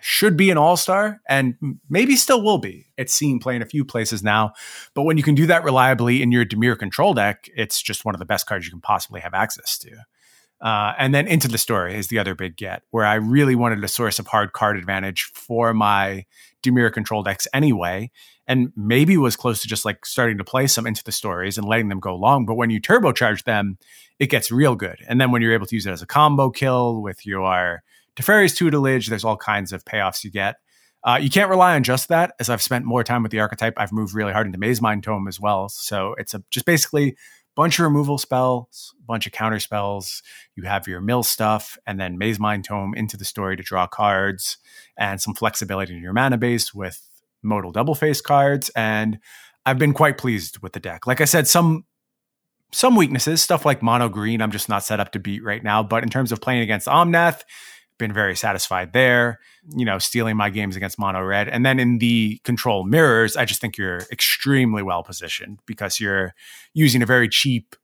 should 0.00 0.36
be 0.36 0.50
an 0.50 0.58
all 0.58 0.76
star 0.76 1.20
and 1.28 1.54
maybe 1.88 2.16
still 2.16 2.42
will 2.42 2.58
be. 2.58 2.86
It's 2.96 3.14
seen 3.14 3.38
play 3.38 3.56
in 3.56 3.62
a 3.62 3.66
few 3.66 3.84
places 3.84 4.22
now. 4.22 4.52
But 4.94 5.02
when 5.02 5.18
you 5.18 5.22
can 5.22 5.34
do 5.34 5.46
that 5.46 5.64
reliably 5.64 6.22
in 6.22 6.32
your 6.32 6.44
Dimir 6.44 6.78
control 6.78 7.12
deck, 7.14 7.48
it's 7.54 7.80
just 7.82 8.04
one 8.04 8.14
of 8.14 8.18
the 8.18 8.26
best 8.26 8.46
cards 8.46 8.64
you 8.64 8.70
can 8.70 8.80
possibly 8.80 9.20
have 9.20 9.34
access 9.34 9.78
to. 9.78 9.90
Uh, 10.60 10.92
and 10.98 11.14
then 11.14 11.26
into 11.26 11.48
the 11.48 11.58
story 11.58 11.94
is 11.94 12.08
the 12.08 12.18
other 12.18 12.34
big 12.34 12.56
get, 12.56 12.82
where 12.90 13.04
I 13.04 13.14
really 13.14 13.54
wanted 13.54 13.84
a 13.84 13.88
source 13.88 14.18
of 14.18 14.26
hard 14.26 14.52
card 14.52 14.78
advantage 14.78 15.30
for 15.34 15.74
my 15.74 16.24
Dimir 16.62 16.90
control 16.92 17.22
decks 17.22 17.46
anyway, 17.52 18.10
and 18.46 18.72
maybe 18.76 19.16
was 19.18 19.36
close 19.36 19.60
to 19.62 19.68
just 19.68 19.84
like 19.84 20.06
starting 20.06 20.38
to 20.38 20.44
play 20.44 20.66
some 20.66 20.86
into 20.86 21.04
the 21.04 21.12
stories 21.12 21.58
and 21.58 21.66
letting 21.66 21.88
them 21.88 22.00
go 22.00 22.14
long. 22.14 22.46
But 22.46 22.54
when 22.54 22.70
you 22.70 22.80
turbocharge 22.80 23.44
them, 23.44 23.78
it 24.18 24.30
gets 24.30 24.50
real 24.50 24.74
good. 24.74 24.98
And 25.06 25.20
then 25.20 25.30
when 25.30 25.42
you're 25.42 25.52
able 25.52 25.66
to 25.66 25.74
use 25.74 25.86
it 25.86 25.92
as 25.92 26.02
a 26.02 26.06
combo 26.06 26.50
kill 26.50 27.02
with 27.02 27.26
your 27.26 27.82
Teferi's 28.16 28.54
tutelage, 28.54 29.08
there's 29.08 29.24
all 29.24 29.36
kinds 29.36 29.72
of 29.72 29.84
payoffs 29.84 30.24
you 30.24 30.30
get. 30.30 30.56
Uh, 31.02 31.18
you 31.20 31.28
can't 31.28 31.50
rely 31.50 31.74
on 31.74 31.82
just 31.82 32.08
that. 32.08 32.32
As 32.40 32.48
I've 32.48 32.62
spent 32.62 32.86
more 32.86 33.04
time 33.04 33.22
with 33.22 33.32
the 33.32 33.40
archetype, 33.40 33.74
I've 33.76 33.92
moved 33.92 34.14
really 34.14 34.32
hard 34.32 34.46
into 34.46 34.58
Mazemind 34.58 35.02
Tome 35.02 35.28
as 35.28 35.38
well. 35.38 35.68
So 35.68 36.14
it's 36.16 36.32
a, 36.32 36.42
just 36.50 36.64
basically 36.64 37.16
bunch 37.54 37.78
of 37.78 37.84
removal 37.84 38.18
spells, 38.18 38.94
bunch 39.06 39.26
of 39.26 39.32
counter 39.32 39.60
spells. 39.60 40.22
You 40.56 40.64
have 40.64 40.86
your 40.86 41.00
mill 41.00 41.22
stuff, 41.22 41.78
and 41.86 42.00
then 42.00 42.18
Mazemind 42.18 42.64
Tome 42.64 42.94
into 42.94 43.16
the 43.16 43.24
story 43.24 43.56
to 43.56 43.62
draw 43.62 43.86
cards, 43.86 44.58
and 44.96 45.20
some 45.20 45.34
flexibility 45.34 45.94
in 45.94 46.02
your 46.02 46.12
mana 46.12 46.38
base 46.38 46.74
with 46.74 47.00
modal 47.42 47.72
double 47.72 47.94
face 47.94 48.20
cards. 48.20 48.70
And 48.70 49.18
I've 49.66 49.78
been 49.78 49.92
quite 49.92 50.18
pleased 50.18 50.58
with 50.62 50.72
the 50.72 50.80
deck. 50.80 51.06
Like 51.06 51.20
I 51.20 51.26
said, 51.26 51.46
some 51.46 51.84
some 52.72 52.96
weaknesses, 52.96 53.40
stuff 53.40 53.64
like 53.64 53.82
mono 53.82 54.08
green, 54.08 54.42
I'm 54.42 54.50
just 54.50 54.68
not 54.68 54.82
set 54.82 54.98
up 54.98 55.12
to 55.12 55.20
beat 55.20 55.44
right 55.44 55.62
now. 55.62 55.82
But 55.84 56.02
in 56.02 56.10
terms 56.10 56.32
of 56.32 56.40
playing 56.40 56.60
against 56.60 56.88
Omnath, 56.88 57.42
been 57.98 58.12
very 58.12 58.36
satisfied 58.36 58.92
there. 58.92 59.40
You 59.74 59.84
know, 59.84 59.98
stealing 59.98 60.36
my 60.36 60.50
games 60.50 60.76
against 60.76 60.98
mono 60.98 61.22
red, 61.22 61.48
and 61.48 61.64
then 61.64 61.78
in 61.78 61.98
the 61.98 62.38
control 62.44 62.84
mirrors, 62.84 63.36
I 63.36 63.44
just 63.44 63.60
think 63.60 63.78
you're 63.78 64.02
extremely 64.12 64.82
well 64.82 65.02
positioned 65.02 65.60
because 65.66 66.00
you're 66.00 66.34
using 66.74 67.02
a 67.02 67.06
very 67.06 67.28
cheap 67.28 67.76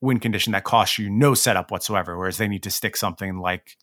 win 0.00 0.20
condition 0.20 0.52
that 0.52 0.64
costs 0.64 0.98
you 0.98 1.10
no 1.10 1.34
setup 1.34 1.70
whatsoever. 1.70 2.16
Whereas 2.16 2.38
they 2.38 2.48
need 2.48 2.62
to 2.64 2.70
stick 2.70 2.96
something 2.96 3.38
like, 3.38 3.76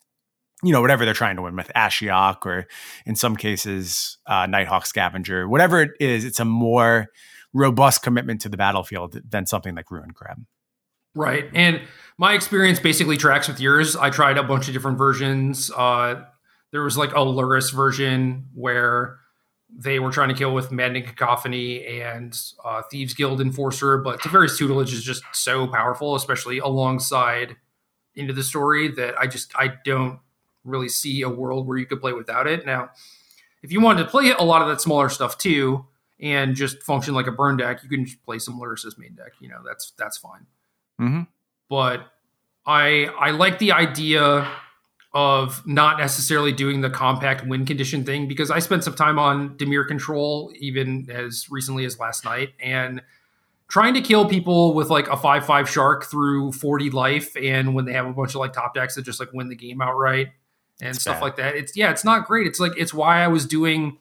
you 0.63 0.71
know, 0.71 0.81
whatever 0.81 1.03
they're 1.03 1.13
trying 1.13 1.35
to 1.37 1.41
win 1.41 1.55
with 1.55 1.71
Ashiok 1.75 2.45
or 2.45 2.67
in 3.05 3.15
some 3.15 3.35
cases 3.35 4.17
uh, 4.27 4.45
Nighthawk 4.45 4.85
Scavenger, 4.85 5.49
whatever 5.49 5.81
it 5.81 5.91
is, 5.99 6.23
it's 6.23 6.39
a 6.39 6.45
more 6.45 7.07
robust 7.53 8.03
commitment 8.03 8.41
to 8.41 8.49
the 8.49 8.57
battlefield 8.57 9.19
than 9.29 9.45
something 9.45 9.75
like 9.75 9.91
Ruin 9.91 10.11
Crab. 10.11 10.45
Right. 11.15 11.49
And 11.53 11.81
my 12.17 12.33
experience 12.33 12.79
basically 12.79 13.17
tracks 13.17 13.47
with 13.47 13.59
yours. 13.59 13.95
I 13.95 14.09
tried 14.09 14.37
a 14.37 14.43
bunch 14.43 14.67
of 14.67 14.73
different 14.73 14.97
versions. 14.97 15.71
Uh, 15.71 16.23
there 16.71 16.83
was 16.83 16.97
like 16.97 17.11
a 17.11 17.15
Lurrus 17.15 17.73
version 17.73 18.47
where 18.53 19.17
they 19.73 19.99
were 19.99 20.11
trying 20.11 20.29
to 20.29 20.35
kill 20.35 20.53
with 20.53 20.71
Maddening 20.71 21.05
Cacophony 21.05 21.85
and 21.85 22.37
uh, 22.63 22.81
Thieves 22.91 23.13
Guild 23.13 23.39
Enforcer, 23.41 23.97
but 23.97 24.19
Teferi's 24.19 24.57
tutelage 24.57 24.93
is 24.93 25.03
just 25.03 25.23
so 25.33 25.67
powerful, 25.67 26.15
especially 26.15 26.59
alongside 26.59 27.55
into 28.15 28.33
the 28.33 28.43
story 28.43 28.89
that 28.89 29.17
I 29.17 29.27
just 29.27 29.53
I 29.55 29.73
don't 29.85 30.19
really 30.63 30.89
see 30.89 31.21
a 31.21 31.29
world 31.29 31.67
where 31.67 31.77
you 31.77 31.85
could 31.85 32.01
play 32.01 32.13
without 32.13 32.47
it. 32.47 32.65
Now, 32.65 32.89
if 33.63 33.71
you 33.71 33.79
wanted 33.79 34.03
to 34.03 34.09
play 34.09 34.31
a 34.31 34.43
lot 34.43 34.61
of 34.61 34.67
that 34.67 34.81
smaller 34.81 35.09
stuff 35.09 35.37
too 35.37 35.85
and 36.19 36.55
just 36.55 36.83
function 36.83 37.13
like 37.13 37.27
a 37.27 37.31
burn 37.31 37.57
deck, 37.57 37.81
you 37.83 37.89
can 37.89 38.05
just 38.05 38.21
play 38.23 38.39
some 38.39 38.59
Lurrus's 38.59 38.97
main 38.97 39.15
deck. 39.15 39.33
You 39.39 39.49
know, 39.49 39.61
that's 39.65 39.93
that's 39.97 40.17
fine. 40.17 40.45
Mm-hmm. 41.01 41.21
But 41.69 42.05
I 42.65 43.05
I 43.19 43.31
like 43.31 43.59
the 43.59 43.71
idea 43.71 44.47
of 45.13 45.65
not 45.67 45.99
necessarily 45.99 46.53
doing 46.53 46.81
the 46.81 46.89
compact 46.89 47.45
win 47.45 47.65
condition 47.65 48.05
thing 48.05 48.27
because 48.27 48.49
I 48.49 48.59
spent 48.59 48.83
some 48.83 48.95
time 48.95 49.19
on 49.19 49.57
Dimir 49.57 49.85
control 49.85 50.53
even 50.57 51.09
as 51.11 51.47
recently 51.49 51.83
as 51.83 51.99
last 51.99 52.23
night 52.23 52.49
and 52.61 53.01
trying 53.67 53.93
to 53.93 54.01
kill 54.01 54.27
people 54.27 54.73
with 54.73 54.89
like 54.89 55.07
a 55.07 55.17
5-5 55.17 55.67
shark 55.67 56.05
through 56.05 56.53
40 56.53 56.91
life 56.91 57.35
and 57.35 57.73
when 57.73 57.85
they 57.85 57.93
have 57.93 58.05
a 58.05 58.13
bunch 58.13 58.31
of 58.31 58.35
like 58.35 58.53
top 58.53 58.73
decks 58.73 58.95
that 58.95 59.03
just 59.03 59.19
like 59.19 59.33
win 59.33 59.49
the 59.49 59.55
game 59.55 59.81
outright 59.81 60.27
and 60.81 60.91
it's 60.91 61.01
stuff 61.01 61.17
bad. 61.17 61.21
like 61.21 61.35
that. 61.37 61.55
It's 61.55 61.75
yeah, 61.75 61.91
it's 61.91 62.05
not 62.05 62.25
great. 62.25 62.47
It's 62.47 62.59
like 62.59 62.73
it's 62.77 62.93
why 62.93 63.21
I 63.21 63.27
was 63.27 63.45
doing 63.45 63.97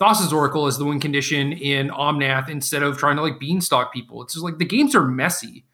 Thassa's 0.00 0.32
Oracle 0.32 0.66
as 0.66 0.78
the 0.78 0.84
win 0.84 1.00
condition 1.00 1.52
in 1.52 1.88
Omnath 1.88 2.48
instead 2.48 2.82
of 2.82 2.96
trying 2.96 3.16
to 3.16 3.22
like 3.22 3.40
beanstalk 3.40 3.92
people. 3.92 4.22
It's 4.22 4.34
just 4.34 4.44
like 4.44 4.58
the 4.58 4.64
games 4.64 4.94
are 4.94 5.04
messy 5.04 5.64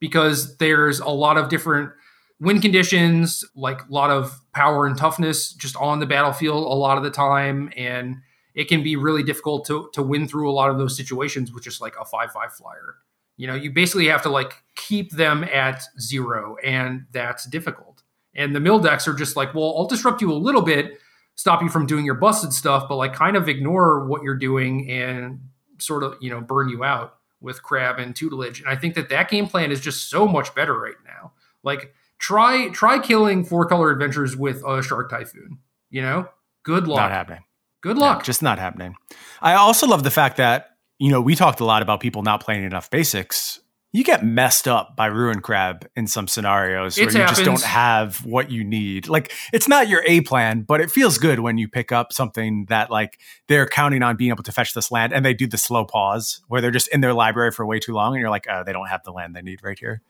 because 0.00 0.56
there's 0.56 0.98
a 0.98 1.08
lot 1.08 1.36
of 1.36 1.48
different 1.48 1.92
wind 2.40 2.62
conditions, 2.62 3.44
like 3.54 3.82
a 3.82 3.92
lot 3.92 4.10
of 4.10 4.40
power 4.52 4.86
and 4.86 4.96
toughness 4.96 5.52
just 5.52 5.76
on 5.76 6.00
the 6.00 6.06
battlefield 6.06 6.64
a 6.64 6.74
lot 6.74 6.96
of 6.96 7.04
the 7.04 7.10
time. 7.10 7.70
And 7.76 8.16
it 8.54 8.68
can 8.68 8.82
be 8.82 8.96
really 8.96 9.22
difficult 9.22 9.66
to, 9.66 9.90
to 9.92 10.02
win 10.02 10.26
through 10.26 10.50
a 10.50 10.52
lot 10.52 10.70
of 10.70 10.78
those 10.78 10.96
situations 10.96 11.52
with 11.52 11.62
just 11.62 11.80
like 11.80 11.94
a 12.00 12.04
5 12.04 12.32
5 12.32 12.52
flyer. 12.52 12.96
You 13.36 13.46
know, 13.46 13.54
you 13.54 13.70
basically 13.70 14.08
have 14.08 14.22
to 14.22 14.28
like 14.28 14.54
keep 14.74 15.12
them 15.12 15.44
at 15.44 15.82
zero, 15.98 16.56
and 16.64 17.06
that's 17.12 17.46
difficult. 17.46 18.02
And 18.34 18.54
the 18.54 18.60
mill 18.60 18.78
decks 18.78 19.08
are 19.08 19.14
just 19.14 19.36
like, 19.36 19.54
well, 19.54 19.74
I'll 19.76 19.86
disrupt 19.86 20.20
you 20.20 20.30
a 20.30 20.34
little 20.34 20.62
bit, 20.62 20.98
stop 21.36 21.62
you 21.62 21.68
from 21.68 21.86
doing 21.86 22.04
your 22.04 22.16
busted 22.16 22.52
stuff, 22.52 22.86
but 22.88 22.96
like 22.96 23.14
kind 23.14 23.36
of 23.36 23.48
ignore 23.48 24.06
what 24.06 24.22
you're 24.22 24.36
doing 24.36 24.90
and 24.90 25.40
sort 25.78 26.02
of, 26.02 26.16
you 26.20 26.30
know, 26.30 26.40
burn 26.40 26.68
you 26.68 26.84
out 26.84 27.19
with 27.40 27.62
crab 27.62 27.98
and 27.98 28.14
tutelage, 28.14 28.60
and 28.60 28.68
I 28.68 28.76
think 28.76 28.94
that 28.94 29.08
that 29.08 29.30
game 29.30 29.46
plan 29.46 29.70
is 29.72 29.80
just 29.80 30.08
so 30.10 30.26
much 30.26 30.54
better 30.54 30.78
right 30.78 30.96
now. 31.06 31.32
Like 31.62 31.94
try 32.18 32.68
try 32.68 32.98
killing 32.98 33.44
four 33.44 33.66
color 33.66 33.90
adventures 33.90 34.36
with 34.36 34.62
a 34.66 34.82
shark 34.82 35.10
typhoon. 35.10 35.58
You 35.90 36.02
know, 36.02 36.28
good 36.62 36.86
luck. 36.86 36.98
Not 36.98 37.10
happening. 37.10 37.44
Good 37.82 37.96
luck. 37.96 38.20
Yeah, 38.20 38.24
just 38.24 38.42
not 38.42 38.58
happening. 38.58 38.94
I 39.40 39.54
also 39.54 39.86
love 39.86 40.02
the 40.02 40.10
fact 40.10 40.36
that 40.36 40.76
you 40.98 41.10
know 41.10 41.20
we 41.20 41.34
talked 41.34 41.60
a 41.60 41.64
lot 41.64 41.82
about 41.82 42.00
people 42.00 42.22
not 42.22 42.42
playing 42.42 42.64
enough 42.64 42.90
basics 42.90 43.60
you 43.92 44.04
get 44.04 44.24
messed 44.24 44.68
up 44.68 44.94
by 44.94 45.06
ruin 45.06 45.40
crab 45.40 45.88
in 45.96 46.06
some 46.06 46.28
scenarios 46.28 46.96
It 46.96 47.06
where 47.06 47.22
you 47.22 47.28
just 47.28 47.44
don't 47.44 47.62
have 47.62 48.24
what 48.24 48.50
you 48.50 48.62
need. 48.62 49.08
Like 49.08 49.32
it's 49.52 49.66
not 49.66 49.88
your 49.88 50.02
A 50.06 50.20
plan, 50.20 50.62
but 50.62 50.80
it 50.80 50.90
feels 50.90 51.18
good 51.18 51.40
when 51.40 51.58
you 51.58 51.68
pick 51.68 51.90
up 51.90 52.12
something 52.12 52.66
that 52.68 52.90
like 52.90 53.18
they're 53.48 53.66
counting 53.66 54.02
on 54.02 54.16
being 54.16 54.30
able 54.30 54.44
to 54.44 54.52
fetch 54.52 54.74
this 54.74 54.90
land 54.92 55.12
and 55.12 55.24
they 55.24 55.34
do 55.34 55.46
the 55.46 55.58
slow 55.58 55.84
pause 55.84 56.40
where 56.48 56.60
they're 56.60 56.70
just 56.70 56.88
in 56.88 57.00
their 57.00 57.14
library 57.14 57.50
for 57.50 57.66
way 57.66 57.80
too 57.80 57.92
long 57.92 58.14
and 58.14 58.20
you're 58.20 58.30
like, 58.30 58.46
oh, 58.48 58.62
they 58.64 58.72
don't 58.72 58.88
have 58.88 59.02
the 59.02 59.12
land 59.12 59.34
they 59.34 59.42
need 59.42 59.60
right 59.62 59.78
here. 59.78 60.02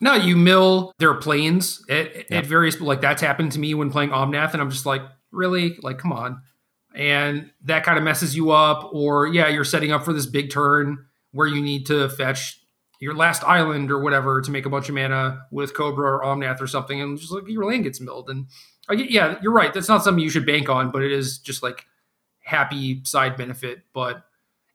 No, 0.00 0.14
you 0.14 0.36
mill 0.36 0.92
their 0.98 1.14
Plains 1.14 1.84
at, 1.88 2.14
Yep. 2.14 2.26
at 2.32 2.46
various 2.46 2.80
like 2.80 3.00
that's 3.00 3.22
happened 3.22 3.52
to 3.52 3.58
me 3.58 3.74
when 3.74 3.90
playing 3.90 4.10
Omnath, 4.10 4.52
and 4.52 4.62
I'm 4.62 4.70
just 4.70 4.86
like, 4.86 5.02
really, 5.32 5.76
like, 5.82 5.98
come 5.98 6.12
on, 6.12 6.42
and 6.94 7.50
that 7.64 7.84
kind 7.84 7.98
of 7.98 8.04
messes 8.04 8.36
you 8.36 8.52
up. 8.52 8.90
Or 8.92 9.26
yeah, 9.26 9.48
you're 9.48 9.64
setting 9.64 9.90
up 9.90 10.04
for 10.04 10.12
this 10.12 10.26
big 10.26 10.50
turn 10.50 11.06
where 11.32 11.46
you 11.46 11.60
need 11.60 11.86
to 11.86 12.08
fetch 12.10 12.57
your 13.00 13.14
last 13.14 13.44
island 13.44 13.90
or 13.90 14.00
whatever 14.00 14.40
to 14.40 14.50
make 14.50 14.66
a 14.66 14.70
bunch 14.70 14.88
of 14.88 14.94
mana 14.94 15.46
with 15.50 15.74
Cobra 15.74 16.10
or 16.16 16.24
Omnath 16.24 16.60
or 16.60 16.66
something, 16.66 17.00
and 17.00 17.18
just 17.18 17.32
like 17.32 17.44
your 17.48 17.64
land 17.64 17.84
gets 17.84 18.00
milled. 18.00 18.28
And 18.28 18.46
uh, 18.46 18.92
I 18.92 18.94
get, 18.96 19.10
yeah, 19.10 19.38
you're 19.42 19.52
right. 19.52 19.72
That's 19.72 19.88
not 19.88 20.02
something 20.02 20.22
you 20.22 20.30
should 20.30 20.46
bank 20.46 20.68
on, 20.68 20.90
but 20.90 21.02
it 21.02 21.12
is 21.12 21.38
just 21.38 21.62
like 21.62 21.84
happy 22.42 23.02
side 23.04 23.36
benefit. 23.36 23.82
But 23.92 24.24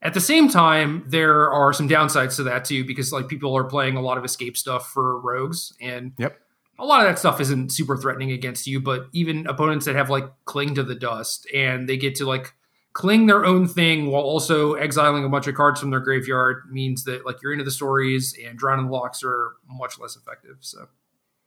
at 0.01 0.13
the 0.13 0.21
same 0.21 0.47
time, 0.49 1.03
there 1.07 1.51
are 1.51 1.73
some 1.73 1.89
downsides 1.89 2.35
to 2.37 2.43
that 2.43 2.65
too, 2.65 2.85
because 2.85 3.11
like 3.11 3.27
people 3.27 3.55
are 3.57 3.63
playing 3.63 3.95
a 3.97 4.01
lot 4.01 4.17
of 4.17 4.25
escape 4.25 4.55
stuff 4.57 4.89
for 4.89 5.19
rogues, 5.19 5.73
and 5.81 6.13
Yep. 6.17 6.37
a 6.79 6.85
lot 6.85 7.01
of 7.01 7.07
that 7.07 7.19
stuff 7.19 7.41
isn't 7.41 7.71
super 7.71 7.97
threatening 7.97 8.31
against 8.31 8.67
you. 8.67 8.79
But 8.79 9.07
even 9.13 9.47
opponents 9.47 9.85
that 9.85 9.95
have 9.95 10.09
like 10.09 10.25
cling 10.45 10.75
to 10.75 10.83
the 10.83 10.95
dust 10.95 11.47
and 11.53 11.89
they 11.89 11.97
get 11.97 12.15
to 12.15 12.25
like 12.25 12.53
cling 12.93 13.25
their 13.25 13.43
own 13.43 13.67
thing 13.67 14.07
while 14.11 14.21
also 14.21 14.73
exiling 14.73 15.25
a 15.25 15.29
bunch 15.29 15.47
of 15.47 15.55
cards 15.55 15.79
from 15.79 15.89
their 15.89 15.99
graveyard 15.99 16.63
means 16.71 17.03
that 17.05 17.25
like 17.25 17.41
you're 17.41 17.51
into 17.51 17.63
the 17.65 17.71
stories 17.71 18.37
and 18.45 18.57
Drown 18.57 18.79
in 18.79 18.85
the 18.85 18.91
Lochs 18.91 19.23
are 19.23 19.53
much 19.67 19.99
less 19.99 20.15
effective. 20.15 20.57
So 20.61 20.87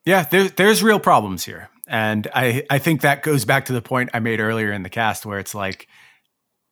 Yeah, 0.04 0.24
there, 0.24 0.48
there's 0.48 0.82
real 0.82 0.98
problems 1.00 1.44
here. 1.44 1.70
And 1.86 2.26
I, 2.34 2.64
I 2.68 2.78
think 2.78 3.02
that 3.02 3.22
goes 3.22 3.44
back 3.44 3.66
to 3.66 3.72
the 3.72 3.82
point 3.82 4.10
I 4.12 4.18
made 4.18 4.40
earlier 4.40 4.72
in 4.72 4.82
the 4.82 4.90
cast 4.90 5.24
where 5.24 5.38
it's 5.38 5.54
like, 5.54 5.86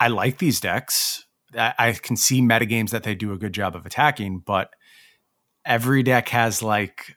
I 0.01 0.09
like 0.09 0.39
these 0.39 0.59
decks. 0.59 1.25
I, 1.57 1.75
I 1.79 1.93
can 1.93 2.17
see 2.17 2.43
metagames 2.43 2.91
that 2.91 3.05
they 3.05 3.15
do 3.15 3.33
a 3.33 3.39
good 3.39 3.53
job 3.53 3.77
of 3.77 3.87
attacking, 3.87 4.41
but 4.41 4.71
every 5.65 6.03
deck 6.03 6.29
has 6.31 6.63
like 6.65 7.17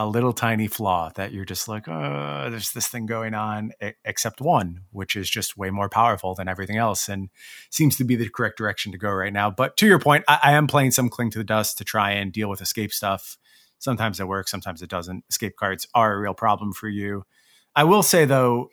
a 0.00 0.06
little 0.06 0.32
tiny 0.32 0.66
flaw 0.66 1.10
that 1.14 1.32
you're 1.32 1.44
just 1.44 1.68
like, 1.68 1.86
oh, 1.88 2.48
there's 2.50 2.72
this 2.72 2.88
thing 2.88 3.06
going 3.06 3.34
on, 3.34 3.72
except 4.04 4.40
one, 4.40 4.80
which 4.90 5.14
is 5.14 5.28
just 5.28 5.56
way 5.56 5.70
more 5.70 5.88
powerful 5.88 6.34
than 6.34 6.48
everything 6.48 6.76
else 6.76 7.08
and 7.08 7.28
seems 7.70 7.96
to 7.96 8.04
be 8.04 8.16
the 8.16 8.28
correct 8.28 8.56
direction 8.56 8.92
to 8.92 8.98
go 8.98 9.10
right 9.10 9.32
now. 9.32 9.50
But 9.50 9.76
to 9.78 9.86
your 9.86 9.98
point, 9.98 10.24
I, 10.26 10.38
I 10.44 10.52
am 10.52 10.66
playing 10.66 10.92
some 10.92 11.08
Cling 11.08 11.30
to 11.32 11.38
the 11.38 11.44
Dust 11.44 11.78
to 11.78 11.84
try 11.84 12.12
and 12.12 12.32
deal 12.32 12.48
with 12.48 12.60
escape 12.60 12.92
stuff. 12.92 13.36
Sometimes 13.78 14.20
it 14.20 14.28
works, 14.28 14.50
sometimes 14.50 14.82
it 14.82 14.90
doesn't. 14.90 15.24
Escape 15.28 15.56
cards 15.56 15.86
are 15.94 16.14
a 16.14 16.18
real 16.18 16.34
problem 16.34 16.72
for 16.72 16.88
you. 16.88 17.24
I 17.76 17.84
will 17.84 18.02
say 18.02 18.24
though, 18.24 18.70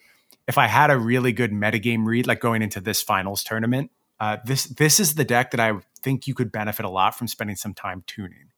if 0.48 0.58
I 0.58 0.68
had 0.68 0.92
a 0.92 0.98
really 0.98 1.34
good 1.34 1.52
metagame 1.52 2.06
read, 2.06 2.26
like 2.26 2.40
going 2.40 2.62
into 2.62 2.80
this 2.80 3.02
finals 3.02 3.44
tournament, 3.44 3.92
uh, 4.20 4.38
this 4.46 4.64
this 4.64 5.00
is 5.00 5.16
the 5.16 5.26
deck 5.26 5.52
that 5.52 5.60
I 5.60 5.74
think 6.02 6.26
you 6.26 6.34
could 6.34 6.52
benefit 6.52 6.86
a 6.86 6.90
lot 6.90 7.16
from 7.16 7.28
spending 7.28 7.56
some 7.56 7.74
time 7.74 8.04
tuning 8.08 8.52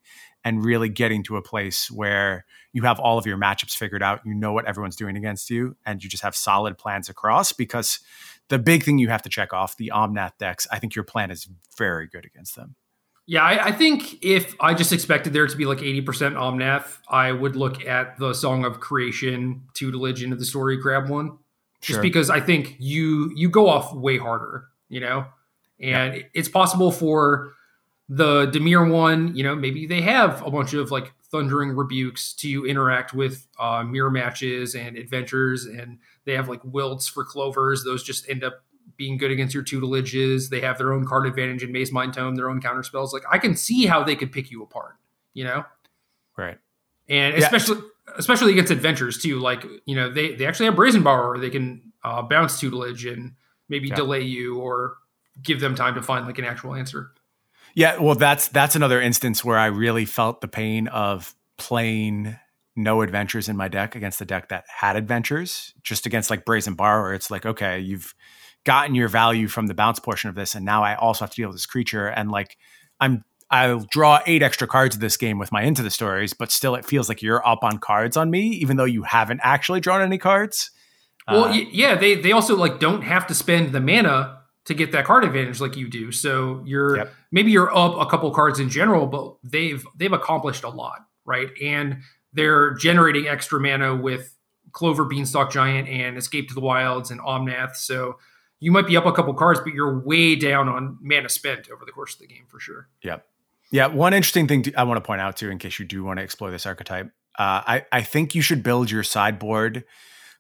and 0.44 0.64
really 0.64 0.90
getting 0.90 1.24
to 1.24 1.38
a 1.38 1.42
place 1.42 1.92
where 1.92 2.46
you 2.72 2.84
have 2.84 3.00
all 3.00 3.18
of 3.18 3.26
your 3.26 3.38
matchups 3.38 3.76
figured 3.76 4.04
out, 4.04 4.22
you 4.26 4.34
know 4.34 4.54
what 4.54 4.66
everyone's 4.66 4.96
doing 4.96 5.18
against 5.18 5.50
you, 5.50 5.76
and 5.86 6.04
you 6.04 6.10
just 6.10 6.24
have 6.24 6.36
solid 6.36 6.78
plans 6.78 7.10
across. 7.10 7.52
Because 7.52 8.00
the 8.48 8.60
big 8.60 8.84
thing 8.84 8.98
you 8.98 9.10
have 9.10 9.22
to 9.24 9.30
check 9.30 9.54
off 9.54 9.78
the 9.78 9.92
Omnath 9.94 10.38
decks, 10.38 10.68
I 10.72 10.80
think 10.80 10.96
your 10.96 11.04
plan 11.04 11.32
is 11.32 11.48
very 11.78 12.08
good 12.08 12.26
against 12.26 12.56
them. 12.56 12.76
Yeah, 13.26 13.44
I, 13.44 13.68
I 13.68 13.72
think 13.72 14.24
if 14.24 14.56
I 14.60 14.74
just 14.74 14.92
expected 14.92 15.34
there 15.34 15.46
to 15.46 15.56
be 15.56 15.66
like 15.66 15.80
80% 15.80 16.04
Omnath, 16.34 16.98
I 17.08 17.32
would 17.32 17.56
look 17.56 17.86
at 17.86 18.18
the 18.18 18.34
Song 18.34 18.66
of 18.66 18.80
Creation 18.80 19.64
tutelage 19.76 20.24
into 20.24 20.36
the 20.36 20.46
story 20.46 20.78
grab 20.78 21.10
one. 21.10 21.38
Just 21.82 21.98
Sure. 21.98 22.02
because 22.02 22.30
I 22.30 22.40
think 22.42 22.76
you 22.80 23.32
you 23.36 23.50
go 23.50 23.70
off 23.70 23.94
way 23.94 24.18
harder, 24.18 24.66
you 24.90 25.00
know? 25.00 25.28
And 25.80 26.26
it's 26.34 26.50
possible 26.50 26.92
for 26.92 27.54
the 28.12 28.48
Dimir 28.48 28.90
one, 28.92 29.36
you 29.36 29.44
know, 29.44 29.56
maybe 29.56 29.86
they 29.86 30.02
have 30.02 30.42
a 30.46 30.50
bunch 30.50 30.74
of 30.74 30.90
like 30.90 31.14
thundering 31.32 31.76
rebukes 31.76 32.34
to 32.34 32.66
interact 32.66 33.14
with 33.14 33.46
uh, 33.60 33.84
mirror 33.84 34.10
matches 34.10 34.74
and 34.74 34.98
adventures, 34.98 35.66
and 35.66 36.00
they 36.26 36.34
have 36.34 36.50
like 36.50 36.62
wilts 36.64 37.08
for 37.08 37.24
clovers. 37.24 37.84
Those 37.84 38.04
just 38.04 38.28
end 38.28 38.44
up 38.44 38.64
being 38.98 39.18
good 39.18 39.30
against 39.32 39.54
your 39.54 39.64
tutelages. 39.64 40.50
They 40.50 40.60
have 40.62 40.78
their 40.80 40.92
own 40.92 41.06
card 41.06 41.28
advantage 41.28 41.64
in 41.64 41.72
Mazemind 41.72 42.14
Tome, 42.14 42.36
their 42.36 42.50
own 42.50 42.60
counter 42.62 42.82
spells. 42.84 43.14
Like 43.14 43.24
I 43.32 43.38
can 43.38 43.56
see 43.56 43.86
how 43.86 44.04
they 44.04 44.16
could 44.16 44.32
pick 44.32 44.50
you 44.50 44.64
apart, 44.64 44.96
you 45.36 45.44
know, 45.44 45.64
Right. 46.36 46.58
and 47.08 47.36
Yeah. 47.38 47.44
especially 47.44 47.82
especially 48.18 48.52
against 48.52 48.72
adventures 48.72 49.22
too. 49.22 49.40
Like 49.40 49.64
you 49.86 49.96
know, 49.96 50.12
they 50.12 50.34
they 50.34 50.48
actually 50.48 50.66
have 50.66 50.76
Brazen 50.76 51.04
Borrower. 51.04 51.38
They 51.38 51.52
can 51.52 51.94
uh, 52.04 52.24
bounce 52.24 52.60
tutelage 52.60 53.06
and 53.06 53.34
maybe 53.70 53.90
Yeah. 53.90 53.96
delay 53.96 54.22
you 54.22 54.58
or 54.58 54.96
give 55.44 55.60
them 55.60 55.76
time 55.76 55.94
to 55.94 56.02
find 56.02 56.26
like 56.26 56.40
an 56.40 56.46
actual 56.46 56.74
answer. 56.74 57.12
Yeah, 57.76 57.98
well, 58.00 58.16
that's 58.16 58.48
that's 58.50 58.76
another 58.76 59.02
instance 59.02 59.44
where 59.44 59.58
I 59.58 59.68
really 59.68 60.06
felt 60.06 60.42
the 60.42 60.48
pain 60.48 60.88
of 60.88 61.34
playing 61.58 62.36
no 62.76 63.02
adventures 63.02 63.50
in 63.50 63.58
my 63.58 63.68
deck 63.68 63.96
against 63.96 64.20
the 64.20 64.26
deck 64.26 64.50
that 64.50 64.66
had 64.68 64.96
adventures. 64.96 65.74
Just 65.84 66.06
against 66.06 66.30
like 66.30 66.46
Brazen 66.46 66.74
Borrower, 66.76 67.14
it's 67.14 67.30
like 67.32 67.46
okay, 67.46 67.80
you've 67.80 68.14
gotten 68.66 68.96
your 68.96 69.08
value 69.08 69.48
from 69.48 69.68
the 69.68 69.74
bounce 69.74 70.00
portion 70.00 70.30
of 70.30 70.36
this, 70.36 70.56
and 70.56 70.66
now 70.66 70.84
I 70.84 70.96
also 70.96 71.24
have 71.26 71.32
to 71.32 71.36
deal 71.36 71.50
with 71.50 71.56
this 71.56 71.66
creature, 71.66 72.08
and 72.08 72.32
like 72.32 72.58
I'm 73.00 73.24
I'll 73.52 73.80
draw 73.80 74.20
eight 74.28 74.44
extra 74.44 74.68
cards 74.68 74.96
of 74.96 75.02
this 75.02 75.18
game 75.18 75.40
with 75.40 75.52
my 75.52 75.64
into 75.64 75.82
the 75.82 75.90
stories, 75.90 76.34
but 76.34 76.52
still 76.52 76.76
it 76.76 76.86
feels 76.86 77.10
like 77.10 77.22
you're 77.22 77.46
up 77.48 77.64
on 77.64 77.80
cards 77.80 78.16
on 78.16 78.30
me, 78.30 78.48
even 78.50 78.78
though 78.78 78.86
you 78.86 79.04
haven't 79.04 79.40
actually 79.44 79.80
drawn 79.80 80.02
any 80.02 80.18
cards. 80.18 80.72
Well, 81.28 81.46
Uh, 81.46 81.50
y- 81.50 81.68
yeah, 81.72 81.96
they 81.96 82.16
they 82.16 82.32
also 82.32 82.56
like 82.56 82.80
don't 82.80 83.02
have 83.04 83.26
to 83.28 83.34
spend 83.34 83.72
the 83.72 83.82
mana 83.82 84.39
to 84.70 84.74
get 84.76 84.92
that 84.94 85.04
card 85.04 85.24
advantage 85.26 85.60
like 85.60 85.76
you 85.76 85.90
do. 85.90 86.12
So 86.12 86.64
you're 86.66 86.98
Yep. 86.98 87.14
maybe 87.32 87.52
you're 87.52 87.76
up 87.76 87.96
a 88.00 88.06
couple 88.06 88.30
cards 88.32 88.60
in 88.60 88.70
general, 88.70 89.08
but 89.08 89.36
they've 89.44 89.86
they've 89.96 90.14
accomplished 90.14 90.64
a 90.64 90.70
lot, 90.70 91.06
right? 91.26 91.50
And 91.62 91.98
they're 92.34 92.76
generating 92.76 93.28
extra 93.28 93.60
mana 93.60 93.96
with 93.96 94.36
Clover, 94.72 95.06
Beanstalk 95.06 95.52
Giant, 95.52 95.90
and 95.90 96.16
Escape 96.18 96.48
to 96.50 96.54
the 96.54 96.62
Wilds 96.62 97.10
and 97.10 97.20
Omnath. 97.20 97.76
So 97.76 98.20
you 98.60 98.72
might 98.72 98.86
be 98.86 98.96
up 98.96 99.08
a 99.08 99.12
couple 99.12 99.34
cards, 99.34 99.60
but 99.60 99.74
you're 99.74 100.00
way 100.00 100.36
down 100.36 100.70
on 100.70 100.98
mana 101.02 101.30
spent 101.30 101.70
over 101.72 101.84
the 101.86 101.92
course 101.92 102.14
of 102.14 102.20
the 102.20 102.28
game 102.28 102.44
for 102.48 102.60
sure. 102.60 102.88
Yep. 103.04 103.26
Yeah. 103.72 103.88
One 103.88 104.14
interesting 104.14 104.48
thing 104.48 104.62
to, 104.64 104.74
I 104.76 104.84
want 104.84 104.98
to 104.98 105.02
point 105.02 105.22
out 105.22 105.38
too, 105.38 105.50
in 105.50 105.58
case 105.58 105.80
you 105.80 105.86
do 105.86 106.04
want 106.04 106.18
to 106.20 106.24
explore 106.24 106.52
this 106.52 106.66
archetype, 106.68 107.08
uh, 107.40 107.62
I, 107.66 107.86
I 107.92 108.02
think 108.04 108.36
you 108.36 108.42
should 108.44 108.62
build 108.62 108.92
your 108.92 109.02
sideboard 109.04 109.84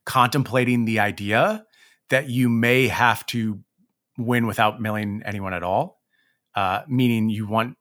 contemplating 0.06 0.86
the 0.86 1.00
idea 1.00 1.66
that 2.10 2.30
you 2.30 2.50
may 2.50 2.88
have 2.88 3.26
to 3.28 3.60
win 4.20 4.48
without 4.48 4.82
milling 4.82 5.22
anyone 5.26 5.54
at 5.54 5.64
all. 5.64 6.00
Uh, 6.56 6.82
meaning 6.88 7.30
you 7.30 7.48
want 7.48 7.78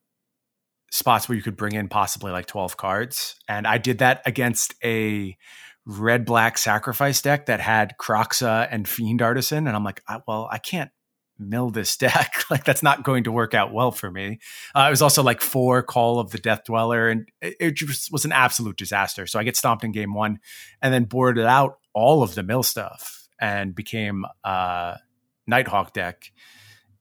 spots 0.90 1.28
where 1.28 1.36
you 1.36 1.42
could 1.42 1.56
bring 1.56 1.74
in 1.74 1.88
possibly 1.88 2.32
like 2.32 2.46
12 2.46 2.76
cards. 2.76 3.36
And 3.48 3.66
I 3.66 3.78
did 3.78 3.98
that 3.98 4.22
against 4.24 4.74
a 4.82 5.36
red 5.84 6.24
black 6.24 6.58
sacrifice 6.58 7.20
deck 7.20 7.46
that 7.46 7.60
had 7.60 7.94
Kroxa 7.98 8.68
and 8.70 8.88
Fiend 8.88 9.20
Artisan. 9.20 9.66
And 9.66 9.76
I'm 9.76 9.84
like, 9.84 10.02
I, 10.06 10.20
well, 10.26 10.48
I 10.50 10.58
can't 10.58 10.90
mill 11.38 11.70
this 11.70 11.96
deck. 11.98 12.44
like 12.50 12.64
that's 12.64 12.82
not 12.82 13.02
going 13.02 13.24
to 13.24 13.32
work 13.32 13.54
out 13.54 13.72
well 13.72 13.90
for 13.90 14.10
me. 14.10 14.38
Uh, 14.74 14.86
it 14.88 14.90
was 14.90 15.02
also 15.02 15.22
like 15.22 15.40
four 15.40 15.82
Call 15.82 16.20
of 16.20 16.30
the 16.30 16.38
Death 16.38 16.64
Dweller, 16.64 17.08
and 17.08 17.28
it, 17.40 17.56
it 17.60 17.70
just 17.72 18.12
was 18.12 18.24
an 18.24 18.32
absolute 18.32 18.76
disaster. 18.76 19.26
So 19.26 19.38
I 19.38 19.44
get 19.44 19.56
stomped 19.56 19.84
in 19.84 19.92
game 19.92 20.14
one, 20.14 20.38
and 20.82 20.92
then 20.92 21.04
boarded 21.04 21.46
out 21.46 21.78
all 21.94 22.22
of 22.22 22.34
the 22.34 22.42
mill 22.42 22.62
stuff 22.62 23.28
and 23.40 23.74
became 23.74 24.24
a 24.44 24.98
Nighthawk 25.48 25.92
deck. 25.92 26.30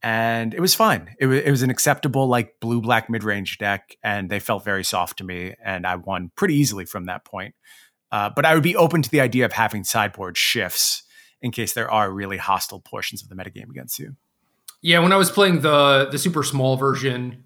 And 0.01 0.53
it 0.53 0.59
was 0.59 0.75
fine. 0.75 1.15
It 1.19 1.25
was, 1.25 1.41
it 1.41 1.51
was 1.51 1.63
an 1.63 1.69
acceptable 1.69 2.27
like 2.27 2.59
blue 2.59 2.81
black 2.81 3.09
mid 3.09 3.23
range 3.23 3.57
deck, 3.57 3.97
and 4.03 4.29
they 4.29 4.39
felt 4.39 4.63
very 4.63 4.83
soft 4.83 5.17
to 5.17 5.23
me, 5.23 5.55
and 5.63 5.85
I 5.87 5.95
won 5.95 6.31
pretty 6.35 6.55
easily 6.55 6.85
from 6.85 7.05
that 7.05 7.25
point. 7.25 7.55
Uh, 8.11 8.29
but 8.33 8.45
I 8.45 8.53
would 8.53 8.63
be 8.63 8.75
open 8.75 9.01
to 9.01 9.09
the 9.09 9.19
idea 9.19 9.45
of 9.45 9.53
having 9.53 9.83
sideboard 9.83 10.37
shifts 10.37 11.03
in 11.41 11.51
case 11.51 11.73
there 11.73 11.91
are 11.91 12.11
really 12.11 12.37
hostile 12.37 12.79
portions 12.79 13.21
of 13.21 13.29
the 13.29 13.35
metagame 13.35 13.69
against 13.69 13.99
you. 13.99 14.15
Yeah, 14.81 14.99
when 14.99 15.11
I 15.11 15.17
was 15.17 15.31
playing 15.31 15.61
the 15.61 16.07
the 16.11 16.19
super 16.19 16.43
small 16.43 16.77
version, 16.77 17.45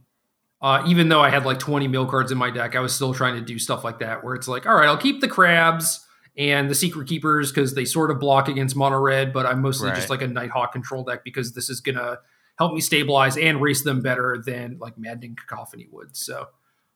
uh, 0.61 0.83
even 0.85 1.09
though 1.09 1.21
I 1.21 1.29
had 1.29 1.45
like 1.45 1.59
20 1.59 1.87
mill 1.87 2.05
cards 2.05 2.31
in 2.31 2.37
my 2.37 2.51
deck, 2.51 2.75
I 2.75 2.81
was 2.81 2.93
still 2.93 3.13
trying 3.13 3.35
to 3.35 3.41
do 3.41 3.57
stuff 3.57 3.83
like 3.83 3.99
that, 3.99 4.23
where 4.23 4.35
it's 4.35 4.47
like, 4.47 4.65
all 4.65 4.75
right, 4.75 4.87
I'll 4.87 4.97
keep 4.97 5.21
the 5.21 5.27
crabs 5.27 6.05
and 6.37 6.69
the 6.69 6.75
secret 6.75 7.07
keepers 7.07 7.51
because 7.51 7.73
they 7.73 7.85
sort 7.85 8.11
of 8.11 8.19
block 8.19 8.47
against 8.47 8.75
mono 8.75 8.99
red, 8.99 9.33
but 9.33 9.45
I'm 9.45 9.61
mostly 9.61 9.89
Right. 9.89 9.95
just 9.95 10.09
like 10.09 10.21
a 10.21 10.27
Nighthawk 10.27 10.71
control 10.71 11.03
deck 11.03 11.23
because 11.23 11.53
this 11.53 11.69
is 11.69 11.81
gonna 11.81 12.19
help 12.57 12.73
me 12.73 12.81
stabilize 12.81 13.37
and 13.37 13.61
race 13.61 13.83
them 13.83 14.01
better 14.01 14.41
than 14.45 14.77
like 14.79 14.97
Maddening 14.97 15.35
Cacophony 15.35 15.87
would. 15.91 16.15
So 16.15 16.47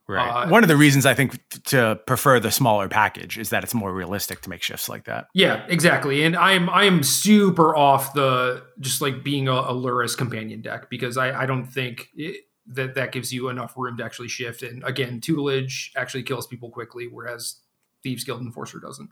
Right. 0.07 0.29
Uh, 0.45 0.49
One 0.49 0.63
of 0.63 0.67
the 0.67 0.77
reasons 0.77 1.07
I 1.07 1.15
think 1.15 1.39
to 1.69 1.99
prefer 2.05 2.39
the 2.39 2.51
smaller 2.51 2.87
package 2.87 3.39
is 3.39 3.49
that 3.49 3.63
it's 3.63 3.73
more 3.73 3.91
realistic 3.91 4.41
to 4.41 4.51
make 4.51 4.61
shifts 4.61 4.87
like 4.87 5.05
that. 5.05 5.29
Yeah, 5.33 5.65
exactly. 5.67 6.23
And 6.23 6.35
I'm 6.35 6.69
I 6.69 6.83
am 6.83 7.01
super 7.01 7.75
off 7.75 8.13
the 8.13 8.63
just 8.79 9.01
like 9.01 9.23
being 9.23 9.47
a, 9.47 9.53
a 9.53 9.73
Lurrus 9.73 10.15
companion 10.15 10.61
deck 10.61 10.91
because 10.91 11.17
I 11.17 11.41
I 11.41 11.45
don't 11.47 11.65
think 11.65 12.09
it, 12.15 12.41
that 12.67 12.93
that 12.93 13.11
gives 13.13 13.33
you 13.33 13.49
enough 13.49 13.73
room 13.75 13.97
to 13.97 14.03
actually 14.05 14.27
shift. 14.27 14.61
And 14.61 14.83
again, 14.83 15.21
tutelage 15.21 15.91
actually 15.97 16.21
kills 16.21 16.45
people 16.45 16.69
quickly, 16.69 17.07
whereas 17.11 17.55
Thieves 18.03 18.23
Guild 18.23 18.41
Enforcer 18.41 18.79
doesn't. 18.79 19.09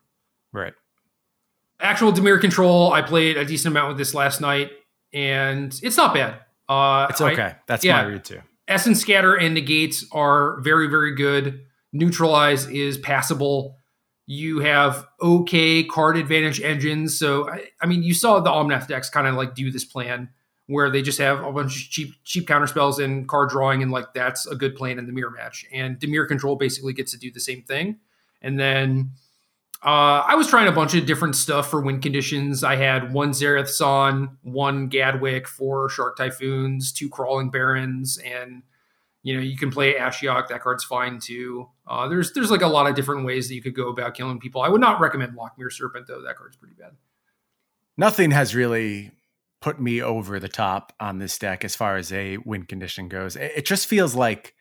Right. 0.54 0.74
Actual 1.80 2.14
Dimir 2.14 2.40
control, 2.40 2.94
I 2.94 3.02
played 3.02 3.36
a 3.36 3.44
decent 3.44 3.74
amount 3.74 3.90
with 3.90 3.98
this 3.98 4.14
last 4.14 4.40
night, 4.40 4.72
and 5.12 5.78
it's 5.84 5.98
not 5.98 6.14
bad. 6.14 6.40
Uh, 6.70 7.08
it's 7.10 7.20
okay. 7.20 7.42
I, 7.42 7.56
That's 7.68 7.84
yeah, 7.84 8.04
my 8.04 8.08
read 8.08 8.24
too. 8.24 8.40
Essence 8.68 9.02
Scatter 9.02 9.36
and 9.36 9.54
Negates 9.54 10.06
are 10.12 10.62
very, 10.62 10.88
very 10.88 11.14
good. 11.16 11.62
Neutralize 11.92 12.68
is 12.68 12.98
passable. 12.98 13.76
You 14.26 14.60
have 14.60 15.06
okay 15.22 15.84
card 15.84 16.16
advantage 16.16 16.62
engines. 16.62 17.18
So, 17.18 17.50
I, 17.50 17.66
I 17.82 17.86
mean, 17.86 18.04
you 18.04 18.14
saw 18.14 18.40
the 18.40 18.50
Omnath 18.50 18.88
decks 18.88 19.10
kind 19.10 19.28
of 19.28 19.36
like 19.36 19.54
do 19.54 19.70
this 19.70 19.84
plan 19.84 20.30
where 20.68 20.90
they 20.90 21.02
just 21.02 21.20
have 21.20 21.44
a 21.44 21.52
bunch 21.52 21.76
of 21.76 21.90
cheap 21.92 22.14
cheap 22.24 22.48
counter 22.48 22.68
spells 22.68 23.00
and 23.00 23.28
card 23.28 23.50
drawing, 23.50 23.84
and 23.84 23.92
like 23.92 24.14
that's 24.14 24.48
a 24.48 24.56
good 24.56 24.76
plan 24.76 24.98
in 24.98 25.08
the 25.08 25.12
mirror 25.12 25.32
match. 25.32 25.66
And 25.74 26.00
Dimir 26.00 26.28
Control 26.28 26.56
basically 26.56 26.94
gets 26.94 27.12
to 27.12 27.18
do 27.18 27.32
the 27.32 27.42
same 27.42 27.64
thing. 27.64 27.98
And 28.42 28.58
then 28.58 29.12
uh, 29.84 30.24
I 30.26 30.36
was 30.36 30.48
trying 30.48 30.70
a 30.70 30.72
bunch 30.72 30.96
of 30.96 31.06
different 31.06 31.36
stuff 31.36 31.70
for 31.70 31.82
wind 31.82 32.02
conditions. 32.02 32.64
I 32.64 32.78
had 32.78 33.12
one 33.12 33.32
Zareth 33.32 33.68
San, 33.68 34.38
one 34.42 34.88
Gadwick, 34.88 35.46
four 35.48 35.90
Shark 35.90 36.16
Typhoons, 36.16 36.94
two 36.94 37.10
Crawling 37.10 37.50
Barrens, 37.50 38.18
and 38.18 38.64
you 39.24 39.36
know 39.36 39.42
you 39.42 39.58
can 39.58 39.72
play 39.72 39.96
Ashiok. 39.96 40.48
That 40.48 40.62
card's 40.62 40.86
fine 40.86 41.20
too. 41.20 41.68
Uh, 41.86 42.08
there's 42.08 42.32
there's 42.32 42.50
like 42.50 42.62
a 42.62 42.68
lot 42.68 42.88
of 42.88 42.96
different 42.96 43.26
ways 43.26 43.50
that 43.50 43.56
you 43.56 43.62
could 43.62 43.76
go 43.76 43.90
about 43.90 44.14
killing 44.14 44.40
people. 44.40 44.62
I 44.62 44.70
would 44.70 44.80
not 44.80 45.02
recommend 45.02 45.38
Lochmere 45.38 45.72
Serpent 45.72 46.08
though. 46.08 46.22
That 46.22 46.38
card's 46.38 46.56
pretty 46.56 46.76
bad. 46.76 46.92
Nothing 47.98 48.32
has 48.32 48.56
really 48.56 49.12
put 49.60 49.82
me 49.82 50.02
over 50.02 50.40
the 50.40 50.50
top 50.50 50.94
on 51.00 51.20
this 51.20 51.38
deck 51.38 51.66
as 51.66 51.76
far 51.76 51.98
as 51.98 52.12
a 52.14 52.38
win 52.38 52.64
condition 52.64 53.10
goes. 53.10 53.36
It, 53.36 53.52
it 53.58 53.66
just 53.66 53.88
feels 53.88 54.16
like 54.16 54.56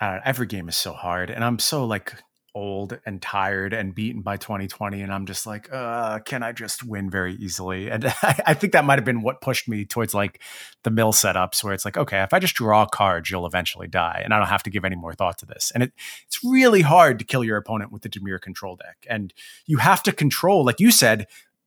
know, 0.00 0.20
every 0.24 0.46
game 0.46 0.68
is 0.68 0.76
so 0.76 0.92
hard, 0.92 1.30
and 1.30 1.44
I'm 1.44 1.58
so 1.58 1.84
like 1.84 2.14
old 2.58 2.98
and 3.06 3.22
tired 3.22 3.72
and 3.72 3.94
beaten 3.94 4.20
by 4.20 4.36
2020 4.36 5.00
and 5.00 5.12
i'm 5.12 5.26
just 5.26 5.46
like 5.46 5.72
uh 5.72 6.18
can 6.20 6.42
i 6.42 6.52
just 6.52 6.84
win 6.84 7.08
very 7.08 7.34
easily? 7.34 7.88
And 7.98 8.06
I, 8.06 8.40
I, 8.46 8.54
think 8.54 8.72
that 8.74 8.84
might 8.84 8.98
have 8.98 9.04
been 9.04 9.22
what 9.22 9.40
pushed 9.40 9.68
me 9.68 9.84
towards 9.84 10.14
like 10.14 10.40
the 10.82 10.90
mill 10.90 11.12
setups 11.12 11.64
where 11.64 11.72
it's 11.72 11.84
like 11.84 11.96
okay 11.96 12.22
if 12.22 12.32
i 12.32 12.38
just 12.38 12.54
draw 12.54 12.86
cards 12.86 13.30
you'll 13.30 13.46
eventually 13.46 13.88
die 13.88 14.20
and 14.24 14.34
i 14.34 14.38
don't 14.38 14.48
have 14.48 14.62
to 14.64 14.70
give 14.70 14.84
any 14.84 14.96
more 14.96 15.14
thought 15.14 15.38
to 15.38 15.46
this. 15.46 15.72
And 15.74 15.82
it 15.82 15.92
it's 16.26 16.42
really 16.44 16.82
hard 16.82 17.18
to 17.18 17.24
kill 17.24 17.44
your 17.44 17.56
opponent 17.56 17.92
with 17.92 18.02
the 18.02 18.08
Dimir 18.08 18.40
control 18.40 18.76
deck 18.76 19.06
and 19.08 19.32
you 19.66 19.78
have 19.78 20.02
to 20.04 20.12
control 20.12 20.64
like 20.64 20.80
you 20.80 20.90
said 20.90 21.26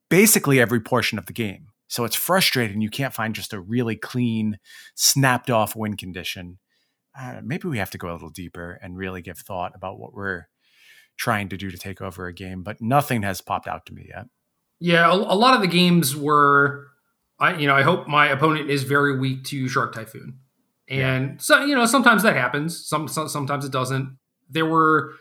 basically 0.10 0.60
every 0.60 0.82
portion 0.82 1.18
of 1.18 1.26
the 1.26 1.34
game. 1.34 1.68
So 1.88 2.06
it's 2.06 2.16
frustrating 2.16 2.82
you 2.82 2.90
can't 2.90 3.14
find 3.14 3.36
just 3.36 3.54
a 3.54 3.60
really 3.60 3.96
clean 3.96 4.60
snapped 4.96 5.50
off 5.50 5.76
win 5.76 5.98
condition. 5.98 6.60
Uh, 7.20 7.42
maybe 7.44 7.68
we 7.68 7.80
have 7.80 7.92
to 7.92 7.98
go 7.98 8.10
a 8.10 8.14
little 8.14 8.30
deeper 8.30 8.80
and 8.82 8.98
really 8.98 9.22
give 9.22 9.38
thought 9.38 9.74
about 9.76 10.00
what 10.00 10.14
we're 10.14 10.46
trying 11.22 11.48
to 11.48 11.56
do 11.56 11.70
to 11.70 11.78
take 11.78 12.02
over 12.02 12.26
a 12.26 12.34
game, 12.34 12.64
but 12.64 12.82
nothing 12.82 13.22
has 13.22 13.42
popped 13.42 13.68
out 13.68 13.86
to 13.86 13.94
me 13.94 14.08
yet. 14.10 14.26
Yeah, 14.80 15.08
a, 15.08 15.14
a 15.14 15.38
lot 15.38 15.54
of 15.54 15.62
the 15.62 15.68
games 15.68 16.16
were, 16.16 16.88
I 17.40 17.56
you 17.58 17.68
know, 17.68 17.76
I 17.76 17.84
hope 17.84 18.08
my 18.08 18.28
opponent 18.28 18.72
is 18.72 18.82
very 18.84 19.20
weak 19.20 19.44
to 19.46 19.68
Shark 19.68 19.94
Typhoon, 19.94 20.40
and 20.90 21.34
yeah. 21.34 21.38
so 21.38 21.64
you 21.64 21.76
know, 21.76 21.86
sometimes 21.86 22.24
that 22.24 22.36
happens. 22.36 22.84
Some, 22.88 23.08
some 23.08 23.30
sometimes 23.30 23.66
it 23.66 23.72
doesn't. 23.72 24.18
There 24.50 24.66
were. 24.66 25.14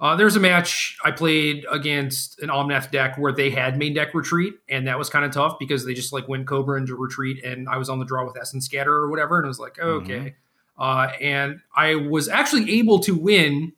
Uh, 0.00 0.14
there's 0.14 0.36
a 0.36 0.40
match 0.40 0.96
I 1.04 1.10
played 1.10 1.66
against 1.72 2.40
an 2.40 2.50
Omnath 2.50 2.92
deck 2.92 3.18
where 3.18 3.32
they 3.32 3.50
had 3.50 3.76
main 3.76 3.94
deck 3.94 4.14
retreat, 4.14 4.54
and 4.68 4.86
that 4.86 4.96
was 4.96 5.10
kind 5.10 5.24
of 5.24 5.32
tough 5.32 5.56
because 5.58 5.84
they 5.84 5.92
just 5.92 6.12
like 6.12 6.28
went 6.28 6.46
Cobra 6.46 6.78
into 6.78 6.94
retreat, 6.94 7.42
and 7.42 7.68
I 7.68 7.78
was 7.78 7.88
on 7.88 7.98
the 7.98 8.04
draw 8.04 8.24
with 8.24 8.36
Essence 8.40 8.66
Scatter 8.66 8.92
or 8.92 9.10
whatever, 9.10 9.38
and 9.38 9.46
I 9.46 9.48
was 9.48 9.58
like, 9.58 9.76
oh, 9.82 10.02
okay. 10.02 10.36
Mm-hmm. 10.78 10.80
Uh, 10.80 11.10
and 11.20 11.58
I 11.74 11.96
was 11.96 12.28
actually 12.28 12.78
able 12.78 13.00
to 13.00 13.16
win 13.16 13.72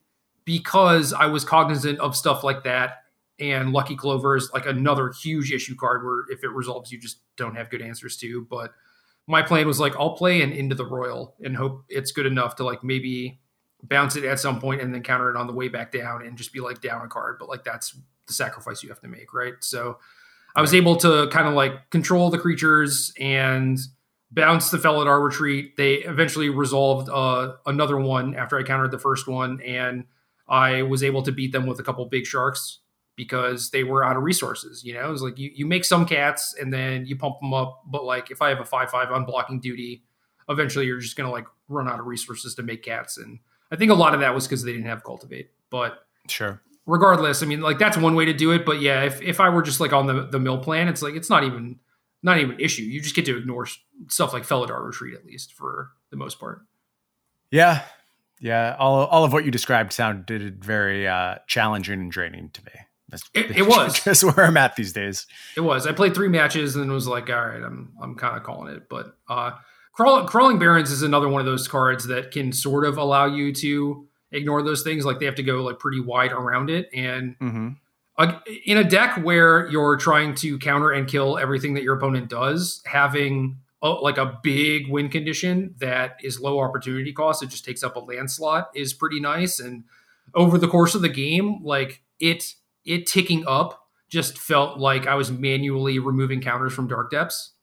because 0.45 1.13
I 1.13 1.27
was 1.27 1.45
cognizant 1.45 1.99
of 1.99 2.15
stuff 2.15 2.43
like 2.43 2.63
that. 2.63 3.03
And 3.39 3.71
Lucky 3.71 3.95
Clover 3.95 4.35
is 4.35 4.51
like 4.53 4.65
another 4.65 5.11
huge 5.11 5.51
issue 5.51 5.75
card 5.75 6.03
where 6.03 6.25
if 6.29 6.43
it 6.43 6.49
resolves, 6.49 6.91
you 6.91 6.99
just 6.99 7.19
don't 7.37 7.55
have 7.55 7.69
good 7.69 7.81
answers 7.81 8.17
to. 8.17 8.45
But 8.49 8.71
my 9.27 9.41
plan 9.41 9.65
was 9.65 9.79
like, 9.79 9.95
I'll 9.95 10.15
play 10.15 10.41
an 10.41 10.51
into 10.51 10.75
the 10.75 10.85
Royal 10.85 11.35
and 11.43 11.55
hope 11.55 11.85
it's 11.89 12.11
good 12.11 12.25
enough 12.25 12.55
to 12.57 12.63
like 12.63 12.83
maybe 12.83 13.39
bounce 13.83 14.15
it 14.15 14.25
at 14.25 14.39
some 14.39 14.59
point 14.59 14.81
and 14.81 14.93
then 14.93 15.01
counter 15.01 15.29
it 15.29 15.37
on 15.37 15.47
the 15.47 15.53
way 15.53 15.67
back 15.67 15.91
down 15.91 16.23
and 16.25 16.37
just 16.37 16.53
be 16.53 16.59
like 16.59 16.81
down 16.81 17.03
a 17.03 17.07
card. 17.07 17.37
But 17.39 17.49
like 17.49 17.63
that's 17.63 17.97
the 18.27 18.33
sacrifice 18.33 18.83
you 18.83 18.89
have 18.89 19.01
to 19.01 19.07
make, 19.07 19.33
right? 19.33 19.55
So 19.61 19.97
I 20.55 20.61
was 20.61 20.73
able 20.73 20.97
to 20.97 21.27
kind 21.31 21.47
of 21.47 21.53
like 21.53 21.89
control 21.89 22.29
the 22.29 22.37
creatures 22.37 23.13
and 23.19 23.79
bounce 24.31 24.69
the 24.69 24.77
Felidar 24.77 25.23
retreat. 25.23 25.77
They 25.77 25.95
eventually 25.95 26.49
resolved 26.49 27.09
uh, 27.09 27.53
another 27.65 27.97
one 27.97 28.35
after 28.35 28.57
I 28.57 28.63
countered 28.63 28.91
the 28.91 28.99
first 28.99 29.27
one 29.27 29.61
and 29.61 30.05
I 30.51 30.83
was 30.83 31.01
able 31.01 31.23
to 31.23 31.31
beat 31.31 31.53
them 31.53 31.65
with 31.65 31.79
a 31.79 31.83
couple 31.83 32.05
big 32.05 32.25
sharks 32.25 32.79
because 33.15 33.71
they 33.71 33.83
were 33.83 34.03
out 34.03 34.17
of 34.17 34.23
resources. 34.23 34.83
You 34.83 34.93
know, 34.93 35.07
it 35.07 35.11
was 35.11 35.21
like 35.21 35.39
you, 35.39 35.49
you 35.55 35.65
make 35.65 35.85
some 35.85 36.05
cats 36.05 36.53
and 36.59 36.73
then 36.73 37.05
you 37.05 37.15
pump 37.15 37.39
them 37.39 37.53
up. 37.53 37.83
But 37.87 38.03
like 38.03 38.31
if 38.31 38.41
I 38.41 38.49
have 38.49 38.59
a 38.59 38.65
five 38.65 38.91
five 38.91 39.07
unblocking 39.07 39.61
duty, 39.61 40.03
eventually 40.49 40.85
you're 40.85 40.99
just 40.99 41.15
gonna 41.15 41.31
like 41.31 41.47
run 41.69 41.87
out 41.87 41.99
of 41.99 42.05
resources 42.05 42.53
to 42.55 42.63
make 42.63 42.83
cats. 42.83 43.17
And 43.17 43.39
I 43.71 43.77
think 43.77 43.91
a 43.91 43.95
lot 43.95 44.13
of 44.13 44.19
that 44.19 44.35
was 44.35 44.45
because 44.45 44.63
they 44.63 44.73
didn't 44.73 44.87
have 44.87 45.03
cultivate. 45.03 45.51
But 45.69 46.05
sure. 46.27 46.61
Regardless, 46.85 47.41
I 47.41 47.45
mean, 47.45 47.61
like 47.61 47.79
that's 47.79 47.95
one 47.95 48.15
way 48.15 48.25
to 48.25 48.33
do 48.33 48.51
it. 48.51 48.65
But 48.65 48.81
yeah, 48.81 49.03
if, 49.03 49.21
if 49.21 49.39
I 49.39 49.47
were 49.47 49.61
just 49.61 49.79
like 49.79 49.93
on 49.93 50.07
the, 50.07 50.27
the 50.29 50.39
mill 50.39 50.57
plan, 50.57 50.89
it's 50.89 51.01
like 51.01 51.15
it's 51.15 51.29
not 51.29 51.45
even 51.45 51.79
not 52.23 52.39
even 52.39 52.55
an 52.55 52.59
issue. 52.59 52.83
You 52.83 53.01
just 53.01 53.15
get 53.15 53.25
to 53.25 53.37
ignore 53.37 53.67
stuff 54.09 54.33
like 54.33 54.43
Felidar 54.43 54.85
retreat 54.85 55.13
at 55.13 55.25
least 55.25 55.53
for 55.53 55.91
the 56.09 56.17
most 56.17 56.39
part. 56.39 56.65
Yeah, 57.51 57.83
yeah, 58.41 58.75
all 58.79 59.05
all 59.05 59.23
of 59.23 59.31
what 59.31 59.45
you 59.45 59.51
described 59.51 59.93
sounded 59.93 60.65
very 60.65 61.07
uh, 61.07 61.35
challenging 61.47 62.01
and 62.01 62.11
draining 62.11 62.49
to 62.49 62.65
me. 62.65 62.71
That's, 63.09 63.29
it, 63.33 63.51
it 63.57 63.67
was 63.67 63.99
just 64.03 64.23
where 64.23 64.45
I'm 64.45 64.57
at 64.57 64.75
these 64.75 64.91
days. 64.91 65.27
It 65.55 65.61
was. 65.61 65.85
I 65.85 65.91
played 65.91 66.15
three 66.15 66.27
matches 66.27 66.75
and 66.75 66.89
it 66.89 66.93
was 66.93 67.07
like, 67.07 67.29
all 67.29 67.45
right, 67.45 67.61
I'm 67.61 67.93
I'm 68.01 68.15
kind 68.15 68.35
of 68.35 68.43
calling 68.43 68.73
it. 68.75 68.89
But 68.89 69.15
uh, 69.29 69.51
Crawl, 69.93 70.25
crawling 70.25 70.57
barrens 70.57 70.89
is 70.89 71.03
another 71.03 71.29
one 71.29 71.41
of 71.41 71.45
those 71.45 71.67
cards 71.67 72.07
that 72.07 72.31
can 72.31 72.51
sort 72.51 72.85
of 72.85 72.97
allow 72.97 73.25
you 73.25 73.53
to 73.53 74.07
ignore 74.31 74.63
those 74.63 74.83
things. 74.83 75.05
Like 75.05 75.19
they 75.19 75.25
have 75.25 75.35
to 75.35 75.43
go 75.43 75.61
like 75.61 75.79
pretty 75.79 75.99
wide 75.99 76.31
around 76.31 76.69
it, 76.71 76.89
and 76.93 77.37
mm-hmm. 77.39 77.69
uh, 78.17 78.39
in 78.65 78.77
a 78.77 78.83
deck 78.83 79.17
where 79.17 79.67
you're 79.69 79.97
trying 79.97 80.33
to 80.35 80.57
counter 80.57 80.91
and 80.91 81.07
kill 81.07 81.37
everything 81.37 81.75
that 81.75 81.83
your 81.83 81.95
opponent 81.95 82.29
does, 82.29 82.81
having 82.85 83.59
like 83.81 84.17
a 84.17 84.39
big 84.43 84.89
win 84.89 85.09
condition 85.09 85.75
that 85.79 86.17
is 86.23 86.39
low 86.39 86.59
opportunity 86.59 87.11
cost. 87.11 87.41
It 87.41 87.49
just 87.49 87.65
takes 87.65 87.83
up 87.83 87.95
a 87.95 87.99
land 87.99 88.31
slot 88.31 88.69
is 88.75 88.93
pretty 88.93 89.19
nice. 89.19 89.59
And 89.59 89.85
over 90.33 90.57
the 90.57 90.67
course 90.67 90.95
of 90.95 91.01
the 91.01 91.09
game, 91.09 91.63
like 91.63 92.03
it 92.19 92.55
it 92.85 93.07
ticking 93.07 93.43
up 93.47 93.87
just 94.09 94.37
felt 94.37 94.79
like 94.79 95.07
I 95.07 95.15
was 95.15 95.31
manually 95.31 95.99
removing 95.99 96.41
counters 96.41 96.73
from 96.73 96.87
dark 96.87 97.11
depths. 97.11 97.53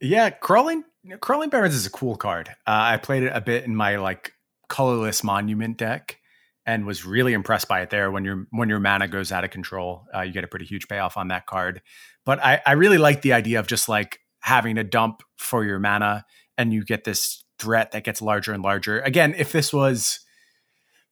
Yeah, 0.00 0.30
crawling 0.30 0.84
crawling 1.20 1.50
barrens 1.50 1.74
is 1.74 1.86
a 1.86 1.90
cool 1.90 2.16
card. 2.16 2.48
Uh, 2.66 2.94
I 2.94 2.96
played 2.98 3.24
it 3.24 3.32
a 3.34 3.40
bit 3.40 3.64
in 3.64 3.74
my 3.74 3.96
like 3.96 4.34
colorless 4.68 5.24
monument 5.24 5.76
deck 5.78 6.20
and 6.64 6.86
was 6.86 7.04
really 7.04 7.32
impressed 7.32 7.66
by 7.66 7.80
it 7.80 7.90
there 7.90 8.10
when 8.10 8.24
your 8.24 8.46
when 8.50 8.68
your 8.68 8.78
mana 8.78 9.08
goes 9.08 9.32
out 9.32 9.44
of 9.44 9.50
control 9.50 10.06
uh, 10.14 10.20
you 10.20 10.32
get 10.32 10.44
a 10.44 10.46
pretty 10.48 10.64
huge 10.64 10.86
payoff 10.86 11.16
on 11.16 11.28
that 11.28 11.46
card 11.46 11.82
but 12.24 12.38
i 12.44 12.60
i 12.64 12.72
really 12.72 12.98
like 12.98 13.22
the 13.22 13.32
idea 13.32 13.58
of 13.58 13.66
just 13.66 13.88
like 13.88 14.20
having 14.40 14.78
a 14.78 14.84
dump 14.84 15.22
for 15.36 15.64
your 15.64 15.78
mana 15.78 16.24
and 16.58 16.72
you 16.72 16.84
get 16.84 17.04
this 17.04 17.44
threat 17.58 17.92
that 17.92 18.04
gets 18.04 18.22
larger 18.22 18.52
and 18.52 18.62
larger. 18.62 19.00
Again, 19.00 19.34
if 19.36 19.52
this 19.52 19.72
was 19.72 20.20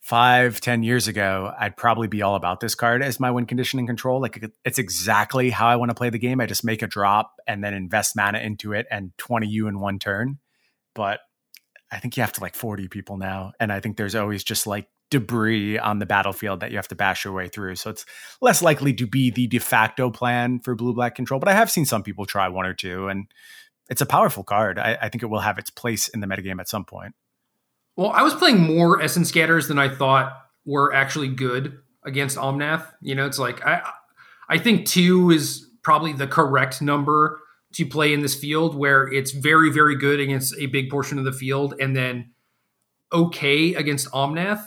five, 0.00 0.60
ten 0.60 0.82
years 0.82 1.08
ago, 1.08 1.52
I'd 1.58 1.76
probably 1.76 2.08
be 2.08 2.22
all 2.22 2.34
about 2.34 2.60
this 2.60 2.74
card 2.74 3.02
as 3.02 3.20
my 3.20 3.30
win 3.30 3.46
condition 3.46 3.78
and 3.78 3.88
control. 3.88 4.20
Like 4.20 4.42
it's 4.64 4.78
exactly 4.78 5.50
how 5.50 5.68
I 5.68 5.76
want 5.76 5.90
to 5.90 5.94
play 5.94 6.10
the 6.10 6.18
game. 6.18 6.40
I 6.40 6.46
just 6.46 6.64
make 6.64 6.82
a 6.82 6.86
drop 6.86 7.34
and 7.46 7.62
then 7.62 7.74
invest 7.74 8.16
mana 8.16 8.38
into 8.38 8.72
it 8.72 8.86
and 8.90 9.12
20 9.18 9.46
you 9.46 9.68
in 9.68 9.80
one 9.80 9.98
turn. 9.98 10.38
But 10.94 11.20
I 11.90 11.98
think 11.98 12.16
you 12.16 12.22
have 12.22 12.32
to 12.34 12.40
like 12.40 12.54
40 12.54 12.88
people 12.88 13.16
now. 13.16 13.52
And 13.60 13.72
I 13.72 13.80
think 13.80 13.96
there's 13.96 14.14
always 14.14 14.44
just 14.44 14.66
like 14.66 14.88
debris 15.10 15.78
on 15.78 15.98
the 15.98 16.06
battlefield 16.06 16.60
that 16.60 16.70
you 16.70 16.76
have 16.76 16.88
to 16.88 16.94
bash 16.94 17.24
your 17.24 17.32
way 17.32 17.48
through. 17.48 17.76
So 17.76 17.90
it's 17.90 18.04
less 18.40 18.62
likely 18.62 18.92
to 18.94 19.06
be 19.06 19.30
the 19.30 19.46
de 19.46 19.58
facto 19.58 20.10
plan 20.10 20.60
for 20.60 20.74
blue 20.74 20.94
black 20.94 21.14
control. 21.14 21.40
But 21.40 21.48
I 21.48 21.54
have 21.54 21.70
seen 21.70 21.84
some 21.84 22.02
people 22.02 22.26
try 22.26 22.48
one 22.48 22.66
or 22.66 22.74
two, 22.74 23.08
and 23.08 23.26
it's 23.88 24.00
a 24.00 24.06
powerful 24.06 24.44
card. 24.44 24.78
I, 24.78 24.98
I 25.00 25.08
think 25.08 25.22
it 25.22 25.26
will 25.26 25.40
have 25.40 25.58
its 25.58 25.70
place 25.70 26.08
in 26.08 26.20
the 26.20 26.26
metagame 26.26 26.60
at 26.60 26.68
some 26.68 26.84
point. 26.84 27.14
Well, 27.96 28.10
I 28.10 28.22
was 28.22 28.34
playing 28.34 28.60
more 28.60 29.02
Essence 29.02 29.28
Scatters 29.30 29.66
than 29.68 29.78
I 29.78 29.88
thought 29.88 30.32
were 30.64 30.92
actually 30.92 31.28
good 31.28 31.78
against 32.04 32.36
Omnath. 32.36 32.86
You 33.00 33.14
know, 33.14 33.26
it's 33.26 33.38
like 33.38 33.64
I 33.66 33.90
I 34.48 34.58
think 34.58 34.86
two 34.86 35.30
is 35.30 35.68
probably 35.82 36.12
the 36.12 36.26
correct 36.26 36.82
number 36.82 37.40
to 37.72 37.86
play 37.86 38.12
in 38.12 38.20
this 38.20 38.34
field 38.34 38.74
where 38.74 39.10
it's 39.12 39.30
very, 39.30 39.70
very 39.70 39.96
good 39.96 40.20
against 40.20 40.54
a 40.58 40.66
big 40.66 40.90
portion 40.90 41.18
of 41.18 41.24
the 41.24 41.32
field 41.32 41.74
and 41.80 41.94
then 41.94 42.30
okay 43.12 43.74
against 43.74 44.10
Omnath. 44.12 44.64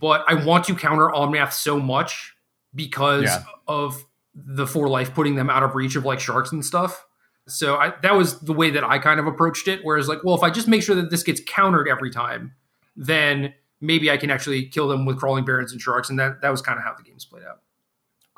But 0.00 0.24
I 0.26 0.34
want 0.34 0.64
to 0.64 0.74
counter 0.74 1.08
Omnath 1.08 1.52
so 1.52 1.78
much 1.78 2.34
because 2.74 3.24
yeah. 3.24 3.44
of 3.68 4.04
the 4.34 4.66
four 4.66 4.88
life 4.88 5.14
putting 5.14 5.36
them 5.36 5.50
out 5.50 5.62
of 5.62 5.74
reach 5.74 5.96
of 5.96 6.04
like 6.04 6.20
sharks 6.20 6.52
and 6.52 6.64
stuff. 6.64 7.04
So 7.46 7.76
I, 7.76 7.92
that 8.02 8.14
was 8.14 8.40
the 8.40 8.54
way 8.54 8.70
that 8.70 8.82
I 8.82 8.98
kind 8.98 9.20
of 9.20 9.26
approached 9.26 9.68
it. 9.68 9.80
Whereas, 9.82 10.08
like, 10.08 10.24
well, 10.24 10.34
if 10.34 10.42
I 10.42 10.50
just 10.50 10.66
make 10.66 10.82
sure 10.82 10.96
that 10.96 11.10
this 11.10 11.22
gets 11.22 11.42
countered 11.46 11.88
every 11.88 12.10
time, 12.10 12.54
then 12.96 13.52
maybe 13.80 14.10
I 14.10 14.16
can 14.16 14.30
actually 14.30 14.64
kill 14.66 14.88
them 14.88 15.04
with 15.04 15.18
crawling 15.18 15.44
barrens 15.44 15.72
and 15.72 15.80
sharks. 15.80 16.08
And 16.08 16.18
that 16.18 16.40
that 16.40 16.50
was 16.50 16.62
kind 16.62 16.78
of 16.78 16.84
how 16.84 16.94
the 16.94 17.02
game's 17.02 17.24
played 17.24 17.44
out. 17.44 17.60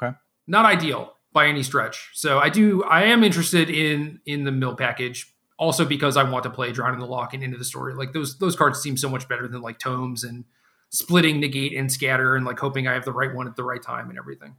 Okay, 0.02 0.16
not 0.46 0.64
ideal 0.64 1.14
by 1.32 1.46
any 1.46 1.62
stretch. 1.62 2.10
So 2.14 2.38
I 2.38 2.48
do 2.48 2.82
I 2.82 3.04
am 3.04 3.22
interested 3.22 3.70
in 3.70 4.20
in 4.26 4.44
the 4.44 4.52
mill 4.52 4.74
package 4.74 5.32
also 5.58 5.84
because 5.84 6.16
I 6.16 6.22
want 6.24 6.42
to 6.44 6.50
play 6.50 6.72
Drown 6.72 6.94
in 6.94 7.00
the 7.00 7.06
Loch 7.06 7.32
and 7.32 7.42
into 7.42 7.58
the 7.58 7.64
story. 7.64 7.94
Like 7.94 8.12
those 8.12 8.38
those 8.38 8.56
cards 8.56 8.80
seem 8.80 8.96
so 8.96 9.08
much 9.08 9.28
better 9.28 9.46
than 9.46 9.62
like 9.62 9.78
tomes 9.78 10.24
and 10.24 10.44
splitting 10.90 11.40
negate 11.40 11.76
and 11.76 11.90
scatter 11.90 12.36
and 12.36 12.44
like 12.44 12.58
hoping 12.58 12.86
I 12.86 12.94
have 12.94 13.04
the 13.04 13.12
right 13.12 13.34
one 13.34 13.46
at 13.46 13.56
the 13.56 13.64
right 13.64 13.82
time 13.82 14.08
and 14.08 14.18
everything. 14.18 14.56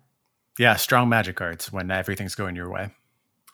Yeah, 0.60 0.76
strong 0.76 1.10
magic 1.10 1.36
cards 1.36 1.72
when 1.72 1.92
everything's 1.92 2.36
going 2.36 2.56
your 2.56 2.70
way. 2.70 2.92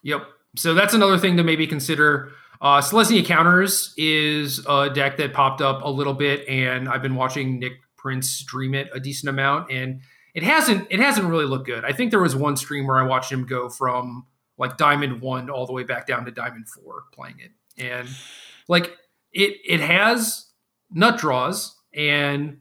Yep 0.03 0.23
so 0.55 0.73
that's 0.73 0.93
another 0.93 1.17
thing 1.17 1.37
to 1.37 1.43
maybe 1.43 1.67
consider. 1.67 2.31
Uh, 2.61 2.79
Selesnya 2.79 3.25
Counters 3.25 3.93
is 3.97 4.65
a 4.67 4.89
deck 4.89 5.17
that 5.17 5.33
popped 5.33 5.61
up 5.61 5.81
a 5.83 5.89
little 5.89 6.13
bit, 6.13 6.47
and 6.47 6.87
I've 6.87 7.01
been 7.01 7.15
watching 7.15 7.59
Nick 7.59 7.73
Prince 7.97 8.29
stream 8.29 8.73
it 8.73 8.89
a 8.93 8.99
decent 8.99 9.29
amount, 9.29 9.71
and 9.71 10.01
it 10.33 10.43
hasn't 10.43 10.87
it 10.89 10.99
hasn't 10.99 11.27
really 11.27 11.45
looked 11.45 11.65
good. 11.65 11.83
I 11.83 11.91
think 11.91 12.11
there 12.11 12.21
was 12.21 12.35
one 12.35 12.55
stream 12.55 12.87
where 12.87 12.99
I 12.99 13.03
watched 13.05 13.31
him 13.31 13.45
go 13.45 13.69
from 13.69 14.25
like 14.57 14.77
Diamond 14.77 15.21
One 15.21 15.49
all 15.49 15.65
the 15.65 15.73
way 15.73 15.83
back 15.83 16.07
down 16.07 16.25
to 16.25 16.31
Diamond 16.31 16.67
Four 16.69 17.03
playing 17.13 17.39
it, 17.39 17.51
and 17.83 18.07
like 18.67 18.95
it 19.31 19.57
it 19.67 19.79
has 19.79 20.47
nut 20.91 21.17
draws, 21.17 21.75
and 21.93 22.59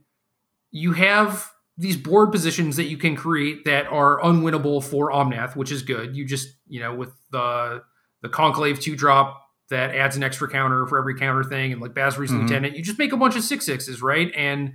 you 0.72 0.92
have 0.92 1.52
these 1.78 1.96
board 1.96 2.32
positions 2.32 2.76
that 2.76 2.84
you 2.84 2.96
can 2.96 3.14
create 3.16 3.64
that 3.64 3.86
are 3.86 4.20
unwinnable 4.20 4.82
for 4.82 5.10
Omnath, 5.10 5.54
which 5.54 5.70
is 5.70 5.82
good. 5.82 6.16
You 6.16 6.24
just, 6.24 6.48
you 6.66 6.80
know, 6.80 6.94
with 6.94 7.10
the 7.30 7.82
the 8.22 8.28
Conclave 8.28 8.80
two 8.80 8.96
drop 8.96 9.48
that 9.68 9.94
adds 9.94 10.16
an 10.16 10.22
extra 10.22 10.48
counter 10.48 10.86
for 10.86 10.98
every 10.98 11.18
counter 11.18 11.44
thing, 11.44 11.72
and 11.72 11.80
like 11.80 11.94
Basri's 11.94 12.30
mm-hmm. 12.30 12.42
Lieutenant, 12.42 12.76
you 12.76 12.82
just 12.82 12.98
make 12.98 13.12
a 13.12 13.16
bunch 13.16 13.36
of 13.36 13.42
six 13.42 13.66
sixes, 13.66 14.02
right? 14.02 14.32
And 14.36 14.74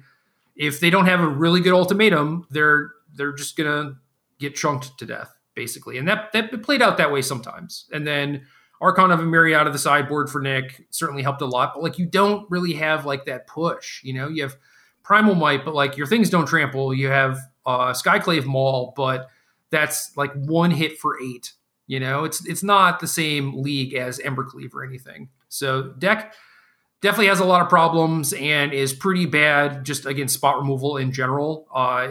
if 0.55 0.79
they 0.79 0.89
don't 0.89 1.05
have 1.05 1.19
a 1.19 1.27
really 1.27 1.61
good 1.61 1.73
ultimatum, 1.73 2.47
they're 2.49 2.91
they're 3.13 3.33
just 3.33 3.57
gonna 3.57 3.97
get 4.39 4.55
chunked 4.55 4.97
to 4.99 5.05
death, 5.05 5.31
basically. 5.55 5.97
And 5.97 6.07
that 6.07 6.31
that 6.33 6.63
played 6.63 6.81
out 6.81 6.97
that 6.97 7.11
way 7.11 7.21
sometimes. 7.21 7.85
And 7.91 8.07
then 8.07 8.45
Archon 8.81 9.11
of 9.11 9.19
Emeria 9.19 9.55
out 9.55 9.67
of 9.67 9.73
the 9.73 9.79
sideboard 9.79 10.29
for 10.29 10.41
Nick 10.41 10.87
certainly 10.89 11.23
helped 11.23 11.41
a 11.41 11.45
lot, 11.45 11.71
but 11.73 11.83
like 11.83 11.97
you 11.97 12.05
don't 12.05 12.49
really 12.49 12.73
have 12.73 13.05
like 13.05 13.25
that 13.25 13.47
push, 13.47 14.03
you 14.03 14.13
know, 14.13 14.27
you 14.27 14.43
have 14.43 14.55
Primal 15.07 15.35
Might, 15.35 15.63
but 15.63 15.73
like 15.73 15.95
your 15.95 16.05
things 16.05 16.29
don't 16.29 16.45
trample. 16.45 16.93
You 16.93 17.07
have 17.07 17.39
uh, 17.65 17.93
Skyclave 17.93 18.43
Maul, 18.43 18.93
but 18.97 19.29
that's 19.69 20.15
like 20.17 20.33
one 20.33 20.69
hit 20.69 20.99
for 20.99 21.17
eight. 21.21 21.53
You 21.87 22.01
know, 22.01 22.25
it's 22.25 22.45
it's 22.45 22.61
not 22.61 22.99
the 22.99 23.07
same 23.07 23.61
league 23.61 23.93
as 23.93 24.19
Embercleave 24.19 24.73
or 24.73 24.83
anything. 24.83 25.29
So 25.47 25.93
deck 25.97 26.33
definitely 27.01 27.27
has 27.27 27.39
a 27.39 27.45
lot 27.45 27.61
of 27.61 27.69
problems 27.69 28.33
and 28.33 28.73
is 28.73 28.91
pretty 28.91 29.25
bad 29.25 29.85
just 29.85 30.05
against 30.05 30.33
spot 30.33 30.57
removal 30.57 30.97
in 30.97 31.13
general. 31.13 31.69
Uh, 31.73 32.09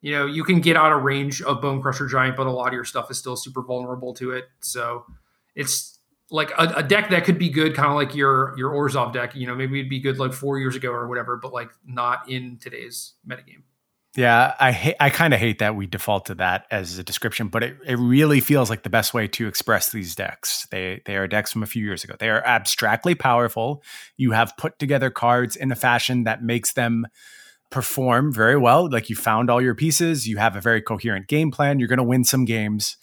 you 0.00 0.12
know, 0.12 0.24
you 0.24 0.42
can 0.42 0.60
get 0.60 0.74
out 0.74 0.92
of 0.92 1.02
range 1.02 1.42
of 1.42 1.60
Bonecrusher 1.60 2.08
Giant, 2.08 2.34
but 2.34 2.46
a 2.46 2.50
lot 2.50 2.68
of 2.68 2.72
your 2.72 2.84
stuff 2.84 3.10
is 3.10 3.18
still 3.18 3.36
super 3.36 3.62
vulnerable 3.62 4.14
to 4.14 4.30
it. 4.30 4.46
So 4.60 5.04
it's 5.54 5.95
like 6.30 6.50
a, 6.58 6.74
a, 6.76 6.82
deck 6.82 7.10
that 7.10 7.24
could 7.24 7.38
be 7.38 7.48
good, 7.48 7.74
kind 7.74 7.88
of 7.88 7.94
like 7.94 8.14
your 8.14 8.54
your 8.58 8.72
Orzhov 8.72 9.12
deck. 9.12 9.34
You 9.34 9.46
know, 9.46 9.54
maybe 9.54 9.80
it'd 9.80 9.90
be 9.90 10.00
good 10.00 10.18
like 10.18 10.32
four 10.32 10.58
years 10.58 10.74
ago 10.74 10.90
or 10.90 11.06
whatever, 11.08 11.36
but 11.36 11.52
like 11.52 11.70
not 11.84 12.28
in 12.28 12.58
today's 12.58 13.14
metagame. 13.28 13.62
Yeah, 14.16 14.54
I 14.58 14.94
I 14.98 15.10
kind 15.10 15.34
of 15.34 15.40
hate 15.40 15.58
that 15.58 15.76
we 15.76 15.86
default 15.86 16.26
to 16.26 16.34
that 16.36 16.66
as 16.70 16.98
a 16.98 17.04
description, 17.04 17.48
but 17.48 17.62
it, 17.62 17.76
it 17.86 17.98
really 17.98 18.40
feels 18.40 18.70
like 18.70 18.82
the 18.82 18.90
best 18.90 19.12
way 19.12 19.28
to 19.28 19.46
express 19.46 19.90
these 19.90 20.14
decks. 20.14 20.66
They 20.70 21.02
they 21.04 21.16
are 21.16 21.28
decks 21.28 21.52
from 21.52 21.62
a 21.62 21.66
few 21.66 21.84
years 21.84 22.02
ago. 22.02 22.14
They 22.18 22.30
are 22.30 22.44
abstractly 22.44 23.14
powerful. 23.14 23.82
You 24.16 24.32
have 24.32 24.56
put 24.56 24.78
together 24.78 25.10
cards 25.10 25.54
in 25.54 25.70
a 25.70 25.76
fashion 25.76 26.24
that 26.24 26.42
makes 26.42 26.72
them 26.72 27.06
perform 27.70 28.32
very 28.32 28.56
well. 28.56 28.90
Like 28.90 29.10
you 29.10 29.16
found 29.16 29.50
all 29.50 29.60
your 29.60 29.74
pieces, 29.74 30.26
you 30.26 30.38
have 30.38 30.56
a 30.56 30.60
very 30.60 30.80
coherent 30.80 31.28
game 31.28 31.50
plan. 31.50 31.78
You're 31.78 31.88
going 31.88 31.98
to 31.98 32.04
win 32.04 32.24
some 32.24 32.44
games 32.44 32.96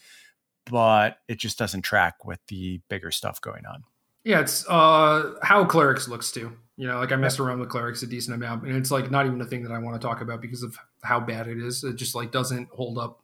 but 0.65 1.17
it 1.27 1.39
just 1.39 1.57
doesn't 1.57 1.81
track 1.81 2.25
with 2.25 2.39
the 2.47 2.81
bigger 2.89 3.11
stuff 3.11 3.41
going 3.41 3.65
on. 3.65 3.83
Yeah, 4.23 4.39
it's 4.39 4.67
uh, 4.69 5.33
how 5.41 5.65
clerics 5.65 6.07
looks 6.07 6.31
too. 6.31 6.53
You 6.77 6.87
know, 6.87 6.99
like 6.99 7.11
I 7.11 7.17
messed 7.17 7.39
around 7.39 7.59
with 7.59 7.69
clerics 7.69 8.01
a 8.03 8.07
decent 8.07 8.35
amount, 8.35 8.63
and 8.63 8.75
it's 8.75 8.89
like 8.89 9.11
not 9.11 9.25
even 9.25 9.39
a 9.41 9.45
thing 9.45 9.63
that 9.63 9.71
I 9.71 9.77
want 9.77 9.99
to 10.01 10.05
talk 10.05 10.21
about 10.21 10.41
because 10.41 10.63
of 10.63 10.75
how 11.03 11.19
bad 11.19 11.47
it 11.47 11.59
is. 11.59 11.83
It 11.83 11.97
just 11.97 12.15
like 12.15 12.31
doesn't 12.31 12.69
hold 12.69 12.97
up. 12.97 13.21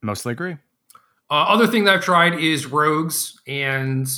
Mostly 0.00 0.32
agree. 0.32 0.56
Uh, 1.30 1.34
other 1.34 1.66
thing 1.66 1.84
that 1.84 1.96
I've 1.96 2.04
tried 2.04 2.34
is 2.34 2.64
rogues, 2.64 3.38
and 3.46 4.08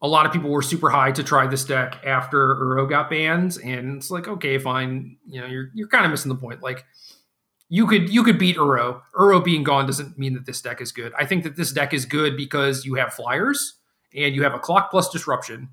a 0.00 0.08
lot 0.08 0.24
of 0.24 0.32
people 0.32 0.50
were 0.50 0.62
super 0.62 0.88
high 0.88 1.12
to 1.12 1.22
try 1.22 1.46
this 1.46 1.64
deck 1.64 2.00
after 2.04 2.54
Uro 2.56 2.88
got 2.88 3.10
banned, 3.10 3.58
and 3.62 3.96
it's 3.96 4.10
like 4.10 4.28
okay, 4.28 4.56
fine. 4.58 5.16
You 5.28 5.40
know, 5.40 5.46
you're 5.46 5.70
you're 5.74 5.88
kind 5.88 6.04
of 6.04 6.10
missing 6.10 6.30
the 6.30 6.36
point. 6.36 6.62
Like 6.62 6.84
you 7.74 7.88
could 7.88 8.08
you 8.08 8.22
could 8.22 8.38
beat 8.38 8.56
Uro. 8.56 9.02
Uro 9.16 9.44
being 9.44 9.64
gone 9.64 9.84
doesn't 9.84 10.16
mean 10.16 10.34
that 10.34 10.46
this 10.46 10.60
deck 10.60 10.80
is 10.80 10.92
good. 10.92 11.12
I 11.18 11.26
think 11.26 11.42
that 11.42 11.56
this 11.56 11.72
deck 11.72 11.92
is 11.92 12.06
good 12.06 12.36
because 12.36 12.84
you 12.84 12.94
have 12.94 13.12
flyers 13.12 13.74
and 14.14 14.32
you 14.32 14.44
have 14.44 14.54
a 14.54 14.60
clock 14.60 14.92
plus 14.92 15.08
disruption, 15.08 15.68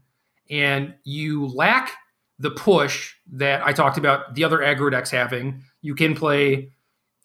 and 0.50 0.96
you 1.04 1.46
lack 1.46 1.92
the 2.40 2.50
push 2.50 3.14
that 3.34 3.64
I 3.64 3.72
talked 3.72 4.00
about 4.00 4.34
the 4.34 4.44
other 4.44 4.58
aggro 4.58 4.90
decks 4.90 5.12
having. 5.12 5.62
You 5.84 5.94
can 5.94 6.16
play 6.16 6.72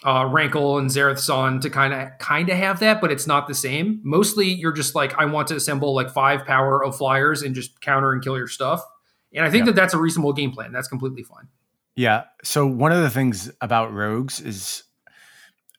uh, 0.04 0.28
Rankle 0.30 0.76
and 0.76 0.90
Zareth 0.90 1.20
San 1.20 1.58
to 1.60 1.70
kind 1.70 1.94
of 1.94 2.10
kind 2.18 2.50
of 2.50 2.58
have 2.58 2.78
that, 2.80 3.00
but 3.00 3.10
it's 3.10 3.26
not 3.26 3.48
the 3.48 3.54
same. 3.54 4.02
Mostly, 4.04 4.46
you're 4.46 4.72
just 4.72 4.94
like 4.94 5.14
I 5.14 5.24
want 5.24 5.48
to 5.48 5.56
assemble 5.56 5.94
like 5.94 6.10
five 6.10 6.44
power 6.44 6.84
of 6.84 6.98
flyers 6.98 7.40
and 7.40 7.54
just 7.54 7.80
counter 7.80 8.12
and 8.12 8.22
kill 8.22 8.36
your 8.36 8.46
stuff. 8.46 8.84
And 9.32 9.42
I 9.42 9.50
think 9.50 9.64
that 9.64 9.74
that's 9.74 9.94
a 9.94 9.98
reasonable 9.98 10.34
game 10.34 10.50
plan. 10.50 10.70
That's 10.70 10.88
completely 10.88 11.22
fine. 11.22 11.48
Yeah. 11.96 12.24
So 12.44 12.66
one 12.66 12.92
of 12.92 13.02
the 13.02 13.10
things 13.10 13.50
about 13.60 13.92
rogues 13.92 14.38
is 14.40 14.84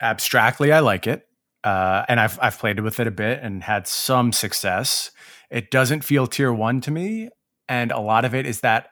abstractly, 0.02 0.72
I 0.72 0.80
like 0.80 1.08
it. 1.08 1.24
Uh, 1.64 2.06
and 2.08 2.20
I've 2.20 2.40
I've 2.42 2.58
played 2.58 2.80
with 2.80 3.00
it 3.00 3.08
a 3.08 3.12
bit 3.12 3.40
and 3.42 3.64
had 3.64 3.88
some 3.88 4.32
success. 4.32 5.12
It 5.50 5.70
doesn't 5.72 6.04
feel 6.04 6.28
tier 6.28 6.54
one 6.54 6.82
to 6.82 6.92
me, 6.92 7.30
and 7.68 7.92
a 7.92 8.00
lot 8.00 8.26
of 8.26 8.34
it 8.34 8.46
is 8.46 8.62
that 8.62 8.90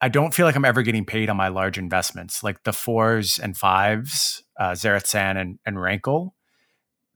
I 0.00 0.08
don't 0.08 0.32
feel 0.32 0.46
like 0.46 0.56
I'm 0.56 0.64
ever 0.64 0.82
getting 0.82 1.04
paid 1.04 1.30
on 1.30 1.36
my 1.36 1.48
large 1.48 1.78
investments, 1.78 2.42
like 2.42 2.62
the 2.64 2.72
fours 2.72 3.38
and 3.38 3.56
fives, 3.56 4.42
uh, 4.58 4.72
Zareth 4.72 5.06
San 5.06 5.36
and, 5.36 5.58
and 5.66 5.80
Rankle. 5.80 6.33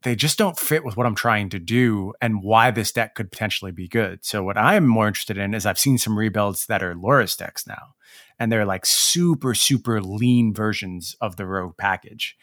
They 0.03 0.15
just 0.15 0.39
don't 0.39 0.59
fit 0.59 0.85
with 0.85 0.97
what 0.97 1.07
I'm 1.07 1.17
trying 1.17 1.49
to 1.51 1.59
do 1.59 2.13
and 2.21 2.43
why 2.43 2.71
this 2.71 2.93
deck 2.93 3.15
could 3.17 3.33
potentially 3.33 3.73
be 3.73 3.89
good. 3.89 4.25
So 4.25 4.45
what 4.45 4.57
I'm 4.57 4.87
more 4.87 5.09
interested 5.09 5.39
in 5.39 5.55
is 5.55 5.67
I've 5.67 5.79
seen 5.79 5.99
some 5.99 6.17
rebuilds 6.17 6.67
that 6.67 6.83
are 6.83 6.95
Lurrus 6.95 7.37
decks 7.37 7.67
now 7.67 7.95
and 8.39 8.51
they're 8.51 8.65
like 8.65 8.87
super 8.87 9.55
super 9.55 10.01
lean 10.01 10.55
versions 10.55 11.17
of 11.21 11.37
the 11.37 11.47
rogue 11.47 11.77
package. 11.77 12.37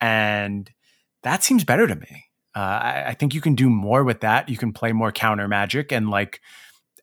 And 0.00 0.70
that 1.22 1.44
seems 1.44 1.64
better 1.64 1.86
to 1.86 1.94
me. 1.94 2.26
Uh, 2.54 2.58
I, 2.58 3.04
I, 3.08 3.14
think 3.14 3.34
you 3.34 3.40
can 3.40 3.54
do 3.54 3.70
more 3.70 4.04
with 4.04 4.20
that. 4.20 4.48
You 4.48 4.58
can 4.58 4.72
play 4.72 4.92
more 4.92 5.10
counter 5.10 5.48
magic 5.48 5.90
and 5.90 6.10
like 6.10 6.40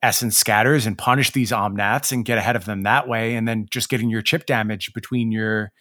essence 0.04 0.38
scatters 0.38 0.86
and 0.86 0.98
punish 0.98 1.32
these 1.32 1.52
Omnaths 1.52 2.12
and 2.12 2.24
get 2.24 2.38
ahead 2.38 2.56
of 2.56 2.66
them 2.66 2.84
that 2.84 3.08
way 3.08 3.36
and 3.36 3.48
then 3.48 3.66
just 3.72 3.90
getting 3.90 4.10
your 4.10 4.22
chip 4.22 4.46
damage 4.46 4.94
between 4.94 5.32
your 5.32 5.72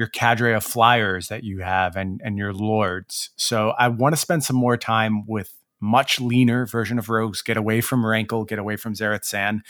your 0.00 0.08
cadre 0.08 0.54
of 0.54 0.64
flyers 0.64 1.28
that 1.28 1.44
you 1.44 1.60
have 1.60 1.94
and 1.94 2.20
and 2.24 2.38
your 2.38 2.54
lords 2.54 3.30
so 3.36 3.70
i 3.78 3.86
want 3.86 4.14
to 4.14 4.20
spend 4.20 4.42
some 4.42 4.56
more 4.56 4.76
time 4.76 5.26
with 5.26 5.52
much 5.80 6.20
leaner 6.20 6.66
version 6.66 6.98
of 6.98 7.08
rogues 7.08 7.42
get 7.42 7.56
away 7.56 7.80
from 7.80 8.04
rankle 8.04 8.44
get 8.44 8.58
away 8.58 8.76
from 8.76 8.94
Zareth 8.94 9.24
San 9.24 9.62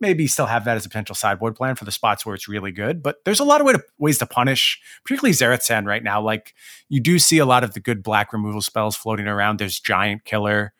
maybe 0.00 0.26
still 0.26 0.46
have 0.46 0.64
that 0.64 0.76
as 0.76 0.86
a 0.86 0.88
potential 0.88 1.14
sideboard 1.14 1.56
plan 1.56 1.74
for 1.74 1.84
the 1.84 1.92
spots 1.92 2.24
where 2.24 2.34
it's 2.34 2.48
really 2.48 2.72
good. 2.72 3.02
But 3.02 3.24
there's 3.24 3.40
a 3.40 3.44
lot 3.44 3.60
of 3.60 3.66
way 3.66 3.72
to, 3.74 3.82
ways 3.98 4.18
to 4.18 4.26
punish, 4.26 4.80
particularly 5.04 5.32
Zareth 5.32 5.62
San 5.62 5.84
right 5.86 6.02
now. 6.02 6.20
Like 6.20 6.54
you 6.88 7.00
do 7.00 7.18
see 7.18 7.38
a 7.38 7.46
lot 7.46 7.64
of 7.64 7.74
the 7.74 7.80
good 7.80 8.02
black 8.02 8.32
removal 8.32 8.60
spells 8.60 8.96
floating 8.96 9.26
around. 9.26 9.58
There's 9.58 9.80
Giant 9.80 10.24
Killer, 10.24 10.72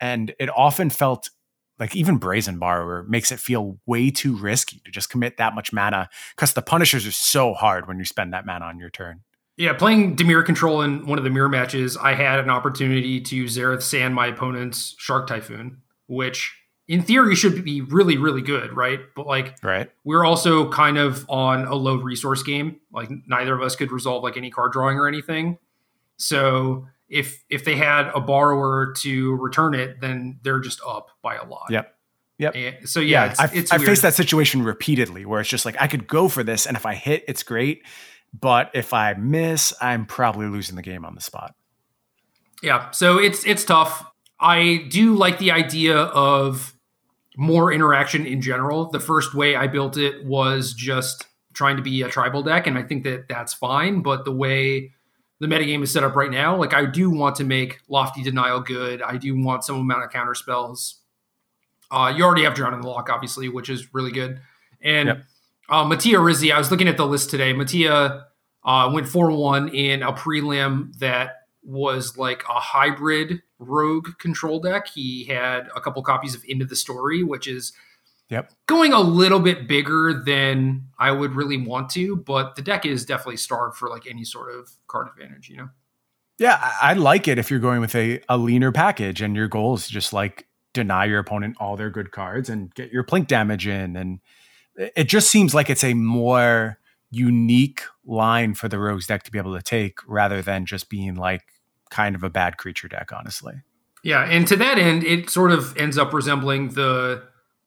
and 0.00 0.34
it 0.38 0.50
often 0.50 0.90
felt 0.90 1.30
like 1.78 1.94
even 1.94 2.16
Brazen 2.16 2.58
Borrower 2.58 3.04
makes 3.08 3.30
it 3.30 3.40
feel 3.40 3.78
way 3.86 4.10
too 4.10 4.36
risky 4.36 4.80
to 4.84 4.90
just 4.90 5.10
commit 5.10 5.36
that 5.36 5.54
much 5.54 5.72
mana 5.72 6.08
because 6.34 6.54
the 6.54 6.62
punishers 6.62 7.06
are 7.06 7.12
so 7.12 7.54
hard 7.54 7.86
when 7.86 7.98
you 7.98 8.04
spend 8.04 8.32
that 8.32 8.46
mana 8.46 8.64
on 8.64 8.78
your 8.78 8.90
turn. 8.90 9.20
Yeah, 9.56 9.72
playing 9.72 10.16
Dimir 10.16 10.44
control 10.44 10.82
in 10.82 11.06
one 11.06 11.16
of 11.18 11.24
the 11.24 11.30
mirror 11.30 11.48
matches, 11.48 11.96
I 11.96 12.14
had 12.14 12.40
an 12.40 12.50
opportunity 12.50 13.20
to 13.22 13.44
Zareth 13.44 13.82
Sand 13.82 14.14
my 14.14 14.26
opponent's 14.26 14.94
Shark 14.98 15.26
Typhoon, 15.26 15.78
which 16.08 16.54
in 16.88 17.02
theory 17.02 17.34
should 17.34 17.64
be 17.64 17.80
really 17.80 18.16
really 18.16 18.42
good 18.42 18.76
right? 18.76 19.00
But 19.14 19.26
like 19.26 19.56
right. 19.62 19.90
we're 20.04 20.24
also 20.24 20.70
kind 20.70 20.98
of 20.98 21.28
on 21.28 21.66
a 21.66 21.74
low 21.74 21.96
resource 21.96 22.42
game. 22.42 22.80
Like 22.92 23.10
neither 23.26 23.54
of 23.54 23.62
us 23.62 23.76
could 23.76 23.92
resolve 23.92 24.22
like 24.22 24.36
any 24.36 24.50
card 24.50 24.72
drawing 24.72 24.98
or 24.98 25.08
anything. 25.08 25.58
So 26.18 26.86
if 27.08 27.44
if 27.48 27.64
they 27.64 27.76
had 27.76 28.10
a 28.14 28.20
borrower 28.20 28.92
to 28.98 29.34
return 29.36 29.74
it, 29.74 30.00
then 30.00 30.38
they're 30.42 30.60
just 30.60 30.80
up 30.86 31.10
by 31.22 31.36
a 31.36 31.44
lot. 31.44 31.66
Yep. 31.70 31.92
Yep. 32.38 32.54
And 32.54 32.88
so 32.88 33.00
yeah, 33.00 33.30
it's, 33.30 33.40
I've, 33.40 33.56
it's 33.56 33.72
I've 33.72 33.82
faced 33.82 34.02
that 34.02 34.14
situation 34.14 34.62
repeatedly 34.62 35.24
where 35.24 35.40
it's 35.40 35.48
just 35.48 35.64
like 35.64 35.76
I 35.80 35.86
could 35.86 36.06
go 36.06 36.28
for 36.28 36.42
this, 36.42 36.66
and 36.66 36.76
if 36.76 36.84
I 36.84 36.94
hit, 36.94 37.24
it's 37.28 37.42
great. 37.42 37.82
But 38.38 38.70
if 38.74 38.92
I 38.92 39.14
miss, 39.14 39.72
I'm 39.80 40.04
probably 40.04 40.46
losing 40.46 40.76
the 40.76 40.82
game 40.82 41.04
on 41.04 41.14
the 41.14 41.20
spot. 41.20 41.54
Yeah, 42.62 42.90
so 42.90 43.18
it's 43.18 43.46
it's 43.46 43.64
tough. 43.64 44.04
I 44.38 44.86
do 44.90 45.14
like 45.14 45.38
the 45.38 45.50
idea 45.50 45.96
of 45.96 46.74
more 47.38 47.72
interaction 47.72 48.26
in 48.26 48.42
general. 48.42 48.90
The 48.90 49.00
first 49.00 49.34
way 49.34 49.56
I 49.56 49.66
built 49.66 49.96
it 49.96 50.24
was 50.24 50.74
just 50.74 51.26
trying 51.54 51.76
to 51.76 51.82
be 51.82 52.02
a 52.02 52.08
tribal 52.08 52.42
deck, 52.42 52.66
and 52.66 52.76
I 52.76 52.82
think 52.82 53.04
that 53.04 53.28
that's 53.28 53.54
fine. 53.54 54.02
But 54.02 54.26
the 54.26 54.32
way 54.32 54.92
the 55.40 55.46
metagame 55.46 55.82
is 55.82 55.92
set 55.92 56.02
up 56.04 56.16
right 56.16 56.30
now, 56.30 56.56
like 56.56 56.74
I 56.74 56.86
do 56.86 57.10
want 57.10 57.36
to 57.36 57.44
make 57.44 57.80
Lofty 57.88 58.22
Denial 58.22 58.60
good. 58.60 59.02
I 59.02 59.16
do 59.16 59.38
want 59.40 59.64
some 59.64 59.76
amount 59.76 60.04
of 60.04 60.10
counter 60.10 60.34
spells. 60.34 61.02
Uh, 61.90 62.12
you 62.16 62.24
already 62.24 62.42
have 62.44 62.54
Drown 62.54 62.74
in 62.74 62.80
the 62.80 62.88
Loch, 62.88 63.08
obviously, 63.10 63.48
which 63.48 63.68
is 63.68 63.92
really 63.94 64.10
good. 64.10 64.40
And 64.82 65.08
Yep. 65.08 65.24
uh, 65.68 65.84
Mattia 65.84 66.18
Rizzi, 66.20 66.52
I 66.52 66.58
was 66.58 66.70
looking 66.70 66.88
at 66.88 66.96
the 66.96 67.06
list 67.06 67.30
today. 67.30 67.52
Mattia 67.52 68.26
uh, 68.64 68.90
went 68.92 69.06
4 69.08 69.30
1 69.30 69.68
in 69.68 70.02
a 70.02 70.12
prelim 70.12 70.96
that 70.98 71.42
was 71.62 72.16
like 72.16 72.42
a 72.48 72.58
hybrid 72.60 73.42
rogue 73.58 74.08
control 74.18 74.60
deck. 74.60 74.88
He 74.88 75.24
had 75.24 75.68
a 75.74 75.80
couple 75.80 76.02
copies 76.02 76.34
of 76.34 76.42
Into 76.46 76.64
the 76.64 76.76
Story, 76.76 77.22
which 77.22 77.46
is 77.46 77.72
Yep. 78.28 78.52
going 78.66 78.92
a 78.92 79.00
little 79.00 79.38
bit 79.38 79.68
bigger 79.68 80.22
than 80.24 80.88
I 80.98 81.12
would 81.12 81.36
really 81.36 81.58
want 81.58 81.90
to, 81.90 82.16
but 82.16 82.56
the 82.56 82.62
deck 82.62 82.84
is 82.84 83.04
definitely 83.04 83.36
starved 83.36 83.76
for 83.76 83.88
like 83.88 84.06
any 84.08 84.24
sort 84.24 84.52
of 84.52 84.70
card 84.88 85.06
advantage, 85.08 85.48
you 85.48 85.56
know? 85.56 85.68
Yeah, 86.38 86.58
I, 86.60 86.90
I 86.90 86.92
like 86.94 87.28
it 87.28 87.38
if 87.38 87.50
you're 87.50 87.60
going 87.60 87.80
with 87.80 87.94
a, 87.94 88.20
a 88.28 88.36
leaner 88.36 88.72
package 88.72 89.22
and 89.22 89.36
your 89.36 89.48
goal 89.48 89.74
is 89.74 89.88
just 89.88 90.12
like 90.12 90.46
deny 90.72 91.04
your 91.04 91.20
opponent 91.20 91.56
all 91.58 91.76
their 91.76 91.88
good 91.88 92.10
cards 92.10 92.50
and 92.50 92.74
get 92.74 92.90
your 92.90 93.04
plink 93.04 93.28
damage 93.28 93.66
in. 93.66 93.96
And 93.96 94.20
it 94.76 94.92
it 94.96 95.08
just 95.08 95.30
seems 95.30 95.54
like 95.54 95.70
it's 95.70 95.84
a 95.84 95.94
more 95.94 96.78
unique 97.10 97.82
line 98.04 98.54
for 98.54 98.68
the 98.68 98.78
rogues 98.78 99.06
deck 99.06 99.22
to 99.22 99.30
be 99.30 99.38
able 99.38 99.56
to 99.56 99.62
take 99.62 99.98
rather 100.06 100.42
than 100.42 100.66
just 100.66 100.90
being 100.90 101.14
like 101.14 101.42
kind 101.90 102.14
of 102.14 102.22
a 102.22 102.30
bad 102.30 102.58
creature 102.58 102.88
deck, 102.88 103.12
honestly. 103.12 103.54
Yeah, 104.02 104.24
and 104.24 104.46
to 104.48 104.56
that 104.56 104.78
end, 104.78 105.04
it 105.04 105.30
sort 105.30 105.52
of 105.52 105.76
ends 105.76 105.96
up 105.96 106.12
resembling 106.12 106.70
the 106.70 107.22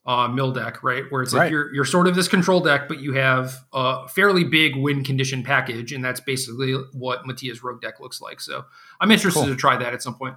uh, 0.06 0.28
mill 0.28 0.52
deck, 0.52 0.82
right? 0.84 1.04
Where 1.10 1.22
it's 1.22 1.34
like 1.34 1.42
Right. 1.42 1.52
you're 1.52 1.74
you're 1.74 1.86
sort 1.86 2.08
of 2.08 2.16
this 2.16 2.28
control 2.28 2.62
deck, 2.62 2.88
but 2.88 3.00
you 3.00 3.14
have 3.14 3.54
a 3.74 4.08
fairly 4.08 4.44
big 4.44 4.76
win 4.76 5.04
condition 5.04 5.44
package, 5.44 5.92
and 5.94 6.04
that's 6.04 6.20
basically 6.20 6.74
what 6.94 7.26
Mattia's 7.28 7.62
rogue 7.64 7.82
deck 7.82 8.00
looks 8.00 8.22
like. 8.22 8.42
So 8.42 8.66
I'm 9.00 9.12
interested 9.12 9.42
Cool. 9.42 9.50
to 9.50 9.56
try 9.56 9.78
that 9.78 9.94
at 9.94 10.02
some 10.02 10.16
point. 10.16 10.36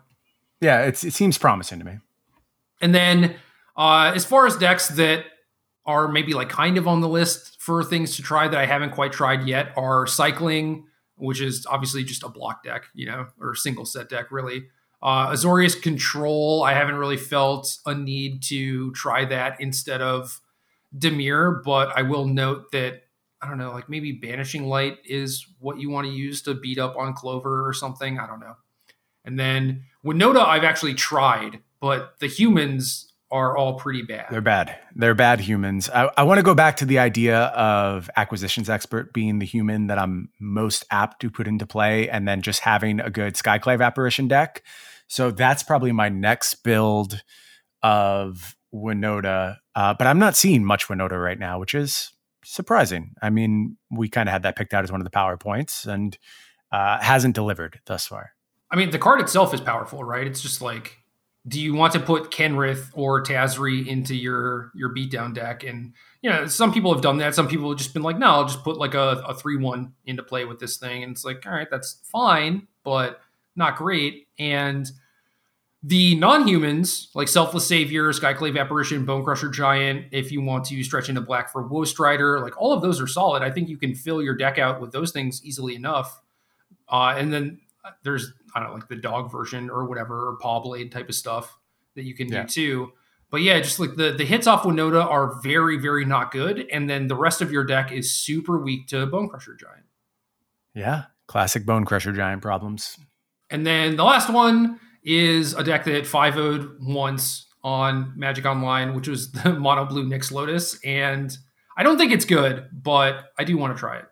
Yeah, 0.61 0.83
it's, 0.83 1.03
it 1.05 1.13
seems 1.13 1.39
promising 1.39 1.79
to 1.79 1.85
me. 1.85 1.99
And 2.81 2.95
then 2.95 3.37
uh, 3.77 4.13
as 4.15 4.25
far 4.25 4.47
as 4.47 4.57
decks 4.57 4.89
that 4.89 5.25
are 5.87 6.07
maybe 6.07 6.35
like 6.35 6.49
kind 6.49 6.77
of 6.79 6.87
on 6.87 7.01
the 7.01 7.09
list 7.09 7.61
for 7.61 7.83
things 7.83 8.15
to 8.17 8.23
try 8.23 8.47
that 8.49 8.59
I 8.59 8.67
haven't 8.67 8.91
quite 8.91 9.13
tried 9.13 9.49
yet 9.49 9.73
are 9.77 10.07
cycling, 10.07 10.87
which 11.17 11.41
is 11.41 11.67
obviously 11.69 12.05
just 12.05 12.23
a 12.23 12.29
block 12.29 12.63
deck, 12.63 12.85
you 12.95 13.07
know, 13.07 13.27
or 13.41 13.55
single 13.55 13.85
set 13.85 14.09
deck 14.09 14.31
really. 14.31 14.65
Uh, 15.03 15.31
Azorius 15.31 15.81
Control, 15.81 16.63
I 16.63 16.75
haven't 16.75 16.95
really 16.95 17.17
felt 17.17 17.79
a 17.85 17.95
need 17.95 18.43
to 18.45 18.93
try 18.93 19.25
that 19.25 19.61
instead 19.61 20.01
of 20.01 20.41
Dimir, 20.97 21.63
but 21.65 21.97
I 21.97 22.03
will 22.03 22.27
note 22.27 22.71
that 22.73 23.03
I 23.41 23.49
don't 23.49 23.59
know, 23.59 23.73
like 23.73 23.89
maybe 23.89 24.13
Banishing 24.13 24.67
Light 24.67 24.99
is 25.05 25.45
what 25.59 25.81
you 25.81 25.91
want 25.91 26.07
to 26.07 26.13
use 26.13 26.43
to 26.43 26.55
beat 26.55 26.79
up 26.79 26.97
on 26.97 27.13
Clover 27.13 27.67
or 27.67 27.73
something. 27.73 28.21
I 28.21 28.29
don't 28.29 28.39
know. 28.39 28.55
And 29.25 29.39
then 29.39 29.85
Winota, 30.05 30.47
I've 30.47 30.63
actually 30.63 30.95
tried, 30.95 31.59
but 31.81 32.15
the 32.21 32.29
humans 32.29 33.13
are 33.33 33.57
all 33.57 33.75
pretty 33.75 34.03
bad. 34.03 34.27
They're 34.31 34.41
bad. 34.41 34.79
They're 34.95 35.15
bad 35.15 35.41
humans. 35.41 35.89
I, 35.91 36.11
I 36.19 36.23
want 36.23 36.39
to 36.39 36.45
go 36.45 36.55
back 36.55 36.77
to 36.77 36.85
the 36.85 36.99
idea 36.99 37.39
of 37.39 38.11
acquisitions 38.15 38.69
expert 38.69 39.13
being 39.13 39.39
the 39.39 39.47
human 39.47 39.87
that 39.87 39.99
I'm 39.99 40.29
most 40.39 40.85
apt 40.91 41.21
to 41.23 41.31
put 41.31 41.49
into 41.49 41.67
play, 41.67 42.09
and 42.11 42.29
then 42.29 42.43
just 42.43 42.61
having 42.61 43.01
a 43.01 43.11
good 43.11 43.35
Skyclave 43.35 43.85
apparition 43.85 44.29
deck. 44.29 44.63
So 45.13 45.31
that's 45.31 45.63
probably 45.63 45.93
my 45.93 46.09
next 46.09 46.65
build 46.65 47.23
of 47.83 48.57
Winota. 48.73 49.59
Uh, 49.75 49.93
but 49.93 50.07
I'm 50.07 50.19
not 50.19 50.37
seeing 50.37 50.65
much 50.65 50.89
Winota 50.89 51.23
right 51.23 51.39
now, 51.39 51.59
which 51.59 51.75
is 51.75 52.15
surprising. 52.47 53.13
I 53.21 53.29
mean, 53.29 53.77
we 53.91 54.09
kind 54.09 54.27
of 54.27 54.33
had 54.33 54.45
that 54.45 54.57
picked 54.57 54.73
out 54.73 54.85
as 54.85 54.91
one 54.91 55.03
of 55.03 55.05
the 55.05 55.11
power 55.11 55.37
points, 55.37 55.85
and 55.85 56.17
uh, 56.73 56.99
hasn't 56.99 57.35
delivered 57.35 57.79
thus 57.85 58.07
far. 58.07 58.31
I 58.71 58.77
mean, 58.77 58.89
the 58.89 58.99
card 58.99 59.21
itself 59.21 59.53
is 59.53 59.61
powerful, 59.61 60.03
right? 60.03 60.27
It's 60.27 60.41
just 60.41 60.63
like, 60.63 60.97
do 61.47 61.61
you 61.61 61.75
want 61.75 61.93
to 61.93 62.01
put 62.01 62.31
Kenrith 62.31 62.89
or 62.95 63.23
Tazri 63.23 63.87
into 63.87 64.15
your 64.15 64.73
your 64.75 64.95
beatdown 64.95 65.35
deck? 65.35 65.63
And 65.63 65.93
you 66.23 66.31
know, 66.31 66.47
some 66.47 66.73
people 66.73 66.91
have 66.91 67.03
done 67.03 67.19
that. 67.19 67.35
Some 67.35 67.49
people 67.49 67.69
have 67.69 67.77
just 67.77 67.93
been 67.93 68.03
like, 68.03 68.17
no, 68.17 68.29
I'll 68.29 68.47
just 68.47 68.65
put 68.65 68.79
like 68.79 68.95
a, 68.95 69.23
a 69.29 69.35
three 69.35 69.59
one 69.59 69.93
into 70.07 70.23
play 70.23 70.47
with 70.47 70.59
this 70.59 70.79
thing, 70.79 71.03
and 71.03 71.13
it's 71.13 71.23
like, 71.23 71.45
all 71.45 71.53
right, 71.53 71.69
that's 71.71 72.01
fine, 72.03 72.67
but 72.83 73.21
not 73.57 73.77
great. 73.77 74.29
And 74.39 74.91
the 75.83 76.15
non-humans, 76.17 77.09
like 77.15 77.27
Selfless 77.29 77.67
Savior, 77.67 78.13
Skyclave 78.13 78.59
Apparition, 78.59 79.05
Bonecrusher 79.05 79.53
Giant, 79.53 80.07
if 80.13 80.31
you 80.31 80.41
want 80.41 80.65
to 80.67 80.85
stretch 80.85 81.09
into 81.09 81.21
black 81.21 81.51
for 81.51 81.67
Woe 81.67 81.85
Strider, 81.85 82.41
like 82.41 82.61
all 82.61 82.73
of 82.73 82.83
those 82.83 83.01
are 83.01 83.09
solid. 83.09 83.43
I 83.43 83.51
think 83.51 83.69
you 83.69 83.77
can 83.77 83.95
fill 83.95 84.23
your 84.23 84.37
deck 84.37 84.59
out 84.59 84.81
with 84.81 84.93
those 84.93 85.11
things 85.11 85.45
easily 85.45 85.75
enough. 85.75 86.21
Uh, 86.89 87.15
and 87.17 87.33
then 87.33 87.61
there's 88.05 88.33
I 88.55 88.61
don't 88.61 88.69
know, 88.69 88.75
like 88.75 88.89
the 88.89 88.97
dog 88.97 89.33
version 89.33 89.71
or 89.71 89.87
whatever, 89.87 90.29
or 90.29 90.37
paw 90.37 90.61
blade 90.61 90.93
type 90.93 91.09
of 91.09 91.15
stuff 91.15 91.59
that 91.97 92.05
you 92.05 92.15
can 92.15 92.29
Yeah. 92.29 92.43
do 92.43 92.49
too. 92.49 92.93
But 93.31 93.41
yeah, 93.41 93.59
just 93.61 93.81
like 93.81 93.97
the 93.97 94.13
the 94.13 94.25
hits 94.25 94.47
off 94.47 94.63
Winota 94.63 95.05
are 95.05 95.41
very, 95.43 95.79
very 95.79 96.05
not 96.05 96.31
good, 96.31 96.67
and 96.71 96.89
then 96.89 97.09
the 97.09 97.17
rest 97.17 97.41
of 97.41 97.51
your 97.51 97.65
deck 97.65 97.91
is 97.91 98.13
super 98.13 98.59
weak 98.59 98.87
to 98.89 99.07
Bonecrusher 99.07 99.59
Giant. 99.59 99.87
Yeah, 100.75 101.05
classic 101.27 101.65
Bonecrusher 101.65 102.15
Giant 102.15 102.43
problems. 102.43 102.99
And 103.53 103.65
then 103.67 103.97
the 103.97 104.05
last 104.05 104.29
one 104.33 104.81
is 105.05 105.55
a 105.55 105.63
deck 105.63 105.85
that 105.85 106.07
5 106.07 106.35
0'd 106.35 106.77
once 106.81 107.47
on 107.63 108.13
Magic 108.17 108.45
Online, 108.47 108.95
which 108.95 109.07
was 109.07 109.31
the 109.33 109.53
Mono 109.59 109.85
Blue 109.85 110.05
Nyx 110.09 110.33
Lotus. 110.33 110.79
And 110.85 111.37
I 111.77 111.83
don't 111.85 111.99
think 111.99 112.13
it's 112.13 112.25
good, 112.25 112.65
but 112.73 113.27
I 113.39 113.45
do 113.45 113.57
want 113.57 113.77
to 113.77 113.79
try 113.81 113.99
it. 113.99 114.05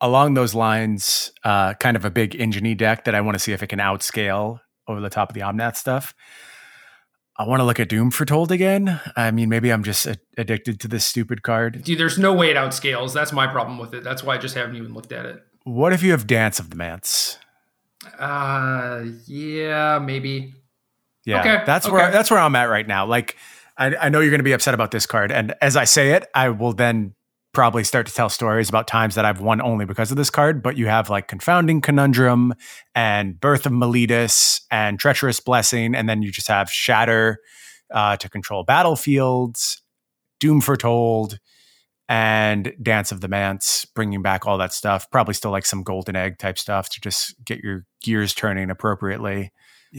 along 0.00 0.34
those 0.34 0.54
lines, 0.54 1.32
uh, 1.44 1.74
kind 1.74 1.96
of 1.96 2.04
a 2.04 2.10
big 2.10 2.34
engine 2.34 2.76
deck 2.76 3.04
that 3.04 3.14
I 3.14 3.20
want 3.20 3.34
to 3.34 3.38
see 3.38 3.52
if 3.52 3.62
it 3.62 3.68
can 3.68 3.78
outscale 3.78 4.58
over 4.88 5.00
the 5.00 5.10
top 5.10 5.30
of 5.30 5.34
the 5.34 5.40
Omnath 5.40 5.76
stuff. 5.76 6.12
I 7.38 7.46
want 7.46 7.60
to 7.60 7.64
look 7.64 7.80
at 7.80 7.88
Doom 7.88 8.10
Foretold 8.10 8.50
again. 8.52 9.00
I 9.16 9.30
mean, 9.30 9.48
maybe 9.48 9.72
I'm 9.72 9.82
just 9.84 10.06
a- 10.06 10.18
addicted 10.36 10.80
to 10.80 10.88
this 10.88 11.06
stupid 11.06 11.42
card. 11.42 11.82
Dude, 11.84 11.98
there's 11.98 12.18
no 12.18 12.32
way 12.32 12.50
it 12.50 12.56
outscales. 12.56 13.14
That's 13.14 13.32
my 13.32 13.46
problem 13.46 13.78
with 13.78 13.94
it. 13.94 14.04
That's 14.04 14.22
why 14.22 14.34
I 14.34 14.38
just 14.38 14.54
haven't 14.54 14.76
even 14.76 14.92
looked 14.92 15.12
at 15.12 15.24
it. 15.24 15.40
What 15.64 15.92
if 15.92 16.02
you 16.02 16.10
have 16.10 16.26
Dance 16.26 16.58
of 16.58 16.70
the 16.70 16.76
Manse? 16.76 17.38
Uh, 18.18 19.04
yeah, 19.26 19.98
maybe. 19.98 20.54
Yeah, 21.24 21.40
Okay, 21.40 21.62
that's 21.64 21.86
okay. 21.86 21.92
where 21.92 22.10
that's 22.10 22.30
where 22.30 22.40
I'm 22.40 22.56
at 22.56 22.64
right 22.64 22.86
now. 22.86 23.06
Like, 23.06 23.36
I, 23.78 23.94
I 23.94 24.08
know 24.08 24.20
you're 24.20 24.30
going 24.30 24.40
to 24.40 24.44
be 24.44 24.52
upset 24.52 24.74
about 24.74 24.90
this 24.90 25.06
card, 25.06 25.30
and 25.30 25.54
as 25.60 25.76
I 25.76 25.84
say 25.84 26.10
it, 26.10 26.26
I 26.34 26.48
will 26.48 26.72
then 26.72 27.14
probably 27.52 27.84
start 27.84 28.06
to 28.06 28.14
tell 28.14 28.28
stories 28.30 28.68
about 28.70 28.88
times 28.88 29.14
that 29.14 29.24
I've 29.24 29.40
won 29.40 29.60
only 29.60 29.84
because 29.84 30.10
of 30.10 30.16
this 30.16 30.30
card. 30.30 30.62
But 30.62 30.76
you 30.76 30.86
have 30.86 31.10
like 31.10 31.28
Confounding 31.28 31.80
Conundrum 31.80 32.54
and 32.94 33.38
Birth 33.40 33.66
of 33.66 33.72
Meletis 33.72 34.62
and 34.70 34.98
Treacherous 34.98 35.38
Blessing, 35.38 35.94
and 35.94 36.08
then 36.08 36.22
you 36.22 36.32
just 36.32 36.48
have 36.48 36.70
Shatter 36.70 37.38
uh, 37.92 38.16
to 38.16 38.28
control 38.28 38.64
battlefields, 38.64 39.80
Doom 40.40 40.60
Foretold, 40.60 41.38
and 42.12 42.74
Dance 42.82 43.10
of 43.10 43.22
the 43.22 43.28
Manse, 43.28 43.86
bringing 43.86 44.20
back 44.20 44.46
all 44.46 44.58
that 44.58 44.74
stuff. 44.74 45.10
Probably 45.10 45.32
still 45.32 45.50
like 45.50 45.64
some 45.64 45.82
Golden 45.82 46.14
Egg 46.14 46.36
type 46.38 46.58
stuff 46.58 46.90
to 46.90 47.00
just 47.00 47.42
get 47.42 47.60
your 47.60 47.86
gears 48.02 48.34
turning 48.34 48.68
appropriately. 48.68 49.50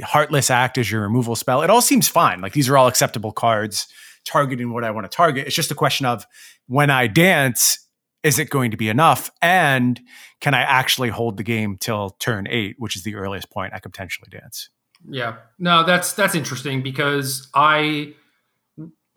Heartless 0.03 0.52
Act 0.52 0.77
is 0.77 0.91
your 0.91 1.02
removal 1.02 1.35
spell. 1.35 1.64
It 1.64 1.72
all 1.72 1.81
seems 1.81 2.07
fine. 2.07 2.40
Like 2.40 2.53
these 2.53 2.69
are 2.69 2.77
all 2.77 2.85
acceptable 2.85 3.31
cards 3.31 3.88
targeting 4.27 4.72
what 4.72 4.84
I 4.84 4.91
want 4.91 5.10
to 5.10 5.15
target. 5.15 5.48
It's 5.48 5.56
just 5.56 5.72
a 5.72 5.76
question 5.76 6.06
of 6.06 6.27
when 6.68 6.91
I 6.91 7.07
dance, 7.07 7.80
is 8.22 8.38
it 8.38 8.52
going 8.52 8.69
to 8.69 8.77
be 8.77 8.90
enough? 8.90 9.31
And 9.41 9.99
can 10.40 10.53
I 10.53 10.61
actually 10.61 11.10
hold 11.10 11.38
the 11.38 11.44
game 11.44 11.77
till 11.77 12.11
turn 12.19 12.45
eight, 12.48 12.76
which 12.77 12.95
is 12.95 13.02
the 13.02 13.15
earliest 13.15 13.49
point 13.49 13.73
I 13.73 13.80
could 13.80 13.91
potentially 13.91 14.30
dance? 14.30 14.69
Yeah. 15.10 15.38
No, 15.57 15.84
that's 15.84 16.14
that's 16.14 16.35
interesting 16.35 16.84
because 16.84 17.49
I 17.56 18.14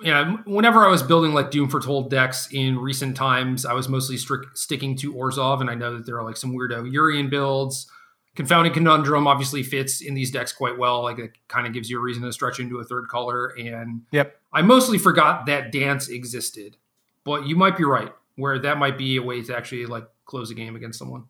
know, 0.02 0.38
whenever 0.44 0.84
I 0.84 0.90
was 0.90 1.02
building 1.02 1.32
like 1.32 1.50
Doom 1.50 1.68
Foretold 1.68 2.10
decks 2.10 2.48
in 2.52 2.78
recent 2.78 3.16
times, 3.16 3.64
I 3.64 3.72
was 3.72 3.88
mostly 3.88 4.16
strict, 4.16 4.58
sticking 4.58 4.96
to 4.98 5.14
Orzhov, 5.14 5.60
and 5.60 5.70
I 5.70 5.74
know 5.74 5.96
that 5.96 6.06
there 6.06 6.18
are 6.18 6.24
like 6.24 6.36
some 6.36 6.54
weirdo 6.54 6.90
Urian 6.92 7.30
builds. 7.30 7.90
Confounding 8.34 8.74
Conundrum 8.74 9.26
obviously 9.26 9.62
fits 9.62 10.02
in 10.02 10.12
these 10.12 10.30
decks 10.30 10.52
quite 10.52 10.76
well. 10.76 11.02
Like 11.02 11.18
it 11.18 11.32
kind 11.48 11.66
of 11.66 11.72
gives 11.72 11.88
you 11.88 11.98
a 11.98 12.02
reason 12.02 12.22
to 12.22 12.32
stretch 12.32 12.60
into 12.60 12.78
a 12.78 12.84
third 12.84 13.08
color. 13.08 13.46
And 13.58 14.02
Yep. 14.12 14.38
I 14.52 14.60
mostly 14.60 14.98
forgot 14.98 15.46
that 15.46 15.72
dance 15.72 16.08
existed, 16.08 16.76
but 17.24 17.46
you 17.46 17.56
might 17.56 17.78
be 17.78 17.84
right, 17.84 18.12
where 18.36 18.58
that 18.58 18.76
might 18.76 18.98
be 18.98 19.16
a 19.16 19.22
way 19.22 19.42
to 19.42 19.56
actually 19.56 19.86
like 19.86 20.06
close 20.26 20.50
a 20.50 20.54
game 20.54 20.76
against 20.76 20.98
someone. 20.98 21.24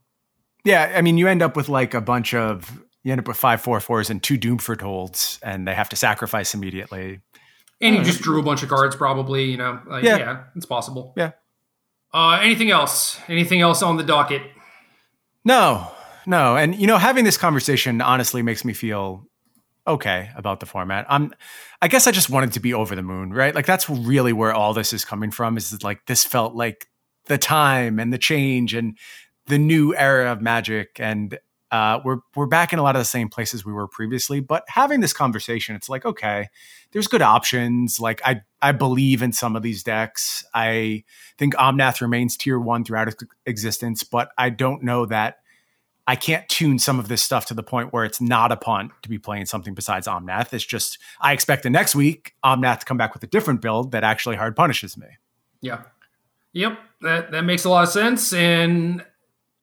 Yeah, 0.64 0.92
I 0.96 1.02
mean, 1.02 1.16
you 1.16 1.28
end 1.28 1.42
up 1.42 1.54
with 1.54 1.68
like 1.68 1.94
a 1.94 2.00
bunch 2.00 2.34
of 2.34 2.82
you 3.04 3.12
end 3.12 3.20
up 3.20 3.28
with 3.28 3.36
five 3.36 3.60
four 3.60 3.78
fours 3.78 4.10
and 4.10 4.20
two 4.20 4.36
Doom 4.36 4.58
Foretolds, 4.58 5.38
and 5.44 5.68
they 5.68 5.74
have 5.74 5.88
to 5.90 5.96
sacrifice 5.96 6.54
immediately. 6.54 7.20
And 7.80 7.94
you 7.96 8.02
just 8.02 8.22
drew 8.22 8.40
a 8.40 8.42
bunch 8.42 8.62
of 8.62 8.68
cards, 8.68 8.96
probably. 8.96 9.44
You 9.44 9.58
know, 9.58 9.80
like, 9.86 10.04
yeah. 10.04 10.16
yeah, 10.16 10.44
it's 10.54 10.66
possible. 10.66 11.12
Yeah. 11.16 11.32
Uh, 12.12 12.38
anything 12.42 12.70
else? 12.70 13.20
Anything 13.28 13.60
else 13.60 13.82
on 13.82 13.96
the 13.96 14.02
docket? 14.02 14.42
No, 15.44 15.90
no. 16.24 16.56
And 16.56 16.74
you 16.74 16.86
know, 16.86 16.98
having 16.98 17.24
this 17.24 17.36
conversation 17.36 18.00
honestly 18.00 18.42
makes 18.42 18.64
me 18.64 18.72
feel 18.72 19.26
okay 19.86 20.30
about 20.34 20.60
the 20.60 20.66
format. 20.66 21.06
I'm 21.08 21.32
I 21.80 21.88
guess 21.88 22.06
I 22.06 22.10
just 22.10 22.30
wanted 22.30 22.52
to 22.52 22.60
be 22.60 22.74
over 22.74 22.96
the 22.96 23.02
moon, 23.02 23.32
right? 23.32 23.54
Like 23.54 23.66
that's 23.66 23.88
really 23.88 24.32
where 24.32 24.52
all 24.52 24.74
this 24.74 24.92
is 24.92 25.04
coming 25.04 25.30
from 25.30 25.56
is 25.56 25.82
like 25.82 26.06
this 26.06 26.24
felt 26.24 26.54
like 26.54 26.88
the 27.26 27.38
time 27.38 27.98
and 27.98 28.12
the 28.12 28.18
change 28.18 28.74
and 28.74 28.96
the 29.46 29.58
new 29.58 29.94
era 29.94 30.32
of 30.32 30.40
magic 30.40 30.96
and 30.98 31.38
uh, 31.70 32.00
we're 32.04 32.18
we're 32.34 32.46
back 32.46 32.72
in 32.72 32.78
a 32.78 32.82
lot 32.82 32.96
of 32.96 33.00
the 33.00 33.06
same 33.06 33.28
places 33.28 33.64
we 33.64 33.72
were 33.72 33.88
previously. 33.88 34.40
But 34.40 34.64
having 34.68 35.00
this 35.00 35.12
conversation, 35.12 35.74
it's 35.74 35.88
like 35.88 36.04
okay, 36.04 36.48
there's 36.92 37.08
good 37.08 37.22
options. 37.22 37.98
Like 37.98 38.20
I 38.24 38.42
I 38.62 38.72
believe 38.72 39.22
in 39.22 39.32
some 39.32 39.56
of 39.56 39.62
these 39.62 39.82
decks. 39.82 40.44
I 40.54 41.04
think 41.38 41.54
Omnath 41.54 42.00
remains 42.00 42.36
tier 42.36 42.58
one 42.58 42.84
throughout 42.84 43.08
its 43.08 43.22
existence, 43.46 44.02
but 44.04 44.30
I 44.38 44.50
don't 44.50 44.82
know 44.82 45.06
that 45.06 45.38
I 46.06 46.14
can't 46.14 46.48
tune 46.48 46.78
some 46.78 47.00
of 47.00 47.08
this 47.08 47.22
stuff 47.22 47.46
to 47.46 47.54
the 47.54 47.64
point 47.64 47.92
where 47.92 48.04
it's 48.04 48.20
not 48.20 48.52
a 48.52 48.56
punt 48.56 48.92
to 49.02 49.08
be 49.08 49.18
playing 49.18 49.46
something 49.46 49.74
besides 49.74 50.06
Omnath. 50.06 50.52
It's 50.52 50.64
just 50.64 50.98
I 51.20 51.32
expect 51.32 51.64
the 51.64 51.70
next 51.70 51.96
week 51.96 52.34
Omnath 52.44 52.80
to 52.80 52.86
come 52.86 52.96
back 52.96 53.12
with 53.12 53.24
a 53.24 53.26
different 53.26 53.60
build 53.60 53.90
that 53.90 54.04
actually 54.04 54.36
hard 54.36 54.54
punishes 54.54 54.96
me. 54.96 55.08
Yeah. 55.60 55.82
Yep. 56.52 56.78
That 57.02 57.32
that 57.32 57.44
makes 57.44 57.64
a 57.64 57.70
lot 57.70 57.82
of 57.82 57.88
sense. 57.90 58.32
And 58.32 59.04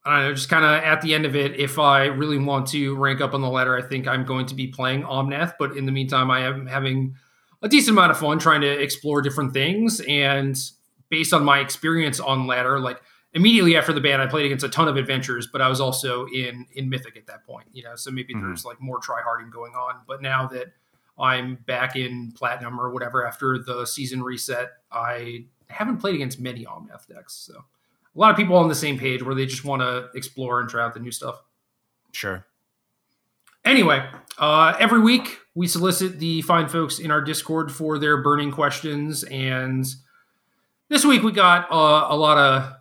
I 0.05 0.17
don't 0.17 0.30
know, 0.30 0.34
just 0.34 0.49
kind 0.49 0.65
of 0.65 0.71
at 0.84 1.01
the 1.01 1.13
end 1.13 1.25
of 1.25 1.35
it, 1.35 1.57
if 1.59 1.80
I 1.80 2.05
really 2.05 2.38
want 2.38 2.67
to 2.69 2.95
rank 2.95 3.21
up 3.21 3.34
on 3.34 3.41
the 3.41 3.49
ladder, 3.49 3.77
I 3.77 3.81
think 3.81 4.07
I'm 4.07 4.25
going 4.25 4.45
to 4.47 4.55
be 4.55 4.67
playing 4.67 5.03
Omnath. 5.03 5.53
But 5.57 5.77
in 5.77 5.85
the 5.85 5.93
meantime, 5.93 6.30
I 6.30 6.41
am 6.41 6.67
having 6.67 7.15
a 7.61 7.69
decent 7.69 7.97
amount 7.97 8.11
of 8.11 8.17
fun 8.17 8.38
trying 8.38 8.61
to 8.61 8.69
explore 8.69 9.21
different 9.21 9.53
things. 9.53 10.01
And 10.01 10.57
based 11.09 11.34
on 11.34 11.45
my 11.45 11.59
experience 11.59 12.19
on 12.19 12.47
ladder, 12.47 12.80
like 12.80 13.01
immediately 13.34 13.77
after 13.77 13.93
the 13.93 14.01
ban, 14.01 14.19
I 14.19 14.27
played 14.27 14.45
against 14.45 14.65
a 14.65 14.69
ton 14.69 14.89
of 14.89 14.97
adventures, 14.97 15.47
but 15.47 15.61
I 15.61 15.69
was 15.69 15.80
also 15.80 16.25
in 16.27 16.65
in 16.73 16.89
Mythic 16.89 17.15
at 17.15 17.27
that 17.27 17.45
point, 17.45 17.67
you 17.71 17.84
know. 17.84 17.95
So 17.95 18.11
maybe 18.11 18.34
mm-hmm. 18.34 18.45
there's 18.45 18.65
like 18.65 18.81
more 18.81 18.99
tryharding 18.99 19.51
going 19.51 19.73
on. 19.73 20.01
But 20.05 20.21
now 20.21 20.47
that 20.47 20.73
I'm 21.17 21.55
back 21.65 21.95
in 21.95 22.34
Platinum 22.35 22.80
or 22.80 22.91
whatever 22.91 23.25
after 23.25 23.57
the 23.57 23.85
season 23.85 24.21
reset, 24.21 24.71
I 24.91 25.45
haven't 25.67 25.97
played 25.97 26.15
against 26.15 26.39
many 26.39 26.65
Omnath 26.65 27.07
decks. 27.07 27.34
So 27.34 27.63
a 28.15 28.19
lot 28.19 28.31
of 28.31 28.38
people 28.38 28.56
on 28.56 28.68
the 28.68 28.76
same 28.76 28.98
page 28.98 29.23
where 29.23 29.35
they 29.35 29.45
just 29.45 29.65
want 29.65 29.81
to 29.81 30.10
explore 30.15 30.60
and 30.60 30.69
try 30.69 30.84
out 30.84 30.94
the 30.94 30.99
new 30.99 31.11
stuff. 31.11 31.41
Sure. 32.11 32.45
Anyway, 33.65 34.06
uh, 34.38 34.76
every 34.80 34.99
week 34.99 35.40
we 35.56 35.68
solicit 35.68 36.19
the 36.19 36.41
fine 36.41 36.68
folks 36.68 36.99
in 36.99 37.11
our 37.11 37.22
Discord 37.22 37.72
for 37.72 37.98
their 37.98 38.22
burning 38.22 38.52
questions, 38.52 39.23
and 39.23 39.85
this 40.90 41.06
week 41.06 41.23
we 41.23 41.31
got 41.31 41.72
uh, 41.72 42.07
a 42.10 42.15
lot 42.15 42.38
of 42.38 42.73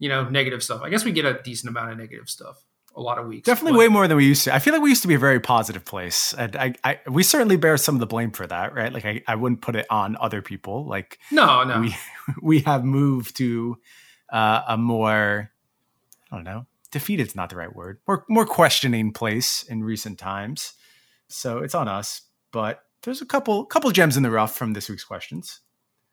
you 0.00 0.08
know, 0.08 0.28
negative 0.28 0.64
stuff. 0.64 0.80
I 0.82 0.88
guess 0.88 1.04
we 1.04 1.12
get 1.12 1.24
a 1.24 1.40
decent 1.44 1.70
amount 1.70 1.92
of 1.92 1.98
negative 1.98 2.28
stuff 2.28 2.64
a 2.96 3.00
lot 3.00 3.18
of 3.18 3.28
weeks. 3.28 3.46
Definitely 3.46 3.72
but, 3.72 3.78
way 3.80 3.88
more 3.88 4.08
than 4.08 4.16
we 4.16 4.26
used 4.26 4.44
to. 4.44 4.54
I 4.54 4.58
feel 4.58 4.72
like 4.72 4.82
we 4.82 4.88
used 4.88 5.02
to 5.02 5.08
be 5.08 5.14
a 5.14 5.18
very 5.18 5.38
positive 5.38 5.84
place. 5.84 6.34
And 6.36 6.56
I, 6.56 6.74
I 6.82 6.98
we 7.06 7.22
certainly 7.22 7.56
bear 7.56 7.76
some 7.76 7.94
of 7.94 8.00
the 8.00 8.06
blame 8.06 8.32
for 8.32 8.46
that, 8.46 8.74
right? 8.74 8.92
Like 8.92 9.04
I, 9.04 9.22
I 9.28 9.36
wouldn't 9.36 9.60
put 9.60 9.76
it 9.76 9.86
on 9.90 10.16
other 10.18 10.42
people. 10.42 10.86
Like 10.86 11.18
no, 11.30 11.62
no. 11.62 11.82
We 11.82 11.96
we 12.42 12.58
have 12.60 12.82
moved 12.82 13.36
to 13.36 13.78
uh, 14.32 14.62
a 14.68 14.76
more 14.76 15.50
I 16.30 16.36
don't 16.36 16.44
know, 16.44 16.66
defeated's 16.90 17.34
not 17.34 17.50
the 17.50 17.56
right 17.56 17.74
word. 17.74 17.98
More 18.06 18.24
more 18.28 18.46
questioning 18.46 19.12
place 19.12 19.62
in 19.62 19.82
recent 19.82 20.18
times. 20.18 20.74
So 21.28 21.58
it's 21.58 21.74
on 21.74 21.88
us. 21.88 22.22
But 22.52 22.82
there's 23.02 23.22
a 23.22 23.26
couple 23.26 23.64
couple 23.64 23.90
gems 23.90 24.16
in 24.16 24.22
the 24.22 24.30
rough 24.30 24.56
from 24.56 24.72
this 24.72 24.88
week's 24.88 25.04
questions. 25.04 25.60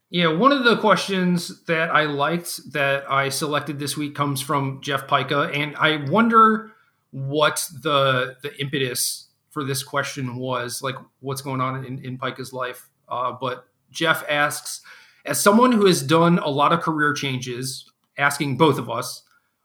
Yeah, 0.10 0.28
one 0.28 0.54
of 0.54 0.64
the 0.64 0.78
questions 0.78 1.66
that 1.66 1.90
I 1.90 2.04
liked 2.04 2.72
that 2.72 3.12
I 3.12 3.28
selected 3.28 3.78
this 3.78 3.98
week 3.98 4.16
comes 4.16 4.42
from 4.42 4.80
Jeff 4.82 5.06
Pica, 5.08 5.52
and 5.54 5.76
I 5.76 6.10
wonder 6.10 6.72
what 7.12 7.68
the 7.82 8.38
the 8.42 8.58
impetus 8.62 9.28
for 9.50 9.64
this 9.64 9.84
question 9.84 10.38
was, 10.38 10.82
like 10.82 10.96
what's 11.20 11.42
going 11.42 11.60
on 11.60 11.84
in, 11.84 12.00
in 12.06 12.18
Pica's 12.18 12.54
life. 12.54 12.90
Uh, 13.10 13.32
but 13.32 13.66
Jeff 13.92 14.24
asks, 14.30 14.82
as 15.26 15.40
someone 15.40 15.72
who 15.72 15.88
has 15.88 16.04
done 16.04 16.38
a 16.40 16.50
lot 16.50 16.72
of 16.72 16.82
career 16.82 17.14
changes, 17.14 17.90
asking 18.18 18.58
both 18.58 18.78
of 18.78 18.90
us, 18.90 19.24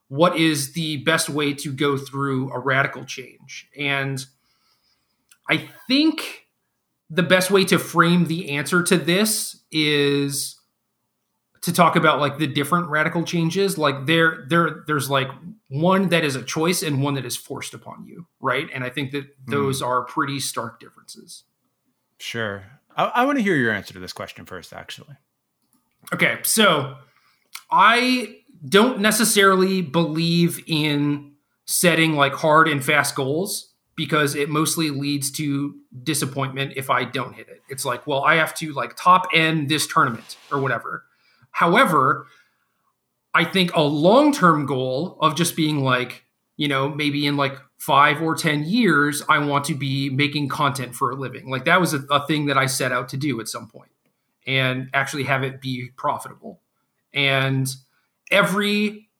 what 0.08 0.36
is 0.36 0.72
the 0.72 0.98
best 0.98 1.30
way 1.30 1.54
to 1.54 1.72
go 1.72 1.96
through 1.96 2.52
a 2.52 2.58
radical 2.58 3.04
change? 3.04 3.68
And 3.78 4.24
I 5.48 5.68
think 5.88 6.46
the 7.08 7.22
best 7.22 7.50
way 7.50 7.64
to 7.66 7.78
frame 7.78 8.26
the 8.26 8.50
answer 8.50 8.82
to 8.82 8.96
this 8.96 9.62
is 9.70 10.58
to 11.62 11.72
talk 11.72 11.94
about 11.94 12.20
like 12.20 12.38
the 12.38 12.46
different 12.46 12.88
radical 12.88 13.22
changes 13.22 13.78
like 13.78 14.06
there 14.06 14.44
there 14.48 14.82
there's 14.86 15.08
like 15.08 15.28
one 15.68 16.08
that 16.08 16.24
is 16.24 16.36
a 16.36 16.42
choice 16.42 16.82
and 16.82 17.02
one 17.02 17.14
that 17.14 17.24
is 17.24 17.36
forced 17.36 17.74
upon 17.74 18.04
you 18.04 18.26
right 18.40 18.68
and 18.74 18.82
i 18.84 18.90
think 18.90 19.12
that 19.12 19.24
hmm. 19.24 19.50
those 19.50 19.80
mm. 19.80 19.86
are 19.86 20.04
pretty 20.04 20.40
stark 20.40 20.80
differences 20.80 21.44
sure 22.18 22.64
I, 22.96 23.04
I 23.04 23.24
want 23.24 23.38
to 23.38 23.42
hear 23.42 23.56
your 23.56 23.72
answer 23.72 23.94
to 23.94 24.00
this 24.00 24.12
question 24.12 24.44
first 24.44 24.72
actually 24.72 25.16
okay 26.12 26.38
so 26.42 26.96
i 27.70 28.36
don't 28.66 29.00
necessarily 29.00 29.82
believe 29.82 30.62
in 30.66 31.32
setting 31.64 32.14
like 32.14 32.34
hard 32.34 32.68
and 32.68 32.84
fast 32.84 33.14
goals 33.14 33.72
because 33.94 34.34
it 34.34 34.48
mostly 34.48 34.90
leads 34.90 35.30
to 35.30 35.74
disappointment 36.02 36.72
if 36.76 36.90
I 36.90 37.04
don't 37.04 37.34
hit 37.34 37.48
it. 37.48 37.62
It's 37.68 37.84
like, 37.84 38.06
well, 38.06 38.22
I 38.24 38.36
have 38.36 38.54
to 38.56 38.72
like 38.72 38.96
top 38.96 39.26
end 39.34 39.68
this 39.68 39.86
tournament 39.86 40.36
or 40.50 40.60
whatever. 40.60 41.04
However, 41.50 42.26
I 43.34 43.44
think 43.44 43.74
a 43.74 43.82
long 43.82 44.32
term 44.32 44.66
goal 44.66 45.18
of 45.20 45.36
just 45.36 45.56
being 45.56 45.82
like, 45.82 46.24
you 46.56 46.68
know, 46.68 46.88
maybe 46.88 47.26
in 47.26 47.36
like 47.36 47.56
five 47.78 48.22
or 48.22 48.34
10 48.34 48.64
years, 48.64 49.22
I 49.28 49.38
want 49.38 49.64
to 49.66 49.74
be 49.74 50.08
making 50.08 50.48
content 50.48 50.94
for 50.94 51.10
a 51.10 51.14
living. 51.14 51.50
Like 51.50 51.64
that 51.64 51.80
was 51.80 51.94
a, 51.94 52.04
a 52.10 52.26
thing 52.26 52.46
that 52.46 52.56
I 52.56 52.66
set 52.66 52.92
out 52.92 53.08
to 53.10 53.16
do 53.16 53.40
at 53.40 53.48
some 53.48 53.68
point 53.68 53.90
and 54.46 54.88
actually 54.94 55.24
have 55.24 55.42
it 55.42 55.60
be 55.60 55.90
profitable. 55.96 56.60
And 57.12 57.68
every 58.32 59.10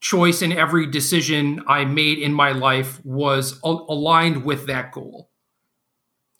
choice 0.00 0.42
and 0.42 0.52
every 0.52 0.86
decision 0.86 1.62
I 1.68 1.84
made 1.84 2.18
in 2.18 2.32
my 2.32 2.52
life 2.52 3.04
was 3.04 3.60
al- 3.64 3.86
aligned 3.88 4.44
with 4.44 4.66
that 4.66 4.92
goal. 4.92 5.30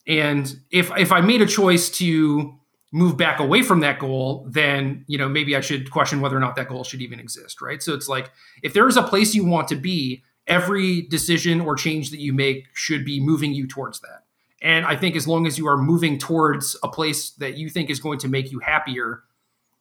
And 0.07 0.53
if 0.71 0.91
if 0.97 1.13
I 1.13 1.21
made 1.21 1.43
a 1.43 1.47
choice 1.47 1.89
to 1.91 2.55
move 2.93 3.17
back 3.17 3.41
away 3.41 3.63
from 3.63 3.81
that 3.81 3.99
goal, 3.99 4.47
then 4.51 5.05
you 5.07 5.17
know 5.17 5.29
maybe 5.29 5.55
I 5.55 5.61
should 5.61 5.91
question 5.91 6.21
whether 6.21 6.37
or 6.37 6.41
not 6.41 6.57
that 6.57 6.69
goal 6.69 6.83
should 6.83 7.03
even 7.03 7.21
exist, 7.21 7.63
right? 7.63 7.83
So 7.83 7.95
it's 7.95 8.09
like 8.09 8.31
if 8.63 8.73
there 8.73 8.89
is 8.89 8.97
a 8.97 9.03
place 9.03 9.35
you 9.35 9.45
want 9.45 9.69
to 9.69 9.77
be, 9.77 10.25
every 10.47 11.03
decision 11.03 11.61
or 11.61 11.77
change 11.77 12.11
that 12.11 12.21
you 12.21 12.33
make 12.33 12.67
should 12.75 13.05
be 13.05 13.21
moving 13.21 13.53
you 13.55 13.69
towards 13.69 14.01
that. 14.01 14.25
And 14.61 14.87
I 14.87 14.97
think 14.97 15.17
as 15.17 15.29
long 15.29 15.47
as 15.47 15.57
you 15.59 15.69
are 15.69 15.77
moving 15.77 16.19
towards 16.19 16.77
a 16.83 16.89
place 16.89 17.31
that 17.31 17.57
you 17.57 17.69
think 17.69 17.91
is 17.91 18.01
going 18.01 18.19
to 18.21 18.29
make 18.29 18.51
you 18.51 18.61
happier, 18.61 19.23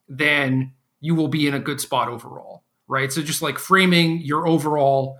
then 0.07 0.73
you 1.01 1.15
will 1.15 1.27
be 1.27 1.47
in 1.47 1.53
a 1.53 1.59
good 1.59 1.81
spot 1.81 2.07
overall 2.07 2.63
right? 2.91 3.11
So 3.11 3.21
just 3.21 3.41
like 3.41 3.57
framing 3.57 4.21
your 4.21 4.45
overall 4.45 5.17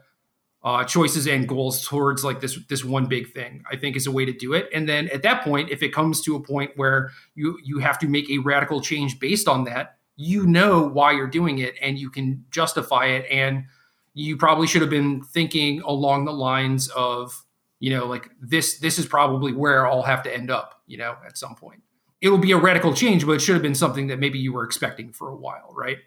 uh, 0.61 0.83
choices 0.83 1.25
and 1.25 1.47
goals 1.47 1.87
towards 1.87 2.23
like 2.23 2.41
this 2.41 2.59
this 2.67 2.83
one 2.83 3.07
big 3.07 3.33
thing, 3.33 3.63
I 3.71 3.77
think 3.77 3.95
is 3.95 4.05
a 4.05 4.11
way 4.11 4.25
to 4.25 4.33
do 4.33 4.53
it. 4.53 4.69
And 4.73 4.87
then 4.87 5.07
at 5.07 5.23
that 5.23 5.41
point, 5.41 5.69
if 5.71 5.81
it 5.81 5.93
comes 5.93 6.21
to 6.21 6.35
a 6.35 6.39
point 6.41 6.71
where 6.75 7.11
you 7.33 7.57
you 7.63 7.79
have 7.79 7.97
to 7.99 8.07
make 8.07 8.29
a 8.29 8.39
radical 8.39 8.81
change 8.81 9.19
based 9.19 9.47
on 9.47 9.63
that, 9.63 9.97
you 10.17 10.45
know 10.45 10.87
why 10.87 11.13
you're 11.13 11.27
doing 11.27 11.59
it 11.59 11.75
and 11.81 11.97
you 11.97 12.11
can 12.11 12.43
justify 12.51 13.05
it. 13.05 13.25
And 13.31 13.63
you 14.13 14.35
probably 14.35 14.67
should 14.67 14.81
have 14.81 14.91
been 14.91 15.23
thinking 15.23 15.81
along 15.81 16.25
the 16.25 16.33
lines 16.33 16.89
of, 16.89 17.45
you 17.79 17.89
know, 17.89 18.05
like 18.05 18.29
this 18.41 18.79
this 18.79 18.99
is 18.99 19.05
probably 19.05 19.53
where 19.53 19.87
I'll 19.87 20.03
have 20.03 20.23
to 20.23 20.33
end 20.33 20.51
up, 20.51 20.81
you 20.85 20.97
know, 20.97 21.15
at 21.25 21.37
some 21.37 21.55
point. 21.55 21.81
It 22.21 22.29
will 22.29 22.37
be 22.37 22.51
a 22.51 22.57
radical 22.57 22.93
change, 22.93 23.25
but 23.25 23.33
it 23.33 23.39
should 23.41 23.55
have 23.55 23.63
been 23.63 23.75
something 23.75 24.07
that 24.07 24.19
maybe 24.19 24.39
you 24.39 24.53
were 24.53 24.63
expecting 24.63 25.11
for 25.11 25.29
a 25.29 25.35
while, 25.35 25.73
right? 25.75 25.97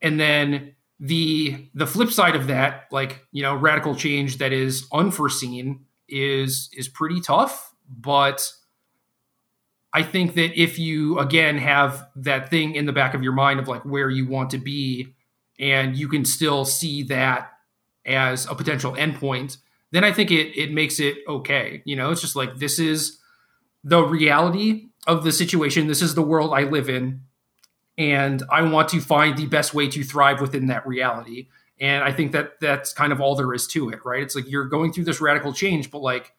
And 0.00 0.18
then 0.18 0.74
the 1.00 1.66
the 1.74 1.86
flip 1.86 2.10
side 2.10 2.36
of 2.36 2.46
that 2.46 2.84
like 2.92 3.26
you 3.32 3.42
know 3.42 3.56
radical 3.56 3.94
change 3.94 4.36
that 4.36 4.52
is 4.52 4.86
unforeseen 4.92 5.80
is 6.08 6.68
is 6.74 6.88
pretty 6.88 7.22
tough 7.22 7.74
but 7.88 8.52
i 9.94 10.02
think 10.02 10.34
that 10.34 10.60
if 10.60 10.78
you 10.78 11.18
again 11.18 11.56
have 11.56 12.06
that 12.14 12.50
thing 12.50 12.74
in 12.74 12.84
the 12.84 12.92
back 12.92 13.14
of 13.14 13.22
your 13.22 13.32
mind 13.32 13.58
of 13.58 13.66
like 13.66 13.82
where 13.86 14.10
you 14.10 14.28
want 14.28 14.50
to 14.50 14.58
be 14.58 15.14
and 15.58 15.96
you 15.96 16.06
can 16.06 16.24
still 16.24 16.66
see 16.66 17.02
that 17.02 17.50
as 18.04 18.44
a 18.46 18.54
potential 18.54 18.92
endpoint 18.92 19.56
then 19.92 20.04
i 20.04 20.12
think 20.12 20.30
it 20.30 20.54
it 20.54 20.70
makes 20.70 21.00
it 21.00 21.16
okay 21.26 21.82
you 21.86 21.96
know 21.96 22.10
it's 22.10 22.20
just 22.20 22.36
like 22.36 22.56
this 22.58 22.78
is 22.78 23.18
the 23.84 24.02
reality 24.02 24.89
of 25.06 25.24
the 25.24 25.32
situation 25.32 25.86
this 25.86 26.02
is 26.02 26.14
the 26.14 26.22
world 26.22 26.52
i 26.54 26.62
live 26.62 26.88
in 26.88 27.22
and 28.00 28.42
I 28.50 28.62
want 28.62 28.88
to 28.90 29.00
find 29.00 29.36
the 29.36 29.44
best 29.44 29.74
way 29.74 29.86
to 29.88 30.02
thrive 30.02 30.40
within 30.40 30.68
that 30.68 30.86
reality. 30.86 31.48
And 31.78 32.02
I 32.02 32.12
think 32.12 32.32
that 32.32 32.58
that's 32.58 32.94
kind 32.94 33.12
of 33.12 33.20
all 33.20 33.36
there 33.36 33.52
is 33.52 33.66
to 33.68 33.90
it, 33.90 33.98
right? 34.06 34.22
It's 34.22 34.34
like 34.34 34.48
you're 34.48 34.64
going 34.64 34.92
through 34.92 35.04
this 35.04 35.20
radical 35.20 35.52
change, 35.52 35.90
but 35.90 36.00
like 36.00 36.32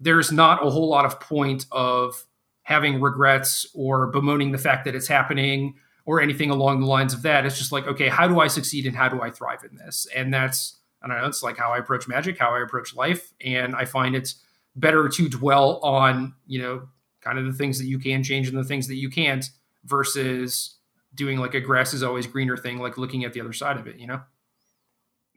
there's 0.00 0.32
not 0.32 0.66
a 0.66 0.70
whole 0.70 0.88
lot 0.88 1.04
of 1.04 1.20
point 1.20 1.66
of 1.72 2.24
having 2.62 3.02
regrets 3.02 3.66
or 3.74 4.06
bemoaning 4.06 4.52
the 4.52 4.58
fact 4.58 4.86
that 4.86 4.94
it's 4.94 5.08
happening 5.08 5.74
or 6.06 6.22
anything 6.22 6.48
along 6.48 6.80
the 6.80 6.86
lines 6.86 7.12
of 7.12 7.20
that. 7.22 7.44
It's 7.44 7.58
just 7.58 7.70
like, 7.70 7.86
okay, 7.86 8.08
how 8.08 8.26
do 8.26 8.40
I 8.40 8.46
succeed 8.46 8.86
and 8.86 8.96
how 8.96 9.10
do 9.10 9.20
I 9.20 9.30
thrive 9.30 9.64
in 9.70 9.76
this? 9.76 10.06
And 10.16 10.32
that's, 10.32 10.78
I 11.02 11.08
don't 11.08 11.18
know, 11.18 11.26
it's 11.26 11.42
like 11.42 11.58
how 11.58 11.72
I 11.72 11.78
approach 11.78 12.08
magic, 12.08 12.38
how 12.38 12.54
I 12.54 12.62
approach 12.62 12.94
life. 12.94 13.34
And 13.42 13.76
I 13.76 13.84
find 13.84 14.16
it's 14.16 14.36
better 14.74 15.06
to 15.08 15.28
dwell 15.28 15.80
on, 15.80 16.34
you 16.46 16.62
know, 16.62 16.88
kind 17.28 17.38
of 17.38 17.44
the 17.44 17.52
things 17.52 17.78
that 17.78 17.84
you 17.84 17.98
can 17.98 18.22
change 18.22 18.48
and 18.48 18.56
the 18.56 18.64
things 18.64 18.88
that 18.88 18.96
you 18.96 19.10
can't 19.10 19.50
versus 19.84 20.78
doing 21.14 21.38
like 21.38 21.52
a 21.52 21.60
grass 21.60 21.92
is 21.92 22.02
always 22.02 22.26
greener 22.26 22.56
thing, 22.56 22.78
like 22.78 22.96
looking 22.96 23.24
at 23.24 23.34
the 23.34 23.40
other 23.40 23.52
side 23.52 23.76
of 23.76 23.86
it, 23.86 23.98
you 23.98 24.06
know? 24.06 24.22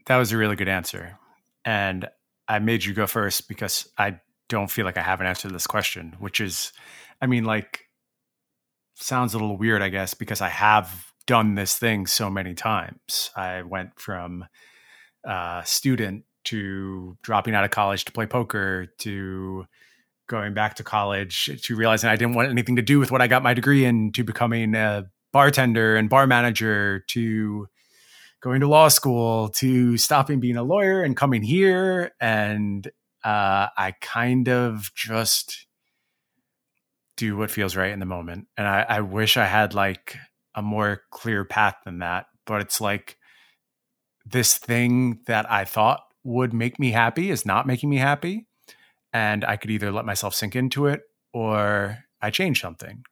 That 0.05 0.15
was 0.15 0.31
a 0.31 0.37
really 0.37 0.55
good 0.55 0.69
answer. 0.69 1.17
And 1.65 2.07
I 2.47 2.59
made 2.59 2.85
you 2.85 2.93
go 2.93 3.07
first 3.07 3.49
because 3.49 3.89
I 3.97 4.19
don't 4.47 4.71
feel 4.71 4.85
like 4.85 4.97
I 4.97 5.01
have 5.01 5.19
an 5.19 5.27
answer 5.27 5.49
to 5.49 5.53
this 5.53 5.67
question, 5.67 6.15
which 6.19 6.39
is, 6.39 6.71
I 7.21 7.25
mean, 7.25 7.43
like, 7.43 7.81
sounds 8.95 9.33
a 9.33 9.37
little 9.37 9.57
weird, 9.57 9.81
I 9.81 9.89
guess, 9.89 10.13
because 10.13 10.39
I 10.39 10.49
have 10.49 11.11
done 11.27 11.55
this 11.55 11.77
thing 11.77 12.07
so 12.07 12.29
many 12.29 12.53
times. 12.53 13.31
I 13.35 13.63
went 13.63 13.99
from 13.99 14.45
uh, 15.27 15.61
student 15.63 16.23
to 16.45 17.17
dropping 17.21 17.53
out 17.53 17.65
of 17.65 17.71
college 17.71 18.05
to 18.05 18.13
play 18.13 18.27
poker 18.27 18.87
to 18.99 19.65
going 20.31 20.53
back 20.53 20.75
to 20.75 20.83
college 20.83 21.49
to 21.61 21.75
realizing 21.75 22.09
I 22.09 22.15
didn't 22.15 22.35
want 22.35 22.49
anything 22.49 22.77
to 22.77 22.81
do 22.81 22.99
with 22.99 23.11
what 23.11 23.21
I 23.21 23.27
got 23.27 23.43
my 23.43 23.53
degree 23.53 23.83
in 23.83 24.13
to 24.13 24.23
becoming 24.23 24.73
a 24.73 25.03
bartender 25.33 25.97
and 25.97 26.09
bar 26.09 26.25
manager 26.25 27.03
to 27.09 27.67
going 28.41 28.61
to 28.61 28.67
law 28.67 28.87
school 28.87 29.49
to 29.49 29.97
stopping 29.97 30.39
being 30.39 30.55
a 30.55 30.63
lawyer 30.63 31.03
and 31.03 31.17
coming 31.17 31.43
here 31.43 32.11
and 32.21 32.87
uh, 33.25 33.67
I 33.77 33.93
kind 33.99 34.47
of 34.47 34.91
just 34.95 35.67
do 37.17 37.35
what 37.35 37.51
feels 37.51 37.75
right 37.75 37.91
in 37.91 37.99
the 37.99 38.05
moment. 38.05 38.47
And 38.57 38.65
I, 38.65 38.85
I 38.87 39.01
wish 39.01 39.35
I 39.35 39.45
had 39.45 39.73
like 39.73 40.15
a 40.55 40.61
more 40.61 41.01
clear 41.11 41.43
path 41.43 41.75
than 41.85 41.99
that. 41.99 42.27
But 42.47 42.61
it's 42.61 42.81
like 42.81 43.17
this 44.25 44.57
thing 44.57 45.19
that 45.27 45.51
I 45.51 45.65
thought 45.65 46.01
would 46.23 46.53
make 46.53 46.79
me 46.79 46.91
happy 46.91 47.29
is 47.29 47.45
not 47.45 47.67
making 47.67 47.89
me 47.89 47.97
happy. 47.97 48.47
And 49.13 49.43
I 49.43 49.57
could 49.57 49.71
either 49.71 49.91
let 49.91 50.05
myself 50.05 50.33
sink 50.33 50.55
into 50.55 50.85
it 50.85 51.01
or 51.33 51.99
I 52.21 52.29
change 52.29 52.61
something. 52.61 53.03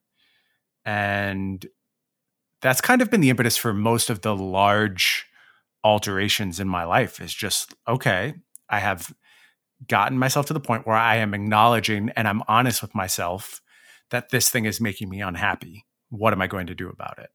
And 0.85 1.65
that's 2.61 2.81
kind 2.81 3.01
of 3.01 3.09
been 3.09 3.21
the 3.21 3.29
impetus 3.29 3.57
for 3.57 3.73
most 3.73 4.09
of 4.09 4.21
the 4.21 4.35
large 4.35 5.25
alterations 5.83 6.59
in 6.59 6.67
my 6.67 6.83
life 6.83 7.21
is 7.21 7.33
just 7.33 7.73
okay, 7.87 8.33
I 8.69 8.79
have 8.79 9.13
gotten 9.87 10.17
myself 10.17 10.45
to 10.47 10.53
the 10.53 10.59
point 10.59 10.85
where 10.85 10.97
I 10.97 11.17
am 11.17 11.33
acknowledging 11.33 12.09
and 12.15 12.27
I'm 12.27 12.43
honest 12.47 12.81
with 12.81 12.93
myself 12.93 13.61
that 14.11 14.29
this 14.29 14.49
thing 14.49 14.65
is 14.65 14.81
making 14.81 15.09
me 15.09 15.21
unhappy. 15.21 15.85
What 16.09 16.33
am 16.33 16.41
I 16.41 16.47
going 16.47 16.67
to 16.67 16.75
do 16.75 16.89
about 16.89 17.19
it? 17.19 17.29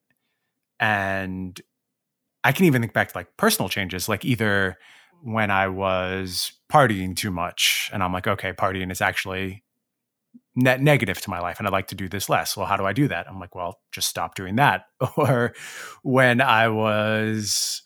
And 0.79 1.59
I 2.43 2.53
can 2.53 2.67
even 2.67 2.83
think 2.83 2.93
back 2.93 3.13
to 3.13 3.19
like 3.19 3.37
personal 3.37 3.69
changes, 3.69 4.09
like 4.09 4.25
either 4.25 4.77
when 5.25 5.51
I 5.51 5.69
was 5.69 6.53
partying 6.71 7.17
too 7.17 7.31
much 7.31 7.91
and 7.93 8.03
I'm 8.03 8.13
like, 8.13 8.27
okay, 8.27 8.53
partying 8.53 8.93
is 8.93 9.01
actually 9.01 9.65
net 10.55 10.81
negative 10.83 11.21
to 11.23 11.31
my 11.31 11.41
life 11.41 11.59
and 11.59 11.67
I'd 11.67 11.73
like 11.73 11.89
to 11.89 11.95
do 11.95 12.09
this 12.09 12.29
less. 12.29 12.57
Well, 12.57 12.67
how 12.67 12.77
do 12.77 12.85
I 12.85 12.93
do 12.93 13.09
that? 13.09 13.27
I'm 13.29 13.41
like, 13.41 13.55
well, 13.55 13.81
just 13.91 14.09
stop 14.09 14.35
doing 14.35 14.57
that. 14.57 14.85
Or 15.17 15.55
when 16.03 16.41
I 16.41 16.69
was 16.69 17.83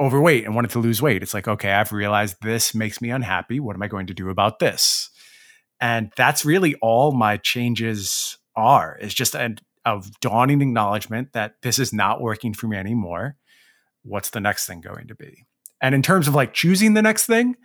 overweight 0.00 0.46
and 0.46 0.54
wanted 0.54 0.70
to 0.72 0.78
lose 0.78 1.02
weight. 1.02 1.22
It's 1.22 1.34
like, 1.34 1.46
okay, 1.46 1.72
I've 1.72 1.92
realized 1.92 2.36
this 2.42 2.74
makes 2.74 3.02
me 3.02 3.10
unhappy. 3.10 3.60
What 3.60 3.76
am 3.76 3.82
I 3.82 3.88
going 3.88 4.06
to 4.06 4.14
do 4.14 4.30
about 4.30 4.58
this? 4.58 5.10
And 5.80 6.10
that's 6.16 6.44
really 6.44 6.74
all 6.76 7.12
my 7.12 7.36
changes 7.36 8.38
are. 8.56 8.98
It's 9.00 9.14
just 9.14 9.34
a, 9.34 9.54
a 9.84 10.02
dawning 10.20 10.62
acknowledgement 10.62 11.34
that 11.34 11.54
this 11.62 11.78
is 11.78 11.92
not 11.92 12.20
working 12.20 12.54
for 12.54 12.66
me 12.66 12.78
anymore. 12.78 13.36
What's 14.02 14.30
the 14.30 14.40
next 14.40 14.66
thing 14.66 14.80
going 14.80 15.06
to 15.08 15.14
be? 15.14 15.44
And 15.80 15.94
in 15.94 16.02
terms 16.02 16.28
of 16.28 16.34
like 16.34 16.52
choosing 16.54 16.94
the 16.94 17.02
next 17.02 17.26
thing, 17.26 17.56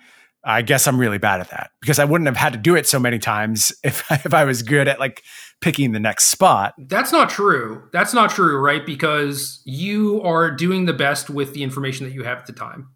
I 0.45 0.61
guess 0.61 0.87
I'm 0.87 0.99
really 0.99 1.17
bad 1.17 1.41
at 1.41 1.49
that 1.49 1.71
because 1.81 1.97
I 1.97 2.05
wouldn't 2.05 2.27
have 2.27 2.37
had 2.37 2.53
to 2.53 2.59
do 2.59 2.75
it 2.75 2.87
so 2.87 2.99
many 2.99 3.17
times 3.17 3.73
if 3.83 4.09
if 4.11 4.33
I 4.33 4.43
was 4.43 4.61
good 4.61 4.87
at 4.87 4.99
like 4.99 5.23
picking 5.59 5.91
the 5.91 5.99
next 5.99 6.25
spot. 6.25 6.75
That's 6.77 7.11
not 7.11 7.29
true. 7.29 7.89
That's 7.91 8.13
not 8.13 8.29
true, 8.29 8.57
right? 8.59 8.85
Because 8.85 9.61
you 9.65 10.21
are 10.21 10.51
doing 10.51 10.85
the 10.85 10.93
best 10.93 11.29
with 11.29 11.53
the 11.53 11.63
information 11.63 12.05
that 12.05 12.13
you 12.13 12.23
have 12.23 12.37
at 12.37 12.45
the 12.45 12.53
time. 12.53 12.89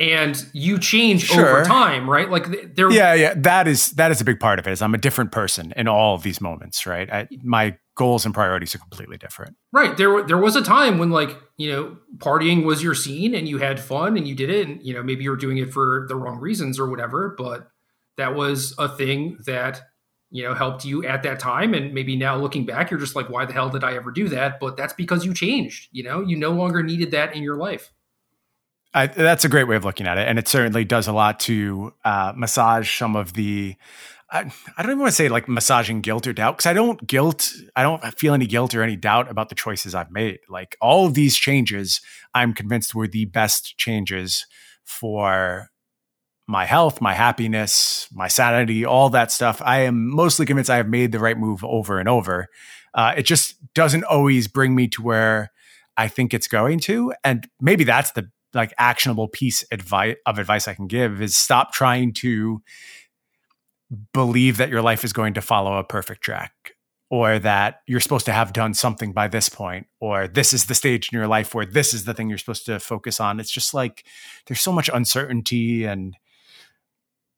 And 0.00 0.42
you 0.54 0.78
change 0.78 1.24
sure. 1.24 1.46
over 1.46 1.64
time, 1.64 2.08
right? 2.08 2.30
Like 2.30 2.74
there 2.74 2.90
Yeah, 2.90 3.12
yeah, 3.12 3.34
that 3.36 3.68
is 3.68 3.90
that 3.92 4.10
is 4.10 4.20
a 4.20 4.24
big 4.24 4.40
part 4.40 4.58
of 4.58 4.66
it. 4.66 4.72
Is 4.72 4.80
I'm 4.82 4.94
a 4.94 4.98
different 4.98 5.30
person 5.30 5.74
in 5.76 5.86
all 5.88 6.14
of 6.14 6.22
these 6.22 6.40
moments, 6.40 6.86
right? 6.86 7.12
I, 7.12 7.28
my 7.42 7.76
goals 8.00 8.24
and 8.24 8.32
priorities 8.32 8.74
are 8.74 8.78
completely 8.78 9.18
different. 9.18 9.58
Right. 9.72 9.94
There 9.94 10.24
there 10.26 10.38
was 10.38 10.56
a 10.56 10.62
time 10.62 10.96
when 10.96 11.10
like, 11.10 11.36
you 11.58 11.70
know, 11.70 11.98
partying 12.16 12.64
was 12.64 12.82
your 12.82 12.94
scene 12.94 13.34
and 13.34 13.46
you 13.46 13.58
had 13.58 13.78
fun 13.78 14.16
and 14.16 14.26
you 14.26 14.34
did 14.34 14.48
it 14.48 14.66
and 14.66 14.82
you 14.82 14.94
know, 14.94 15.02
maybe 15.02 15.22
you 15.22 15.28
were 15.28 15.36
doing 15.36 15.58
it 15.58 15.70
for 15.70 16.06
the 16.08 16.16
wrong 16.16 16.38
reasons 16.38 16.80
or 16.80 16.88
whatever, 16.88 17.34
but 17.36 17.68
that 18.16 18.34
was 18.34 18.74
a 18.78 18.88
thing 18.88 19.36
that 19.44 19.82
you 20.30 20.42
know 20.42 20.54
helped 20.54 20.86
you 20.86 21.04
at 21.04 21.22
that 21.24 21.40
time. 21.40 21.74
And 21.74 21.92
maybe 21.92 22.16
now 22.16 22.38
looking 22.38 22.64
back 22.64 22.90
you're 22.90 22.98
just 22.98 23.14
like 23.14 23.28
why 23.28 23.44
the 23.44 23.52
hell 23.52 23.68
did 23.68 23.84
i 23.84 23.92
ever 23.92 24.10
do 24.10 24.30
that? 24.30 24.60
But 24.60 24.78
that's 24.78 24.94
because 24.94 25.26
you 25.26 25.34
changed 25.34 25.90
you 25.92 26.02
know? 26.02 26.22
You 26.22 26.38
no 26.38 26.52
longer 26.52 26.82
needed 26.82 27.10
that 27.10 27.36
in 27.36 27.42
your 27.42 27.56
life. 27.56 27.92
I, 28.94 29.08
that's 29.08 29.44
a 29.44 29.48
great 29.50 29.68
way 29.68 29.76
of 29.76 29.84
looking 29.84 30.06
at 30.06 30.16
it. 30.16 30.26
And 30.26 30.38
it 30.38 30.48
certainly 30.48 30.84
does 30.84 31.06
a 31.06 31.12
lot 31.12 31.38
to 31.40 31.92
uh, 32.04 32.32
massage 32.34 32.98
some 32.98 33.14
of 33.14 33.34
the 33.34 33.76
I, 34.32 34.50
I 34.76 34.82
don't 34.82 34.92
even 34.92 35.00
want 35.00 35.10
to 35.10 35.16
say 35.16 35.28
like 35.28 35.48
massaging 35.48 36.02
guilt 36.02 36.26
or 36.26 36.32
doubt 36.32 36.56
because 36.56 36.66
I 36.66 36.72
don't 36.72 37.04
guilt, 37.06 37.50
I 37.74 37.82
don't 37.82 38.02
feel 38.18 38.32
any 38.32 38.46
guilt 38.46 38.74
or 38.74 38.82
any 38.82 38.96
doubt 38.96 39.30
about 39.30 39.48
the 39.48 39.54
choices 39.54 39.94
I've 39.94 40.12
made. 40.12 40.38
Like 40.48 40.76
all 40.80 41.06
of 41.06 41.14
these 41.14 41.36
changes, 41.36 42.00
I'm 42.34 42.54
convinced 42.54 42.94
were 42.94 43.08
the 43.08 43.24
best 43.24 43.76
changes 43.76 44.46
for 44.84 45.68
my 46.46 46.64
health, 46.64 47.00
my 47.00 47.14
happiness, 47.14 48.08
my 48.12 48.28
sanity, 48.28 48.84
all 48.84 49.10
that 49.10 49.32
stuff. 49.32 49.60
I 49.64 49.80
am 49.80 50.10
mostly 50.10 50.46
convinced 50.46 50.70
I 50.70 50.76
have 50.76 50.88
made 50.88 51.12
the 51.12 51.20
right 51.20 51.38
move 51.38 51.64
over 51.64 51.98
and 51.98 52.08
over. 52.08 52.48
Uh, 52.94 53.14
it 53.16 53.22
just 53.22 53.54
doesn't 53.74 54.04
always 54.04 54.48
bring 54.48 54.74
me 54.74 54.88
to 54.88 55.02
where 55.02 55.50
I 55.96 56.08
think 56.08 56.34
it's 56.34 56.48
going 56.48 56.80
to. 56.80 57.12
And 57.22 57.48
maybe 57.60 57.84
that's 57.84 58.12
the 58.12 58.30
like 58.52 58.74
actionable 58.78 59.28
piece 59.28 59.64
advice 59.70 60.16
of 60.26 60.38
advice 60.38 60.66
I 60.66 60.74
can 60.74 60.88
give 60.88 61.22
is 61.22 61.36
stop 61.36 61.72
trying 61.72 62.12
to 62.14 62.62
believe 64.12 64.56
that 64.56 64.68
your 64.68 64.82
life 64.82 65.04
is 65.04 65.12
going 65.12 65.34
to 65.34 65.40
follow 65.40 65.76
a 65.76 65.84
perfect 65.84 66.22
track 66.22 66.52
or 67.10 67.40
that 67.40 67.80
you're 67.86 68.00
supposed 68.00 68.26
to 68.26 68.32
have 68.32 68.52
done 68.52 68.72
something 68.72 69.12
by 69.12 69.26
this 69.26 69.48
point 69.48 69.86
or 70.00 70.28
this 70.28 70.52
is 70.52 70.66
the 70.66 70.74
stage 70.74 71.08
in 71.12 71.18
your 71.18 71.26
life 71.26 71.54
where 71.54 71.66
this 71.66 71.92
is 71.92 72.04
the 72.04 72.14
thing 72.14 72.28
you're 72.28 72.38
supposed 72.38 72.66
to 72.66 72.78
focus 72.78 73.18
on. 73.18 73.40
It's 73.40 73.50
just 73.50 73.74
like 73.74 74.04
there's 74.46 74.60
so 74.60 74.72
much 74.72 74.88
uncertainty 74.92 75.84
and 75.84 76.14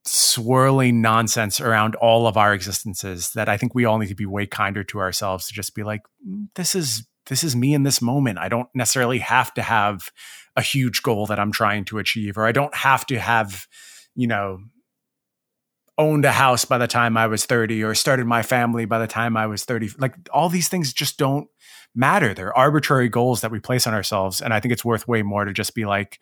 swirling 0.05 1.01
nonsense 1.01 1.61
around 1.61 1.95
all 1.97 2.27
of 2.27 2.37
our 2.37 2.53
existences 2.53 3.33
that 3.35 3.49
I 3.49 3.57
think 3.57 3.75
we 3.75 3.85
all 3.85 3.99
need 3.99 4.09
to 4.09 4.15
be 4.15 4.27
way 4.27 4.47
kinder 4.47 4.85
to 4.85 4.99
ourselves 4.99 5.47
to 5.47 5.55
just 5.55 5.75
be 5.75 5.83
like, 5.83 6.03
mm, 6.27 6.49
this 6.55 6.75
is 6.75 7.07
this 7.27 7.45
is 7.45 7.55
me 7.55 7.73
in 7.73 7.85
this 7.85 8.03
moment. 8.03 8.39
I 8.39 8.49
don't 8.49 8.69
necessarily 8.75 9.19
have 9.19 9.55
to 9.55 9.63
have 9.63 10.11
a 10.57 10.63
huge 10.63 11.03
goal 11.03 11.27
that 11.27 11.39
I'm 11.39 11.53
trying 11.53 11.85
to 11.87 11.99
achieve, 11.99 12.37
or 12.37 12.47
I 12.47 12.53
don't 12.53 12.75
have 12.75 13.07
to 13.07 13.19
have, 13.19 13.67
you 14.17 14.27
know, 14.27 14.59
owned 15.99 16.25
a 16.25 16.33
house 16.33 16.65
by 16.65 16.79
the 16.79 16.87
time 16.87 17.17
I 17.17 17.27
was 17.27 17.45
30 17.45 17.83
or 17.83 17.95
started 17.95 18.27
my 18.27 18.43
family 18.43 18.85
by 18.85 18.99
the 18.99 19.07
time 19.07 19.37
I 19.37 19.47
was 19.47 19.65
30. 19.65 19.91
Like 19.99 20.15
all 20.33 20.49
these 20.49 20.69
things 20.69 20.93
just 20.93 21.19
don't 21.19 21.49
matter. 21.95 22.35
They're 22.35 22.57
arbitrary 22.57 23.09
goals 23.09 23.43
that 23.43 23.51
we 23.51 23.61
place 23.61 23.87
on 23.87 23.95
ourselves. 23.95 24.41
And 24.41 24.55
I 24.55 24.61
think 24.61 24.73
it's 24.73 24.85
worth 24.85 25.07
way 25.07 25.23
more 25.23 25.45
to 25.45 25.53
just 25.53 25.75
be 25.75 25.85
like, 25.85 26.19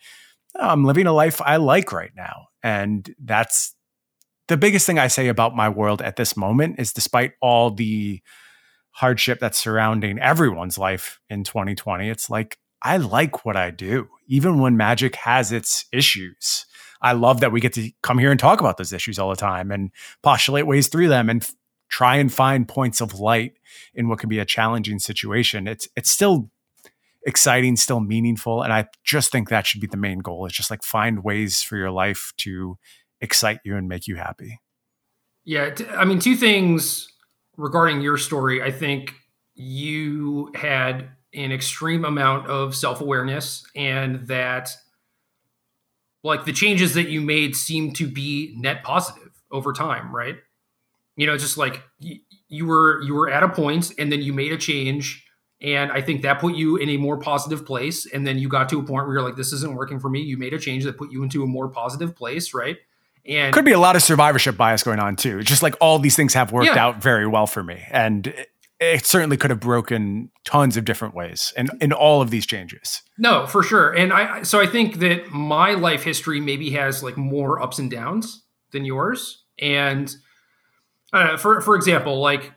oh, 0.57 0.69
I'm 0.69 0.85
living 0.85 1.07
a 1.07 1.13
life 1.13 1.41
I 1.41 1.57
like 1.57 1.93
right 1.93 2.11
now. 2.17 2.49
And 2.63 3.15
that's 3.23 3.75
the 4.49 4.57
biggest 4.57 4.87
thing 4.87 4.99
I 4.99 5.07
say 5.07 5.29
about 5.29 5.55
my 5.55 5.69
world 5.69 6.03
at 6.03 6.17
this 6.17 6.37
moment 6.37 6.81
is 6.81 6.93
despite 6.93 7.35
all 7.41 7.71
the 7.71 8.21
hardship 8.91 9.39
that's 9.39 9.59
surrounding 9.59 10.19
everyone's 10.19 10.77
life 10.77 11.21
in 11.29 11.45
2020, 11.45 12.09
it's 12.11 12.29
like 12.29 12.59
I 12.83 12.97
like 12.97 13.45
what 13.45 13.57
I 13.57 13.71
do, 13.71 14.09
even 14.27 14.59
when 14.59 14.77
magic 14.77 15.15
has 15.17 15.53
its 15.53 15.85
issues. 15.93 16.67
I 17.03 17.13
love 17.13 17.41
that 17.41 17.53
we 17.53 17.61
get 17.61 17.73
to 17.75 17.91
come 18.03 18.19
here 18.19 18.31
and 18.31 18.39
talk 18.39 18.61
about 18.61 18.77
those 18.77 18.93
issues 18.93 19.19
all 19.19 19.31
the 19.31 19.37
time 19.37 19.71
and 19.71 19.91
postulate 20.23 20.67
ways 20.67 20.89
through 20.89 21.09
them 21.09 21.31
and 21.31 21.43
f- 21.43 21.55
try 21.89 22.17
and 22.17 22.33
find 22.33 22.69
points 22.69 23.01
of 23.01 23.19
light 23.19 23.55
in 23.95 24.09
what 24.09 24.19
can 24.19 24.29
be 24.29 24.39
a 24.39 24.45
challenging 24.45 24.99
situation. 24.99 25.67
It's 25.67 25.89
it's 25.97 26.11
still 26.11 26.51
exciting, 27.27 27.77
still 27.77 28.01
meaningful. 28.01 28.63
And 28.63 28.73
I 28.73 28.87
just 29.05 29.33
think 29.33 29.49
that 29.49 29.67
should 29.67 29.81
be 29.81 29.87
the 29.87 29.97
main 29.97 30.21
goal. 30.21 30.47
It's 30.47 30.57
just 30.57 30.71
like 30.71 30.83
find 30.83 31.23
ways 31.25 31.63
for 31.63 31.77
your 31.77 31.91
life 31.91 32.33
to 32.39 32.79
excite 33.21 33.61
you 33.65 33.77
and 33.77 33.89
make 33.89 34.07
you 34.07 34.17
happy. 34.17 34.61
Yeah. 35.45 35.75
I 35.97 36.05
mean, 36.05 36.19
two 36.19 36.37
things 36.37 37.09
regarding 37.57 38.01
your 38.01 38.17
story. 38.17 38.63
I 38.63 38.71
think 38.71 39.15
you 39.55 40.51
had 40.55 41.09
an 41.35 41.53
extreme 41.53 42.05
amount 42.05 42.49
of 42.49 42.75
self 42.75 43.01
awareness 43.01 43.65
and 43.77 44.27
that 44.27 44.71
like 46.23 46.45
the 46.45 46.53
changes 46.53 46.95
that 46.95 47.09
you 47.09 47.21
made 47.21 47.57
seem 47.57 47.93
to 47.95 48.07
be 48.07 48.55
net 48.59 48.83
positive 48.83 49.31
over 49.51 49.73
time, 49.73 50.15
right? 50.15 50.37
You 51.17 51.27
know, 51.27 51.37
just 51.37 51.59
like 51.59 51.83
you, 51.99 52.19
you 52.49 52.67
were 52.67 53.03
you 53.03 53.15
were 53.15 53.31
at 53.31 53.43
a 53.43 53.49
point 53.49 53.93
and 53.99 54.11
then 54.11 54.23
you 54.23 54.33
made 54.33 54.53
a 54.53 54.59
change 54.59 55.27
and 55.63 55.93
I 55.93 56.01
think 56.01 56.23
that 56.23 56.41
put 56.41 56.55
you 56.55 56.77
in 56.77 56.89
a 56.89 56.97
more 56.97 57.19
positive 57.19 57.67
place 57.67 58.07
and 58.07 58.27
then 58.27 58.39
you 58.39 58.49
got 58.49 58.69
to 58.71 58.79
a 58.79 58.83
point 58.83 59.07
where 59.07 59.17
you're 59.17 59.23
like 59.23 59.37
this 59.37 59.53
isn't 59.53 59.75
working 59.75 60.01
for 60.01 60.09
me. 60.09 60.21
You 60.21 60.37
made 60.37 60.55
a 60.55 60.59
change 60.59 60.85
that 60.85 60.97
put 60.97 61.11
you 61.11 61.23
into 61.23 61.43
a 61.43 61.47
more 61.47 61.69
positive 61.69 62.17
place, 62.17 62.55
right? 62.55 62.77
And 63.27 63.53
could 63.53 63.67
be 63.67 63.73
a 63.73 63.79
lot 63.79 63.97
of 63.97 64.03
survivorship 64.03 64.57
bias 64.57 64.83
going 64.83 64.99
on 64.99 65.17
too. 65.17 65.43
Just 65.43 65.63
like 65.63 65.77
all 65.81 65.99
these 65.99 66.17
things 66.17 66.35
have 66.35 66.53
worked 66.53 66.67
yeah. 66.67 66.83
out 66.83 67.03
very 67.03 67.27
well 67.27 67.47
for 67.47 67.63
me 67.63 67.83
and 67.91 68.35
it 68.81 69.05
certainly 69.05 69.37
could 69.37 69.51
have 69.51 69.61
broken 69.61 70.31
tons 70.45 70.77
of 70.77 70.87
different 70.87 71.15
ways 71.15 71.53
in, 71.57 71.69
in 71.83 71.93
all 71.93 72.23
of 72.23 72.31
these 72.31 72.47
changes. 72.47 73.03
No, 73.19 73.47
for 73.47 73.63
sure. 73.63 73.93
And 73.93 74.13
I 74.13 74.43
so 74.43 74.59
I 74.59 74.67
think 74.67 75.01
that 75.01 75.31
my 75.31 75.75
life 75.75 76.03
history 76.03 76.41
maybe 76.41 76.71
has 76.71 77.03
like 77.03 77.17
more 77.17 77.61
ups 77.61 77.79
and 77.79 77.91
downs 77.91 78.43
than 78.73 78.87
yours. 78.87 79.45
And 79.59 80.13
uh, 81.13 81.37
for 81.37 81.61
for 81.61 81.77
example, 81.77 82.21
like 82.21 82.53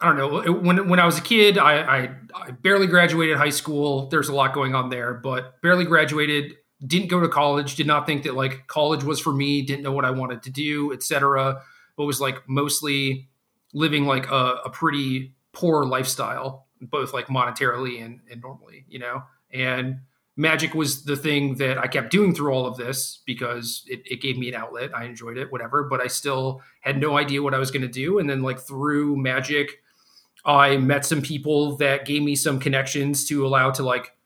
I 0.00 0.06
don't 0.06 0.16
know, 0.16 0.52
when 0.52 0.88
when 0.88 0.98
I 0.98 1.04
was 1.04 1.18
a 1.18 1.22
kid, 1.22 1.58
I, 1.58 1.80
I, 1.82 2.14
I 2.34 2.50
barely 2.50 2.86
graduated 2.86 3.36
high 3.36 3.50
school. 3.50 4.08
There's 4.08 4.28
a 4.28 4.34
lot 4.34 4.54
going 4.54 4.74
on 4.74 4.88
there, 4.88 5.14
but 5.14 5.60
barely 5.60 5.84
graduated. 5.84 6.56
Didn't 6.84 7.08
go 7.08 7.20
to 7.20 7.28
college. 7.28 7.76
Did 7.76 7.86
not 7.86 8.06
think 8.06 8.24
that 8.24 8.34
like 8.34 8.66
college 8.66 9.04
was 9.04 9.20
for 9.20 9.32
me. 9.32 9.62
Didn't 9.62 9.82
know 9.82 9.92
what 9.92 10.04
I 10.04 10.10
wanted 10.10 10.42
to 10.44 10.50
do, 10.50 10.92
etc. 10.92 11.62
But 11.96 12.06
was 12.06 12.20
like 12.20 12.48
mostly 12.48 13.28
living 13.74 14.06
like 14.06 14.28
a, 14.30 14.60
a 14.64 14.70
pretty 14.70 15.34
poor 15.52 15.84
lifestyle, 15.84 16.66
both 16.80 17.12
like 17.12 17.26
monetarily 17.26 18.04
and, 18.04 18.20
and 18.30 18.40
normally, 18.40 18.84
you 18.88 18.98
know? 18.98 19.22
And 19.52 20.00
magic 20.36 20.74
was 20.74 21.04
the 21.04 21.16
thing 21.16 21.56
that 21.56 21.78
I 21.78 21.86
kept 21.86 22.10
doing 22.10 22.34
through 22.34 22.52
all 22.52 22.66
of 22.66 22.76
this 22.76 23.22
because 23.26 23.84
it, 23.86 24.00
it 24.04 24.22
gave 24.22 24.38
me 24.38 24.48
an 24.48 24.54
outlet. 24.54 24.96
I 24.96 25.04
enjoyed 25.04 25.36
it, 25.36 25.52
whatever, 25.52 25.84
but 25.84 26.00
I 26.00 26.06
still 26.06 26.62
had 26.80 27.00
no 27.00 27.18
idea 27.18 27.42
what 27.42 27.54
I 27.54 27.58
was 27.58 27.70
going 27.70 27.82
to 27.82 27.88
do. 27.88 28.18
And 28.18 28.28
then, 28.28 28.42
like, 28.42 28.58
through 28.58 29.16
magic, 29.16 29.82
I 30.44 30.76
met 30.76 31.04
some 31.06 31.22
people 31.22 31.76
that 31.76 32.04
gave 32.04 32.22
me 32.22 32.34
some 32.34 32.58
connections 32.58 33.26
to 33.28 33.46
allow 33.46 33.70
to 33.72 33.82
like 33.82 34.16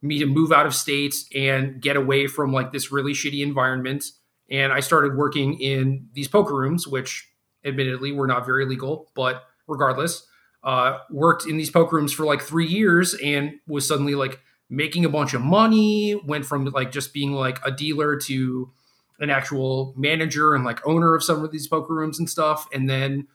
me 0.00 0.18
to 0.18 0.26
move 0.26 0.50
out 0.50 0.66
of 0.66 0.74
state 0.74 1.14
and 1.34 1.80
get 1.80 1.96
away 1.96 2.26
from 2.26 2.52
like 2.52 2.72
this 2.72 2.90
really 2.90 3.12
shitty 3.12 3.42
environment. 3.42 4.04
And 4.50 4.72
I 4.72 4.80
started 4.80 5.16
working 5.16 5.60
in 5.60 6.08
these 6.12 6.28
poker 6.28 6.54
rooms, 6.54 6.86
which 6.88 7.28
admittedly 7.64 8.10
were 8.10 8.26
not 8.26 8.44
very 8.44 8.66
legal, 8.66 9.10
but 9.14 9.44
regardless, 9.68 10.26
uh, 10.64 10.98
worked 11.10 11.46
in 11.46 11.56
these 11.56 11.70
poker 11.70 11.96
rooms 11.96 12.12
for 12.12 12.24
like 12.24 12.42
three 12.42 12.66
years 12.66 13.14
and 13.14 13.58
was 13.66 13.86
suddenly 13.86 14.14
like 14.14 14.40
making 14.70 15.04
a 15.04 15.08
bunch 15.08 15.34
of 15.34 15.40
money. 15.42 16.14
Went 16.26 16.46
from 16.46 16.64
like 16.66 16.92
just 16.92 17.12
being 17.12 17.32
like 17.32 17.58
a 17.64 17.70
dealer 17.70 18.16
to 18.16 18.70
an 19.18 19.30
actual 19.30 19.94
manager 19.96 20.54
and 20.54 20.64
like 20.64 20.84
owner 20.86 21.14
of 21.14 21.22
some 21.22 21.44
of 21.44 21.52
these 21.52 21.66
poker 21.66 21.94
rooms 21.94 22.18
and 22.18 22.28
stuff. 22.28 22.68
And 22.72 22.88
then 22.88 23.28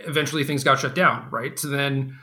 eventually 0.00 0.44
things 0.44 0.64
got 0.64 0.78
shut 0.78 0.94
down, 0.94 1.28
right? 1.30 1.58
So 1.58 1.68
then 1.68 2.18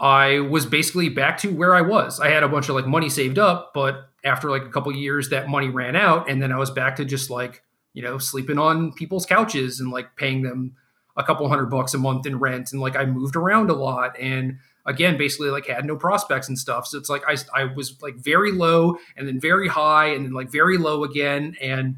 I 0.00 0.40
was 0.40 0.66
basically 0.66 1.08
back 1.08 1.38
to 1.38 1.52
where 1.52 1.74
I 1.74 1.82
was. 1.82 2.20
I 2.20 2.28
had 2.28 2.42
a 2.42 2.48
bunch 2.48 2.68
of 2.68 2.74
like 2.74 2.86
money 2.86 3.08
saved 3.08 3.38
up, 3.38 3.72
but 3.74 4.08
after 4.24 4.50
like 4.50 4.62
a 4.62 4.70
couple 4.70 4.94
years, 4.94 5.28
that 5.30 5.48
money 5.48 5.68
ran 5.68 5.96
out, 5.96 6.28
and 6.28 6.42
then 6.42 6.52
I 6.52 6.58
was 6.58 6.70
back 6.70 6.96
to 6.96 7.04
just 7.04 7.30
like 7.30 7.62
you 7.92 8.02
know 8.02 8.18
sleeping 8.18 8.58
on 8.58 8.92
people's 8.92 9.26
couches 9.26 9.78
and 9.80 9.90
like 9.90 10.16
paying 10.16 10.42
them 10.42 10.76
a 11.16 11.22
couple 11.22 11.48
hundred 11.48 11.66
bucks 11.66 11.94
a 11.94 11.98
month 11.98 12.26
in 12.26 12.38
rent 12.38 12.72
and 12.72 12.80
like 12.80 12.96
I 12.96 13.04
moved 13.04 13.36
around 13.36 13.70
a 13.70 13.74
lot 13.74 14.18
and 14.18 14.58
again 14.86 15.16
basically 15.16 15.50
like 15.50 15.66
had 15.66 15.84
no 15.84 15.96
prospects 15.96 16.48
and 16.48 16.58
stuff. 16.58 16.86
So 16.86 16.98
it's 16.98 17.08
like 17.08 17.22
I, 17.26 17.36
I 17.54 17.64
was 17.64 18.00
like 18.02 18.16
very 18.16 18.52
low 18.52 18.96
and 19.16 19.28
then 19.28 19.40
very 19.40 19.68
high 19.68 20.06
and 20.06 20.24
then 20.24 20.32
like 20.32 20.50
very 20.50 20.78
low 20.78 21.04
again 21.04 21.56
and 21.60 21.96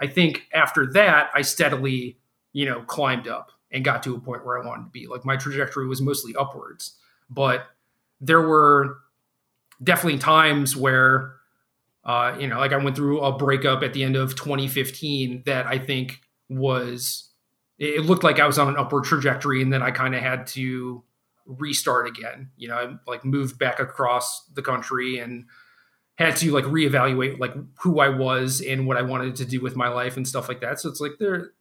I 0.00 0.06
think 0.06 0.46
after 0.52 0.90
that 0.92 1.30
I 1.34 1.42
steadily 1.42 2.18
you 2.52 2.66
know 2.66 2.82
climbed 2.82 3.28
up 3.28 3.50
and 3.70 3.84
got 3.84 4.02
to 4.04 4.14
a 4.14 4.20
point 4.20 4.46
where 4.46 4.62
I 4.62 4.66
wanted 4.66 4.84
to 4.84 4.90
be. 4.90 5.06
Like 5.06 5.24
my 5.24 5.36
trajectory 5.36 5.86
was 5.86 6.00
mostly 6.00 6.34
upwards 6.36 6.96
but 7.30 7.66
there 8.20 8.40
were 8.40 8.98
definitely 9.82 10.18
times 10.18 10.76
where 10.76 11.34
uh, 12.04 12.36
you 12.38 12.46
know 12.46 12.58
like 12.58 12.72
I 12.72 12.76
went 12.76 12.96
through 12.96 13.20
a 13.20 13.36
breakup 13.36 13.82
at 13.82 13.92
the 13.92 14.04
end 14.04 14.16
of 14.16 14.36
2015 14.36 15.42
that 15.46 15.66
I 15.66 15.78
think 15.78 16.20
was 16.48 17.30
it 17.78 18.04
looked 18.04 18.24
like 18.24 18.38
I 18.38 18.46
was 18.46 18.58
on 18.58 18.68
an 18.68 18.76
upward 18.76 19.04
trajectory, 19.04 19.60
and 19.62 19.72
then 19.72 19.82
I 19.82 19.90
kind 19.90 20.14
of 20.14 20.22
had 20.22 20.46
to 20.48 21.02
restart 21.46 22.06
again. 22.06 22.50
You 22.56 22.68
know, 22.68 22.76
I 22.76 23.10
like 23.10 23.24
moved 23.24 23.58
back 23.58 23.80
across 23.80 24.44
the 24.54 24.62
country 24.62 25.18
and 25.18 25.46
had 26.16 26.36
to 26.36 26.52
like 26.52 26.64
reevaluate 26.64 27.38
like 27.40 27.54
who 27.80 28.00
I 28.00 28.08
was 28.08 28.60
and 28.60 28.86
what 28.86 28.96
I 28.96 29.02
wanted 29.02 29.36
to 29.36 29.44
do 29.44 29.60
with 29.60 29.76
my 29.76 29.88
life 29.88 30.16
and 30.16 30.26
stuff 30.26 30.48
like 30.48 30.60
that. 30.60 30.80
So 30.80 30.88
it's 30.88 31.00
like 31.00 31.12
there, 31.18 31.52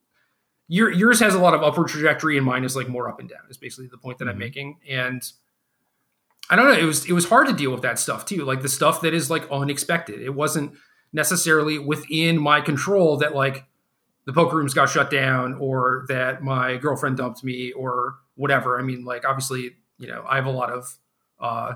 your 0.68 0.92
yours 0.92 1.20
has 1.20 1.34
a 1.34 1.40
lot 1.40 1.54
of 1.54 1.64
upward 1.64 1.88
trajectory, 1.88 2.38
and 2.38 2.46
mine 2.46 2.64
is 2.64 2.76
like 2.76 2.88
more 2.88 3.10
up 3.10 3.20
and 3.20 3.28
down. 3.28 3.42
Is 3.50 3.58
basically 3.58 3.88
the 3.88 3.98
point 3.98 4.20
that 4.20 4.26
mm-hmm. 4.26 4.34
I'm 4.34 4.40
making, 4.40 4.78
and 4.88 5.24
I 6.50 6.56
don't 6.56 6.68
know. 6.68 6.78
It 6.78 6.86
was 6.86 7.06
it 7.06 7.14
was 7.14 7.28
hard 7.28 7.48
to 7.48 7.54
deal 7.54 7.72
with 7.72 7.82
that 7.82 7.98
stuff 7.98 8.26
too, 8.26 8.46
like 8.46 8.62
the 8.62 8.70
stuff 8.70 9.02
that 9.02 9.14
is 9.14 9.30
like 9.30 9.50
unexpected. 9.52 10.22
It 10.22 10.36
wasn't 10.36 10.74
necessarily 11.12 11.80
within 11.80 12.40
my 12.40 12.62
control 12.62 13.18
that 13.18 13.36
like 13.36 13.66
the 14.26 14.34
poker 14.34 14.58
rooms 14.58 14.74
got 14.74 14.90
shut 14.90 15.10
down 15.10 15.56
or 15.56 16.06
that 16.08 16.44
my 16.44 16.78
girlfriend 16.78 17.18
dumped 17.18 17.44
me 17.44 17.72
or 17.74 18.16
whatever. 18.36 18.80
I 18.80 18.84
mean, 18.84 19.04
like 19.04 19.26
obviously, 19.26 19.72
you 19.98 20.08
know, 20.08 20.24
I 20.28 20.36
have 20.36 20.46
a 20.46 20.52
lot 20.52 20.72
of 20.72 20.98
uh, 21.40 21.74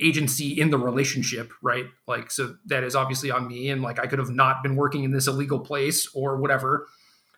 agency 0.00 0.60
in 0.60 0.70
the 0.70 0.78
relationship, 0.78 1.52
right? 1.62 1.86
Like, 2.06 2.30
so 2.30 2.56
that 2.66 2.84
is 2.84 2.94
obviously 2.94 3.30
on 3.30 3.48
me. 3.48 3.70
And 3.70 3.82
like, 3.82 3.98
I 3.98 4.06
could 4.06 4.18
have 4.18 4.30
not 4.30 4.62
been 4.62 4.76
working 4.76 5.04
in 5.04 5.12
this 5.12 5.26
illegal 5.26 5.60
place 5.60 6.08
or 6.14 6.36
whatever. 6.36 6.86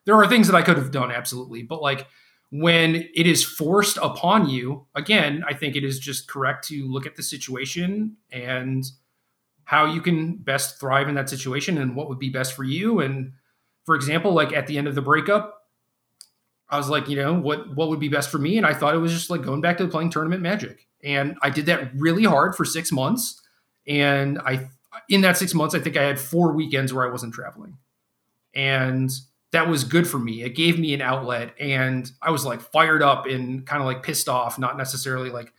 There 0.04 0.16
are 0.16 0.26
things 0.28 0.48
that 0.48 0.56
I 0.56 0.62
could 0.62 0.76
have 0.76 0.90
done, 0.90 1.10
absolutely. 1.12 1.62
But 1.62 1.80
like, 1.80 2.06
when 2.50 3.08
it 3.14 3.26
is 3.26 3.42
forced 3.42 3.96
upon 4.02 4.48
you, 4.48 4.86
again, 4.94 5.42
I 5.48 5.54
think 5.54 5.74
it 5.74 5.84
is 5.84 5.98
just 5.98 6.28
correct 6.28 6.68
to 6.68 6.86
look 6.86 7.06
at 7.06 7.16
the 7.16 7.22
situation 7.22 8.16
and 8.30 8.84
how 9.64 9.86
you 9.86 10.02
can 10.02 10.36
best 10.36 10.78
thrive 10.78 11.08
in 11.08 11.14
that 11.14 11.30
situation 11.30 11.78
and 11.78 11.96
what 11.96 12.08
would 12.08 12.18
be 12.18 12.28
best 12.28 12.52
for 12.52 12.64
you. 12.64 13.00
And 13.00 13.32
for 13.84 13.94
example, 13.94 14.32
like 14.32 14.52
at 14.52 14.66
the 14.66 14.78
end 14.78 14.86
of 14.86 14.94
the 14.94 15.02
breakup, 15.02 15.62
I 16.72 16.78
was 16.78 16.88
like, 16.88 17.08
you 17.08 17.16
know, 17.16 17.34
what 17.34 17.76
what 17.76 17.90
would 17.90 18.00
be 18.00 18.08
best 18.08 18.30
for 18.30 18.38
me? 18.38 18.56
And 18.56 18.66
I 18.66 18.72
thought 18.72 18.94
it 18.94 18.98
was 18.98 19.12
just 19.12 19.28
like 19.28 19.42
going 19.42 19.60
back 19.60 19.76
to 19.78 19.88
playing 19.88 20.10
tournament 20.10 20.42
magic. 20.42 20.86
And 21.04 21.36
I 21.42 21.50
did 21.50 21.66
that 21.66 21.94
really 21.94 22.24
hard 22.24 22.54
for 22.54 22.64
six 22.64 22.90
months. 22.90 23.42
And 23.86 24.38
I 24.38 24.70
in 25.08 25.20
that 25.20 25.36
six 25.36 25.52
months, 25.52 25.74
I 25.74 25.80
think 25.80 25.96
I 25.98 26.02
had 26.02 26.18
four 26.18 26.52
weekends 26.52 26.92
where 26.92 27.06
I 27.06 27.10
wasn't 27.10 27.34
traveling. 27.34 27.76
And 28.54 29.10
that 29.50 29.68
was 29.68 29.84
good 29.84 30.08
for 30.08 30.18
me. 30.18 30.42
It 30.42 30.56
gave 30.56 30.78
me 30.78 30.94
an 30.94 31.02
outlet. 31.02 31.54
And 31.60 32.10
I 32.22 32.30
was 32.30 32.46
like 32.46 32.62
fired 32.62 33.02
up 33.02 33.26
and 33.26 33.66
kind 33.66 33.82
of 33.82 33.86
like 33.86 34.02
pissed 34.02 34.28
off, 34.28 34.58
not 34.58 34.78
necessarily 34.78 35.28
like 35.28 35.52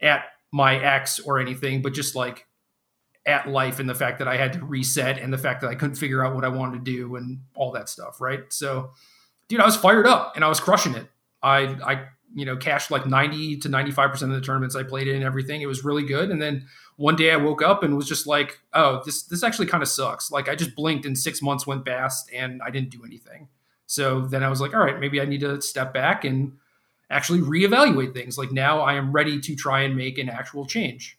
at 0.00 0.24
my 0.50 0.76
ex 0.76 1.20
or 1.20 1.38
anything, 1.38 1.82
but 1.82 1.94
just 1.94 2.16
like 2.16 2.47
at 3.28 3.46
life 3.46 3.78
and 3.78 3.88
the 3.88 3.94
fact 3.94 4.18
that 4.18 4.26
I 4.26 4.36
had 4.36 4.54
to 4.54 4.64
reset 4.64 5.18
and 5.18 5.32
the 5.32 5.38
fact 5.38 5.60
that 5.60 5.68
I 5.68 5.74
couldn't 5.74 5.96
figure 5.96 6.24
out 6.24 6.34
what 6.34 6.44
I 6.44 6.48
wanted 6.48 6.84
to 6.84 6.90
do 6.90 7.16
and 7.16 7.40
all 7.54 7.70
that 7.72 7.88
stuff, 7.88 8.20
right? 8.20 8.40
So, 8.48 8.90
dude, 9.48 9.60
I 9.60 9.66
was 9.66 9.76
fired 9.76 10.06
up 10.06 10.34
and 10.34 10.44
I 10.44 10.48
was 10.48 10.58
crushing 10.58 10.94
it. 10.94 11.06
I 11.42 11.76
I 11.84 12.06
you 12.34 12.44
know 12.44 12.56
cashed 12.56 12.90
like 12.90 13.06
90 13.06 13.58
to 13.58 13.68
95% 13.68 14.22
of 14.22 14.30
the 14.30 14.40
tournaments 14.40 14.74
I 14.74 14.82
played 14.82 15.08
in 15.08 15.16
and 15.16 15.24
everything. 15.24 15.60
It 15.60 15.66
was 15.66 15.84
really 15.84 16.04
good. 16.04 16.30
And 16.30 16.40
then 16.40 16.66
one 16.96 17.16
day 17.16 17.30
I 17.30 17.36
woke 17.36 17.62
up 17.62 17.82
and 17.82 17.96
was 17.96 18.08
just 18.08 18.26
like, 18.26 18.58
"Oh, 18.72 19.02
this 19.04 19.22
this 19.22 19.44
actually 19.44 19.66
kind 19.66 19.82
of 19.82 19.88
sucks." 19.88 20.30
Like 20.30 20.48
I 20.48 20.54
just 20.54 20.74
blinked 20.74 21.04
and 21.04 21.16
6 21.16 21.42
months 21.42 21.66
went 21.66 21.84
past 21.84 22.30
and 22.34 22.62
I 22.62 22.70
didn't 22.70 22.90
do 22.90 23.04
anything. 23.04 23.48
So 23.86 24.22
then 24.22 24.42
I 24.42 24.48
was 24.48 24.60
like, 24.60 24.74
"All 24.74 24.80
right, 24.80 24.98
maybe 24.98 25.20
I 25.20 25.26
need 25.26 25.40
to 25.40 25.60
step 25.60 25.92
back 25.92 26.24
and 26.24 26.56
actually 27.10 27.40
reevaluate 27.40 28.14
things. 28.14 28.38
Like 28.38 28.52
now 28.52 28.80
I 28.80 28.94
am 28.94 29.12
ready 29.12 29.38
to 29.40 29.54
try 29.54 29.82
and 29.82 29.94
make 29.94 30.16
an 30.16 30.30
actual 30.30 30.64
change." 30.64 31.18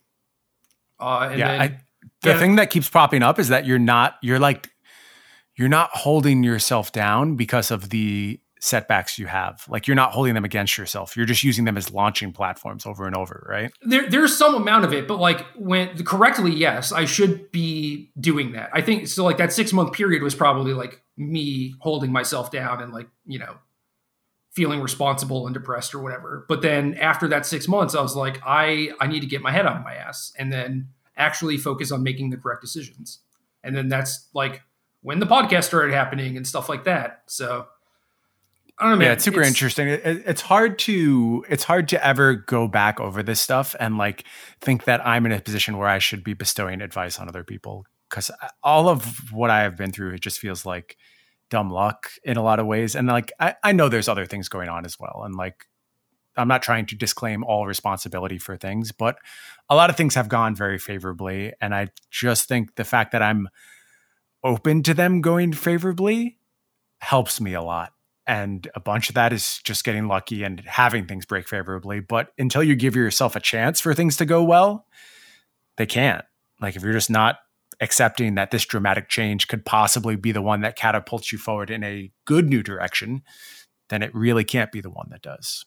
Uh, 1.00 1.30
and 1.32 1.40
yeah, 1.40 1.48
then, 1.48 1.62
I, 1.62 1.80
the 2.22 2.30
yeah. 2.30 2.40
thing 2.40 2.56
that 2.56 2.70
keeps 2.70 2.90
popping 2.90 3.24
up 3.24 3.40
is 3.40 3.50
that 3.50 3.66
you're 3.66 3.80
not 3.80 4.16
you're 4.22 4.40
like 4.40 4.70
you're 5.56 5.70
not 5.70 5.90
holding 5.94 6.44
yourself 6.44 6.92
down 6.92 7.36
because 7.36 7.72
of 7.72 7.90
the 7.90 8.40
setbacks 8.62 9.18
you 9.18 9.28
have. 9.28 9.66
Like 9.70 9.88
you're 9.88 9.96
not 9.96 10.12
holding 10.12 10.34
them 10.34 10.46
against 10.46 10.78
yourself. 10.78 11.16
You're 11.16 11.26
just 11.26 11.44
using 11.44 11.66
them 11.66 11.78
as 11.78 11.92
launching 11.92 12.32
platforms 12.32 12.86
over 12.86 13.08
and 13.08 13.16
over, 13.16 13.46
right? 13.50 13.72
There, 13.84 14.10
there's 14.10 14.38
some 14.38 14.56
amount 14.56 14.86
of 14.86 14.94
it, 14.94 15.08
but 15.08 15.20
like 15.20 15.46
when 15.56 16.02
correctly, 16.04 16.54
yes, 16.54 16.92
I 16.92 17.06
should 17.06 17.52
be 17.52 18.12
doing 18.20 18.54
that. 18.54 18.70
I 18.74 18.82
think 18.82 19.08
so. 19.08 19.24
Like 19.24 19.38
that 19.38 19.54
six 19.54 19.74
month 19.74 19.94
period 19.94 20.24
was 20.24 20.36
probably 20.36 20.74
like 20.74 21.02
me 21.18 21.76
holding 21.80 22.12
myself 22.12 22.52
down 22.52 22.82
and 22.82 22.94
like 22.94 23.08
you 23.26 23.40
know 23.40 23.58
feeling 24.52 24.82
responsible 24.82 25.46
and 25.46 25.54
depressed 25.54 25.94
or 25.94 26.00
whatever. 26.00 26.46
But 26.50 26.62
then 26.62 26.96
after 26.96 27.28
that 27.30 27.46
six 27.46 27.68
months, 27.68 27.96
I 27.96 28.02
was 28.02 28.16
like, 28.16 28.42
I 28.46 28.92
I 29.00 29.08
need 29.08 29.22
to 29.22 29.28
get 29.28 29.42
my 29.42 29.52
head 29.52 29.66
out 29.66 29.78
of 29.78 29.84
my 29.84 29.94
ass, 29.96 30.34
and 30.38 30.52
then 30.52 30.90
actually 31.20 31.58
focus 31.58 31.92
on 31.92 32.02
making 32.02 32.32
the 32.32 32.38
correct 32.38 32.62
decisions. 32.62 33.20
And 33.64 33.76
then 33.76 33.90
that's 33.90 34.28
like 34.34 34.64
when 35.02 35.20
the 35.20 35.26
podcast 35.26 35.66
started 35.66 35.94
happening 35.94 36.38
and 36.38 36.48
stuff 36.48 36.70
like 36.70 36.86
that. 36.86 37.24
So 37.28 37.68
I 38.80 38.84
don't 38.84 38.94
know. 38.94 38.98
Man. 38.98 39.08
Yeah, 39.08 39.14
it's 39.14 39.24
super 39.24 39.42
it's, 39.42 39.50
interesting. 39.50 39.90
It, 39.90 40.02
it's 40.04 40.42
hard 40.42 40.80
to 40.80 41.46
it's 41.50 41.66
hard 41.66 41.90
to 41.90 42.06
ever 42.06 42.34
go 42.34 42.68
back 42.68 43.00
over 43.00 43.22
this 43.22 43.42
stuff 43.42 43.76
and 43.80 43.98
like 43.98 44.24
think 44.62 44.86
that 44.86 45.06
I'm 45.06 45.26
in 45.26 45.34
a 45.34 45.42
position 45.42 45.78
where 45.78 45.90
I 45.90 46.00
should 46.00 46.24
be 46.24 46.34
bestowing 46.34 46.82
advice 46.82 47.20
on 47.20 47.28
other 47.28 47.44
people 47.44 47.86
because 48.10 48.30
uh, 48.30 48.48
all 48.64 48.90
of 48.90 49.32
what 49.32 49.50
I 49.50 49.62
have 49.64 49.78
been 49.78 49.92
through, 49.92 50.14
it 50.14 50.22
just 50.22 50.40
feels 50.40 50.66
like 50.66 50.98
dumb 51.50 51.70
luck 51.70 52.12
in 52.24 52.38
a 52.38 52.44
lot 52.44 52.60
of 52.60 52.68
ways. 52.68 52.96
And 52.96 53.08
like, 53.08 53.32
I, 53.40 53.56
I 53.64 53.72
know 53.72 53.90
there's 53.90 54.08
other 54.08 54.26
things 54.26 54.50
going 54.50 54.70
on 54.70 54.86
as 54.86 55.00
well. 55.00 55.24
And 55.26 55.36
like, 55.36 55.66
I'm 56.38 56.48
not 56.48 56.62
trying 56.62 56.86
to 56.88 56.96
disclaim 56.96 57.44
all 57.44 57.66
responsibility 57.66 58.38
for 58.38 58.56
things, 58.56 58.92
but 58.92 59.18
a 59.70 59.76
lot 59.76 59.90
of 59.90 59.96
things 59.96 60.16
have 60.16 60.30
gone 60.30 60.56
very 60.56 60.80
favorably. 60.80 61.54
And 61.62 61.76
I 61.76 61.90
just 62.10 62.48
think 62.48 62.76
the 62.76 62.84
fact 62.84 63.12
that 63.12 63.22
I'm 63.22 63.50
open 64.44 64.84
to 64.84 64.94
them 64.94 65.22
going 65.22 65.54
favorably 65.54 66.38
helps 67.00 67.40
me 67.40 67.54
a 67.54 67.62
lot. 67.62 67.94
And 68.26 68.68
a 68.76 68.80
bunch 68.80 69.10
of 69.10 69.16
that 69.16 69.34
is 69.34 69.60
just 69.64 69.84
getting 69.84 70.08
lucky 70.08 70.44
and 70.44 70.60
having 70.62 71.06
things 71.06 71.26
break 71.26 71.48
favorably. 71.48 72.00
But 72.00 72.32
until 72.38 72.64
you 72.64 72.76
give 72.76 72.96
yourself 72.96 73.36
a 73.36 73.40
chance 73.40 73.80
for 73.80 73.94
things 73.94 74.18
to 74.18 74.26
go 74.26 74.44
well, 74.44 74.86
they 75.78 75.86
can't. 75.86 76.26
Like 76.62 76.76
if 76.76 76.84
you're 76.84 76.94
just 76.94 77.10
not 77.10 77.38
accepting 77.82 78.36
that 78.36 78.52
this 78.52 78.66
dramatic 78.66 79.10
change 79.10 79.48
could 79.48 79.66
possibly 79.66 80.16
be 80.16 80.32
the 80.32 80.42
one 80.42 80.62
that 80.62 80.76
catapults 80.76 81.32
you 81.32 81.38
forward 81.38 81.70
in 81.70 81.84
a 81.84 82.12
good 82.26 82.50
new 82.50 82.62
direction, 82.62 83.24
then 83.90 84.04
it 84.04 84.14
really 84.14 84.44
can't 84.44 84.72
be 84.72 84.82
the 84.82 84.90
one 84.90 85.08
that 85.12 85.22
does. 85.22 85.66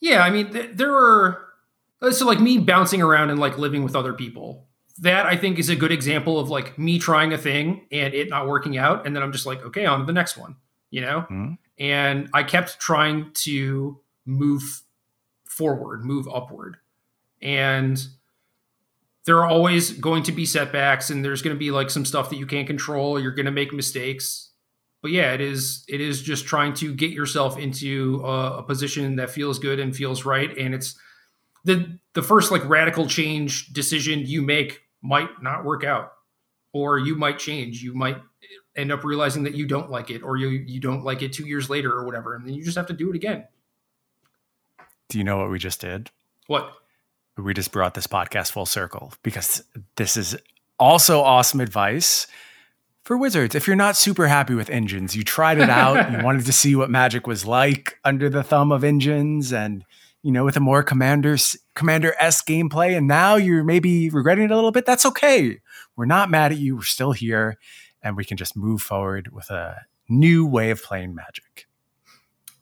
Yeah, 0.00 0.22
I 0.22 0.30
mean, 0.30 0.52
th- 0.52 0.70
there 0.74 0.94
are 0.94 1.47
so 2.10 2.26
like 2.26 2.40
me 2.40 2.58
bouncing 2.58 3.02
around 3.02 3.30
and 3.30 3.40
like 3.40 3.58
living 3.58 3.82
with 3.82 3.96
other 3.96 4.12
people. 4.12 4.66
That 5.00 5.26
I 5.26 5.36
think 5.36 5.60
is 5.60 5.68
a 5.68 5.76
good 5.76 5.92
example 5.92 6.40
of 6.40 6.48
like 6.48 6.76
me 6.76 6.98
trying 6.98 7.32
a 7.32 7.38
thing 7.38 7.86
and 7.92 8.14
it 8.14 8.28
not 8.28 8.48
working 8.48 8.76
out, 8.76 9.06
and 9.06 9.14
then 9.14 9.22
I'm 9.22 9.32
just 9.32 9.46
like, 9.46 9.62
okay, 9.62 9.86
on 9.86 10.00
to 10.00 10.06
the 10.06 10.12
next 10.12 10.36
one, 10.36 10.56
you 10.90 11.00
know. 11.00 11.20
Mm-hmm. 11.30 11.52
And 11.78 12.28
I 12.34 12.42
kept 12.42 12.80
trying 12.80 13.30
to 13.44 14.00
move 14.26 14.82
forward, 15.44 16.04
move 16.04 16.28
upward, 16.28 16.78
and 17.40 18.04
there 19.24 19.36
are 19.36 19.46
always 19.46 19.92
going 19.92 20.22
to 20.24 20.32
be 20.32 20.46
setbacks, 20.46 21.10
and 21.10 21.24
there's 21.24 21.42
going 21.42 21.54
to 21.54 21.58
be 21.58 21.70
like 21.70 21.90
some 21.90 22.04
stuff 22.04 22.30
that 22.30 22.36
you 22.36 22.46
can't 22.46 22.66
control. 22.66 23.20
You're 23.20 23.34
going 23.34 23.46
to 23.46 23.52
make 23.52 23.72
mistakes, 23.72 24.50
but 25.02 25.10
yeah, 25.10 25.32
it 25.32 25.40
is 25.40 25.84
it 25.86 26.00
is 26.00 26.22
just 26.22 26.46
trying 26.46 26.72
to 26.74 26.94
get 26.94 27.10
yourself 27.10 27.58
into 27.58 28.22
a, 28.24 28.58
a, 28.58 28.62
position 28.62 29.16
that 29.16 29.30
feels 29.30 29.58
good 29.58 29.78
and 29.78 29.94
feels 29.94 30.24
right, 30.24 30.56
and 30.56 30.74
it's 30.74 30.98
the 31.64 31.98
the 32.14 32.22
first 32.22 32.50
like 32.50 32.66
radical 32.68 33.06
change 33.06 33.72
decision 33.72 34.20
you 34.20 34.42
make 34.42 34.82
might 35.02 35.42
not 35.42 35.64
work 35.64 35.84
out, 35.84 36.12
or 36.72 36.98
you 36.98 37.16
might 37.16 37.38
change. 37.38 37.82
You 37.82 37.94
might 37.94 38.18
end 38.76 38.92
up 38.92 39.04
realizing 39.04 39.44
that 39.44 39.54
you 39.54 39.66
don't 39.66 39.90
like 39.90 40.10
it, 40.10 40.22
or 40.22 40.36
you 40.36 40.48
you 40.48 40.80
don't 40.80 41.04
like 41.04 41.22
it 41.22 41.32
two 41.32 41.46
years 41.46 41.68
later, 41.68 41.92
or 41.92 42.04
whatever, 42.04 42.34
and 42.34 42.46
then 42.46 42.54
you 42.54 42.64
just 42.64 42.76
have 42.76 42.86
to 42.86 42.92
do 42.92 43.10
it 43.10 43.16
again. 43.16 43.46
Do 45.08 45.18
you 45.18 45.24
know 45.24 45.38
what 45.38 45.50
we 45.50 45.58
just 45.58 45.80
did? 45.80 46.10
What? 46.46 46.70
We 47.36 47.54
just 47.54 47.72
brought 47.72 47.94
this 47.94 48.06
podcast 48.06 48.50
full 48.50 48.66
circle 48.66 49.12
because 49.22 49.62
this 49.96 50.16
is 50.16 50.36
also 50.78 51.20
awesome 51.20 51.60
advice 51.60 52.26
for 53.08 53.16
Wizards, 53.16 53.54
if 53.54 53.66
you're 53.66 53.74
not 53.74 53.96
super 53.96 54.28
happy 54.28 54.52
with 54.52 54.68
engines, 54.68 55.16
you 55.16 55.24
tried 55.24 55.58
it 55.58 55.70
out, 55.70 56.12
you 56.12 56.22
wanted 56.22 56.44
to 56.44 56.52
see 56.52 56.76
what 56.76 56.90
Magic 56.90 57.26
was 57.26 57.46
like 57.46 57.96
under 58.04 58.28
the 58.28 58.42
thumb 58.42 58.70
of 58.70 58.84
engines, 58.84 59.50
and 59.50 59.82
you 60.28 60.32
know, 60.32 60.44
with 60.44 60.58
a 60.58 60.60
more 60.60 60.82
commanders 60.82 61.56
commander 61.74 62.14
s 62.20 62.42
gameplay, 62.42 62.94
and 62.94 63.08
now 63.08 63.36
you're 63.36 63.64
maybe 63.64 64.10
regretting 64.10 64.44
it 64.44 64.50
a 64.50 64.54
little 64.54 64.70
bit. 64.70 64.84
That's 64.84 65.06
okay. 65.06 65.58
We're 65.96 66.04
not 66.04 66.30
mad 66.30 66.52
at 66.52 66.58
you. 66.58 66.76
We're 66.76 66.82
still 66.82 67.12
here, 67.12 67.56
and 68.02 68.14
we 68.14 68.26
can 68.26 68.36
just 68.36 68.54
move 68.54 68.82
forward 68.82 69.32
with 69.32 69.48
a 69.48 69.86
new 70.06 70.46
way 70.46 70.70
of 70.70 70.82
playing 70.82 71.14
Magic. 71.14 71.66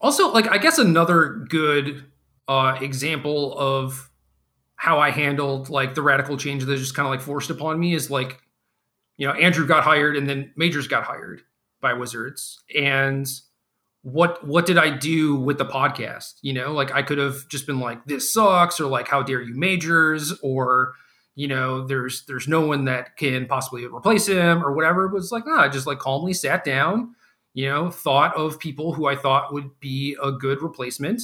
Also, 0.01 0.31
like 0.31 0.47
I 0.49 0.59
guess 0.59 0.79
another 0.79 1.45
good 1.49 2.05
uh, 2.47 2.79
example 2.81 3.59
of 3.59 4.13
how 4.77 5.01
I 5.01 5.11
handled 5.11 5.69
like 5.69 5.97
the 5.97 6.03
radical 6.03 6.37
change 6.37 6.63
that 6.63 6.77
just 6.77 6.95
kind 6.95 7.09
of 7.09 7.11
like 7.11 7.21
forced 7.21 7.51
upon 7.51 7.81
me 7.81 7.95
is 7.95 8.13
like 8.13 8.43
you 9.17 9.27
know, 9.27 9.33
Andrew 9.33 9.67
got 9.67 9.83
hired 9.83 10.17
and 10.17 10.29
then 10.29 10.53
Majors 10.55 10.87
got 10.87 11.03
hired 11.03 11.43
by 11.81 11.95
Wizards. 11.95 12.63
And 12.79 13.29
what 14.07 14.47
what 14.47 14.67
did 14.67 14.79
I 14.79 14.89
do 14.89 15.35
with 15.35 15.59
the 15.59 15.65
podcast? 15.65 16.35
You 16.41 16.53
know, 16.53 16.73
like 16.73 16.95
I 16.95 17.03
could 17.03 17.19
have 17.19 17.49
just 17.49 17.67
been 17.67 17.81
like, 17.81 18.05
this 18.07 18.33
sucks, 18.33 18.79
or 18.79 18.87
like, 18.87 19.09
how 19.09 19.25
dare 19.25 19.43
you 19.43 19.53
Majors, 19.57 20.33
or 20.45 20.95
you 21.35 21.49
know, 21.49 21.85
there's 21.85 22.25
there's 22.27 22.47
no 22.47 22.61
one 22.61 22.85
that 22.85 23.17
can 23.17 23.47
possibly 23.47 23.85
replace 23.85 24.29
him 24.29 24.65
or 24.65 24.73
whatever. 24.73 25.07
It 25.07 25.13
was 25.13 25.33
like, 25.33 25.45
no, 25.45 25.57
I 25.57 25.69
just 25.69 25.89
like 25.89 25.99
calmly 25.99 26.35
sat 26.35 26.63
down, 26.63 27.17
you 27.53 27.69
know, 27.69 27.91
thought 27.91 28.37
of 28.37 28.61
people 28.61 28.93
who 28.93 29.07
I 29.07 29.17
thought 29.17 29.53
would 29.53 29.81
be 29.81 30.17
a 30.23 30.31
good 30.31 30.63
replacement 30.63 31.23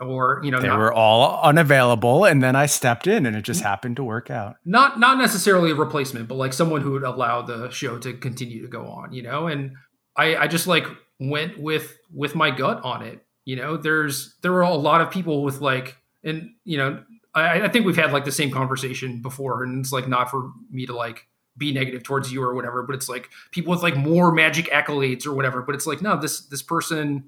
or 0.00 0.40
you 0.42 0.50
know 0.50 0.58
they 0.58 0.68
not, 0.68 0.78
were 0.78 0.92
all 0.92 1.38
unavailable 1.42 2.24
and 2.24 2.42
then 2.42 2.56
i 2.56 2.66
stepped 2.66 3.06
in 3.06 3.24
and 3.24 3.36
it 3.36 3.42
just 3.42 3.62
happened 3.62 3.94
to 3.94 4.02
work 4.02 4.30
out 4.30 4.56
not 4.64 4.98
not 4.98 5.16
necessarily 5.16 5.70
a 5.70 5.74
replacement 5.76 6.26
but 6.26 6.34
like 6.34 6.52
someone 6.52 6.80
who 6.80 6.90
would 6.90 7.04
allow 7.04 7.40
the 7.40 7.70
show 7.70 7.98
to 7.98 8.12
continue 8.14 8.60
to 8.62 8.66
go 8.66 8.86
on 8.86 9.12
you 9.12 9.22
know 9.22 9.46
and 9.46 9.76
i 10.16 10.34
i 10.34 10.48
just 10.48 10.66
like 10.66 10.86
went 11.30 11.58
with 11.58 11.98
with 12.12 12.34
my 12.34 12.50
gut 12.50 12.82
on 12.84 13.02
it. 13.02 13.24
You 13.44 13.56
know 13.56 13.76
there's 13.76 14.36
there 14.42 14.52
were 14.52 14.62
a 14.62 14.74
lot 14.74 15.00
of 15.00 15.10
people 15.10 15.42
with 15.42 15.60
like 15.60 15.96
and 16.22 16.50
you 16.64 16.78
know 16.78 17.02
I, 17.34 17.62
I 17.62 17.68
think 17.68 17.86
we've 17.86 17.96
had 17.96 18.12
like 18.12 18.24
the 18.24 18.32
same 18.32 18.50
conversation 18.50 19.20
before 19.20 19.64
and 19.64 19.80
it's 19.80 19.92
like 19.92 20.08
not 20.08 20.30
for 20.30 20.52
me 20.70 20.86
to 20.86 20.94
like 20.94 21.26
be 21.58 21.72
negative 21.72 22.02
towards 22.02 22.32
you 22.32 22.42
or 22.42 22.54
whatever 22.54 22.82
but 22.82 22.94
it's 22.94 23.08
like 23.08 23.28
people 23.50 23.72
with 23.72 23.82
like 23.82 23.96
more 23.96 24.32
magic 24.32 24.66
accolades 24.70 25.26
or 25.26 25.34
whatever 25.34 25.60
but 25.60 25.74
it's 25.74 25.86
like 25.86 26.00
no 26.00 26.18
this 26.18 26.46
this 26.46 26.62
person 26.62 27.24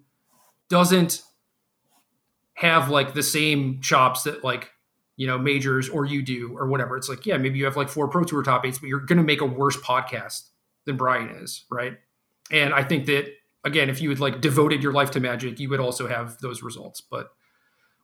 doesn't 0.68 1.22
have 2.54 2.88
like 2.88 3.14
the 3.14 3.22
same 3.22 3.80
chops 3.80 4.22
that 4.22 4.44
like 4.44 4.70
you 5.16 5.26
know 5.26 5.38
majors 5.38 5.88
or 5.88 6.04
you 6.04 6.22
do 6.22 6.56
or 6.56 6.66
whatever. 6.66 6.96
It's 6.96 7.08
like 7.08 7.26
yeah 7.26 7.36
maybe 7.36 7.58
you 7.58 7.64
have 7.64 7.76
like 7.76 7.88
four 7.88 8.08
pro 8.08 8.24
tour 8.24 8.42
top 8.42 8.64
eights 8.64 8.78
but 8.78 8.88
you're 8.88 9.00
going 9.00 9.18
to 9.18 9.24
make 9.24 9.40
a 9.40 9.46
worse 9.46 9.76
podcast 9.76 10.48
than 10.86 10.96
brian 10.96 11.30
is 11.30 11.64
right? 11.70 11.98
And 12.50 12.74
i 12.74 12.82
think 12.82 13.06
that 13.06 13.32
again 13.64 13.88
if 13.88 14.00
you 14.00 14.10
had 14.10 14.20
like 14.20 14.40
devoted 14.40 14.82
your 14.82 14.92
life 14.92 15.10
to 15.10 15.20
magic 15.20 15.58
you 15.58 15.68
would 15.68 15.80
also 15.80 16.08
have 16.08 16.38
those 16.38 16.62
results. 16.62 17.00
But 17.00 17.28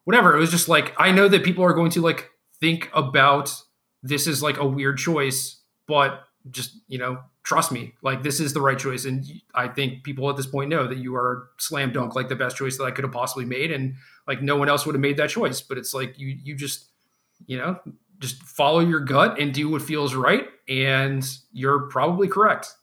whatever 0.05 0.35
it 0.35 0.41
was 0.41 0.51
just 0.51 0.69
like 0.69 0.95
i 0.99 1.13
know 1.13 1.29
that 1.29 1.45
people 1.45 1.63
are 1.63 1.75
going 1.75 1.91
to 1.91 2.01
like 2.01 2.31
think 2.59 2.91
about 2.95 3.55
this 4.03 4.27
is 4.27 4.43
like 4.43 4.57
a 4.57 4.67
weird 4.67 4.97
choice 4.97 5.61
but 5.87 6.25
just 6.51 6.79
you 6.89 6.99
know 6.99 7.19
trust 7.43 7.73
me 7.73 7.95
like 8.03 8.23
this 8.23 8.41
is 8.41 8.53
the 8.53 8.61
right 8.61 8.79
choice. 8.79 9.05
And 9.05 9.25
i 9.55 9.69
think 9.69 10.05
people 10.05 10.29
at 10.31 10.37
this 10.37 10.47
point 10.47 10.71
know 10.71 10.87
that 10.87 10.99
you 10.99 11.15
are 11.17 11.49
slam 11.59 11.93
dunk 11.93 12.15
like 12.15 12.29
the 12.29 12.37
best 12.37 12.57
choice 12.57 12.79
that 12.79 12.85
i 12.85 12.91
could 12.91 13.05
have 13.05 13.13
possibly 13.13 13.45
made. 13.45 13.71
And 13.71 13.95
like 14.27 14.43
no 14.43 14.57
one 14.57 14.69
else 14.69 14.87
would 14.87 14.95
have 14.95 15.01
made 15.01 15.17
that 15.19 15.31
choice. 15.31 15.61
But 15.61 15.79
it's 15.79 15.93
like 15.93 16.19
you 16.19 16.37
you 16.43 16.55
just 16.55 16.87
you 17.47 17.59
know 17.59 17.79
just 18.19 18.43
follow 18.43 18.81
your 18.81 19.01
gut 19.01 19.41
and 19.41 19.53
do 19.53 19.69
what 19.69 19.83
feels 19.83 20.15
right. 20.15 20.47
And 20.69 21.27
you're 21.53 21.89
probably 21.89 22.29
correct 22.29 22.75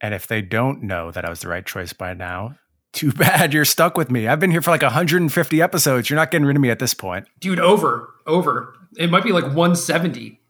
and 0.00 0.14
if 0.14 0.26
they 0.26 0.42
don't 0.42 0.82
know 0.82 1.10
that 1.10 1.24
i 1.24 1.30
was 1.30 1.40
the 1.40 1.48
right 1.48 1.66
choice 1.66 1.92
by 1.92 2.14
now 2.14 2.54
too 2.92 3.12
bad. 3.12 3.54
You're 3.54 3.64
stuck 3.64 3.96
with 3.96 4.10
me. 4.10 4.26
I've 4.26 4.40
been 4.40 4.50
here 4.50 4.62
for 4.62 4.72
like 4.72 4.82
150 4.82 5.62
episodes. 5.62 6.10
You're 6.10 6.16
not 6.16 6.32
getting 6.32 6.44
rid 6.44 6.56
of 6.56 6.60
me 6.60 6.70
at 6.70 6.80
this 6.80 6.92
point. 6.92 7.24
Dude 7.38 7.60
over 7.60 8.12
over. 8.26 8.74
It 8.98 9.10
might 9.10 9.22
be 9.22 9.30
like 9.30 9.44
170 9.44 10.40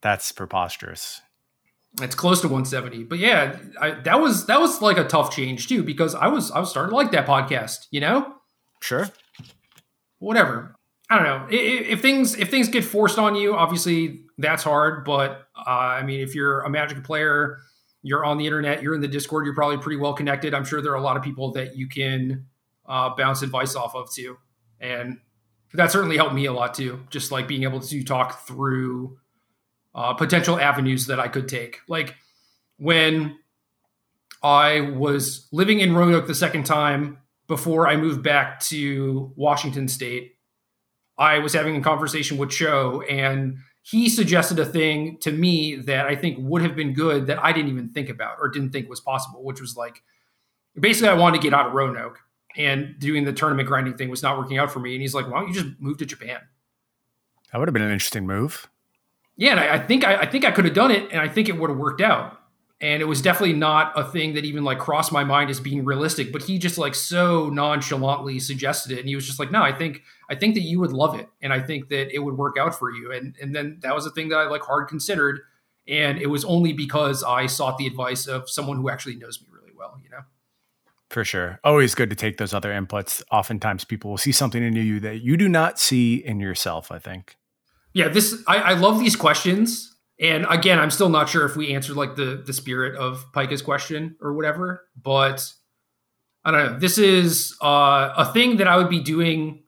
that's 0.00 0.32
preposterous. 0.32 1.20
It's 2.00 2.14
close 2.14 2.40
to 2.42 2.46
170 2.48 3.04
but 3.04 3.18
yeah 3.18 3.58
I, 3.80 3.90
that 3.90 4.20
was 4.20 4.46
that 4.46 4.60
was 4.60 4.80
like 4.80 4.96
a 4.96 5.04
tough 5.04 5.34
change 5.34 5.66
too 5.66 5.82
because 5.82 6.14
i 6.14 6.28
was 6.28 6.52
i 6.52 6.60
was 6.60 6.70
starting 6.70 6.90
to 6.90 6.96
like 6.96 7.10
that 7.10 7.26
podcast 7.26 7.86
you 7.90 8.00
know? 8.00 8.34
Sure. 8.80 9.08
Whatever. 10.20 10.76
I 11.10 11.16
don't 11.16 11.24
know. 11.24 11.46
If, 11.50 11.88
if, 11.88 12.00
things 12.00 12.36
if 12.38 12.50
things 12.50 12.68
get 12.68 12.84
forced 12.84 13.18
on 13.18 13.34
you. 13.34 13.54
Obviously, 13.54 14.20
that's 14.38 14.62
hard. 14.62 15.04
But 15.04 15.46
uh, 15.56 15.68
I 15.68 16.02
mean, 16.02 16.20
if 16.20 16.34
you're 16.34 16.60
a 16.60 16.70
Magic 16.70 17.02
player, 17.02 17.58
you're 18.02 18.24
on 18.24 18.38
the 18.38 18.46
internet, 18.46 18.82
you're 18.82 18.94
in 18.94 19.00
the 19.00 19.08
Discord, 19.08 19.44
you're 19.44 19.54
probably 19.54 19.78
pretty 19.78 19.98
well 19.98 20.14
connected. 20.14 20.54
I'm 20.54 20.64
sure 20.64 20.80
there 20.80 20.92
are 20.92 20.96
a 20.96 21.02
lot 21.02 21.16
of 21.16 21.22
people 21.22 21.52
that 21.52 21.76
you 21.76 21.88
can 21.88 22.46
uh, 22.86 23.14
bounce 23.16 23.42
advice 23.42 23.74
off 23.76 23.94
of 23.94 24.12
too, 24.12 24.38
and 24.80 25.18
that 25.74 25.92
certainly 25.92 26.16
helped 26.16 26.34
me 26.34 26.46
a 26.46 26.52
lot 26.52 26.74
too. 26.74 27.00
Just 27.10 27.30
like 27.30 27.46
being 27.46 27.62
able 27.62 27.80
to 27.80 28.02
talk 28.02 28.46
through 28.46 29.18
uh, 29.94 30.14
potential 30.14 30.58
avenues 30.58 31.06
that 31.06 31.20
I 31.20 31.28
could 31.28 31.48
take. 31.48 31.80
Like 31.88 32.14
when 32.78 33.36
I 34.42 34.80
was 34.80 35.48
living 35.52 35.80
in 35.80 35.94
Roanoke 35.94 36.26
the 36.26 36.34
second 36.34 36.64
time 36.64 37.18
before 37.46 37.86
I 37.86 37.96
moved 37.96 38.22
back 38.22 38.60
to 38.60 39.32
Washington 39.36 39.88
State, 39.88 40.36
I 41.18 41.40
was 41.40 41.52
having 41.52 41.76
a 41.76 41.82
conversation 41.82 42.38
with 42.38 42.50
Cho, 42.50 43.02
and 43.02 43.58
he 43.82 44.08
suggested 44.08 44.58
a 44.58 44.66
thing 44.66 45.18
to 45.20 45.32
me 45.32 45.76
that 45.76 46.06
I 46.06 46.14
think 46.14 46.38
would 46.40 46.62
have 46.62 46.76
been 46.76 46.92
good 46.92 47.26
that 47.26 47.42
I 47.42 47.52
didn't 47.52 47.70
even 47.70 47.88
think 47.90 48.08
about 48.08 48.36
or 48.40 48.48
didn't 48.48 48.70
think 48.70 48.88
was 48.88 49.00
possible, 49.00 49.42
which 49.42 49.60
was 49.60 49.76
like 49.76 50.02
basically 50.78 51.08
I 51.08 51.14
wanted 51.14 51.38
to 51.38 51.42
get 51.42 51.54
out 51.54 51.68
of 51.68 51.72
Roanoke 51.72 52.20
and 52.56 52.98
doing 52.98 53.24
the 53.24 53.32
tournament 53.32 53.68
grinding 53.68 53.96
thing 53.96 54.10
was 54.10 54.22
not 54.22 54.36
working 54.36 54.58
out 54.58 54.70
for 54.70 54.80
me. 54.80 54.94
And 54.94 55.02
he's 55.02 55.14
like, 55.14 55.30
why 55.30 55.40
don't 55.40 55.48
you 55.48 55.54
just 55.54 55.80
move 55.80 55.98
to 55.98 56.06
Japan? 56.06 56.40
That 57.52 57.58
would 57.58 57.68
have 57.68 57.72
been 57.72 57.82
an 57.82 57.92
interesting 57.92 58.26
move. 58.26 58.68
Yeah, 59.36 59.52
and 59.52 59.60
I, 59.60 59.74
I 59.74 59.78
think 59.78 60.04
I, 60.04 60.16
I 60.16 60.26
think 60.26 60.44
I 60.44 60.50
could 60.50 60.66
have 60.66 60.74
done 60.74 60.90
it, 60.90 61.10
and 61.10 61.20
I 61.20 61.26
think 61.26 61.48
it 61.48 61.58
would 61.58 61.70
have 61.70 61.78
worked 61.78 62.02
out 62.02 62.39
and 62.82 63.02
it 63.02 63.04
was 63.04 63.20
definitely 63.20 63.54
not 63.54 63.92
a 63.98 64.04
thing 64.04 64.34
that 64.34 64.44
even 64.44 64.64
like 64.64 64.78
crossed 64.78 65.12
my 65.12 65.24
mind 65.24 65.50
as 65.50 65.60
being 65.60 65.84
realistic 65.84 66.32
but 66.32 66.42
he 66.42 66.58
just 66.58 66.78
like 66.78 66.94
so 66.94 67.48
nonchalantly 67.50 68.38
suggested 68.38 68.92
it 68.92 69.00
and 69.00 69.08
he 69.08 69.14
was 69.14 69.26
just 69.26 69.38
like 69.38 69.50
no 69.50 69.62
i 69.62 69.72
think 69.72 70.02
i 70.30 70.34
think 70.34 70.54
that 70.54 70.62
you 70.62 70.80
would 70.80 70.92
love 70.92 71.18
it 71.18 71.28
and 71.42 71.52
i 71.52 71.60
think 71.60 71.88
that 71.88 72.12
it 72.14 72.20
would 72.20 72.36
work 72.36 72.56
out 72.58 72.74
for 72.78 72.90
you 72.90 73.12
and 73.12 73.36
and 73.40 73.54
then 73.54 73.78
that 73.82 73.94
was 73.94 74.06
a 74.06 74.10
thing 74.10 74.28
that 74.28 74.38
i 74.38 74.46
like 74.46 74.62
hard 74.62 74.88
considered 74.88 75.40
And 75.88 76.18
it 76.18 76.28
was 76.28 76.44
only 76.44 76.72
because 76.72 77.24
I 77.24 77.46
sought 77.46 77.76
the 77.76 77.86
advice 77.86 78.26
of 78.26 78.48
someone 78.48 78.76
who 78.76 78.88
actually 78.88 79.16
knows 79.16 79.40
me 79.40 79.48
really 79.50 79.72
well, 79.76 79.98
you 80.02 80.08
know? 80.10 80.22
For 81.08 81.24
sure. 81.24 81.58
Always 81.64 81.96
good 81.96 82.10
to 82.10 82.16
take 82.16 82.36
those 82.36 82.54
other 82.54 82.70
inputs. 82.70 83.22
Oftentimes 83.32 83.84
people 83.84 84.10
will 84.10 84.18
see 84.18 84.30
something 84.30 84.62
in 84.62 84.74
you 84.76 85.00
that 85.00 85.22
you 85.22 85.36
do 85.36 85.48
not 85.48 85.80
see 85.80 86.14
in 86.14 86.38
yourself, 86.38 86.92
I 86.92 87.00
think. 87.00 87.36
Yeah, 87.92 88.06
this 88.06 88.40
I, 88.46 88.58
I 88.58 88.72
love 88.74 89.00
these 89.00 89.16
questions. 89.16 89.89
And 90.20 90.46
again, 90.50 90.78
I'm 90.78 90.90
still 90.90 91.08
not 91.08 91.30
sure 91.30 91.46
if 91.46 91.56
we 91.56 91.72
answered 91.74 91.96
like 91.96 92.14
the 92.14 92.42
the 92.44 92.52
spirit 92.52 92.96
of 92.96 93.24
Pika's 93.32 93.62
question 93.62 94.16
or 94.20 94.34
whatever, 94.34 94.84
but 95.02 95.50
I 96.44 96.50
don't 96.50 96.72
know. 96.72 96.78
This 96.78 96.98
is 96.98 97.56
uh, 97.62 98.12
a 98.16 98.30
thing 98.32 98.58
that 98.58 98.68
I 98.68 98.76
would 98.76 98.90
be 98.90 99.00
doing 99.00 99.62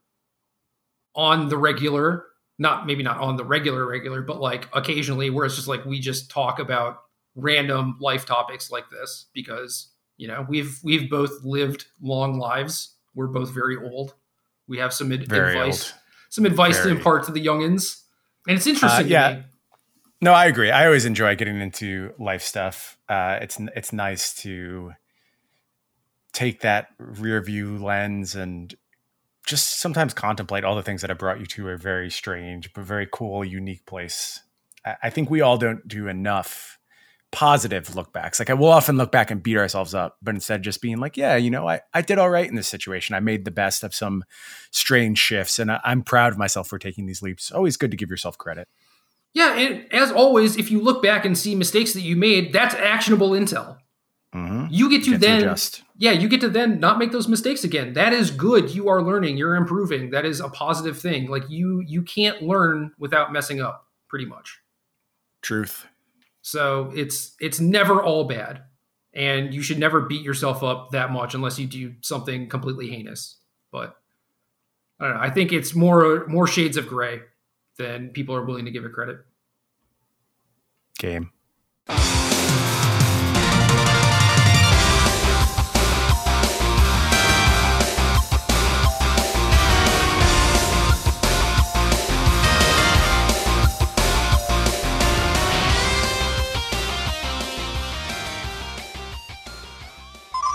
on 1.14 1.48
the 1.48 1.56
regular, 1.56 2.26
not 2.58 2.86
maybe 2.86 3.02
not 3.02 3.18
on 3.18 3.36
the 3.36 3.44
regular 3.44 3.86
regular, 3.86 4.20
but 4.20 4.40
like 4.40 4.68
occasionally 4.74 5.30
where 5.30 5.46
it's 5.46 5.56
just 5.56 5.68
like 5.68 5.86
we 5.86 6.00
just 6.00 6.30
talk 6.30 6.58
about 6.58 6.98
random 7.34 7.96
life 7.98 8.26
topics 8.26 8.70
like 8.70 8.90
this 8.90 9.26
because 9.32 9.90
you 10.18 10.28
know 10.28 10.44
we've 10.50 10.78
we've 10.84 11.08
both 11.08 11.32
lived 11.42 11.86
long 12.02 12.38
lives. 12.38 12.94
We're 13.14 13.28
both 13.28 13.50
very 13.50 13.76
old. 13.76 14.14
We 14.68 14.78
have 14.78 14.92
some 14.92 15.12
ad- 15.12 15.22
advice, 15.22 15.92
old. 15.92 16.00
some 16.28 16.44
advice 16.44 16.82
to 16.82 16.90
impart 16.90 17.24
to 17.24 17.32
the 17.32 17.44
youngins, 17.44 18.02
and 18.46 18.56
it's 18.56 18.66
interesting. 18.66 19.00
Uh, 19.00 19.02
to 19.02 19.08
yeah. 19.08 19.34
me. 19.34 19.44
No, 20.22 20.32
I 20.32 20.46
agree. 20.46 20.70
I 20.70 20.86
always 20.86 21.04
enjoy 21.04 21.34
getting 21.34 21.60
into 21.60 22.14
life 22.16 22.42
stuff. 22.42 22.96
Uh, 23.08 23.40
it's 23.42 23.58
it's 23.74 23.92
nice 23.92 24.32
to 24.42 24.92
take 26.32 26.60
that 26.60 26.90
rear 26.98 27.42
view 27.42 27.76
lens 27.76 28.36
and 28.36 28.72
just 29.44 29.80
sometimes 29.80 30.14
contemplate 30.14 30.62
all 30.62 30.76
the 30.76 30.82
things 30.84 31.00
that 31.00 31.10
have 31.10 31.18
brought 31.18 31.40
you 31.40 31.46
to 31.46 31.70
a 31.70 31.76
very 31.76 32.08
strange 32.08 32.72
but 32.72 32.84
very 32.84 33.08
cool, 33.12 33.44
unique 33.44 33.84
place. 33.84 34.40
I, 34.86 34.94
I 35.02 35.10
think 35.10 35.28
we 35.28 35.40
all 35.40 35.58
don't 35.58 35.88
do 35.88 36.06
enough 36.06 36.78
positive 37.32 37.96
look 37.96 38.12
backs. 38.12 38.38
Like 38.38 38.50
I 38.50 38.54
will 38.54 38.68
often 38.68 38.96
look 38.96 39.10
back 39.10 39.32
and 39.32 39.42
beat 39.42 39.56
ourselves 39.56 39.92
up, 39.92 40.18
but 40.22 40.36
instead 40.36 40.62
just 40.62 40.80
being 40.80 40.98
like, 40.98 41.16
yeah, 41.16 41.34
you 41.34 41.50
know, 41.50 41.68
I, 41.68 41.80
I 41.92 42.00
did 42.00 42.18
all 42.18 42.30
right 42.30 42.48
in 42.48 42.54
this 42.54 42.68
situation. 42.68 43.16
I 43.16 43.20
made 43.20 43.44
the 43.44 43.50
best 43.50 43.82
of 43.82 43.92
some 43.92 44.22
strange 44.70 45.18
shifts 45.18 45.58
and 45.58 45.72
I, 45.72 45.80
I'm 45.82 46.04
proud 46.04 46.32
of 46.32 46.38
myself 46.38 46.68
for 46.68 46.78
taking 46.78 47.06
these 47.06 47.22
leaps. 47.22 47.50
Always 47.50 47.76
good 47.76 47.90
to 47.90 47.96
give 47.96 48.10
yourself 48.10 48.38
credit. 48.38 48.68
Yeah, 49.34 49.56
and 49.56 49.92
as 49.92 50.12
always, 50.12 50.56
if 50.56 50.70
you 50.70 50.80
look 50.80 51.02
back 51.02 51.24
and 51.24 51.36
see 51.36 51.54
mistakes 51.54 51.94
that 51.94 52.02
you 52.02 52.16
made, 52.16 52.52
that's 52.52 52.74
actionable 52.74 53.30
intel. 53.30 53.78
Mm-hmm. 54.34 54.66
You 54.70 54.90
get 54.90 55.04
to 55.04 55.10
Get 55.12 55.20
to 55.20 55.26
then, 55.26 55.40
adjust. 55.42 55.82
yeah, 55.98 56.12
you 56.12 56.28
get 56.28 56.40
to 56.40 56.48
then 56.48 56.80
not 56.80 56.98
make 56.98 57.12
those 57.12 57.28
mistakes 57.28 57.64
again. 57.64 57.92
That 57.94 58.12
is 58.12 58.30
good. 58.30 58.74
You 58.74 58.88
are 58.88 59.02
learning. 59.02 59.36
You're 59.36 59.56
improving. 59.56 60.10
That 60.10 60.24
is 60.24 60.40
a 60.40 60.48
positive 60.48 60.98
thing. 60.98 61.28
Like 61.28 61.44
you, 61.48 61.82
you 61.86 62.02
can't 62.02 62.42
learn 62.42 62.92
without 62.98 63.32
messing 63.32 63.60
up. 63.60 63.86
Pretty 64.08 64.24
much. 64.26 64.58
Truth. 65.42 65.86
So 66.42 66.92
it's 66.94 67.34
it's 67.40 67.60
never 67.60 68.02
all 68.02 68.24
bad, 68.24 68.62
and 69.14 69.54
you 69.54 69.62
should 69.62 69.78
never 69.78 70.02
beat 70.02 70.22
yourself 70.22 70.62
up 70.62 70.90
that 70.90 71.10
much 71.10 71.34
unless 71.34 71.58
you 71.58 71.66
do 71.66 71.94
something 72.00 72.48
completely 72.48 72.88
heinous. 72.90 73.36
But 73.70 73.96
I 75.00 75.06
don't 75.08 75.16
know. 75.16 75.22
I 75.22 75.30
think 75.30 75.52
it's 75.52 75.74
more 75.74 76.26
more 76.26 76.46
shades 76.46 76.76
of 76.76 76.86
gray 76.88 77.20
than 77.78 78.10
people 78.10 78.34
are 78.34 78.44
willing 78.44 78.64
to 78.64 78.70
give 78.70 78.84
it 78.84 78.92
credit. 78.92 79.18
Game. 80.98 81.30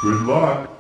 Good 0.04 0.22
luck. 0.22 0.77